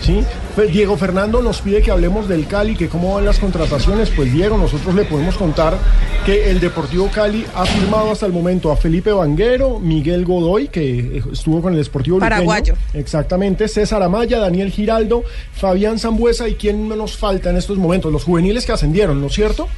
Sí, 0.00 0.20
Diego 0.56 0.96
Fernando 0.96 1.40
nos 1.40 1.62
pide 1.62 1.80
que 1.80 1.90
hablemos 1.90 2.28
del 2.28 2.46
Cali, 2.46 2.76
que 2.76 2.88
cómo 2.88 3.14
van 3.14 3.24
las 3.24 3.38
contrataciones. 3.38 4.10
Pues 4.10 4.32
Diego, 4.32 4.58
nosotros 4.58 4.94
le 4.94 5.04
podemos 5.04 5.36
contar 5.36 5.76
que 6.26 6.50
el 6.50 6.60
Deportivo 6.60 7.10
Cali 7.12 7.46
ha 7.54 7.64
firmado 7.64 8.10
hasta 8.10 8.26
el 8.26 8.32
momento 8.32 8.70
a 8.70 8.76
Felipe 8.76 9.12
Vanguero, 9.12 9.78
Miguel 9.78 10.24
Godoy, 10.24 10.68
que 10.68 11.22
estuvo 11.32 11.62
con 11.62 11.72
el 11.74 11.82
Deportivo 11.82 12.16
Luqueño. 12.16 12.30
Paraguayo. 12.30 12.74
Exactamente, 12.92 13.66
César 13.66 14.02
Amaya, 14.02 14.38
Daniel 14.38 14.70
Giraldo, 14.70 15.24
Fabián 15.54 15.98
Zambuesa 15.98 16.48
y 16.48 16.54
quién 16.54 16.88
nos 16.88 17.16
falta 17.16 17.50
en 17.50 17.56
estos 17.56 17.78
momentos, 17.78 18.12
los 18.12 18.24
juveniles 18.24 18.66
que 18.66 18.72
ascendieron, 18.72 19.20
¿no 19.20 19.28
es 19.28 19.32
cierto? 19.32 19.68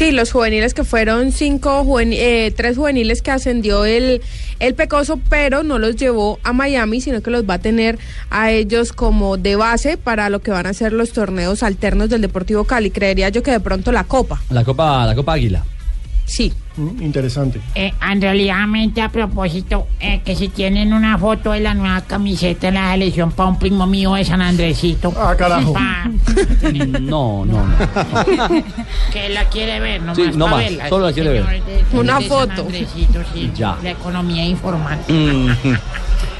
Sí, 0.00 0.12
los 0.12 0.32
juveniles 0.32 0.72
que 0.72 0.82
fueron 0.82 1.30
cinco, 1.30 1.84
juven- 1.84 2.14
eh, 2.14 2.54
tres 2.56 2.78
juveniles 2.78 3.20
que 3.20 3.32
ascendió 3.32 3.84
el, 3.84 4.22
el 4.58 4.74
Pecoso, 4.74 5.20
pero 5.28 5.62
no 5.62 5.78
los 5.78 5.96
llevó 5.96 6.38
a 6.42 6.54
Miami, 6.54 7.02
sino 7.02 7.20
que 7.20 7.30
los 7.30 7.44
va 7.44 7.54
a 7.54 7.58
tener 7.58 7.98
a 8.30 8.50
ellos 8.50 8.94
como 8.94 9.36
de 9.36 9.56
base 9.56 9.98
para 9.98 10.30
lo 10.30 10.38
que 10.38 10.52
van 10.52 10.64
a 10.64 10.72
ser 10.72 10.94
los 10.94 11.12
torneos 11.12 11.62
alternos 11.62 12.08
del 12.08 12.22
Deportivo 12.22 12.64
Cali. 12.64 12.90
Creería 12.90 13.28
yo 13.28 13.42
que 13.42 13.50
de 13.50 13.60
pronto 13.60 13.92
la 13.92 14.04
Copa. 14.04 14.40
La 14.48 14.64
Copa, 14.64 15.04
la 15.04 15.14
Copa 15.14 15.34
Águila. 15.34 15.66
Sí. 16.24 16.50
Interesante. 17.00 17.60
Eh, 17.74 17.92
en 18.10 18.20
realidad, 18.20 18.64
a 19.02 19.08
propósito, 19.08 19.86
eh, 20.00 20.20
que 20.24 20.34
si 20.36 20.48
tienen 20.48 20.92
una 20.92 21.16
foto 21.18 21.52
de 21.52 21.60
la 21.60 21.74
nueva 21.74 22.00
camiseta 22.02 22.66
de 22.68 22.72
la 22.72 22.92
selección 22.92 23.32
para 23.32 23.48
un 23.50 23.58
primo 23.58 23.86
mío 23.86 24.14
de 24.14 24.24
San 24.24 24.40
Andresito. 24.42 25.12
Ah, 25.16 25.34
carajo. 25.36 25.72
Pa- 25.72 26.10
No, 27.00 27.44
no, 27.44 27.66
no. 27.66 27.76
que 29.12 29.28
la 29.30 29.44
quiere 29.48 29.80
ver, 29.80 30.00
nomás 30.00 30.16
Sí, 30.16 30.30
no 30.34 30.48
más, 30.48 30.58
verla, 30.58 30.88
solo 30.88 31.06
la 31.06 31.12
quiere 31.12 31.30
ver. 31.30 31.44
de- 31.64 31.98
Una 31.98 32.18
de 32.18 32.28
San 32.28 32.38
foto. 32.48 32.66
Sí, 32.70 33.50
Ya. 33.56 33.76
La 33.82 33.90
economía 33.90 34.44
informal. 34.44 34.98
Mm, 35.08 35.48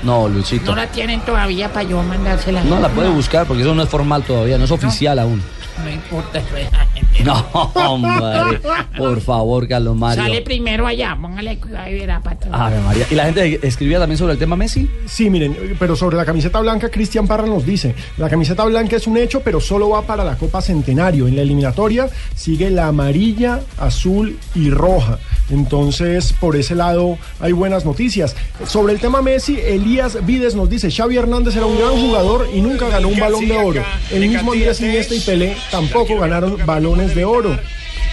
No, 0.02 0.28
Luchito. 0.28 0.70
No 0.70 0.76
la 0.76 0.86
tienen 0.86 1.20
todavía 1.20 1.70
para 1.72 1.88
yo 1.88 2.02
mandársela. 2.02 2.62
No 2.64 2.78
la 2.80 2.88
puede 2.88 3.08
buscar 3.10 3.46
porque 3.46 3.62
eso 3.62 3.74
no 3.74 3.82
es 3.82 3.88
formal 3.88 4.22
todavía, 4.22 4.56
no 4.58 4.64
es 4.64 4.70
oficial 4.70 5.18
aún. 5.18 5.42
No 5.84 5.90
importa, 5.90 6.38
eso 6.38 6.56
es 6.56 6.68
gente. 6.94 7.09
No, 7.24 7.70
hombre. 7.74 8.60
Por 8.96 9.20
favor, 9.20 9.68
Carlos 9.68 9.96
Mario. 9.96 10.22
Sale 10.22 10.42
primero 10.42 10.86
allá, 10.86 11.16
póngale 11.20 11.58
cuidado 11.58 11.88
y 11.90 11.94
verá 11.94 12.20
para 12.20 12.36
atrás. 12.36 12.52
Ave 12.54 12.80
María. 12.80 13.06
¿Y 13.10 13.14
la 13.14 13.24
gente 13.26 13.60
escribía 13.66 13.98
también 13.98 14.18
sobre 14.18 14.32
el 14.34 14.38
tema 14.38 14.56
Messi? 14.56 14.88
Sí, 15.06 15.30
miren, 15.30 15.76
pero 15.78 15.96
sobre 15.96 16.16
la 16.16 16.24
camiseta 16.24 16.60
blanca, 16.60 16.90
Cristian 16.90 17.26
Parra 17.26 17.46
nos 17.46 17.64
dice, 17.66 17.94
la 18.16 18.28
camiseta 18.28 18.64
blanca 18.64 18.96
es 18.96 19.06
un 19.06 19.16
hecho, 19.16 19.40
pero 19.40 19.60
solo 19.60 19.90
va 19.90 20.02
para 20.02 20.24
la 20.24 20.36
Copa 20.36 20.62
Centenario. 20.62 21.28
En 21.28 21.36
la 21.36 21.42
eliminatoria 21.42 22.08
sigue 22.34 22.70
la 22.70 22.88
amarilla, 22.88 23.60
azul 23.78 24.38
y 24.54 24.70
roja. 24.70 25.18
Entonces, 25.50 26.32
por 26.32 26.56
ese 26.56 26.74
lado 26.74 27.18
hay 27.40 27.52
buenas 27.52 27.84
noticias. 27.84 28.36
Sobre 28.66 28.92
el 28.92 29.00
tema 29.00 29.20
Messi, 29.22 29.58
Elías 29.58 30.24
Vides 30.24 30.54
nos 30.54 30.70
dice, 30.70 30.90
Xavi 30.90 31.16
Hernández 31.16 31.56
era 31.56 31.66
un 31.66 31.76
gran 31.78 31.92
jugador 31.92 32.48
y 32.54 32.60
nunca 32.60 32.88
ganó 32.88 33.08
un 33.08 33.18
balón 33.18 33.46
de 33.46 33.56
oro. 33.56 33.82
El 34.10 34.28
mismo 34.28 34.52
Andrés 34.52 34.80
Iniesta 34.80 35.14
y 35.14 35.20
Pelé 35.20 35.56
tampoco 35.70 36.18
ganaron 36.18 36.56
balones 36.64 37.09
de 37.14 37.24
oro. 37.24 37.58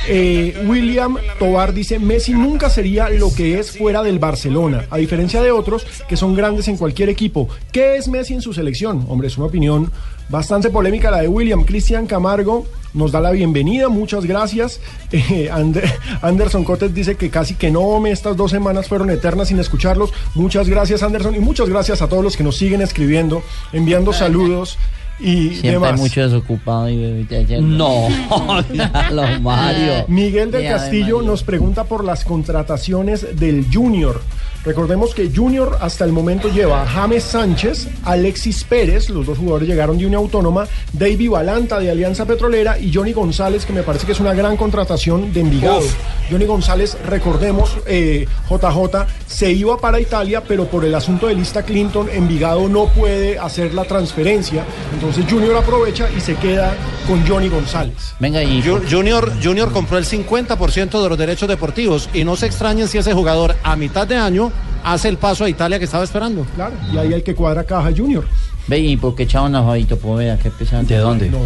Eh, 0.10 0.64
William 0.68 1.18
Tobar 1.38 1.74
dice, 1.74 2.00
Messi 2.00 2.32
nunca 2.34 2.70
sería 2.70 3.10
lo 3.10 3.34
que 3.34 3.60
es 3.60 3.78
fuera 3.78 4.04
del 4.04 4.20
Barcelona, 4.20 4.86
a 4.90 4.98
diferencia 4.98 5.42
de 5.42 5.52
otros 5.52 5.86
que 6.08 6.16
son 6.16 6.34
grandes 6.34 6.68
en 6.70 6.78
cualquier 6.78 7.10
equipo. 7.10 7.50
¿Qué 7.74 7.98
es 7.98 8.08
Messi 8.08 8.34
en 8.34 8.42
su 8.42 8.54
selección? 8.54 9.06
Hombre, 9.10 9.28
es 9.28 9.38
una 9.38 9.48
opinión 9.48 9.92
bastante 10.30 10.70
polémica 10.70 11.12
la 11.12 11.22
de 11.22 11.28
William. 11.28 11.64
Cristian 11.66 12.08
Camargo 12.08 12.66
nos 12.94 13.12
da 13.12 13.20
la 13.20 13.32
bienvenida, 13.32 13.90
muchas 13.90 14.24
gracias. 14.26 14.80
Eh, 15.12 15.50
Ander- 15.52 15.92
Anderson 16.22 16.64
Cotes 16.64 16.94
dice 16.94 17.16
que 17.16 17.30
casi 17.30 17.56
que 17.56 17.70
no, 17.70 18.00
me 18.00 18.12
estas 18.12 18.38
dos 18.38 18.52
semanas 18.52 18.88
fueron 18.88 19.10
eternas 19.10 19.50
sin 19.50 19.60
escucharlos. 19.60 20.14
Muchas 20.36 20.70
gracias 20.70 21.04
Anderson 21.04 21.36
y 21.36 21.40
muchas 21.40 21.68
gracias 21.68 22.02
a 22.02 22.08
todos 22.08 22.24
los 22.24 22.38
que 22.38 22.44
nos 22.44 22.56
siguen 22.56 22.82
escribiendo, 22.82 23.44
enviando 23.74 24.14
saludos 24.14 24.78
y 25.20 25.50
Siempre 25.50 25.72
demás. 25.72 26.00
mucho 26.00 26.22
desocupado 26.22 26.90
y 26.90 27.26
No, 27.62 28.08
Mario. 29.42 30.06
Miguel 30.08 30.52
del 30.52 30.68
Castillo 30.68 31.22
nos 31.22 31.44
pregunta 31.44 31.84
por 31.86 32.04
las 32.04 32.24
contrataciones 32.24 33.40
del 33.40 33.66
Junior. 33.72 34.22
Recordemos 34.66 35.14
que 35.14 35.32
Junior 35.34 35.78
hasta 35.80 36.04
el 36.04 36.12
momento 36.12 36.50
lleva 36.50 36.82
a 36.82 36.88
James 36.88 37.24
Sánchez, 37.24 37.88
Alexis 38.04 38.64
Pérez, 38.64 39.10
los 39.10 39.26
dos 39.26 39.38
jugadores 39.38 39.68
llegaron 39.68 39.98
de 39.98 40.06
Unión 40.06 40.22
Autónoma, 40.24 40.68
Davy 40.94 41.28
Balanta 41.28 41.80
de 41.80 41.90
Alianza 41.90 42.26
Petrolera 42.26 42.78
y 42.78 42.94
Johnny 42.94 43.14
González, 43.14 43.66
que 43.66 43.74
me 43.74 43.84
parece 43.84 44.06
que 44.06 44.12
es 44.12 44.20
una 44.20 44.34
gran 44.34 44.58
contratación 44.58 45.32
de 45.32 45.42
Envigado. 45.42 45.80
Uf. 45.80 45.96
Johnny 46.30 46.46
González, 46.46 46.98
recordemos, 47.06 47.78
eh, 47.86 48.28
JJ, 48.50 49.08
se 49.28 49.52
iba 49.52 49.78
para 49.78 50.00
Italia, 50.00 50.44
pero 50.46 50.66
por 50.66 50.84
el 50.84 50.94
asunto 50.94 51.28
de 51.28 51.36
lista 51.36 51.64
Clinton, 51.64 52.10
Envigado 52.12 52.68
no 52.68 52.88
puede 52.88 53.40
hacer 53.40 53.74
la 53.74 53.86
transferencia. 53.86 54.66
Entonces 54.94 55.26
Junior 55.30 55.56
aprovecha 55.56 56.10
y 56.16 56.20
se 56.20 56.36
queda 56.36 56.76
con 57.08 57.26
Johnny 57.26 57.48
González. 57.48 58.16
Venga, 58.20 58.44
y 58.44 58.62
Junior, 58.62 59.32
Junior 59.42 59.72
compró 59.72 59.98
el 59.98 60.06
50% 60.06 61.02
de 61.02 61.10
los 61.10 61.18
derechos 61.18 61.48
deportivos 61.48 62.10
y 62.14 62.24
no 62.24 62.36
se 62.36 62.48
extrañen 62.48 62.88
si 62.88 62.98
ese 62.98 63.14
jugador 63.14 63.56
a 63.64 63.76
mitad 63.76 64.06
de 64.06 64.18
año 64.18 64.47
hace 64.84 65.10
el 65.10 65.18
paso 65.18 65.46
a 65.46 65.50
Italia 65.50 65.80
que 65.80 65.86
estaba 65.86 66.04
esperando. 66.04 66.46
Claro, 66.56 66.74
y 66.94 66.98
ahí 66.98 67.14
el 67.14 67.24
que 67.24 67.36
cuadra 67.36 67.64
caja 67.64 67.90
Junior. 67.96 68.26
Ve, 68.68 68.80
¿y 68.80 68.98
por 68.98 69.16
qué 69.16 69.24
echaban 69.24 69.56
a 69.56 69.64
Fabito 69.64 69.98
Poveda? 69.98 70.38
¿Qué 70.38 70.52
pesado? 70.52 70.84
¿De 70.84 70.98
dónde? 70.98 71.32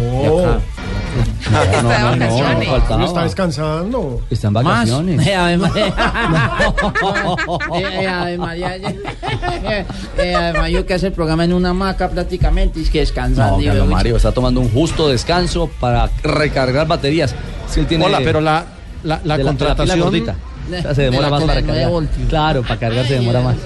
No. 1.12 1.52
No, 1.52 1.82
no, 1.82 2.16
no, 2.16 2.16
no, 2.16 2.54
no 2.54 2.62
faltaba. 2.62 2.96
No 2.96 3.04
está 3.04 3.22
descansando. 3.24 4.20
Está 4.30 4.46
en 4.46 4.52
Más. 4.54 4.64
vacaciones. 4.64 5.26
Eh, 5.26 5.34
Ave 5.34 5.58
María. 5.58 5.94
Eh, 7.76 8.06
Ave 8.06 8.38
María. 8.38 8.76
Eh, 8.76 9.86
eh, 10.18 10.34
Ave 10.34 10.58
María, 10.58 10.80
yo 10.80 10.86
que 10.86 10.94
hace 10.94 11.08
el 11.08 11.12
programa 11.12 11.44
en 11.44 11.52
una 11.52 11.70
hamaca 11.70 12.08
prácticamente, 12.08 12.80
es 12.80 12.88
que 12.88 13.00
descansando. 13.00 13.56
No, 13.56 13.62
y 13.62 13.66
Carlos 13.66 13.88
Mario 13.88 14.16
está 14.16 14.32
tomando 14.32 14.60
un 14.60 14.70
justo 14.70 15.08
descanso 15.08 15.68
para 15.80 16.08
recargar 16.22 16.86
baterías. 16.86 17.34
Él 17.76 17.86
tiene 17.86 18.06
Hola, 18.06 18.20
pero 18.24 18.40
la, 18.40 18.64
la, 19.02 19.20
la 19.24 19.36
de 19.36 19.44
contratación. 19.44 20.26
La. 20.26 20.36
O 20.68 20.82
sea, 20.82 20.94
se 20.94 21.02
demora 21.02 21.30
más 21.30 21.44
para 21.44 21.62
cargar. 21.62 21.90
Claro, 22.28 22.62
para 22.62 22.78
cargar 22.78 23.06
se 23.06 23.14
demora 23.14 23.40
más. 23.40 23.56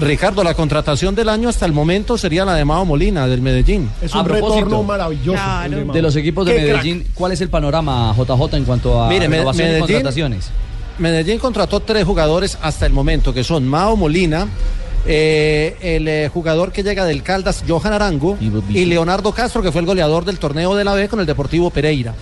Ricardo, 0.00 0.42
la 0.42 0.54
contratación 0.54 1.14
del 1.14 1.28
año 1.28 1.48
hasta 1.48 1.66
el 1.66 1.72
momento 1.72 2.18
sería 2.18 2.44
la 2.44 2.54
de 2.54 2.64
Mao 2.64 2.84
Molina, 2.84 3.26
del 3.28 3.40
Medellín. 3.40 3.88
Es 4.00 4.14
A 4.14 4.20
un 4.20 4.24
propósito. 4.24 4.54
retorno 4.64 4.82
maravilloso. 4.82 5.40
de 5.92 6.02
los 6.02 6.16
equipos 6.16 6.46
de 6.46 6.56
Qué 6.56 6.62
crack. 6.64 6.76
Medellín, 6.84 7.06
¿cuál 7.14 7.32
es 7.32 7.40
el 7.40 7.50
panorama, 7.50 8.14
JJ, 8.16 8.56
en 8.56 8.64
cuanto 8.64 9.00
a 9.00 9.08
Mire, 9.08 9.26
y 9.26 9.78
contrataciones? 9.80 10.50
Medellín 10.98 11.38
contrató 11.38 11.80
tres 11.80 12.04
jugadores 12.04 12.58
hasta 12.62 12.86
el 12.86 12.92
momento, 12.92 13.32
que 13.32 13.44
son 13.44 13.66
Mao 13.66 13.96
Molina, 13.96 14.48
eh, 15.06 15.76
el 15.80 16.08
eh, 16.08 16.30
jugador 16.32 16.72
que 16.72 16.82
llega 16.82 17.04
del 17.04 17.22
Caldas, 17.22 17.64
Johan 17.68 17.92
Arango, 17.92 18.36
y 18.70 18.84
Leonardo 18.84 19.32
Castro, 19.32 19.62
que 19.62 19.72
fue 19.72 19.80
el 19.80 19.86
goleador 19.86 20.24
del 20.24 20.38
torneo 20.38 20.74
de 20.74 20.84
la 20.84 20.94
B 20.94 21.08
con 21.08 21.20
el 21.20 21.26
Deportivo 21.26 21.70
Pereira. 21.70 22.14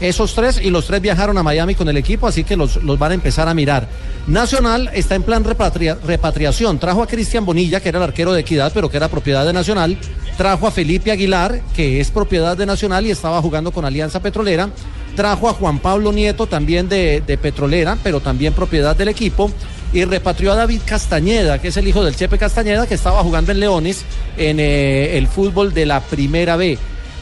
Esos 0.00 0.34
tres 0.34 0.60
y 0.62 0.70
los 0.70 0.86
tres 0.86 1.00
viajaron 1.00 1.38
a 1.38 1.42
Miami 1.42 1.74
con 1.74 1.88
el 1.88 1.96
equipo, 1.96 2.26
así 2.26 2.44
que 2.44 2.56
los, 2.56 2.82
los 2.82 2.98
van 2.98 3.12
a 3.12 3.14
empezar 3.14 3.48
a 3.48 3.54
mirar. 3.54 3.88
Nacional 4.26 4.90
está 4.92 5.14
en 5.14 5.22
plan 5.22 5.44
repatria- 5.44 5.98
repatriación. 6.04 6.78
Trajo 6.78 7.02
a 7.02 7.06
Cristian 7.06 7.44
Bonilla, 7.44 7.80
que 7.80 7.88
era 7.90 7.98
el 7.98 8.04
arquero 8.04 8.32
de 8.32 8.40
Equidad, 8.40 8.72
pero 8.74 8.90
que 8.90 8.96
era 8.96 9.08
propiedad 9.08 9.46
de 9.46 9.52
Nacional. 9.52 9.96
Trajo 10.36 10.66
a 10.66 10.70
Felipe 10.70 11.12
Aguilar, 11.12 11.60
que 11.76 12.00
es 12.00 12.10
propiedad 12.10 12.56
de 12.56 12.66
Nacional 12.66 13.06
y 13.06 13.10
estaba 13.12 13.40
jugando 13.40 13.70
con 13.70 13.84
Alianza 13.84 14.20
Petrolera. 14.20 14.68
Trajo 15.14 15.48
a 15.48 15.52
Juan 15.52 15.78
Pablo 15.78 16.10
Nieto, 16.12 16.46
también 16.46 16.88
de, 16.88 17.22
de 17.24 17.38
Petrolera, 17.38 17.96
pero 18.02 18.20
también 18.20 18.52
propiedad 18.52 18.96
del 18.96 19.08
equipo. 19.08 19.50
Y 19.92 20.04
repatrió 20.04 20.52
a 20.52 20.56
David 20.56 20.80
Castañeda, 20.84 21.60
que 21.60 21.68
es 21.68 21.76
el 21.76 21.86
hijo 21.86 22.04
del 22.04 22.16
Chepe 22.16 22.36
Castañeda, 22.36 22.86
que 22.88 22.94
estaba 22.94 23.22
jugando 23.22 23.52
en 23.52 23.60
Leones 23.60 24.04
en 24.36 24.58
eh, 24.58 25.16
el 25.16 25.28
fútbol 25.28 25.72
de 25.72 25.86
la 25.86 26.00
Primera 26.00 26.56
B. 26.56 26.76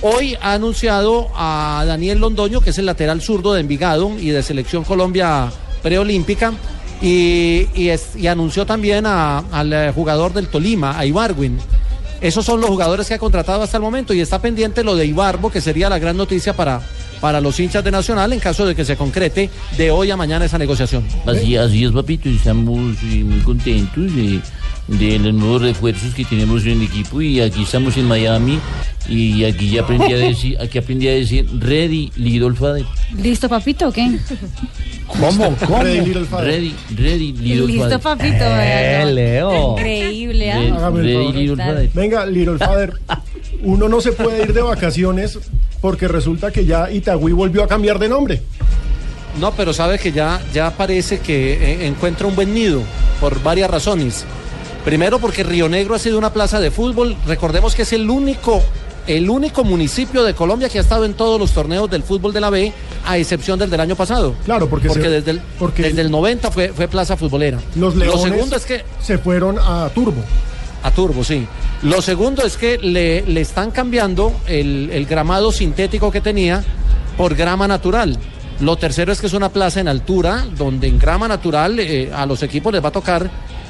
Hoy 0.05 0.37
ha 0.41 0.55
anunciado 0.55 1.29
a 1.37 1.85
Daniel 1.87 2.19
Londoño, 2.19 2.61
que 2.61 2.71
es 2.71 2.79
el 2.79 2.87
lateral 2.87 3.23
zurdo 3.23 3.55
de 3.55 3.61
Envigado 3.61 4.11
y 4.19 4.31
de 4.31 4.43
Selección 4.43 4.83
Colombia 4.83 5.53
preolímpica, 5.81 6.53
y, 7.01 7.89
anunció 8.27 8.67
también 8.67 9.07
al 9.07 9.73
eh, 9.73 9.93
jugador 9.95 10.33
del 10.33 10.49
Tolima, 10.49 10.99
a 10.99 11.07
Ibarwin. 11.07 11.57
Esos 12.21 12.45
son 12.45 12.61
los 12.61 12.69
jugadores 12.69 13.07
que 13.07 13.15
ha 13.15 13.19
contratado 13.19 13.63
hasta 13.63 13.77
el 13.77 13.83
momento 13.85 14.13
y 14.13 14.21
está 14.21 14.43
pendiente 14.43 14.83
lo 14.83 14.97
de 14.97 15.07
Ibarbo, 15.07 15.53
que 15.53 15.61
sería 15.61 15.89
la 15.89 16.01
gran 16.01 16.17
noticia 16.17 16.53
para, 16.53 16.83
para 17.23 17.41
los 17.41 17.59
hinchas 17.61 17.85
de 17.85 17.93
Nacional 17.93 18.33
en 18.33 18.41
caso 18.41 18.67
de 18.67 18.75
que 18.75 18.85
se 18.85 18.97
concrete 18.97 19.49
de 19.79 19.91
hoy 19.93 20.11
a 20.11 20.17
mañana 20.17 20.45
esa 20.45 20.59
negociación. 20.59 21.05
Así, 21.25 21.57
así 21.57 21.85
es, 21.85 21.93
papito, 21.93 22.29
y 22.29 22.35
estamos 22.35 22.97
eh, 23.05 23.23
muy 23.23 23.39
contentos 23.43 24.13
de, 24.17 24.41
de 24.89 25.19
los 25.21 25.33
nuevos 25.33 25.63
refuerzos 25.63 26.13
que 26.15 26.25
tenemos 26.25 26.65
en 26.65 26.73
el 26.73 26.83
equipo 26.83 27.23
y 27.23 27.41
aquí 27.41 27.63
estamos 27.63 27.97
en 27.97 28.09
Miami 28.09 28.59
y 29.09 29.45
aquí 29.45 29.71
ya 29.71 29.83
aprendí 29.83 30.13
a 30.13 30.17
decir, 30.17 30.59
aquí 30.61 30.79
aprendí 30.79 31.07
a 31.07 31.13
decir 31.13 31.47
ready 31.61 32.11
Little 32.17 32.55
Father. 32.55 32.85
¿Listo, 33.17 33.49
papito, 33.49 33.87
o 33.87 33.93
qué? 33.93 34.19
¿Cómo? 35.07 35.55
¿Cómo? 35.65 35.83
Ready, 35.85 36.01
little 36.01 36.25
father. 36.25 36.47
Ready, 36.49 36.75
ready 36.97 37.33
Little 37.35 37.67
Listo, 37.69 38.01
Father. 38.01 38.01
papito. 38.01 38.45
Eh, 38.45 38.99
¿verdad? 38.99 39.13
Leo. 39.13 39.73
Increíble, 39.73 40.51
¿ah? 40.51 40.91
Ready, 40.91 41.15
ready. 41.15 41.33
Little 41.33 41.57
Father. 41.65 41.91
Venga, 41.95 42.27
Little 42.27 42.59
Father, 42.59 42.93
uno 43.63 43.89
no 43.89 44.01
se 44.01 44.11
puede 44.11 44.43
ir 44.43 44.53
de 44.53 44.63
vacaciones 44.63 45.39
porque 45.83 46.09
resulta 46.09 46.51
que 46.51 46.65
ya 46.65 46.91
Itagüí 46.91 47.33
volvió 47.33 47.63
a 47.63 47.69
cambiar 47.69 47.99
de 47.99 48.09
nombre. 48.09 48.41
No, 49.39 49.51
pero 49.53 49.73
sabe 49.75 49.99
que 49.99 50.13
ya, 50.13 50.41
ya 50.55 50.71
parece 50.77 51.19
que 51.21 51.53
eh, 51.55 51.87
encuentra 51.87 52.27
un 52.27 52.35
buen 52.37 52.55
nido 52.55 52.81
por 53.21 53.43
varias 53.43 53.71
razones. 53.71 54.25
Primero 54.85 55.19
porque 55.19 55.43
Río 55.43 55.69
Negro 55.69 55.95
ha 55.95 55.99
sido 55.99 56.19
una 56.19 56.33
plaza 56.33 56.61
de 56.61 56.71
fútbol. 56.71 57.17
Recordemos 57.27 57.75
que 57.75 57.83
es 57.83 57.93
el 57.93 58.09
único, 58.11 58.63
el 59.07 59.31
único 59.31 59.65
municipio 59.65 60.23
de 60.23 60.35
Colombia 60.35 60.69
que 60.69 60.79
ha 60.79 60.83
estado 60.83 61.05
en 61.05 61.15
todos 61.15 61.41
los 61.41 61.53
torneos 61.53 61.91
del 61.91 62.03
fútbol 62.03 62.33
de 62.33 62.41
la 62.41 62.51
B, 62.51 62.73
a 63.07 63.17
excepción 63.19 63.59
del 63.59 63.71
del 63.71 63.81
año 63.81 63.97
pasado. 63.97 64.35
Claro, 64.45 64.69
porque, 64.69 64.89
Porque 64.89 65.05
se- 65.05 65.11
desde 65.11 65.31
el, 65.33 65.41
porque 65.59 65.83
desde 65.85 66.03
el 66.03 66.11
90 66.11 66.51
fue, 66.51 66.69
fue 66.69 66.87
plaza 66.89 67.17
futbolera. 67.17 67.59
los 67.75 67.95
Lo 67.97 68.05
leones 68.05 68.23
segundo 68.23 68.57
es 68.57 68.65
que 68.67 68.85
se 69.01 69.19
fueron 69.19 69.59
a 69.59 69.89
Turbo. 69.95 70.23
A 70.83 70.91
Turbo, 70.91 71.25
sí. 71.25 71.47
Lo 71.83 72.03
segundo 72.03 72.45
es 72.45 72.57
que 72.57 72.79
le, 72.79 73.23
le 73.23 73.41
están 73.41 73.71
cambiando 73.71 74.33
el, 74.47 74.91
el 74.93 75.07
gramado 75.07 75.53
sintético 75.53 76.11
que 76.11 76.21
tenía 76.21 76.63
por 77.17 77.35
grama 77.35 77.69
natural. 77.69 78.19
Lo 78.61 78.77
tercero 78.77 79.13
es 79.13 79.21
que 79.21 79.27
es 79.27 79.33
una 79.33 79.49
plaza 79.49 79.81
en 79.81 79.89
altura, 79.89 80.45
donde 80.57 80.87
en 80.87 80.99
grama 80.99 81.27
natural 81.27 81.81
eh, 81.81 82.11
a 82.15 82.27
los 82.27 82.43
equipos 82.43 82.73
les 82.73 82.83
va 82.83 82.89
a 82.89 82.93
tocar 82.93 83.29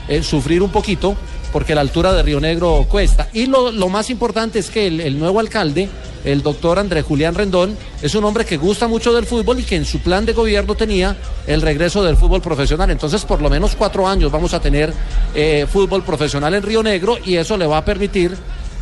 eh, 0.08 0.22
sufrir 0.22 0.62
un 0.62 0.70
poquito, 0.70 1.16
porque 1.53 1.74
la 1.74 1.82
altura 1.82 2.12
de 2.12 2.22
Río 2.22 2.40
Negro 2.40 2.86
cuesta. 2.88 3.28
Y 3.32 3.46
lo, 3.46 3.70
lo 3.70 3.88
más 3.88 4.09
importante 4.11 4.59
es 4.59 4.70
que 4.70 4.86
el, 4.86 5.18
nuevo 5.18 5.38
alcalde, 5.38 5.88
el 6.24 6.42
doctor 6.42 6.78
Andrés 6.78 7.05
Julián 7.05 7.34
Rendón, 7.34 7.76
es 8.00 8.14
un 8.14 8.24
hombre 8.24 8.44
que 8.44 8.57
gusta 8.57 8.88
mucho 8.88 9.12
del 9.12 9.26
fútbol 9.26 9.61
y 9.61 9.64
que 9.64 9.76
en 9.76 9.84
su 9.84 9.98
plan 10.00 10.24
de 10.24 10.32
gobierno 10.32 10.74
tenía 10.74 11.16
el 11.46 11.61
regreso 11.62 12.03
del 12.03 12.16
fútbol 12.16 12.40
profesional. 12.40 12.90
Entonces, 12.90 13.24
por 13.24 13.42
lo 13.42 13.50
menos 13.50 13.76
cuatro 13.76 14.09
años 14.09 14.32
vamos 14.32 14.55
a 14.55 14.61
tener 14.61 14.92
eh, 15.34 15.66
fútbol 15.70 16.03
profesional 16.03 16.55
en 16.55 16.62
Río 16.62 16.82
Negro 16.82 17.18
y 17.24 17.36
eso 17.36 17.57
le 17.57 17.66
va 17.66 17.78
a 17.78 17.84
permitir 17.84 18.34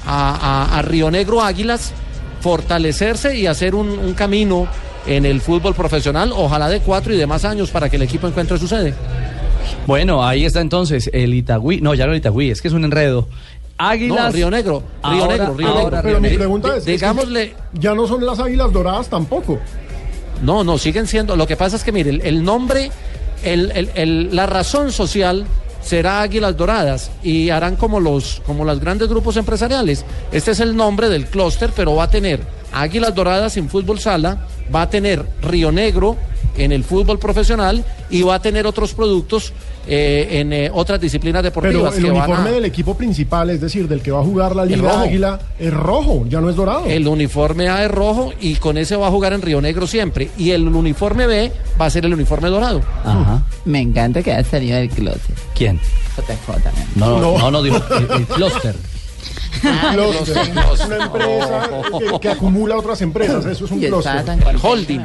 a, 0.06 0.68
a- 0.70 0.78
a 0.78 0.82
Río 0.82 1.10
Negro 1.10 1.42
Águilas 1.42 1.92
fortalecerse 2.40 3.36
y 3.36 3.46
hacer 3.46 3.74
un, 3.74 3.90
un 3.90 4.14
camino 4.14 4.66
en 5.06 5.24
el 5.24 5.40
fútbol 5.40 5.74
profesional, 5.74 6.32
ojalá 6.34 6.68
de 6.68 6.80
cuatro 6.80 7.12
y 7.14 7.16
de 7.16 7.26
más 7.26 7.44
años 7.44 7.70
para 7.70 7.88
que 7.88 7.96
el 7.96 8.02
equipo 8.02 8.26
encuentre 8.28 8.58
su 8.58 8.68
sede. 8.68 8.94
Bueno, 9.86 10.24
ahí 10.26 10.44
está 10.44 10.60
entonces 10.60 11.10
el 11.12 11.34
Itagüí. 11.34 11.80
No, 11.80 11.94
ya 11.94 12.06
no 12.06 12.12
el 12.12 12.18
Itagüí, 12.18 12.50
es 12.50 12.60
que 12.62 12.68
es 12.68 12.74
un 12.74 12.84
enredo. 12.84 13.28
Águilas. 13.78 14.26
No, 14.26 14.30
Río 14.32 14.50
Negro, 14.50 14.82
Río 15.02 15.22
Ahora- 15.22 15.36
Negro, 15.38 15.54
Río 15.54 15.68
ahora 15.68 15.82
Negro. 15.84 16.00
Pero 16.02 16.20
mi 16.20 16.28
pregunta 16.30 16.68
es, 16.70 16.76
es 16.78 16.84
que 16.84 16.92
Digámosle, 16.92 17.54
ya 17.74 17.94
no 17.94 18.06
son 18.06 18.24
las 18.26 18.38
águilas 18.38 18.72
doradas 18.72 19.08
tampoco. 19.08 19.58
No, 20.42 20.64
no, 20.64 20.76
siguen 20.78 21.06
siendo. 21.06 21.34
Lo 21.36 21.46
que 21.46 21.56
pasa 21.56 21.76
es 21.76 21.84
que, 21.84 21.92
mire, 21.92 22.10
el, 22.10 22.20
el 22.22 22.44
nombre, 22.44 22.90
el, 23.42 23.70
el- 23.72 23.90
el- 23.94 24.36
la 24.36 24.46
razón 24.46 24.92
social 24.92 25.46
será 25.82 26.20
Águilas 26.20 26.56
Doradas 26.58 27.10
y 27.22 27.48
harán 27.48 27.76
como 27.76 28.00
los, 28.00 28.42
como 28.46 28.66
los 28.66 28.80
grandes 28.80 29.08
grupos 29.08 29.38
empresariales. 29.38 30.04
Este 30.30 30.50
es 30.50 30.60
el 30.60 30.76
nombre 30.76 31.08
del 31.08 31.24
clúster, 31.26 31.70
pero 31.74 31.94
va 31.94 32.04
a 32.04 32.10
tener 32.10 32.40
Águilas 32.72 33.14
Doradas 33.14 33.56
en 33.56 33.70
fútbol 33.70 33.98
sala, 33.98 34.46
va 34.74 34.82
a 34.82 34.90
tener 34.90 35.24
Río 35.40 35.72
Negro 35.72 36.18
en 36.56 36.72
el 36.72 36.84
fútbol 36.84 37.18
profesional 37.18 37.84
y 38.10 38.22
va 38.22 38.36
a 38.36 38.42
tener 38.42 38.66
otros 38.66 38.92
productos 38.94 39.52
eh, 39.86 40.28
en 40.40 40.52
eh, 40.52 40.70
otras 40.72 41.00
disciplinas 41.00 41.40
Pero 41.42 41.50
deportivas. 41.50 41.96
el 41.96 42.04
que 42.04 42.10
van 42.10 42.18
uniforme 42.18 42.50
a- 42.50 42.52
del 42.52 42.64
equipo 42.66 42.96
principal, 42.96 43.50
es 43.50 43.60
decir, 43.60 43.88
del 43.88 44.02
que 44.02 44.10
va 44.10 44.20
a 44.20 44.24
jugar 44.24 44.54
la 44.54 44.64
Liga. 44.64 45.00
Águila, 45.02 45.40
es 45.58 45.72
rojo, 45.72 46.24
ya 46.28 46.40
no 46.40 46.50
es 46.50 46.56
dorado. 46.56 46.84
El 46.86 47.08
uniforme 47.08 47.68
A 47.68 47.84
es 47.84 47.90
rojo 47.90 48.32
y 48.40 48.56
con 48.56 48.76
ese 48.78 48.96
va 48.96 49.06
a 49.08 49.10
jugar 49.10 49.32
en 49.32 49.42
Río 49.42 49.60
Negro 49.60 49.86
siempre. 49.86 50.30
Y 50.36 50.50
el 50.50 50.68
uniforme 50.68 51.26
B 51.26 51.50
va 51.80 51.86
a 51.86 51.90
ser 51.90 52.04
el 52.04 52.12
uniforme 52.14 52.48
dorado. 52.50 52.82
Ajá. 53.04 53.42
Me 53.64 53.80
encanta 53.80 54.22
que 54.22 54.32
haya 54.32 54.48
salido 54.48 54.76
del 54.76 54.90
closet. 54.90 55.20
¿Quién? 55.54 55.78
JJ. 56.16 56.70
No, 56.96 57.06
no, 57.18 57.20
No. 57.20 57.38
no, 57.38 57.50
no, 57.50 57.62
dijo 57.62 57.76
el, 57.96 58.10
el 58.20 58.26
clúster. 58.26 58.74
Ah, 59.64 59.90
Clúster. 59.94 60.50
clúster. 60.50 60.86
Una 60.86 61.04
empresa 61.04 61.68
que, 62.12 62.20
que 62.20 62.28
acumula 62.28 62.76
otras 62.76 63.00
empresas, 63.02 63.44
eso 63.46 63.64
es 63.64 63.70
un 63.70 63.82
Y 63.82 63.86
clúster. 63.88 64.24
holding. 64.62 65.00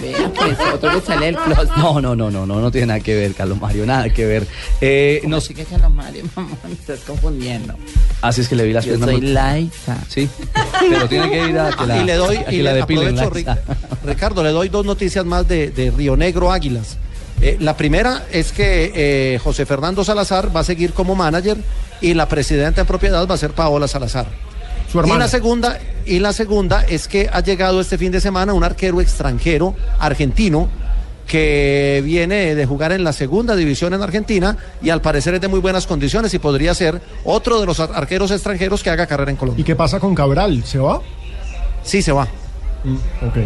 Vea, 0.00 0.30
pues, 0.34 0.56
otro 0.74 1.00
que 1.00 1.06
sale 1.06 1.34
closet. 1.34 1.70
No, 1.76 2.00
no, 2.00 2.14
no, 2.16 2.30
no, 2.30 2.46
no, 2.46 2.60
no 2.60 2.70
tiene 2.70 2.86
nada 2.88 3.00
que 3.00 3.14
ver, 3.14 3.34
Carlos 3.34 3.60
Mario, 3.60 3.84
nada 3.86 4.08
que 4.10 4.26
ver. 4.26 4.46
Eh, 4.80 5.22
nos, 5.26 5.44
Así 5.44 5.54
que 5.54 5.64
Carlos 5.64 5.90
Mario, 5.92 6.24
mamá, 6.36 6.50
me 6.66 6.72
estás 6.72 7.00
confundiendo. 7.00 7.74
así 8.20 8.40
es 8.42 8.48
que 8.48 8.56
le 8.56 8.64
vi 8.64 8.72
las 8.72 8.84
Yo 8.84 8.90
piernas. 8.96 9.10
soy 9.10 9.20
muy- 9.20 9.30
Liza. 9.30 9.96
Sí, 10.08 10.28
pero 10.88 11.08
tiene 11.08 11.30
que 11.30 11.48
ir 11.48 11.58
a 11.58 11.70
que 11.70 11.86
la, 11.86 11.98
y 11.98 12.04
le 12.04 12.14
doy, 12.14 12.36
a 12.36 12.44
que 12.46 12.54
y 12.56 12.62
la 12.62 12.72
le 12.72 12.78
depilen. 12.80 13.16
Ricardo, 14.04 14.42
le 14.42 14.50
doy 14.50 14.68
dos 14.68 14.84
noticias 14.86 15.24
más 15.24 15.46
de, 15.48 15.70
de 15.70 15.90
Río 15.90 16.16
Negro 16.16 16.50
Águilas. 16.52 16.96
Eh, 17.40 17.56
la 17.60 17.76
primera 17.76 18.24
es 18.30 18.52
que 18.52 18.92
eh, 18.94 19.38
José 19.42 19.66
Fernando 19.66 20.04
Salazar 20.04 20.54
va 20.54 20.60
a 20.60 20.64
seguir 20.64 20.92
como 20.92 21.14
manager 21.16 21.56
y 22.02 22.12
la 22.14 22.28
presidenta 22.28 22.82
en 22.82 22.86
propiedad 22.86 23.26
va 23.26 23.34
a 23.34 23.38
ser 23.38 23.52
Paola 23.52 23.88
Salazar. 23.88 24.26
Su 24.90 24.98
Y 24.98 25.00
hermana. 25.00 25.20
la 25.20 25.28
segunda, 25.28 25.78
y 26.04 26.18
la 26.18 26.32
segunda 26.34 26.82
es 26.86 27.08
que 27.08 27.30
ha 27.32 27.40
llegado 27.40 27.80
este 27.80 27.96
fin 27.96 28.12
de 28.12 28.20
semana 28.20 28.52
un 28.52 28.62
arquero 28.64 29.00
extranjero 29.00 29.74
argentino 29.98 30.68
que 31.26 32.02
viene 32.04 32.54
de 32.54 32.66
jugar 32.66 32.92
en 32.92 33.04
la 33.04 33.12
segunda 33.12 33.56
división 33.56 33.94
en 33.94 34.02
Argentina 34.02 34.56
y 34.82 34.90
al 34.90 35.00
parecer 35.00 35.34
es 35.34 35.40
de 35.40 35.48
muy 35.48 35.60
buenas 35.60 35.86
condiciones 35.86 36.34
y 36.34 36.38
podría 36.38 36.74
ser 36.74 37.00
otro 37.24 37.58
de 37.60 37.64
los 37.66 37.80
ar- 37.80 37.92
arqueros 37.94 38.30
extranjeros 38.32 38.82
que 38.82 38.90
haga 38.90 39.06
carrera 39.06 39.30
en 39.30 39.36
Colombia. 39.36 39.62
¿Y 39.62 39.64
qué 39.64 39.76
pasa 39.76 39.98
con 40.00 40.14
Cabral? 40.14 40.62
¿Se 40.64 40.78
va? 40.78 41.00
Sí, 41.84 42.02
se 42.02 42.12
va. 42.12 42.24
Ok. 42.24 43.36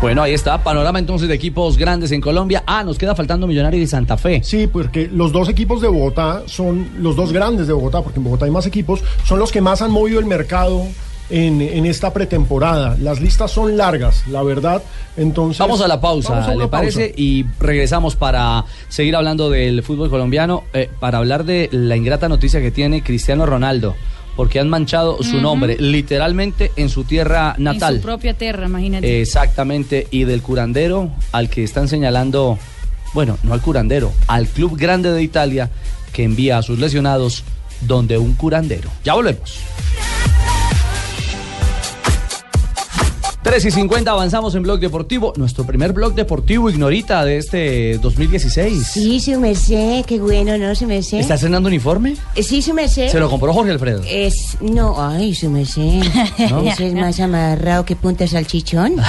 Bueno, 0.00 0.22
ahí 0.22 0.34
está, 0.34 0.62
panorama 0.62 0.98
entonces 0.98 1.26
de 1.26 1.34
equipos 1.34 1.78
grandes 1.78 2.12
en 2.12 2.20
Colombia. 2.20 2.62
Ah, 2.66 2.84
nos 2.84 2.98
queda 2.98 3.14
faltando 3.14 3.46
Millonario 3.46 3.80
y 3.80 3.86
Santa 3.86 4.16
Fe. 4.18 4.42
Sí, 4.44 4.66
porque 4.66 5.08
los 5.10 5.32
dos 5.32 5.48
equipos 5.48 5.80
de 5.80 5.88
Bogotá 5.88 6.42
son 6.46 6.90
los 6.98 7.16
dos 7.16 7.32
grandes 7.32 7.66
de 7.66 7.72
Bogotá, 7.72 8.02
porque 8.02 8.18
en 8.18 8.24
Bogotá 8.24 8.44
hay 8.44 8.50
más 8.50 8.66
equipos, 8.66 9.02
son 9.24 9.38
los 9.38 9.50
que 9.50 9.60
más 9.62 9.80
han 9.80 9.90
movido 9.90 10.18
el 10.20 10.26
mercado 10.26 10.82
en, 11.30 11.60
en 11.62 11.86
esta 11.86 12.12
pretemporada. 12.12 12.96
Las 13.00 13.20
listas 13.20 13.50
son 13.50 13.76
largas, 13.76 14.22
la 14.28 14.42
verdad. 14.42 14.82
Entonces 15.16 15.58
Vamos 15.58 15.80
a 15.80 15.88
la 15.88 16.00
pausa, 16.00 16.44
a 16.44 16.54
¿le 16.54 16.68
parece? 16.68 17.08
pausa. 17.08 17.14
Y 17.20 17.46
regresamos 17.58 18.16
para 18.16 18.64
seguir 18.88 19.16
hablando 19.16 19.48
del 19.50 19.82
fútbol 19.82 20.10
colombiano, 20.10 20.64
eh, 20.74 20.90
para 21.00 21.18
hablar 21.18 21.44
de 21.44 21.68
la 21.72 21.96
ingrata 21.96 22.28
noticia 22.28 22.60
que 22.60 22.70
tiene 22.70 23.02
Cristiano 23.02 23.46
Ronaldo, 23.46 23.96
porque 24.36 24.60
han 24.60 24.68
manchado 24.68 25.22
su 25.22 25.40
nombre 25.40 25.76
literalmente 25.80 26.70
en 26.76 26.88
su 26.90 27.04
tierra 27.04 27.54
En 27.56 27.64
natal. 27.64 27.96
su 27.96 28.02
propia 28.02 28.34
tierra, 28.34 28.66
imagínate. 28.66 29.20
Exactamente, 29.22 30.06
y 30.10 30.24
del 30.24 30.42
curandero 30.42 31.10
al 31.32 31.48
que 31.48 31.64
están 31.64 31.88
señalando, 31.88 32.58
bueno, 33.14 33.38
no 33.42 33.54
al 33.54 33.62
curandero, 33.62 34.12
al 34.26 34.46
club 34.46 34.76
grande 34.76 35.10
de 35.10 35.22
Italia 35.22 35.70
que 36.12 36.22
envía 36.24 36.58
a 36.58 36.62
sus 36.62 36.78
lesionados 36.78 37.44
donde 37.80 38.18
un 38.18 38.34
curandero. 38.34 38.90
Ya 39.04 39.14
volvemos. 39.14 39.58
3 43.46 43.64
y 43.64 43.70
50 43.70 44.10
avanzamos 44.10 44.56
en 44.56 44.64
Blog 44.64 44.80
Deportivo, 44.80 45.32
nuestro 45.36 45.64
primer 45.64 45.92
Blog 45.92 46.14
Deportivo 46.14 46.68
Ignorita 46.68 47.24
de 47.24 47.36
este 47.38 47.96
2016. 47.98 48.84
Sí, 48.84 49.20
su 49.20 49.38
merced, 49.38 50.04
qué 50.04 50.18
bueno, 50.18 50.58
¿no, 50.58 50.74
su 50.74 50.84
merced? 50.86 51.18
¿Está 51.20 51.34
estrenando 51.34 51.68
uniforme? 51.68 52.16
Eh, 52.34 52.42
Sí, 52.42 52.60
su 52.60 52.74
merced. 52.74 53.08
Se 53.08 53.20
lo 53.20 53.30
compró 53.30 53.52
Jorge 53.52 53.70
Alfredo. 53.70 54.02
Es, 54.04 54.56
no, 54.60 54.96
ay, 55.00 55.32
su 55.32 55.48
merced. 55.48 55.80
¿No? 56.50 56.62
Eso 56.68 56.82
es 56.82 56.94
más 56.94 57.20
amarrado 57.20 57.84
que 57.84 57.94
punta 57.94 58.26
salchichón. 58.26 58.96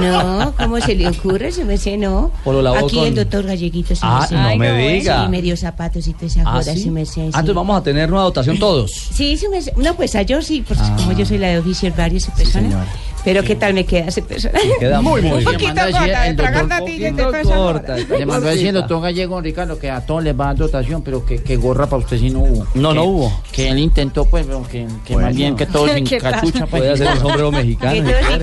No, 0.00 0.52
¿cómo 0.58 0.80
se 0.80 0.96
le 0.96 1.06
ocurre, 1.08 1.52
su 1.52 1.64
merced? 1.64 1.96
No. 1.96 2.32
¿O 2.44 2.52
lo 2.52 2.60
lavó 2.60 2.86
Aquí 2.86 2.96
con- 2.96 3.06
el 3.06 3.14
doctor 3.14 3.44
Galleguito, 3.44 3.94
su 3.94 4.04
Ah, 4.04 4.18
merced. 4.28 4.36
no 4.36 4.56
me 4.56 4.88
diga. 4.94 5.22
Sí, 5.24 5.30
medio 5.30 5.56
zapatos 5.56 6.08
y 6.08 6.12
toda 6.12 6.26
esa 6.26 6.42
Ah, 6.44 6.52
joda, 6.58 6.76
su 6.76 6.90
merced. 6.90 7.12
Ah, 7.22 7.24
sí. 7.24 7.26
entonces 7.26 7.54
vamos 7.54 7.78
a 7.78 7.82
tener 7.84 8.08
nueva 8.10 8.24
dotación 8.24 8.58
todos. 8.58 8.90
Sí, 9.12 9.36
su 9.36 9.48
merced. 9.48 9.72
No, 9.76 9.94
pues 9.94 10.16
a 10.16 10.22
yo 10.22 10.42
sí, 10.42 10.64
pues 10.66 10.80
Ah. 10.82 10.92
como 10.98 11.12
yo 11.12 11.24
soy 11.24 11.38
la 11.38 11.48
de 11.50 11.58
oficial 11.60 11.94
varios, 11.96 12.24
su 12.24 12.32
persona. 12.32 12.84
Pero 13.26 13.42
¿qué 13.42 13.56
tal 13.56 13.74
me 13.74 13.84
queda 13.84 14.06
ese 14.06 14.22
persona? 14.22 14.58
queda 14.78 15.00
muy 15.02 15.20
Un 15.20 15.30
bien. 15.32 15.44
poquito 15.44 15.74
corta, 15.74 16.26
el 16.28 16.36
doctor 16.36 16.68
natillas 16.68 17.12
poquito 17.12 17.42
corta. 17.48 17.96
Le 17.96 18.24
mandó 18.24 18.48
el 18.50 18.72
doctor 18.72 19.02
Gallego 19.02 19.40
Ricardo 19.40 19.78
que 19.80 19.90
a 19.90 20.00
todos 20.06 20.22
les 20.22 20.38
va 20.38 20.44
a 20.44 20.46
dar 20.48 20.56
dotación, 20.56 21.02
pero 21.02 21.26
que, 21.26 21.42
que 21.42 21.56
gorra 21.56 21.86
para 21.88 21.98
usted 22.04 22.18
sí 22.18 22.30
no 22.30 22.38
hubo. 22.40 22.66
No, 22.76 22.90
Que- 22.90 22.94
no 22.94 23.04
hubo. 23.04 23.42
Que 23.50 23.68
él 23.68 23.78
intentó, 23.80 24.24
pues, 24.26 24.46
pero 24.46 24.62
que, 24.62 24.86
que 25.04 25.14
Bueno. 25.14 25.28
más 25.28 25.36
bien 25.36 25.56
que 25.56 25.66
todos 25.66 25.90
sin 25.94 26.04
cachucha. 26.06 26.66
Pues, 26.66 26.82
Puede 26.82 26.92
hacer 26.92 27.08
un 27.08 27.18
sombrero 27.18 27.50
mexicano. 27.60 27.92
Que 27.92 27.98
si 27.98 28.04
todos 28.04 28.20
sin 28.20 28.38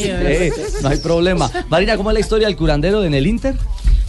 quiere. 0.00 0.48
cachuchas. 0.50 0.82
No 0.82 0.88
hay 0.88 0.98
problema. 0.98 1.50
Marina, 1.68 1.96
¿cómo 1.98 2.10
es 2.10 2.14
la 2.14 2.20
historia 2.20 2.46
del 2.48 2.56
curandero 2.56 3.04
en 3.04 3.12
el 3.12 3.26
Inter? 3.26 3.54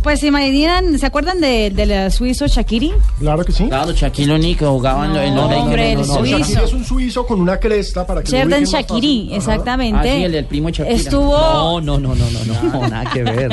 Pues 0.05 0.19
se 0.19 0.27
imaginan, 0.27 0.99
¿se 0.99 1.05
acuerdan 1.07 1.41
de, 1.41 1.71
del 1.71 2.11
suizo 2.11 2.45
Shakiri? 2.45 2.93
Claro 3.17 3.43
que 3.43 3.51
sí. 3.51 3.65
Claro, 3.65 3.91
Shaquille 3.91 4.33
O'Neal 4.33 4.55
que 4.55 4.63
jugaban 4.63 5.15
en 5.15 5.35
los- 5.35 5.51
en 5.51 5.57
hombre, 5.57 5.93
el 5.93 5.97
No, 5.97 6.05
no, 6.05 6.13
no. 6.13 6.19
suizo. 6.19 6.37
Shakiri 6.37 6.63
es 6.63 6.73
un 6.73 6.85
suizo 6.85 7.25
con 7.25 7.41
una 7.41 7.57
cresta 7.59 8.05
para 8.05 8.21
que 8.21 8.45
más 8.45 8.69
Shakiri, 8.69 9.33
exactamente. 9.33 9.97
Ah, 10.07 10.15
sí, 10.15 10.23
el 10.23 10.31
del 10.31 10.45
primo 10.45 10.69
Shakira. 10.69 10.95
Estuvo, 10.95 11.81
No, 11.81 11.81
no, 11.81 11.97
no, 11.97 12.13
no, 12.13 12.43
no, 12.45 12.71
no, 12.71 12.87
nada 12.87 13.09
que 13.11 13.23
ver. 13.23 13.49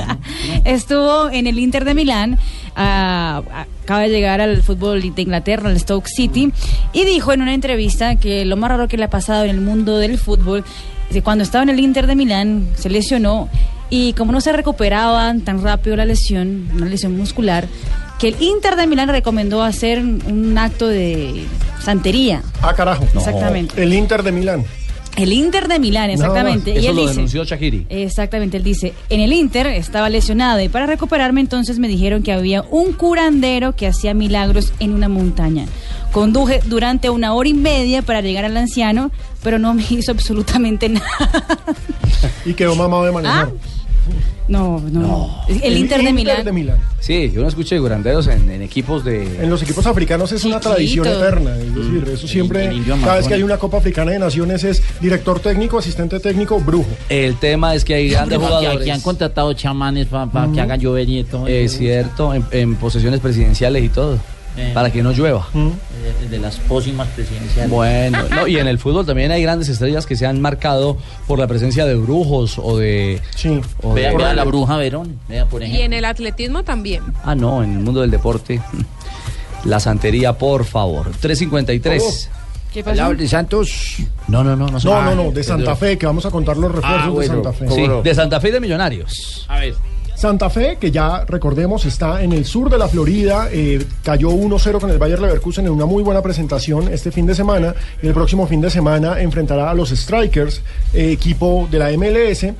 estuvo 0.66 1.30
en 1.30 1.46
el 1.46 1.58
Inter 1.58 1.86
de 1.86 1.94
Milán, 1.94 2.38
ah, 2.76 3.40
acaba 3.84 4.00
de 4.02 4.10
llegar 4.10 4.42
al 4.42 4.62
fútbol 4.62 5.00
de 5.14 5.22
Inglaterra, 5.22 5.70
al 5.70 5.80
Stoke 5.80 6.06
City, 6.06 6.52
y 6.92 7.04
dijo 7.06 7.32
en 7.32 7.40
una 7.40 7.54
entrevista 7.54 8.16
que 8.16 8.44
lo 8.44 8.58
más 8.58 8.68
raro 8.70 8.88
que 8.88 8.98
le 8.98 9.04
ha 9.04 9.10
pasado 9.10 9.44
en 9.44 9.50
el 9.50 9.62
mundo 9.62 9.96
del 9.96 10.18
fútbol, 10.18 10.64
es 11.08 11.14
que 11.14 11.22
cuando 11.22 11.44
estaba 11.44 11.62
en 11.64 11.70
el 11.70 11.80
Inter 11.80 12.06
de 12.06 12.14
Milán 12.14 12.68
se 12.76 12.90
lesionó 12.90 13.48
y 13.92 14.14
como 14.14 14.32
no 14.32 14.40
se 14.40 14.52
recuperaba 14.52 15.34
tan 15.44 15.62
rápido 15.62 15.96
la 15.96 16.06
lesión, 16.06 16.70
una 16.74 16.86
lesión 16.86 17.14
muscular, 17.14 17.68
que 18.18 18.28
el 18.28 18.42
Inter 18.42 18.74
de 18.76 18.86
Milán 18.86 19.10
recomendó 19.10 19.62
hacer 19.62 19.98
un 19.98 20.56
acto 20.56 20.88
de 20.88 21.44
santería. 21.78 22.42
Ah, 22.62 22.72
carajo. 22.72 23.04
Exactamente. 23.14 23.82
El 23.82 23.92
Inter 23.92 24.22
de 24.22 24.32
Milán. 24.32 24.64
El 25.14 25.34
Inter 25.34 25.68
de 25.68 25.78
Milán, 25.78 26.08
exactamente. 26.08 26.70
y 26.70 26.78
Eso 26.78 26.88
él 26.88 26.96
lo 26.96 27.02
dice, 27.02 27.14
denunció 27.16 27.44
Shakiri. 27.44 27.86
Exactamente, 27.90 28.56
él 28.56 28.62
dice, 28.62 28.94
en 29.10 29.20
el 29.20 29.30
Inter 29.34 29.66
estaba 29.66 30.08
lesionado 30.08 30.58
y 30.62 30.70
para 30.70 30.86
recuperarme 30.86 31.42
entonces 31.42 31.78
me 31.78 31.86
dijeron 31.86 32.22
que 32.22 32.32
había 32.32 32.62
un 32.62 32.94
curandero 32.94 33.76
que 33.76 33.86
hacía 33.86 34.14
milagros 34.14 34.72
en 34.80 34.94
una 34.94 35.10
montaña. 35.10 35.66
Conduje 36.12 36.60
durante 36.64 37.10
una 37.10 37.34
hora 37.34 37.50
y 37.50 37.54
media 37.54 38.00
para 38.00 38.22
llegar 38.22 38.46
al 38.46 38.56
anciano, 38.56 39.10
pero 39.42 39.58
no 39.58 39.74
me 39.74 39.84
hizo 39.90 40.12
absolutamente 40.12 40.88
nada. 40.88 41.44
Y 42.46 42.54
quedó 42.54 42.74
mamado 42.74 43.04
de 43.04 43.12
manejar. 43.12 43.50
No, 44.48 44.80
no. 44.80 45.44
El, 45.48 45.76
Inter 45.76 46.02
de 46.02 46.12
Milán. 46.12 46.44
de 46.44 46.52
Milán. 46.52 46.78
Sí, 47.00 47.30
yo 47.32 47.42
no 47.42 47.48
escuché 47.48 47.76
de 47.76 47.80
curanderos 47.80 48.26
en, 48.26 48.50
en 48.50 48.62
equipos 48.62 49.04
de... 49.04 49.22
En 49.42 49.48
los 49.48 49.62
equipos 49.62 49.86
africanos 49.86 50.32
es 50.32 50.44
una 50.44 50.60
tradición 50.60 51.06
eterna. 51.06 51.56
Es 51.56 51.74
decir, 51.74 52.08
eso 52.12 52.28
siempre, 52.28 52.66
el 52.66 52.84
cada 52.84 53.16
vez 53.16 53.28
que 53.28 53.34
hay 53.34 53.42
una 53.42 53.58
Copa 53.58 53.78
Africana 53.78 54.12
de 54.12 54.18
Naciones 54.18 54.64
es 54.64 54.82
director 55.00 55.40
técnico, 55.40 55.78
asistente 55.78 56.20
técnico, 56.20 56.60
brujo. 56.60 56.90
El 57.08 57.36
tema 57.36 57.74
es 57.74 57.84
que 57.84 57.94
hay 57.94 58.10
grandes 58.10 58.38
jugadores. 58.38 58.80
aquí 58.80 58.90
han 58.90 59.00
contratado 59.00 59.52
chamanes 59.54 60.06
para 60.06 60.50
que 60.52 60.60
hagan 60.60 60.80
llover 60.80 61.08
y 61.08 61.24
todo. 61.24 61.46
Es 61.46 61.78
cierto, 61.78 62.34
en, 62.34 62.44
en 62.50 62.76
posesiones 62.76 63.20
presidenciales 63.20 63.84
y 63.84 63.88
todo. 63.88 64.18
Eh. 64.56 64.70
Para 64.74 64.90
que 64.92 65.02
no 65.02 65.12
llueva. 65.12 65.48
Eh, 65.54 66.28
De 66.28 66.38
las 66.38 66.56
pócimas 66.56 67.08
presidenciales. 67.08 67.70
Bueno, 67.70 68.18
no, 68.30 68.46
y 68.46 68.58
en 68.58 68.66
el 68.68 68.78
fútbol 68.78 69.06
también 69.06 69.30
hay 69.32 69.42
grandes 69.42 69.68
estrellas 69.70 70.04
que 70.06 70.14
se 70.16 70.26
han 70.26 70.40
marcado 70.40 70.98
por 71.26 71.38
la 71.38 71.46
presencia 71.46 71.86
de 71.86 71.94
brujos 71.94 72.58
o 72.58 72.76
de... 72.76 73.20
Sí. 73.34 73.60
o 73.82 73.94
Vea, 73.94 74.10
de- 74.10 74.16
vea 74.16 74.34
la 74.34 74.44
bruja 74.44 74.76
Verón. 74.76 75.18
Vea, 75.28 75.46
por 75.46 75.62
Y 75.62 75.80
en 75.80 75.92
el 75.94 76.04
atletismo 76.04 76.64
también. 76.64 77.02
Ah, 77.24 77.34
no, 77.34 77.62
en 77.62 77.72
el 77.72 77.78
mundo 77.80 78.02
del 78.02 78.10
deporte. 78.10 78.60
La 79.64 79.80
santería, 79.80 80.32
por 80.36 80.64
favor. 80.64 81.10
353. 81.20 82.30
¿Qué 82.72 82.82
pasó? 82.82 83.14
de 83.14 83.28
Santos. 83.28 83.96
No, 84.28 84.42
no, 84.42 84.56
no, 84.56 84.66
no. 84.66 84.78
No, 84.78 85.02
no, 85.02 85.14
no, 85.14 85.30
de 85.30 85.44
Santa 85.44 85.76
Fe, 85.76 85.96
que 85.98 86.06
vamos 86.06 86.24
a 86.26 86.30
contar 86.30 86.56
los 86.56 86.72
refuerzos 86.72 87.02
Ah, 87.04 87.08
bueno, 87.10 87.36
de 87.36 87.42
Santa 87.42 87.52
Fe. 87.52 87.68
Sí, 87.70 87.86
de 88.02 88.14
Santa 88.14 88.40
Fe 88.40 88.48
y 88.48 88.52
de 88.52 88.60
Millonarios. 88.60 89.46
A 89.48 89.58
ver. 89.60 89.74
Santa 90.22 90.50
Fe, 90.50 90.76
que 90.80 90.92
ya 90.92 91.24
recordemos 91.24 91.84
está 91.84 92.22
en 92.22 92.32
el 92.32 92.44
sur 92.44 92.70
de 92.70 92.78
la 92.78 92.86
Florida, 92.86 93.48
eh, 93.50 93.84
cayó 94.04 94.30
1-0 94.30 94.78
con 94.78 94.88
el 94.88 94.96
Bayer 94.96 95.18
Leverkusen 95.18 95.66
en 95.66 95.72
una 95.72 95.84
muy 95.84 96.04
buena 96.04 96.22
presentación 96.22 96.86
este 96.86 97.10
fin 97.10 97.26
de 97.26 97.34
semana. 97.34 97.74
Y 98.00 98.06
el 98.06 98.14
próximo 98.14 98.46
fin 98.46 98.60
de 98.60 98.70
semana 98.70 99.20
enfrentará 99.20 99.68
a 99.68 99.74
los 99.74 99.90
Strikers, 99.90 100.62
eh, 100.94 101.10
equipo 101.10 101.66
de 101.68 101.78
la 101.80 101.90
MLS. 101.90 102.54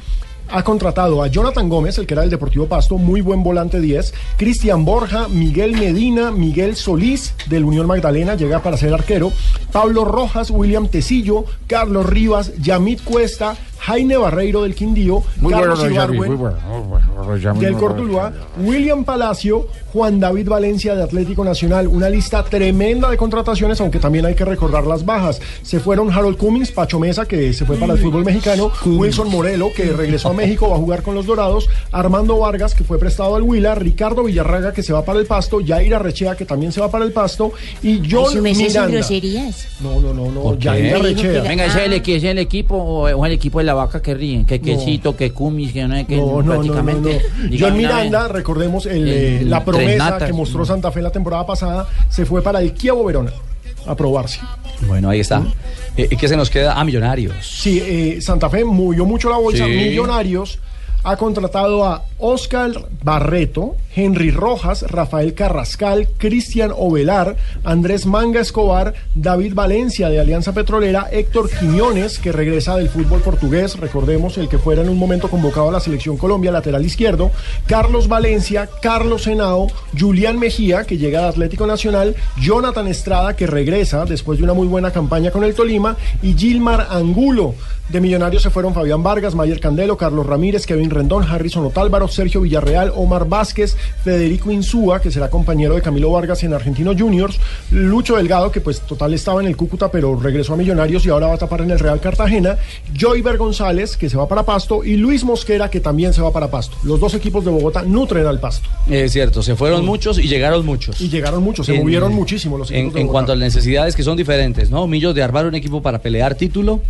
ha 0.54 0.64
contratado 0.64 1.22
a 1.22 1.28
Jonathan 1.28 1.68
Gómez, 1.68 1.96
el 1.98 2.06
que 2.06 2.14
era 2.14 2.22
del 2.22 2.30
Deportivo 2.30 2.66
Pasto, 2.66 2.98
muy 2.98 3.20
buen 3.20 3.44
volante 3.44 3.80
10, 3.80 4.12
Cristian 4.36 4.84
Borja, 4.84 5.28
Miguel 5.28 5.72
Medina, 5.72 6.30
Miguel 6.30 6.74
Solís 6.74 7.32
del 7.48 7.64
Unión 7.64 7.86
Magdalena, 7.86 8.34
llega 8.34 8.60
para 8.60 8.76
ser 8.76 8.92
arquero, 8.92 9.32
Pablo 9.70 10.04
Rojas, 10.04 10.50
William 10.50 10.88
Tecillo, 10.88 11.44
Carlos 11.68 12.04
Rivas, 12.04 12.52
Yamit 12.60 13.02
Cuesta, 13.02 13.56
Jaime 13.82 14.16
Barreiro 14.16 14.62
del 14.62 14.74
Quindío, 14.74 15.22
Muy 15.40 15.52
Carlos 15.52 15.80
bueno, 15.80 15.94
Yami, 15.94 15.94
Ibargüen 16.16 16.30
muy 16.30 16.36
bueno. 16.36 16.56
muy 16.68 17.00
bueno, 17.16 17.36
Yami, 17.36 17.60
del. 17.60 17.74
Cortuluá, 17.74 18.32
William 18.62 19.04
Palacio, 19.04 19.66
Juan 19.92 20.20
David 20.20 20.48
Valencia 20.48 20.94
de 20.94 21.02
Atlético 21.02 21.44
Nacional. 21.44 21.88
Una 21.88 22.08
lista 22.08 22.44
tremenda 22.44 23.10
de 23.10 23.16
contrataciones, 23.16 23.80
aunque 23.80 23.98
también 23.98 24.24
hay 24.24 24.34
que 24.34 24.44
recordar 24.44 24.86
las 24.86 25.04
bajas. 25.04 25.40
Se 25.62 25.80
fueron 25.80 26.10
Harold 26.12 26.36
Cummings, 26.36 26.70
Pacho 26.70 26.98
Mesa, 27.00 27.26
que 27.26 27.52
se 27.52 27.64
fue 27.64 27.76
para 27.76 27.94
el 27.94 27.98
fútbol 27.98 28.24
mexicano, 28.24 28.70
Wilson 28.86 29.28
Morelo, 29.30 29.70
que 29.74 29.84
regresó 29.86 30.28
a 30.28 30.32
México, 30.32 30.68
va 30.70 30.76
a 30.76 30.78
jugar 30.78 31.02
con 31.02 31.14
los 31.14 31.26
Dorados, 31.26 31.68
Armando 31.90 32.38
Vargas, 32.38 32.74
que 32.74 32.84
fue 32.84 32.98
prestado 32.98 33.34
al 33.36 33.42
Huila, 33.42 33.74
Ricardo 33.74 34.22
Villarraga, 34.24 34.72
que 34.72 34.82
se 34.82 34.92
va 34.92 35.04
para 35.04 35.18
el 35.18 35.26
Pasto, 35.26 35.60
Yair 35.60 35.94
Arrechea, 35.94 36.36
que 36.36 36.44
también 36.44 36.70
se 36.72 36.80
va 36.80 36.90
para 36.90 37.04
el 37.04 37.12
Pasto, 37.12 37.52
y 37.82 38.00
John 38.08 38.40
Miranda. 38.42 38.86
groserías. 38.86 39.66
No, 39.80 40.00
no, 40.00 40.14
no, 40.14 40.30
no. 40.30 40.56
Yair 40.58 40.94
Arrechea. 40.94 41.42
Venga, 41.42 41.66
¿ese 41.66 41.80
es, 41.80 41.86
el, 41.86 41.92
equi- 42.02 42.14
ese 42.16 42.26
es 42.28 42.32
el 42.32 42.38
equipo 42.38 42.76
o 42.76 43.26
el 43.26 43.32
equipo 43.32 43.58
de 43.58 43.64
la 43.64 43.71
vaca 43.74 44.00
que 44.02 44.14
ríen? 44.14 44.44
Que 44.46 44.60
quesito, 44.60 45.16
que 45.16 45.32
cumis, 45.32 45.72
que 45.72 45.86
no 45.86 45.94
es 45.94 46.06
que 46.06 46.16
No, 46.16 46.42
no, 46.42 46.52
prácticamente. 46.54 47.22
no. 47.38 47.56
John 47.58 47.76
Miranda, 47.76 48.22
vez. 48.24 48.32
recordemos 48.32 48.86
el, 48.86 49.08
El- 49.08 49.08
eh, 49.08 49.42
la 49.44 49.64
promesa 49.64 50.10
Natas. 50.10 50.28
que 50.28 50.32
mostró 50.32 50.64
Santa 50.64 50.90
Fe 50.90 51.02
la 51.02 51.10
temporada 51.10 51.46
pasada, 51.46 51.88
se 52.08 52.24
fue 52.26 52.42
para 52.42 52.60
el 52.60 52.72
Kievo 52.72 53.04
Verona 53.04 53.32
a 53.86 53.94
probarse. 53.96 54.40
Bueno, 54.86 55.10
ahí 55.10 55.20
está. 55.20 55.42
Eh, 55.96 56.08
¿Qué 56.18 56.28
se 56.28 56.36
nos 56.36 56.50
queda? 56.50 56.74
Ah, 56.78 56.84
Millonarios. 56.84 57.34
Sí, 57.46 57.80
eh, 57.84 58.18
Santa 58.20 58.48
Fe 58.50 58.64
movió 58.64 59.04
mucho 59.04 59.28
la 59.28 59.36
bolsa. 59.38 59.64
Sí. 59.64 59.70
Millonarios 59.70 60.58
ha 61.04 61.16
contratado 61.16 61.84
a 61.84 62.04
Oscar 62.18 62.70
Barreto, 63.02 63.76
Henry 63.94 64.30
Rojas, 64.30 64.82
Rafael 64.82 65.34
Carrascal, 65.34 66.08
Cristian 66.18 66.72
Ovelar, 66.74 67.36
Andrés 67.64 68.06
Manga 68.06 68.40
Escobar, 68.40 68.94
David 69.14 69.54
Valencia 69.54 70.08
de 70.08 70.20
Alianza 70.20 70.52
Petrolera, 70.52 71.08
Héctor 71.10 71.50
Quiñones, 71.50 72.18
que 72.18 72.32
regresa 72.32 72.76
del 72.76 72.88
fútbol 72.88 73.20
portugués, 73.20 73.78
recordemos 73.78 74.38
el 74.38 74.48
que 74.48 74.58
fuera 74.58 74.82
en 74.82 74.88
un 74.88 74.98
momento 74.98 75.28
convocado 75.28 75.68
a 75.68 75.72
la 75.72 75.80
selección 75.80 76.16
Colombia, 76.16 76.52
lateral 76.52 76.84
izquierdo, 76.84 77.30
Carlos 77.66 78.08
Valencia, 78.08 78.68
Carlos 78.80 79.26
Henao, 79.26 79.68
Julián 79.98 80.38
Mejía, 80.38 80.84
que 80.84 80.98
llega 80.98 81.22
de 81.22 81.28
Atlético 81.28 81.66
Nacional, 81.66 82.16
Jonathan 82.40 82.86
Estrada, 82.86 83.36
que 83.36 83.46
regresa 83.46 84.04
después 84.04 84.38
de 84.38 84.44
una 84.44 84.54
muy 84.54 84.66
buena 84.66 84.90
campaña 84.90 85.30
con 85.30 85.44
el 85.44 85.54
Tolima, 85.54 85.96
y 86.22 86.34
Gilmar 86.34 86.88
Angulo. 86.90 87.54
De 87.88 88.00
Millonarios 88.00 88.42
se 88.42 88.50
fueron 88.50 88.72
Fabián 88.72 89.02
Vargas, 89.02 89.34
Mayer 89.34 89.60
Candelo, 89.60 89.98
Carlos 89.98 90.24
Ramírez, 90.24 90.66
Kevin 90.66 90.88
Rendón, 90.88 91.24
Harrison 91.24 91.66
Otálvaro, 91.66 92.08
Sergio 92.08 92.40
Villarreal, 92.40 92.92
Omar 92.94 93.28
Vázquez, 93.28 93.76
Federico 94.04 94.50
Insúa, 94.50 95.00
que 95.00 95.10
será 95.10 95.30
compañero 95.30 95.74
de 95.74 95.82
Camilo 95.82 96.10
Vargas 96.10 96.42
en 96.42 96.52
Argentino 96.54 96.92
Juniors, 96.96 97.38
Lucho 97.70 98.16
Delgado, 98.16 98.50
que 98.50 98.60
pues 98.60 98.80
total 98.80 99.14
estaba 99.14 99.40
en 99.40 99.46
el 99.46 99.56
Cúcuta, 99.56 99.90
pero 99.90 100.18
regresó 100.18 100.54
a 100.54 100.56
Millonarios 100.56 101.04
y 101.06 101.10
ahora 101.10 101.28
va 101.28 101.34
a 101.34 101.38
tapar 101.38 101.60
en 101.62 101.70
el 101.70 101.78
Real 101.78 102.00
Cartagena, 102.00 102.56
Joyver 102.98 103.36
González, 103.36 103.96
que 103.96 104.10
se 104.10 104.16
va 104.16 104.28
para 104.28 104.42
Pasto, 104.44 104.84
y 104.84 104.96
Luis 104.96 105.24
Mosquera, 105.24 105.70
que 105.70 105.80
también 105.80 106.12
se 106.12 106.20
va 106.22 106.32
para 106.32 106.50
Pasto. 106.50 106.76
Los 106.84 107.00
dos 107.00 107.14
equipos 107.14 107.44
de 107.44 107.50
Bogotá 107.50 107.82
nutren 107.82 108.26
al 108.26 108.40
Pasto. 108.40 108.68
Es 108.90 109.12
cierto, 109.12 109.42
se 109.42 109.56
fueron 109.56 109.84
muchos 109.84 110.18
y 110.18 110.28
llegaron 110.28 110.64
muchos. 110.66 111.00
Y 111.00 111.08
llegaron 111.08 111.42
muchos, 111.42 111.66
se 111.66 111.74
En- 111.74 111.80
movieron 111.82 112.12
muchísimo 112.14 112.58
los 112.58 112.70
En, 112.70 112.76
equipos 112.76 112.96
en 112.96 113.06
Bogotá. 113.06 113.12
cuanto 113.12 113.32
a 113.32 113.36
las 113.36 113.44
necesidades 113.54 113.94
que 113.96 114.02
son 114.02 114.16
diferentes, 114.16 114.70
¿no? 114.70 114.86
Millos 114.86 115.14
de 115.14 115.22
armar 115.22 115.46
un 115.46 115.54
equipo 115.54 115.80
para 115.82 116.00
pelear 116.00 116.34
título. 116.34 116.80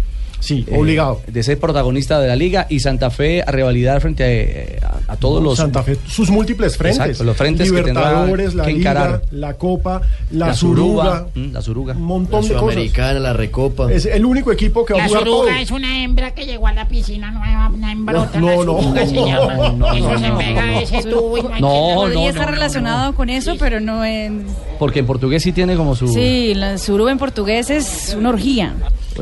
Sí, 0.42 0.66
obligado. 0.76 1.20
De 1.28 1.42
ser 1.44 1.58
protagonista 1.60 2.18
de 2.20 2.26
la 2.26 2.34
liga 2.36 2.66
y 2.68 2.80
Santa 2.80 3.10
Fe 3.10 3.42
a 3.42 3.50
revalidar 3.52 4.00
frente 4.00 4.24
a, 4.24 4.30
eh, 4.30 4.78
a- 4.82 5.12
a 5.12 5.16
todos 5.16 5.42
los. 5.42 5.56
Santa 5.56 5.82
Fe, 5.84 5.96
sus 6.06 6.30
múltiples 6.30 6.76
frentes. 6.76 7.00
Exacto, 7.00 7.22
los 7.24 7.36
frentes 7.36 7.70
que 7.70 7.76
Libertadores, 7.78 8.54
la 8.54 8.64
que 8.64 8.72
Liga, 8.72 8.90
encarar. 8.90 9.22
la 9.30 9.54
Copa, 9.54 10.02
la, 10.32 10.48
La 10.48 10.54
Suruga, 10.54 11.04
Suruga, 11.04 11.26
mm, 11.34 11.52
la 11.52 11.62
Suruga. 11.62 11.94
un 11.94 12.02
montón 12.02 12.42
La 12.42 12.48
de 12.48 12.54
cosas. 12.54 12.60
Sudamericana, 12.72 13.20
la 13.20 13.32
Recopa. 13.32 13.92
Es 13.92 14.04
el 14.06 14.24
único 14.26 14.50
equipo 14.50 14.84
que 14.84 14.94
va 14.94 14.98
a 14.98 15.02
La 15.02 15.08
jugar 15.08 15.24
todo. 15.24 15.42
suruga 15.44 15.60
es 15.60 15.70
una 15.70 16.02
hembra 16.02 16.34
que 16.34 16.44
llegó 16.44 16.66
a 16.66 16.72
la 16.72 16.88
piscina 16.88 17.30
nueva, 17.30 17.68
una 17.72 17.92
hembrota. 17.92 18.40
No, 18.40 18.48
la 18.48 18.56
no, 18.56 18.62
suruga 18.82 19.06
se 19.06 19.14
no, 19.14 19.26
llama. 19.26 19.54
no, 19.70 19.92
Eso 19.94 20.10
no, 20.12 20.18
se 20.18 20.28
no, 20.28 20.38
pega 20.38 20.66
no. 20.66 20.80
ese 20.80 21.02
tubo 21.04 21.38
y 21.38 21.42
no 21.42 21.48
No, 21.48 21.54
quien- 21.58 21.94
Podría 21.94 22.14
no, 22.24 22.28
estar 22.30 22.46
no, 22.46 22.52
relacionado 22.52 23.14
con 23.14 23.30
eso, 23.30 23.54
pero 23.60 23.78
no 23.80 24.04
en... 24.04 24.44
Porque 24.80 24.98
en 24.98 25.06
portugués 25.06 25.42
sí 25.44 25.52
tiene 25.52 25.76
como 25.76 25.94
su. 25.94 26.08
Sí, 26.08 26.54
la 26.54 26.78
suruba 26.78 27.12
en 27.12 27.18
portugués 27.18 27.70
es 27.70 28.16
una 28.18 28.30
orgía. 28.30 28.74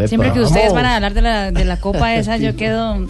Siempre 0.07 0.33
que 0.33 0.41
ustedes 0.41 0.73
van 0.73 0.87
a 0.87 1.01
hablar 1.11 1.14
de 1.14 1.22
la, 1.22 1.50
de 1.52 1.64
la 1.64 1.80
copa 1.80 2.14
esa, 2.16 2.36
yo 2.36 2.56
quedo... 2.56 3.06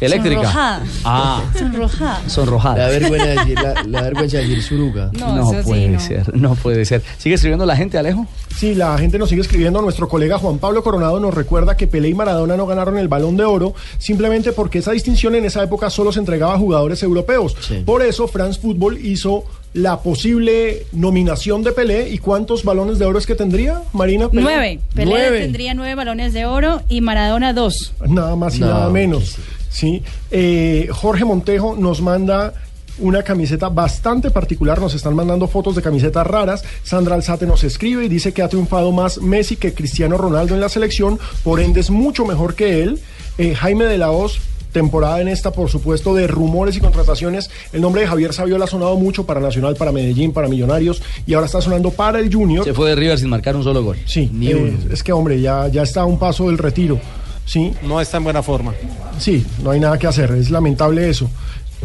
Eléctrica. 0.00 0.42
Sonrojada. 0.42 0.82
Ah. 1.04 1.42
Sonrojada. 1.56 2.28
Sonrojada. 2.28 2.74
Le 2.74 2.82
da 2.82 2.88
vergüenza 2.98 3.26
decir, 3.26 3.58
la, 3.86 4.02
vergüenza 4.02 4.38
decir 4.38 4.62
Suruga. 4.62 5.10
No, 5.18 5.36
No 5.36 5.50
eso 5.50 5.62
sí, 5.62 5.68
puede 5.68 5.88
no. 5.88 6.00
ser, 6.00 6.36
no 6.36 6.54
puede 6.56 6.84
ser. 6.84 7.02
¿Sigue 7.16 7.36
escribiendo 7.36 7.64
la 7.64 7.76
gente, 7.76 7.96
Alejo? 7.96 8.26
Sí, 8.54 8.74
la 8.74 8.98
gente 8.98 9.18
nos 9.18 9.28
sigue 9.30 9.40
escribiendo. 9.40 9.80
Nuestro 9.80 10.08
colega 10.08 10.36
Juan 10.36 10.58
Pablo 10.58 10.82
Coronado 10.82 11.20
nos 11.20 11.32
recuerda 11.32 11.76
que 11.76 11.86
Pelé 11.86 12.08
y 12.08 12.14
Maradona 12.14 12.56
no 12.56 12.66
ganaron 12.66 12.98
el 12.98 13.08
Balón 13.08 13.36
de 13.36 13.44
Oro 13.44 13.72
simplemente 13.98 14.52
porque 14.52 14.80
esa 14.80 14.90
distinción 14.90 15.36
en 15.36 15.44
esa 15.46 15.62
época 15.62 15.88
solo 15.88 16.12
se 16.12 16.18
entregaba 16.18 16.54
a 16.54 16.58
jugadores 16.58 17.02
europeos. 17.02 17.56
Por 17.86 18.02
eso 18.02 18.26
France 18.28 18.60
Football 18.60 18.98
hizo 18.98 19.44
la 19.74 20.00
posible 20.00 20.86
nominación 20.92 21.62
de 21.62 21.72
Pelé. 21.72 22.08
¿Y 22.08 22.18
cuántos 22.18 22.64
balones 22.64 22.98
de 22.98 23.04
oro 23.04 23.18
es 23.18 23.26
que 23.26 23.34
tendría, 23.34 23.82
Marina? 23.92 24.28
Pelé? 24.30 24.42
Nueve. 24.42 24.80
Pelé 24.94 25.10
Nueve. 25.10 25.40
tendría 25.40 25.74
nueve 25.74 25.94
balones 25.94 26.32
de 26.32 26.46
oro 26.46 26.80
y 26.88 27.00
Maradona 27.02 27.52
dos. 27.52 27.92
Nada 28.06 28.34
más 28.36 28.56
y 28.56 28.60
No, 28.60 28.68
nada 28.68 28.88
menos. 28.88 29.36
Sí. 29.68 30.02
Eh, 30.30 30.88
Jorge 30.90 31.24
Montejo 31.24 31.76
nos 31.76 32.00
manda 32.00 32.54
una 33.00 33.24
camiseta 33.24 33.68
bastante 33.68 34.30
particular. 34.30 34.80
Nos 34.80 34.94
están 34.94 35.16
mandando 35.16 35.48
fotos 35.48 35.74
de 35.74 35.82
camisetas 35.82 36.24
raras. 36.24 36.64
Sandra 36.84 37.16
Alzate 37.16 37.44
nos 37.44 37.64
escribe 37.64 38.04
y 38.04 38.08
dice 38.08 38.32
que 38.32 38.42
ha 38.42 38.48
triunfado 38.48 38.92
más 38.92 39.18
Messi 39.18 39.56
que 39.56 39.74
Cristiano 39.74 40.16
Ronaldo 40.16 40.54
en 40.54 40.60
la 40.60 40.68
selección. 40.68 41.18
Por 41.42 41.58
ende 41.58 41.80
es 41.80 41.90
mucho 41.90 42.24
mejor 42.24 42.54
que 42.54 42.84
él. 42.84 43.00
Eh, 43.36 43.56
Jaime 43.56 43.86
de 43.86 43.98
la 43.98 44.12
Hoz 44.12 44.38
temporada 44.74 45.22
en 45.22 45.28
esta, 45.28 45.52
por 45.52 45.70
supuesto, 45.70 46.14
de 46.14 46.26
rumores 46.26 46.76
y 46.76 46.80
contrataciones. 46.80 47.48
El 47.72 47.80
nombre 47.80 48.02
de 48.02 48.08
Javier 48.08 48.34
Saviola 48.34 48.66
ha 48.66 48.68
sonado 48.68 48.96
mucho 48.96 49.24
para 49.24 49.40
Nacional, 49.40 49.76
para 49.76 49.92
Medellín, 49.92 50.32
para 50.32 50.48
Millonarios 50.48 51.00
y 51.26 51.32
ahora 51.32 51.46
está 51.46 51.62
sonando 51.62 51.90
para 51.90 52.18
el 52.18 52.34
Junior. 52.34 52.64
Se 52.64 52.74
fue 52.74 52.90
de 52.90 52.96
River 52.96 53.18
sin 53.18 53.30
marcar 53.30 53.56
un 53.56 53.64
solo 53.64 53.82
gol. 53.82 53.96
Sí, 54.04 54.30
eh, 54.42 54.76
es 54.90 55.02
que 55.02 55.12
hombre, 55.12 55.40
ya, 55.40 55.68
ya 55.68 55.82
está 55.82 56.02
a 56.02 56.04
un 56.04 56.18
paso 56.18 56.48
del 56.48 56.58
retiro. 56.58 57.00
Sí. 57.46 57.72
No 57.84 58.00
está 58.00 58.16
en 58.18 58.24
buena 58.24 58.42
forma. 58.42 58.74
Sí, 59.18 59.46
no 59.62 59.70
hay 59.70 59.80
nada 59.80 59.98
que 59.98 60.06
hacer, 60.06 60.32
es 60.32 60.50
lamentable 60.50 61.08
eso. 61.08 61.30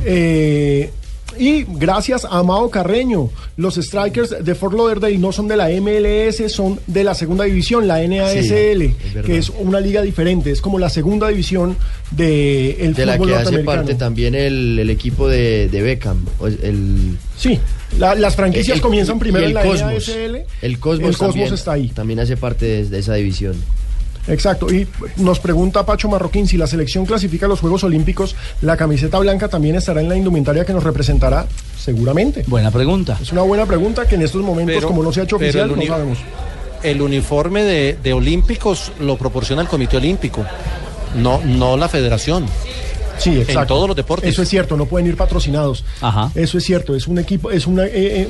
Eh, 0.04 0.92
y 1.38 1.66
gracias 1.68 2.26
a 2.26 2.40
Amado 2.40 2.70
Carreño, 2.70 3.30
los 3.58 3.76
Strikers 3.76 4.44
de 4.44 4.56
Fort 4.56 4.74
Lauderdale 4.76 5.18
no 5.18 5.32
son 5.32 5.48
de 5.48 5.56
la 5.58 5.70
MLS, 5.70 6.52
son 6.52 6.80
de 6.88 7.04
la 7.04 7.14
segunda 7.14 7.44
división, 7.46 7.88
la 7.88 8.00
NASL, 8.06 8.42
Sí, 8.42 8.96
es 9.06 9.14
verdad. 9.14 9.28
que 9.28 9.38
es 9.38 9.50
una 9.50 9.80
liga 9.80 10.02
diferente, 10.02 10.52
es 10.52 10.62
como 10.62 10.80
la 10.80 10.90
segunda 10.90 11.28
división 11.30 11.78
del 12.12 12.76
el 12.80 12.94
de 12.94 13.06
la 13.06 13.18
que 13.18 13.36
hace 13.36 13.60
parte 13.60 13.96
también 13.96 14.36
el, 14.36 14.80
el 14.80 14.90
equipo 14.90 15.28
de, 15.28 15.70
de 15.70 15.82
Beckham. 15.82 16.26
El, 16.62 17.18
Sí, 17.38 17.60
la- 17.98 18.16
las 18.16 18.36
franquicias 18.36 18.76
el- 18.78 18.82
comienzan 18.82 19.20
primero 19.20 19.46
el 19.46 19.52
en 19.52 19.56
la 19.56 19.64
Cosmos. 19.64 20.08
NASL. 20.08 20.36
El 20.62 20.80
Cosmos, 20.80 21.10
El 21.10 21.18
Cosmos 21.18 21.18
también, 21.36 21.54
está 21.54 21.72
ahí. 21.74 21.88
También 21.90 22.20
hace 22.20 22.36
parte 22.38 22.66
de, 22.66 22.86
de 22.90 23.00
esa 23.00 23.14
división. 23.16 23.54
Exacto, 24.30 24.72
y 24.74 24.88
nos 25.18 25.40
pregunta 25.40 25.86
Pacho 25.86 26.08
Marroquín, 26.08 26.48
si 26.48 26.58
la 26.58 26.68
selección 26.68 27.06
clasifica 27.06 27.46
a 27.46 27.50
los 27.50 27.60
Juegos 27.60 27.84
Olímpicos, 27.84 28.36
¿la 28.62 28.78
camiseta 28.78 29.20
blanca 29.20 29.48
también 29.48 29.76
estará 29.76 30.02
en 30.02 30.10
la 30.10 30.16
indumentaria 30.16 30.66
que 30.66 30.74
nos 30.74 30.84
representará? 30.84 31.48
Seguramente. 31.78 32.44
Buena 32.48 32.72
pregunta. 32.72 33.18
Es 33.22 33.32
una 33.32 33.42
buena 33.42 33.66
pregunta 33.66 34.08
que 34.08 34.16
en 34.16 34.22
estos 34.22 34.42
momentos, 34.44 34.76
Pero- 34.76 34.88
como 34.88 35.04
no 35.04 35.12
se 35.12 35.22
ha 35.22 35.24
hecho 35.24 35.38
oficial, 35.38 35.76
no 35.76 35.86
sabemos. 35.86 36.18
El 36.84 37.02
uniforme 37.02 37.64
de, 37.64 37.98
de 38.02 38.14
olímpicos 38.14 38.92
lo 39.02 39.18
proporciona 39.18 39.62
el 39.62 39.68
Comité 39.68 39.98
Olímpico, 39.98 40.46
no, 41.16 41.42
no 41.44 41.76
la 41.76 41.90
federación. 41.90 42.46
Sí, 43.18 43.32
exacto. 43.38 43.62
En 43.62 43.68
todos 43.68 43.88
los 43.90 43.98
deportes. 43.98 44.30
Eso 44.30 44.44
es 44.44 44.48
cierto, 44.48 44.78
no 44.78 44.86
pueden 44.86 45.06
ir 45.08 45.18
patrocinados. 45.18 45.84
Ajá. 46.00 46.32
Eso 46.36 46.58
es 46.58 46.64
cierto, 46.64 46.96
es 46.96 47.06
un 47.08 47.18
equipo, 47.20 47.52
es 47.52 47.68
un 47.68 47.82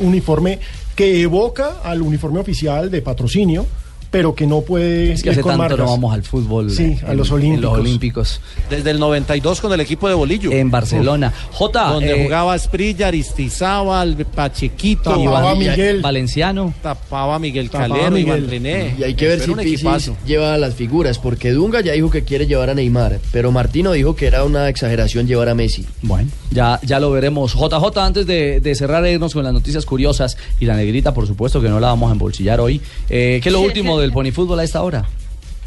uniforme 0.02 0.60
que 0.96 1.22
evoca 1.22 1.76
al 1.84 2.02
uniforme 2.02 2.40
oficial 2.40 2.90
de 2.90 3.02
patrocinio, 3.04 3.68
pero 4.12 4.34
que 4.36 4.48
no 4.48 4.62
puede 4.62 5.14
Es 5.14 5.22
que 5.24 5.30
ir 5.30 5.34
hace 5.34 5.42
con 5.42 5.52
tanto 5.52 5.64
marcas. 5.64 5.80
no 5.80 5.86
vamos 5.86 6.14
al 6.14 6.24
fútbol. 6.24 6.72
Sí, 6.72 6.98
a 7.08 7.14
los 7.14 7.28
en 7.30 7.34
olímpicos. 7.36 7.62
los 7.72 7.80
olímpicos. 7.80 8.42
Desde 8.70 8.92
el 8.92 9.00
92 9.00 9.62
con 9.62 9.72
el 9.74 9.80
equipo 9.82 10.08
de 10.08 10.16
Bolillo. 10.16 10.52
En 10.52 10.72
Barcelona. 10.72 11.32
J. 11.52 11.84
Donde 11.94 12.20
eh, 12.20 12.24
jugaba 12.24 12.56
Esprilla, 12.56 13.08
Aristizábal, 13.08 14.16
Pachequito. 14.36 15.16
Iván- 15.16 16.02
Valenciano. 16.02 16.74
Tapaba 16.82 17.36
a 17.36 17.40
Miguel 17.40 17.70
Tapaba 17.70 17.90
Calero, 17.90 18.08
a 18.08 18.12
Miguel. 18.12 18.38
Iván 18.40 18.50
René. 18.50 18.96
Y 18.98 19.04
hay 19.04 19.14
que 19.14 19.28
ver 19.28 19.40
si 19.42 19.54
Pisis 19.54 20.12
lleva 20.26 20.58
las 20.58 20.74
figuras, 20.76 21.20
porque 21.20 21.52
Dunga 21.52 21.82
ya 21.82 21.94
dijo 21.94 22.10
que 22.10 22.24
quiere 22.24 22.48
llevar 22.48 22.70
a 22.70 22.74
Neymar, 22.74 23.20
pero 23.32 23.52
Martino 23.52 23.92
dijo 23.92 24.16
que 24.16 24.28
era 24.28 24.44
una 24.44 24.70
exageración 24.70 25.28
llevar 25.28 25.50
a 25.50 25.56
Messi. 25.56 25.86
Bueno, 26.02 26.30
ya, 26.52 26.80
ya 26.84 27.00
lo 27.00 27.12
veremos. 27.12 27.54
JJ, 27.54 27.98
antes 28.00 28.26
de, 28.26 28.60
de 28.60 28.76
cerrar 28.76 29.06
e 29.06 29.14
irnos 29.14 29.34
con 29.34 29.44
las 29.44 29.54
noticias 29.54 29.86
curiosas 29.86 30.38
y 30.60 30.66
la 30.66 30.76
negrita, 30.76 31.14
por 31.14 31.28
supuesto 31.28 31.62
que 31.62 31.70
no 31.70 31.80
la 31.80 31.88
vamos 31.88 32.10
a 32.10 32.14
embolsillar 32.14 32.60
hoy. 32.60 32.82
Eh, 33.10 33.40
¿Qué 33.44 33.50
es 33.50 33.54
lo 33.54 33.62
último 33.62 33.99
del 34.00 34.12
ponifútbol 34.12 34.60
a 34.60 34.64
esta 34.64 34.82
hora? 34.82 35.06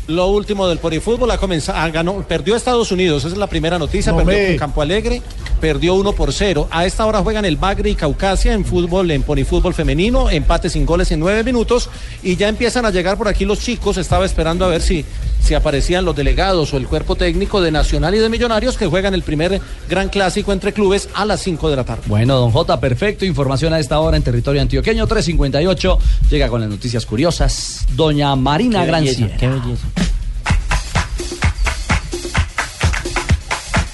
Lo 0.08 0.26
último 0.28 0.66
del 0.66 0.78
Porifútbol 0.78 1.30
ha 1.30 1.38
comenzado, 1.38 1.78
ah, 1.78 1.88
ganó, 1.88 2.22
perdió 2.26 2.56
Estados 2.56 2.90
Unidos, 2.90 3.24
esa 3.24 3.34
es 3.34 3.38
la 3.38 3.46
primera 3.46 3.78
noticia, 3.78 4.12
No, 4.12 4.18
perdió 4.18 4.48
con 4.48 4.56
Campo 4.58 4.82
Alegre, 4.82 5.22
perdió 5.60 5.94
1 5.94 6.12
por 6.12 6.32
0. 6.32 6.68
A 6.70 6.86
esta 6.86 7.06
hora 7.06 7.20
juegan 7.20 7.44
el 7.44 7.56
Bagre 7.56 7.90
y 7.90 7.94
Caucasia 7.94 8.52
en 8.52 8.64
fútbol, 8.64 9.10
en 9.12 9.22
Porifútbol 9.22 9.74
femenino, 9.74 10.28
empate 10.28 10.68
sin 10.68 10.84
goles 10.84 11.12
en 11.12 11.20
9 11.20 11.44
minutos 11.44 11.88
y 12.22 12.36
ya 12.36 12.48
empiezan 12.48 12.84
a 12.84 12.90
llegar 12.90 13.16
por 13.16 13.28
aquí 13.28 13.44
los 13.44 13.60
chicos, 13.60 13.96
estaba 13.96 14.24
esperando 14.24 14.64
a 14.64 14.68
ver 14.68 14.82
si, 14.82 15.04
si 15.40 15.54
aparecían 15.54 16.04
los 16.04 16.16
delegados 16.16 16.74
o 16.74 16.76
el 16.76 16.88
cuerpo 16.88 17.14
técnico 17.14 17.60
de 17.60 17.70
Nacional 17.70 18.14
y 18.14 18.18
de 18.18 18.28
Millonarios 18.28 18.76
que 18.76 18.86
juegan 18.86 19.14
el 19.14 19.22
primer 19.22 19.60
gran 19.88 20.08
clásico 20.08 20.52
entre 20.52 20.72
clubes 20.72 21.08
a 21.14 21.24
las 21.24 21.40
5 21.40 21.70
de 21.70 21.76
la 21.76 21.84
tarde. 21.84 22.02
Bueno, 22.06 22.36
don 22.38 22.50
J, 22.50 22.80
perfecto. 22.80 23.24
Información 23.24 23.72
a 23.72 23.78
esta 23.78 24.00
hora 24.00 24.16
en 24.16 24.22
territorio 24.22 24.60
antioqueño 24.62 25.06
358. 25.06 25.98
Llega 26.30 26.48
con 26.48 26.60
las 26.60 26.70
noticias 26.70 27.06
curiosas. 27.06 27.86
Doña 27.94 28.34
Marina 28.36 28.84
Granciera. 28.84 29.36
qué 29.36 29.48
belleza. 29.48 29.86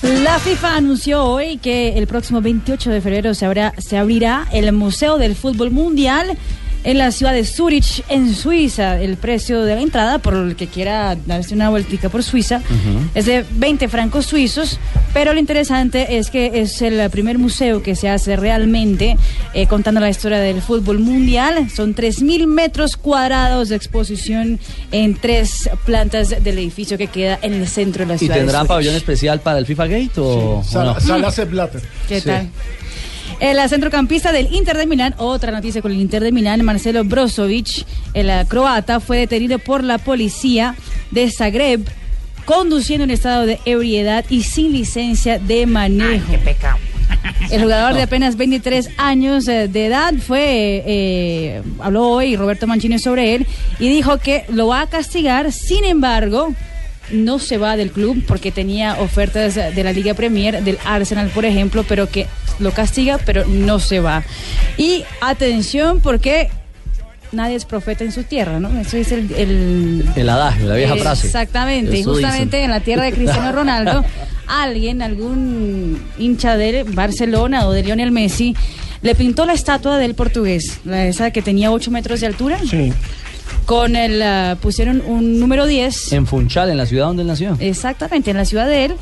La 0.08 0.38
FIFA 0.38 0.76
anunció 0.76 1.22
hoy 1.22 1.58
que 1.58 1.98
el 1.98 2.06
próximo 2.06 2.40
28 2.40 2.90
de 2.90 3.00
febrero 3.02 3.34
se, 3.34 3.46
se 3.76 3.98
abrirá 3.98 4.48
el 4.52 4.72
Museo 4.72 5.18
del 5.18 5.36
Fútbol 5.36 5.70
Mundial 5.70 6.38
en 6.84 6.98
la 6.98 7.10
ciudad 7.10 7.32
de 7.32 7.44
Zurich, 7.44 8.02
en 8.08 8.34
Suiza. 8.34 9.00
El 9.00 9.16
precio 9.16 9.62
de 9.62 9.74
la 9.74 9.80
entrada, 9.82 10.18
por 10.18 10.34
el 10.34 10.56
que 10.56 10.66
quiera 10.68 11.16
darse 11.26 11.54
una 11.54 11.70
vueltica 11.70 12.08
por 12.08 12.22
Suiza, 12.22 12.60
es 13.14 13.26
de 13.26 13.44
20 13.50 13.88
francos 13.88 14.26
suizos, 14.26 14.78
pero 15.12 15.32
lo 15.32 15.40
interesante 15.40 16.18
es 16.18 16.30
que 16.30 16.60
es 16.62 16.80
el 16.82 17.08
primer 17.10 17.38
museo 17.38 17.82
que 17.82 17.94
se 17.96 18.08
hace 18.08 18.36
realmente 18.36 19.16
eh, 19.54 19.66
contando 19.66 20.00
la 20.00 20.08
historia 20.10 20.38
del 20.38 20.62
fútbol 20.62 20.98
mundial. 20.98 21.68
Son 21.74 21.94
3.000 21.94 22.46
metros 22.46 22.96
cuadrados 22.96 23.68
de 23.70 23.76
exposición 23.76 24.58
en 24.92 25.14
tres 25.16 25.68
plantas 25.84 26.30
del 26.42 26.58
edificio 26.58 26.96
que 26.98 27.08
queda 27.08 27.38
en 27.42 27.54
el 27.54 27.66
centro 27.68 28.04
de 28.04 28.08
la 28.08 28.14
¿Y 28.14 28.18
ciudad. 28.18 28.34
de 28.34 28.40
tendrán 28.40 28.60
Zurich. 28.62 28.68
pabellón 28.68 28.94
especial 28.94 29.40
para 29.40 29.58
el 29.58 29.66
FIFA 29.66 29.86
Gate 29.86 30.10
o, 30.20 30.58
o 30.60 30.64
Sala, 30.64 30.94
no? 30.94 31.00
Sala. 31.00 31.70
¿Qué 32.08 32.20
Sí. 32.20 32.26
tal? 32.26 32.48
El 33.40 33.68
centrocampista 33.68 34.32
del 34.32 34.52
Inter 34.52 34.76
de 34.76 34.86
Milán, 34.86 35.14
otra 35.16 35.52
noticia 35.52 35.80
con 35.80 35.92
el 35.92 36.00
Inter 36.00 36.22
de 36.22 36.32
Milán, 36.32 36.64
Marcelo 36.64 37.04
Brozovic, 37.04 37.86
el 38.12 38.30
eh, 38.30 38.44
croata, 38.48 38.98
fue 38.98 39.18
detenido 39.18 39.60
por 39.60 39.84
la 39.84 39.98
policía 39.98 40.74
de 41.12 41.30
Zagreb 41.30 41.88
conduciendo 42.44 43.04
en 43.04 43.10
estado 43.10 43.46
de 43.46 43.60
ebriedad 43.64 44.24
y 44.28 44.42
sin 44.42 44.72
licencia 44.72 45.38
de 45.38 45.66
manejo. 45.66 46.32
qué 46.32 46.38
pecado. 46.38 46.78
El 47.50 47.62
jugador 47.62 47.94
de 47.94 48.02
apenas 48.02 48.36
23 48.36 48.90
años 48.96 49.46
eh, 49.46 49.68
de 49.68 49.86
edad 49.86 50.14
fue, 50.14 50.82
eh, 50.84 51.62
habló 51.78 52.08
hoy 52.08 52.34
Roberto 52.34 52.66
Mancini 52.66 52.98
sobre 52.98 53.36
él 53.36 53.46
y 53.78 53.88
dijo 53.88 54.18
que 54.18 54.46
lo 54.48 54.66
va 54.66 54.80
a 54.80 54.86
castigar, 54.88 55.52
sin 55.52 55.84
embargo, 55.84 56.54
no 57.10 57.38
se 57.38 57.58
va 57.58 57.76
del 57.76 57.90
club 57.90 58.22
porque 58.26 58.52
tenía 58.52 59.00
ofertas 59.00 59.54
de 59.54 59.84
la 59.84 59.92
Liga 59.92 60.14
Premier, 60.14 60.62
del 60.62 60.78
Arsenal, 60.84 61.28
por 61.28 61.44
ejemplo, 61.44 61.84
pero 61.88 62.08
que 62.08 62.26
lo 62.58 62.72
castiga, 62.72 63.18
pero 63.18 63.44
no 63.46 63.78
se 63.78 64.00
va. 64.00 64.24
Y 64.76 65.04
atención 65.20 66.00
porque 66.00 66.50
nadie 67.32 67.56
es 67.56 67.64
profeta 67.64 68.04
en 68.04 68.12
su 68.12 68.24
tierra, 68.24 68.60
¿no? 68.60 68.80
Eso 68.80 68.96
es 68.96 69.12
el... 69.12 69.32
el 69.32 70.04
El 70.16 70.28
adagio, 70.28 70.66
la 70.66 70.74
vieja 70.74 70.96
frase. 70.96 71.26
Exactamente, 71.26 71.98
y 71.98 72.02
justamente 72.02 72.56
dicen. 72.56 72.64
en 72.64 72.70
la 72.70 72.80
tierra 72.80 73.04
de 73.04 73.12
Cristiano 73.12 73.52
Ronaldo, 73.52 74.04
alguien, 74.46 75.02
algún 75.02 76.02
hincha 76.18 76.56
de 76.56 76.84
Barcelona 76.84 77.66
o 77.66 77.72
de 77.72 77.82
Lionel 77.82 78.10
Messi, 78.10 78.56
le 79.02 79.14
pintó 79.14 79.46
la 79.46 79.52
estatua 79.52 79.98
del 79.98 80.14
portugués, 80.14 80.80
la 80.84 81.06
esa 81.06 81.30
que 81.30 81.42
tenía 81.42 81.70
8 81.70 81.90
metros 81.90 82.20
de 82.20 82.26
altura. 82.26 82.58
Sí. 82.68 82.92
Con 83.66 83.96
el, 83.96 84.22
ah, 84.22 84.56
pusieron 84.60 85.02
un 85.06 85.38
número 85.40 85.66
10. 85.66 86.12
En 86.12 86.26
Funchal, 86.26 86.70
en 86.70 86.76
la 86.78 86.86
ciudad 86.86 87.06
donde 87.06 87.22
él 87.22 87.28
nació. 87.28 87.56
Exactamente, 87.60 88.30
en 88.30 88.36
la 88.38 88.44
ciudad 88.44 88.66
de 88.66 88.86
él, 88.86 88.94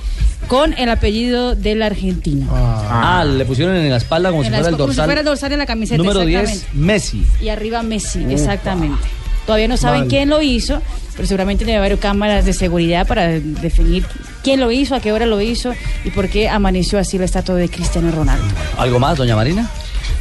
con 0.48 0.72
el 0.74 0.88
apellido 0.88 1.54
del 1.54 1.82
argentino. 1.82 2.48
Ah, 2.52 3.24
le 3.24 3.44
pusieron 3.44 3.76
en 3.76 3.90
la 3.90 3.96
espalda 3.98 4.30
como 4.30 4.42
si 4.42 4.46
En 4.48 4.52
la- 4.52 4.58
fuera 4.58 4.70
el 4.70 4.76
como 4.76 4.92
si 4.92 4.96
fuera 4.96 5.12
el 5.12 5.24
dorsal. 5.24 5.24
dorsal 5.24 5.50
de 5.50 5.56
la 5.56 5.66
camiseta. 5.66 5.98
Número 5.98 6.24
10, 6.24 6.42
exactamente. 6.42 6.78
Messi. 6.86 7.26
Y 7.40 7.48
arriba 7.48 7.82
Messi, 7.82 8.20
Upa. 8.20 8.32
exactamente. 8.32 8.98
Todavía 9.46 9.68
no 9.68 9.76
saben 9.76 10.00
Vale. 10.00 10.10
quién 10.10 10.28
lo 10.28 10.42
hizo, 10.42 10.82
pero 11.14 11.28
seguramente 11.28 11.64
debe 11.64 11.78
haber 11.78 11.98
cámaras 11.98 12.44
de 12.44 12.52
seguridad 12.52 13.06
para 13.06 13.28
definir 13.28 14.04
quién 14.42 14.58
lo 14.58 14.72
hizo, 14.72 14.96
a 14.96 15.00
qué 15.00 15.12
hora 15.12 15.24
lo 15.24 15.40
hizo 15.40 15.72
y 16.04 16.10
por 16.10 16.28
qué 16.28 16.48
amaneció 16.48 16.98
así 16.98 17.16
la 17.16 17.26
estatua 17.26 17.54
de 17.54 17.68
Cristiano 17.68 18.10
Ronaldo. 18.10 18.44
¿Algo 18.76 18.98
más, 18.98 19.16
doña 19.16 19.36
Marina? 19.36 19.70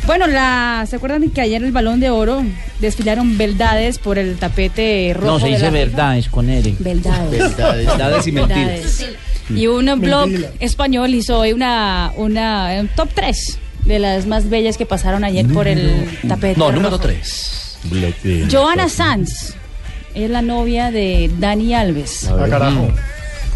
Bueno, 0.05 0.27
la, 0.27 0.85
¿se 0.87 0.97
acuerdan 0.97 1.29
que 1.31 1.41
ayer 1.41 1.63
el 1.63 1.71
Balón 1.71 1.99
de 1.99 2.11
Oro 2.11 2.43
desfilaron 2.79 3.37
beldades 3.37 3.97
por 3.97 4.19
el 4.19 4.35
tapete 4.37 5.11
rojo? 5.15 5.25
No, 5.25 5.39
se 5.39 5.47
dice 5.47 5.63
la 5.63 5.71
FIFA? 5.71 5.77
verdad, 5.85 6.17
es 6.17 6.29
con 6.29 6.49
L. 6.49 6.75
Beldades. 6.79 7.31
Beldades. 7.31 7.87
Beldades 7.87 8.27
y 8.27 8.31
mentiras. 8.31 9.05
Y 9.49 9.67
un 9.67 9.85
blog 9.99 10.27
Mentira. 10.29 10.51
español 10.59 11.13
hizo 11.15 11.39
hoy 11.39 11.53
una, 11.53 12.11
una 12.17 12.69
un 12.79 12.87
top 12.89 13.09
3 13.15 13.59
de 13.85 13.99
las 13.99 14.25
más 14.27 14.49
bellas 14.49 14.77
que 14.77 14.85
pasaron 14.85 15.23
ayer 15.23 15.47
por 15.47 15.67
el 15.67 16.05
tapete. 16.27 16.59
No, 16.59 16.65
rojo. 16.67 16.75
número 16.77 16.99
3. 16.99 17.77
Joana 18.51 18.89
Sanz 18.89 19.53
es 20.13 20.29
la 20.29 20.41
novia 20.41 20.91
de 20.91 21.31
Dani 21.39 21.73
Alves. 21.73 22.27
Ah, 22.29 22.45
carajo. 22.49 22.89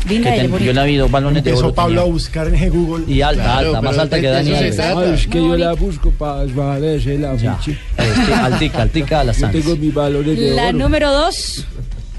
Linda 0.09 0.33
Que 0.33 0.41
ten- 0.41 0.57
yo 0.59 0.73
la 0.73 0.83
vi 0.83 0.95
dos 0.97 1.09
balones 1.11 1.43
de 1.43 1.53
oro. 1.53 1.73
Pablo 1.73 2.01
a 2.01 2.03
buscar 2.05 2.53
en 2.53 2.69
Google. 2.69 3.05
Y 3.07 3.21
alta, 3.21 3.57
alta, 3.59 3.81
más 3.81 3.97
alta 3.97 4.19
que 4.19 4.27
Dani 4.27 4.53
Alves. 4.53 4.79
Ay, 4.79 5.11
es 5.13 5.27
que 5.27 5.37
yo 5.37 5.55
la 5.55 5.73
busco 5.73 6.09
para 6.11 6.45
desvanecer 6.45 7.19
la 7.19 7.33
ficha. 7.35 7.79
Este, 7.97 8.33
altica, 8.33 8.81
altica 8.81 9.19
a 9.21 9.23
la 9.25 9.31
Yo 9.33 9.49
tengo 9.49 9.75
mis 9.75 9.93
balones 9.93 10.37
de 10.37 10.51
La 10.51 10.69
oro. 10.69 10.77
número 10.77 11.11
2, 11.13 11.65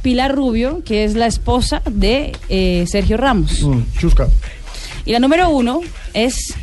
Pilar 0.03 0.35
Rubio, 0.35 0.83
que 0.85 1.05
es 1.05 1.15
la 1.15 1.27
esposa 1.27 1.83
de 1.91 2.33
eh, 2.49 2.85
Sergio 2.89 3.17
Ramos. 3.17 3.63
Mm, 3.63 3.81
chusca. 3.99 4.29
Y 5.05 5.13
la 5.13 5.19
número 5.19 5.51
1 5.51 5.81
es 6.15 6.55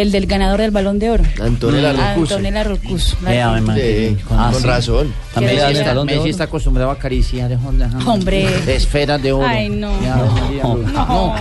el 0.00 0.10
del 0.10 0.26
ganador 0.26 0.60
del 0.60 0.70
Balón 0.72 0.98
de 0.98 1.10
Oro. 1.10 1.24
Antonella 1.40 1.92
Roccuzzo. 1.92 2.34
Antonella 2.34 2.64
Roccuzzo. 2.64 3.16
La- 3.22 3.30
Vea, 3.30 3.50
mi 3.60 3.80
Sí, 3.80 4.16
con, 4.26 4.52
con 4.52 4.62
razón. 4.64 5.14
También 5.32 5.56
Messi 5.56 5.78
está- 5.78 6.04
Messi 6.04 6.28
está 6.30 6.44
acostumbrado 6.44 6.90
a 6.90 6.94
acariciar 6.94 7.48
de 7.48 7.54
Honda. 7.56 7.88
Hombre. 8.06 8.48
De 8.66 8.74
esferas 8.76 9.22
de 9.22 9.32
oro. 9.32 9.46
Ay, 9.46 9.68
no. 9.68 9.92
Ya, 10.02 10.16
María, 10.16 10.62
No. 10.64 11.34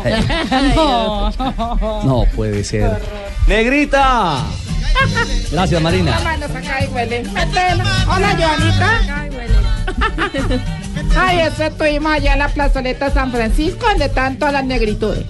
No. 0.76 2.04
No 2.04 2.26
puede 2.36 2.64
ser. 2.64 2.92
¡Negrita! 3.48 4.44
Gracias, 5.52 5.82
Marina. 5.82 6.18
Hola, 8.08 8.38
Joanita. 8.38 9.02
Ay, 11.18 11.40
eso 11.42 11.64
estuvimos 11.64 12.12
allá 12.12 12.34
en 12.34 12.40
la 12.40 12.50
plazoleta 12.50 13.10
San 13.12 13.32
Francisco, 13.32 13.86
donde 13.88 14.06
están 14.06 14.38
todas 14.38 14.54
las 14.54 14.66
negritudes. 14.66 15.26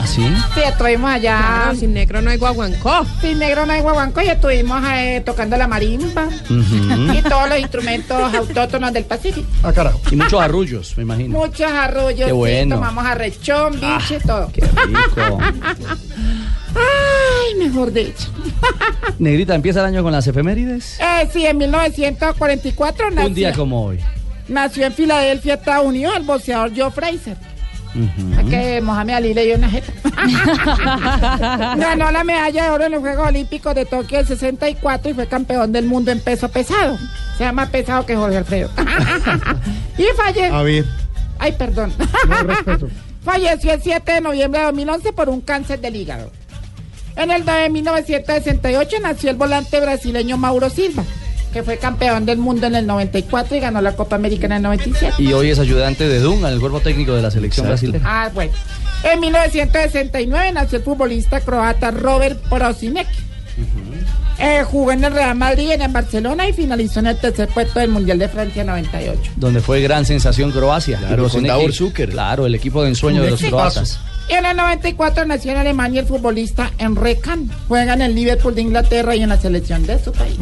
¿Así? 0.00 0.22
Sí, 0.54 0.60
estuvimos 0.66 1.10
allá. 1.10 1.38
Claro, 1.38 1.74
sin 1.78 1.94
negro 1.94 2.20
no 2.20 2.30
hay 2.30 2.36
guaguancó. 2.36 3.06
Sin 3.20 3.38
negro 3.38 3.64
no 3.64 3.72
hay 3.72 3.80
guaguanco 3.80 4.20
y 4.20 4.28
estuvimos 4.28 4.82
eh, 4.92 5.22
tocando 5.24 5.56
la 5.56 5.66
marimba 5.66 6.28
y 6.50 7.22
todos 7.22 7.48
los 7.48 7.58
instrumentos 7.58 8.34
autóctonos 8.34 8.92
del 8.92 9.04
Pacífico. 9.04 9.48
Ah, 9.62 9.72
carajo. 9.72 10.00
Y 10.10 10.16
muchos 10.16 10.40
arrullos, 10.40 10.94
me 10.96 11.04
imagino. 11.04 11.38
Muchos 11.38 11.70
arroyos, 11.70 12.26
Qué 12.26 12.32
bueno. 12.32 12.76
tomamos 12.76 13.04
arrechón, 13.06 13.80
biche, 13.80 14.20
todo. 14.20 14.50
Qué 14.52 14.60
rico. 14.62 15.38
Ay, 16.76 17.54
mejor 17.58 17.92
dicho. 17.92 18.28
Negrita, 19.18 19.54
empieza 19.54 19.80
el 19.80 19.86
año 19.86 20.02
con 20.02 20.12
las 20.12 20.26
efemérides. 20.26 20.98
Eh, 21.00 21.28
sí, 21.32 21.46
en 21.46 21.56
1944 21.58 23.10
nació, 23.10 23.26
Un 23.28 23.34
día 23.34 23.52
como 23.52 23.84
hoy. 23.86 24.00
nació 24.48 24.86
en 24.86 24.92
Filadelfia, 24.92 25.54
Estados 25.54 25.86
Unidos, 25.86 26.14
el 26.16 26.24
boxeador 26.24 26.72
Joe 26.76 26.90
Fraser. 26.90 27.36
Que 28.50 28.80
Mohamed 28.80 29.14
Ali 29.14 29.34
le 29.34 29.44
dio 29.44 29.56
una 29.56 29.70
jeta. 29.70 29.92
Ganó 31.76 32.10
la 32.10 32.24
medalla 32.24 32.64
de 32.64 32.70
oro 32.70 32.84
en 32.84 32.92
los 32.92 33.00
Juegos 33.00 33.28
Olímpicos 33.28 33.74
de 33.74 33.86
Tokio 33.86 34.18
del 34.18 34.26
64 34.26 35.10
y 35.10 35.14
fue 35.14 35.26
campeón 35.26 35.72
del 35.72 35.86
mundo 35.86 36.10
en 36.10 36.20
peso 36.20 36.48
pesado. 36.48 36.98
Se 37.38 37.44
llama 37.44 37.66
pesado 37.66 38.04
que 38.04 38.16
Jorge 38.16 38.38
Alfredo. 38.38 38.70
y 39.98 40.04
falleció. 40.16 40.54
A 40.54 40.62
ver. 40.62 40.84
Ay, 41.38 41.52
perdón. 41.52 41.92
No 42.28 42.42
respeto. 42.42 42.88
Falleció 43.24 43.72
el 43.72 43.82
7 43.82 44.12
de 44.12 44.20
noviembre 44.20 44.60
de 44.60 44.66
2011 44.66 45.12
por 45.14 45.30
un 45.30 45.40
cáncer 45.40 45.80
del 45.80 45.96
hígado. 45.96 46.30
En 47.16 47.30
el 47.30 47.44
de 47.44 47.70
1968 47.70 48.96
nació 49.00 49.30
el 49.30 49.36
volante 49.36 49.80
brasileño 49.80 50.36
Mauro 50.36 50.68
Silva, 50.68 51.04
que 51.54 51.62
fue 51.62 51.78
campeón 51.78 52.26
del 52.26 52.38
mundo 52.38 52.66
en 52.66 52.74
el 52.74 52.84
94 52.84 53.56
y 53.56 53.60
ganó 53.60 53.80
la 53.80 53.94
Copa 53.94 54.16
América 54.16 54.46
en 54.46 54.52
el 54.52 54.62
97. 54.62 55.22
Y 55.22 55.32
hoy 55.32 55.50
es 55.50 55.60
ayudante 55.60 56.08
de 56.08 56.18
Dunga, 56.18 56.50
el 56.50 56.58
cuerpo 56.58 56.80
técnico 56.80 57.14
de 57.14 57.22
la 57.22 57.30
selección 57.30 57.68
brasileña. 57.68 58.04
Ah, 58.04 58.28
bueno. 58.34 58.52
En 59.04 59.20
1969 59.20 60.52
nació 60.52 60.78
el 60.78 60.84
futbolista 60.84 61.40
croata 61.40 61.92
Robert 61.92 62.42
Prosinek. 62.50 63.06
Eh, 64.40 64.64
jugó 64.64 64.90
en 64.90 65.04
el 65.04 65.12
Real 65.12 65.36
Madrid, 65.36 65.70
en 65.70 65.82
el 65.82 65.92
Barcelona 65.92 66.48
y 66.48 66.52
finalizó 66.52 66.98
en 66.98 67.06
el 67.06 67.18
tercer 67.18 67.48
puesto 67.48 67.78
del 67.78 67.90
Mundial 67.90 68.18
de 68.18 68.28
Francia 68.28 68.64
98. 68.64 69.32
Donde 69.36 69.60
fue 69.60 69.80
gran 69.80 70.04
sensación 70.04 70.50
Croacia. 70.50 70.98
Claro, 70.98 71.28
con 71.28 71.44
Davor 71.44 71.72
Zucker. 71.72 72.10
Claro, 72.10 72.46
el 72.46 72.56
equipo 72.56 72.82
de 72.82 72.88
ensueño 72.88 73.22
de 73.22 73.30
los 73.30 73.40
croatas. 73.40 74.00
Y 74.28 74.32
en 74.32 74.46
el 74.46 74.56
94 74.56 75.26
nació 75.26 75.52
en 75.52 75.58
Alemania 75.58 76.00
el 76.00 76.06
futbolista 76.06 76.70
Enrique 76.78 77.20
Can. 77.20 77.50
Juega 77.68 77.94
en 77.94 78.02
el 78.02 78.14
Liverpool 78.14 78.54
de 78.54 78.62
Inglaterra 78.62 79.14
y 79.14 79.22
en 79.22 79.28
la 79.28 79.38
selección 79.38 79.86
de 79.86 80.02
su 80.02 80.12
país. 80.12 80.38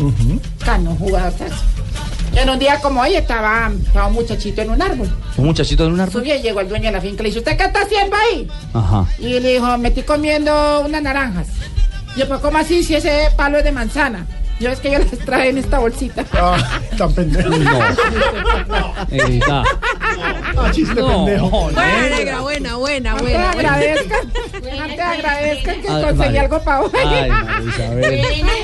Can, 0.65 0.87
un 0.87 0.97
jugador. 0.97 1.33
En 2.35 2.49
un 2.49 2.59
día 2.59 2.81
como 2.81 3.03
hoy 3.03 3.15
estaba, 3.15 3.71
estaba 3.85 4.07
un 4.07 4.15
muchachito 4.15 4.63
en 4.63 4.71
un 4.71 4.81
árbol. 4.81 5.11
Un 5.37 5.47
muchachito 5.47 5.85
en 5.87 5.93
un 5.93 6.01
árbol. 6.01 6.23
Subió 6.23 6.35
y 6.35 6.41
llegó 6.41 6.61
el 6.61 6.69
dueño 6.69 6.87
de 6.87 6.93
la 6.93 7.01
finca 7.01 7.21
y 7.21 7.25
le 7.25 7.29
dijo, 7.29 7.41
¿usted 7.41 7.57
qué 7.57 7.65
está 7.65 7.83
haciendo 7.83 8.17
ahí? 8.17 8.49
Ajá. 8.73 9.07
Y 9.19 9.41
le 9.41 9.55
dijo, 9.55 9.79
me 9.79 9.89
estoy 9.89 10.05
comiendo 10.05 10.81
unas 10.81 11.03
naranjas. 11.03 11.49
Y 12.17 12.21
yo, 12.21 12.29
pues, 12.29 12.41
¿cómo 12.41 12.59
así 12.59 12.85
si 12.85 12.95
ese 12.95 13.29
palo 13.37 13.59
es 13.59 13.65
de 13.65 13.73
manzana? 13.73 14.27
Yo 14.63 14.71
es 14.71 14.79
que 14.79 14.93
yo 14.93 14.99
las 15.01 15.11
trae 15.25 15.51
en 15.51 15.59
esta 15.59 15.79
bolsita. 15.81 16.25
Ah, 16.33 16.81
tan 16.97 17.13
pendejo. 17.13 17.51
Negrita. 19.11 19.65
Ah, 20.57 20.71
chiste 20.73 20.95
No, 20.95 21.25
pendejo. 21.25 21.51
Buena, 21.73 22.09
negra, 22.17 22.41
buena, 22.41 22.77
buena, 22.77 23.11
Antes 23.13 23.23
buena. 23.29 23.51
agradezcan, 23.51 24.33
antes 24.83 25.01
agradezcan 25.01 25.81
que 25.83 25.89
Ay, 25.89 26.03
conseguí 26.03 26.19
María. 26.19 26.41
algo 26.43 26.63
para 26.63 26.81
hoy. 26.83 26.91
Ay, 26.95 27.31
María 27.31 27.71
Isabel. 27.71 28.21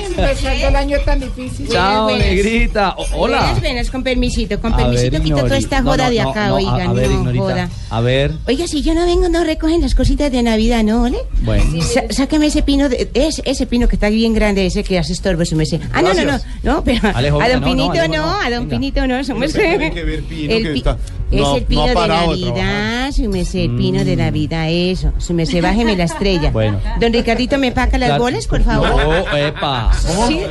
Empezando 0.07 0.67
el 0.67 0.75
año 0.75 0.97
tan 1.05 1.19
difícil. 1.19 1.67
Chao, 1.69 2.03
buenas. 2.05 2.25
negrita. 2.27 2.89
O- 2.97 3.05
hola. 3.15 3.37
Buenas, 3.41 3.59
buenas, 3.61 3.91
con 3.91 4.03
permisito, 4.03 4.61
con 4.61 4.73
A 4.73 4.77
permisito, 4.77 5.11
ver, 5.11 5.21
quito 5.21 5.35
toda 5.37 5.57
esta 5.57 5.81
No, 5.81 5.91
joda 5.91 6.05
no, 6.05 6.09
de 6.11 6.23
no, 6.23 6.29
acá, 6.29 6.47
no, 6.47 6.53
a- 6.53 6.57
oiga, 6.57 6.71
a 6.89 6.93
ver, 6.93 7.07
no, 7.09 7.13
Ignorita. 7.19 7.43
joda. 7.43 7.69
A 7.89 8.01
ver. 8.01 8.31
Oiga, 8.47 8.67
si 8.67 8.81
yo 8.81 8.93
no 8.93 9.05
vengo, 9.05 9.27
no 9.29 9.43
recogen 9.43 9.81
las 9.81 9.95
cositas 9.95 10.31
de 10.31 10.43
Navidad, 10.43 10.83
¿no, 10.83 11.03
ole? 11.03 11.17
Bueno. 11.41 11.81
Sa- 11.83 12.03
sáqueme 12.09 12.45
ese 12.47 12.61
pino, 12.61 12.87
de, 12.87 13.09
ese, 13.13 13.41
ese 13.45 13.65
pino 13.65 13.87
que 13.87 13.95
está 13.95 14.09
bien 14.09 14.33
grande, 14.33 14.65
ese 14.65 14.83
que 14.83 14.97
hace 14.99 15.11
estorbo, 15.13 15.43
su 15.43 15.55
merced. 15.55 15.81
Ah, 15.93 16.01
no, 16.01 16.13
no, 16.13 16.23
no, 16.23 16.39
no, 16.63 16.83
pero 16.83 16.99
Alejo, 17.15 17.41
a 17.41 17.49
don 17.49 17.61
no, 17.61 17.67
no, 17.67 17.71
Pinito 17.73 17.91
Alejo, 18.01 18.15
no, 18.15 18.29
a 18.39 18.49
don 18.49 18.51
Venga. 18.51 18.69
Pinito 18.69 19.07
no, 19.07 19.15
merced. 19.39 19.59
tiene 19.59 19.91
que 19.91 20.03
ver 20.03 20.23
Pino, 20.23 20.53
El 20.53 20.63
que 20.63 20.69
pi- 20.71 20.77
está- 20.79 20.97
es 21.31 21.41
no- 21.41 21.55
el 21.57 21.63
pino 21.63 21.81
no 21.81 21.87
de 21.87 21.93
de 22.01 22.07
Navidad, 22.07 23.11
su 23.11 23.29
merced, 23.29 23.59
el 23.59 23.75
pino 23.75 24.03
de 24.05 24.15
Mm. 24.15 24.19
Navidad, 24.19 24.65
eso. 24.69 25.13
Su 25.17 25.33
merced, 25.33 25.61
bájeme 25.61 25.95
la 25.95 26.03
estrella. 26.05 26.51
Bueno. 26.51 26.79
Don 26.99 27.11
Ricardito, 27.13 27.57
¿me 27.57 27.67
empaca 27.67 27.97
las 27.97 28.09
Claro. 28.09 28.23
bolas, 28.23 28.47
por 28.47 28.63
favor? 28.63 28.89
No, 28.89 29.37
epa. 29.37 29.91
Sí, 30.27 30.41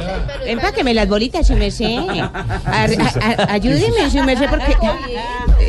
empáqueme 0.46 0.94
las 0.94 1.08
bolitas, 1.08 1.46
su 1.46 1.54
merced. 1.56 1.86
A- 2.08 2.32
a- 2.66 3.52
ayúdeme, 3.52 4.10
su 4.10 4.22
merced, 4.24 4.48
porque 4.50 4.76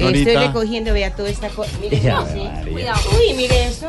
estoy 0.01 0.35
recogiendo, 0.35 0.93
vea, 0.93 1.13
toda 1.15 1.29
esta 1.29 1.49
cosa. 1.49 1.71
Mire. 1.81 2.01
Uy, 2.71 3.33
mire 3.35 3.65
eso. 3.67 3.87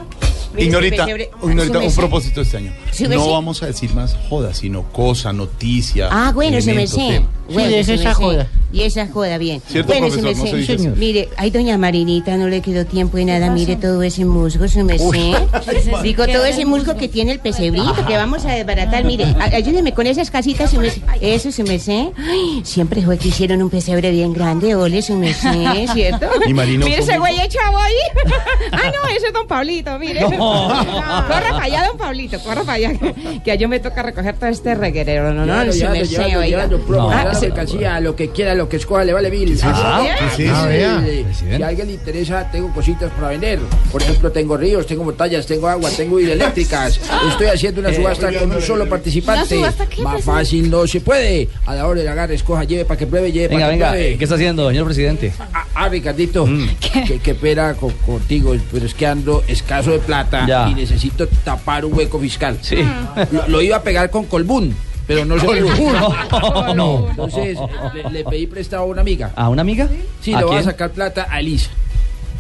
Ignorita, 0.57 1.05
pesebre. 1.05 1.31
Ignorita, 1.43 1.79
un 1.79 1.95
propósito 1.95 2.41
este 2.41 2.57
año. 2.57 2.73
No 3.09 3.31
vamos 3.31 3.63
a 3.63 3.67
decir 3.67 3.95
más 3.95 4.17
joda, 4.29 4.53
sino 4.55 4.85
cosa, 4.93 5.33
noticia. 5.33 6.09
Ah, 6.11 6.33
bueno, 6.33 6.61
se 6.61 6.75
me 6.75 6.87
sé. 6.87 7.23
Bueno, 7.53 7.71
me 7.71 7.81
esa 7.81 7.97
sé. 7.97 8.15
joda. 8.15 8.47
Y 8.73 8.83
esa 8.83 9.09
joda, 9.09 9.37
bien. 9.37 9.61
¿Cierto, 9.67 9.93
bueno, 9.93 10.07
profesor? 10.07 10.35
se 10.35 10.45
me 10.45 10.51
No 10.51 10.57
sé. 10.59 10.67
se 10.67 10.77
dice. 10.77 10.91
Mire, 10.91 11.29
ay, 11.37 11.51
doña 11.51 11.77
Marinita, 11.77 12.37
no 12.37 12.47
le 12.47 12.61
quedó 12.61 12.87
tiempo 12.87 13.17
de 13.17 13.25
nada. 13.25 13.51
Mire 13.51 13.75
todo 13.77 14.01
ese 14.03 14.25
musgo, 14.25 14.69
se 14.69 14.85
me 14.85 14.97
sé. 14.99 15.05
Digo, 16.03 16.27
todo 16.27 16.45
ese 16.45 16.65
musgo 16.65 16.97
que 16.97 17.09
tiene 17.09 17.33
el 17.33 17.41
pesebrito, 17.41 18.07
que 18.07 18.17
vamos 18.17 18.45
a 18.45 18.53
desbaratar. 18.53 19.05
Mire, 19.05 19.35
ayúdeme 19.53 19.93
con 19.93 20.07
esas 20.07 20.31
casitas, 20.31 20.71
se 20.71 20.79
me 20.79 20.91
sé. 20.91 21.03
Eso, 21.21 21.51
se 21.51 21.65
me 21.65 21.79
sé. 21.81 22.13
Ay, 22.17 22.61
siempre 22.65 23.03
fue 23.03 23.19
que 23.19 23.29
hicieron 23.29 23.61
un 23.61 23.71
pesebre 23.71 24.11
bien 24.13 24.33
grande, 24.33 24.77
ole, 24.77 25.03
se 25.03 25.15
me 25.15 25.35
sé, 25.35 25.87
¿cierto? 25.93 26.27
Y 26.47 26.55
Marino, 26.55 26.87
Mire 26.87 27.01
ese 27.01 27.19
güey 27.19 27.35
chavo 27.49 27.79
ahí. 27.79 27.95
ah, 28.73 28.93
no, 28.95 29.09
ese 29.09 29.27
es 29.27 29.33
don 29.33 29.49
Pablito, 29.49 29.99
mire. 29.99 30.21
Corra 30.21 31.27
para 31.29 31.65
allá, 31.65 31.87
don 31.89 31.99
Pablito, 31.99 32.39
corra 32.41 32.63
para 32.63 32.75
allá. 32.75 32.93
Que 33.45 33.51
a 33.51 33.55
yo 33.57 33.69
me 33.69 33.81
toca 33.81 34.03
recoger 34.03 34.37
todo 34.37 34.49
este 34.49 34.77
reguerero. 34.77 35.33
No, 35.35 35.45
no, 35.45 35.53
Llévalo, 35.53 35.73
se 35.73 35.89
me 35.89 36.05
sé, 36.05 36.37
oiga. 36.37 36.69
Ah, 37.41 37.49
mercancía, 37.49 38.01
lo 38.01 38.15
que 38.17 38.31
quiera, 38.31 38.55
lo 38.55 38.69
que 38.69 38.77
escoja, 38.77 39.05
le 39.05 39.13
vale 39.13 39.31
mil. 39.31 39.59
Ah, 39.63 40.03
¿qué 40.37 40.45
es 40.45 40.51
Ah, 40.53 40.67
vea. 40.67 40.97
Presidente. 40.99 41.35
Si 41.57 41.63
a 41.63 41.67
alguien 41.69 41.87
le 41.89 41.95
interesa, 41.95 42.51
tengo 42.51 42.73
cositas 42.73 43.11
para 43.13 43.29
vender. 43.29 43.59
Por 43.91 44.03
ejemplo, 44.03 44.31
tengo 44.31 44.57
ríos, 44.57 44.87
tengo 44.87 45.05
montañas, 45.05 45.47
tengo 45.47 45.69
agua, 45.69 45.91
tengo 45.97 46.19
hidroeléctricas. 46.21 47.01
Estoy 47.29 47.47
haciendo 47.49 47.81
una 47.81 47.93
subasta 47.95 48.33
con 48.39 48.51
un 48.53 48.63
solo 48.63 48.89
participante. 48.89 49.59
¿Una 49.59 49.71
subasta 49.73 49.87
qué, 49.95 50.03
Más 50.03 50.23
fácil 50.25 50.71
no 50.71 50.87
se 50.87 51.01
puede. 51.01 51.49
A 51.67 51.75
la 51.75 51.87
hora 51.87 52.01
de 52.03 52.09
agarre, 52.09 52.35
escoja, 52.35 52.65
lleve 52.65 52.85
para 52.85 52.99
que 52.99 53.07
pruebe, 53.07 53.33
lleve 53.33 53.49
Venga, 53.49 53.61
para 53.67 53.73
que 53.73 53.79
venga. 53.79 53.91
pruebe. 53.91 54.19
¿Qué 54.19 54.25
está 54.25 54.35
haciendo, 54.37 54.69
señor 54.69 54.85
presidente? 54.87 55.33
Ah, 55.53 55.65
ah, 55.75 55.89
Ricardito, 55.89 56.47
Mm. 56.47 56.69
que, 57.07 57.19
que 57.19 57.35
pena 57.35 57.75
con- 57.75 57.93
contigo, 58.07 58.55
pero 58.73 58.87
es 58.87 58.95
que 58.95 59.07
ando 59.07 59.43
escaso 59.49 59.91
de 59.93 59.99
plata 59.99 60.47
Ya. 60.47 60.69
y 60.69 60.75
necesito 60.75 61.27
tapar 61.45 61.85
un 61.85 61.95
hueco 61.95 62.19
fiscal. 62.19 62.59
Sí. 62.63 62.77
Lo, 63.33 63.49
lo 63.49 63.63
iba 63.63 63.77
a 63.77 63.83
pegar 63.83 64.11
con 64.11 64.25
colbún, 64.27 64.75
pero 65.11 65.25
no 65.25 65.41
se 65.41 65.47
pudo. 65.47 66.15
No. 66.31 66.75
No. 66.75 67.07
Entonces 67.11 67.59
le, 67.95 68.11
le 68.11 68.25
pedí 68.25 68.47
prestado 68.47 68.85
a 68.85 68.87
una 68.87 69.01
amiga. 69.01 69.33
¿A 69.35 69.49
una 69.49 69.63
amiga? 69.63 69.89
Sí, 70.21 70.33
¿A 70.33 70.39
le 70.39 70.45
voy 70.45 70.57
a 70.59 70.63
sacar 70.63 70.91
plata 70.91 71.27
a 71.29 71.41
Elisa. 71.41 71.69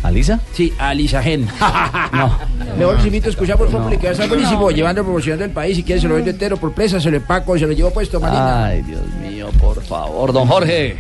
¿A 0.05 0.10
Lisa? 0.10 0.40
Sí, 0.52 0.72
a 0.78 0.92
Elisa 0.92 1.20
Gen. 1.20 1.48
No. 2.12 2.38
Mejor 2.78 2.97
les 2.97 3.06
invito 3.06 3.26
a 3.26 3.30
escuchar 3.30 3.59
por 3.59 3.70
favor, 3.72 3.90
que 3.90 4.05
va 4.05 4.10
a 4.10 4.12
estar 4.12 4.28
buenísimo. 4.28 4.70
Llevando 4.70 5.02
promoción 5.02 5.38
del 5.40 5.51
país. 5.51 5.76
Si 5.76 5.82
quieres, 5.82 6.02
se 6.02 6.09
lo 6.09 6.14
vendo 6.14 6.30
entero 6.30 6.56
por 6.59 6.72
presa, 6.72 7.01
se 7.01 7.10
lo 7.10 7.16
empaco, 7.16 7.59
se 7.59 7.66
lo 7.66 7.72
llevo 7.72 7.90
puesto, 7.90 8.20
Marina. 8.20 8.66
Ay, 8.66 8.82
Dios 8.82 9.02
mío, 9.20 9.48
por 9.60 9.82
favor. 9.82 10.32
Don 10.32 10.47
Jorge. 10.47 10.97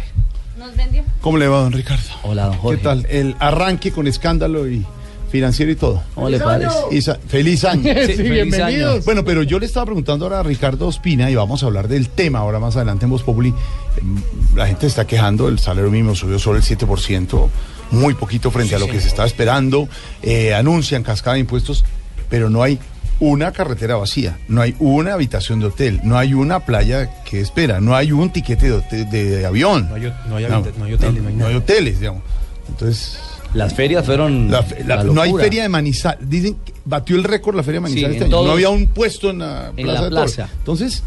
Nos 0.58 0.76
vendió. 0.76 1.04
¿Cómo 1.20 1.38
le 1.38 1.46
va, 1.46 1.60
don 1.60 1.72
Ricardo? 1.72 2.02
Hola, 2.24 2.46
don 2.46 2.58
Jorge. 2.58 2.78
¿Qué 2.78 2.84
tal? 2.84 3.06
El 3.08 3.36
arranque 3.38 3.92
con 3.92 4.08
escándalo 4.08 4.68
y 4.68 4.84
financiero 5.30 5.70
y 5.72 5.76
todo. 5.76 6.02
¿Cómo 6.14 6.28
le 6.28 6.38
parece? 6.38 6.74
Isa- 6.90 7.18
feliz 7.28 7.64
año. 7.64 7.82
Sí, 7.82 8.12
feliz 8.14 8.30
bienvenidos. 8.30 8.94
año. 8.94 9.02
Bueno, 9.04 9.24
pero 9.24 9.42
yo 9.42 9.58
le 9.58 9.66
estaba 9.66 9.86
preguntando 9.86 10.24
ahora 10.26 10.40
a 10.40 10.42
Ricardo 10.42 10.86
Ospina 10.88 11.30
y 11.30 11.34
vamos 11.34 11.62
a 11.62 11.66
hablar 11.66 11.88
del 11.88 12.08
tema 12.08 12.40
ahora 12.40 12.58
más 12.58 12.76
adelante 12.76 13.04
en 13.06 13.10
Voz 13.10 13.22
Populi. 13.22 13.54
Em, 13.98 14.22
La 14.56 14.66
gente 14.66 14.86
está 14.86 15.06
quejando, 15.06 15.48
el 15.48 15.58
salario 15.58 15.90
mínimo 15.90 16.14
subió 16.14 16.38
solo 16.38 16.58
el 16.58 16.64
7%, 16.64 17.48
muy 17.92 18.14
poquito 18.14 18.50
frente 18.50 18.74
a 18.74 18.78
lo 18.78 18.86
que 18.88 19.00
se 19.00 19.08
estaba 19.08 19.26
esperando. 19.26 19.88
Eh, 20.22 20.54
anuncian 20.54 21.02
cascada 21.02 21.34
de 21.34 21.40
impuestos, 21.40 21.84
pero 22.28 22.50
no 22.50 22.62
hay 22.62 22.78
una 23.20 23.52
carretera 23.52 23.96
vacía, 23.96 24.38
no 24.48 24.62
hay 24.62 24.74
una 24.78 25.12
habitación 25.12 25.60
de 25.60 25.66
hotel, 25.66 26.00
no 26.04 26.16
hay 26.16 26.32
una 26.32 26.60
playa 26.60 27.10
que 27.24 27.40
espera, 27.42 27.78
no 27.80 27.94
hay 27.94 28.12
un 28.12 28.30
tiquete 28.32 28.66
de, 28.70 28.72
hotel- 28.78 29.10
de 29.10 29.44
avión. 29.44 29.88
No 29.90 29.94
hay- 29.96 30.02
no 30.28 30.36
hay 30.36 30.46
no 30.46 30.84
hay 30.86 30.92
hoteles, 30.94 31.22
no 31.22 31.28
hay 31.28 31.34
no 31.34 31.46
hay 31.46 31.52
nada. 31.52 31.56
hoteles, 31.58 32.00
digamos. 32.00 32.22
Entonces, 32.68 33.18
Las 33.54 33.74
ferias 33.74 34.06
fueron. 34.06 34.50
la 34.50 34.62
fe- 34.62 34.84
la- 34.84 34.96
la 34.96 35.04
no 35.04 35.20
hay 35.22 35.32
feria 35.32 35.62
de 35.62 35.68
Manizales. 35.68 36.28
Dicen 36.28 36.56
que 36.64 36.72
batió 36.84 37.16
el 37.16 37.24
récord 37.24 37.56
la 37.56 37.62
feria 37.62 37.80
de 37.80 37.88
Sí, 37.88 37.94
Manizales 37.94 38.06
en 38.06 38.12
este 38.14 38.24
año. 38.26 38.30
todos- 38.30 38.46
No 38.46 38.52
había 38.52 38.68
un 38.70 38.86
puesto 38.88 39.30
en 39.30 39.38
la 39.40 39.72
en 39.76 39.84
plaza. 39.86 39.92
la 40.00 40.04
de 40.08 40.10
toros. 40.14 40.32
plaza. 40.34 40.52
Entonces, 40.58 41.02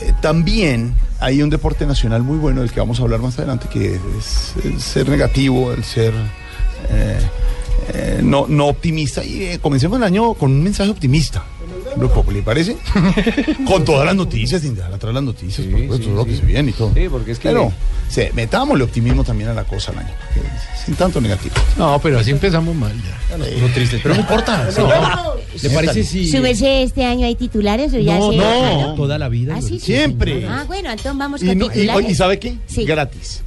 eh, 0.00 0.12
también 0.22 0.94
hay 1.20 1.42
un 1.42 1.50
deporte 1.50 1.84
nacional 1.86 2.22
muy 2.22 2.38
bueno 2.38 2.60
del 2.62 2.70
que 2.72 2.80
vamos 2.80 2.98
a 3.00 3.02
hablar 3.02 3.20
más 3.20 3.38
adelante, 3.38 3.66
que 3.70 3.94
es 4.18 4.54
el 4.64 4.80
ser 4.80 5.08
negativo, 5.08 5.72
el 5.72 5.84
ser 5.84 6.14
eh, 6.90 7.18
eh, 7.94 8.20
no, 8.22 8.46
no 8.48 8.66
optimista. 8.66 9.24
Y 9.24 9.42
eh, 9.44 9.58
comencemos 9.60 9.98
el 9.98 10.04
año 10.04 10.34
con 10.34 10.50
un 10.50 10.62
mensaje 10.62 10.90
optimista. 10.90 11.44
¿le 12.30 12.42
parece? 12.42 12.76
con 13.66 13.84
todas 13.84 14.04
las 14.04 14.14
noticias, 14.14 14.60
sin 14.60 14.74
dejar 14.74 14.92
atrás 14.92 15.14
las 15.14 15.22
noticias, 15.22 15.66
por 15.66 15.80
supuesto, 15.80 15.96
sí, 15.96 16.02
todo 16.04 16.16
lo 16.16 16.24
que 16.26 16.32
sí. 16.32 16.38
se 16.40 16.44
viene 16.46 16.70
y 16.70 16.74
todo. 16.74 16.92
Sí, 16.92 17.08
porque 17.10 17.30
es 17.32 17.38
que- 17.38 17.48
Pero, 17.48 17.72
sí, 18.08 18.22
metámosle 18.34 18.84
optimismo 18.84 19.24
también 19.24 19.48
a 19.48 19.54
la 19.54 19.64
cosa 19.64 19.92
al 19.92 19.98
año, 20.00 20.10
sin 20.84 20.94
tanto 20.94 21.20
negativo. 21.22 21.54
No, 21.78 21.98
pero 22.02 22.18
así 22.18 22.32
empezamos 22.32 22.74
mal 22.74 22.92
ya. 23.02 23.36
No, 23.38 23.44
triste, 23.72 23.98
pero 24.02 24.14
no 24.14 24.20
importa. 24.20 24.68
¿Le 25.62 25.70
parece 25.70 26.04
si.? 26.04 26.30
¿Su 26.30 26.38
merced, 26.42 26.82
este 26.82 27.04
año 27.04 27.26
hay 27.26 27.34
titulares 27.34 27.94
o 27.94 27.98
ya 27.98 28.18
No, 28.18 28.30
se- 28.30 28.36
no. 28.36 28.44
Ah, 28.44 28.94
Toda 28.94 29.18
la 29.18 29.28
vida. 29.30 29.54
¿Ah, 29.56 29.62
sí? 29.62 29.80
Siempre. 29.80 30.46
Ah, 30.46 30.64
bueno, 30.66 30.90
entonces 30.90 31.16
vamos 31.16 31.42
Y, 31.42 31.46
con 31.46 31.58
no- 31.58 31.66
y- 31.66 31.70
titulares. 31.70 32.10
¿y 32.10 32.14
sabe 32.14 32.38
qué? 32.38 32.56
Sí. 32.66 32.84
Gratis. 32.84 33.42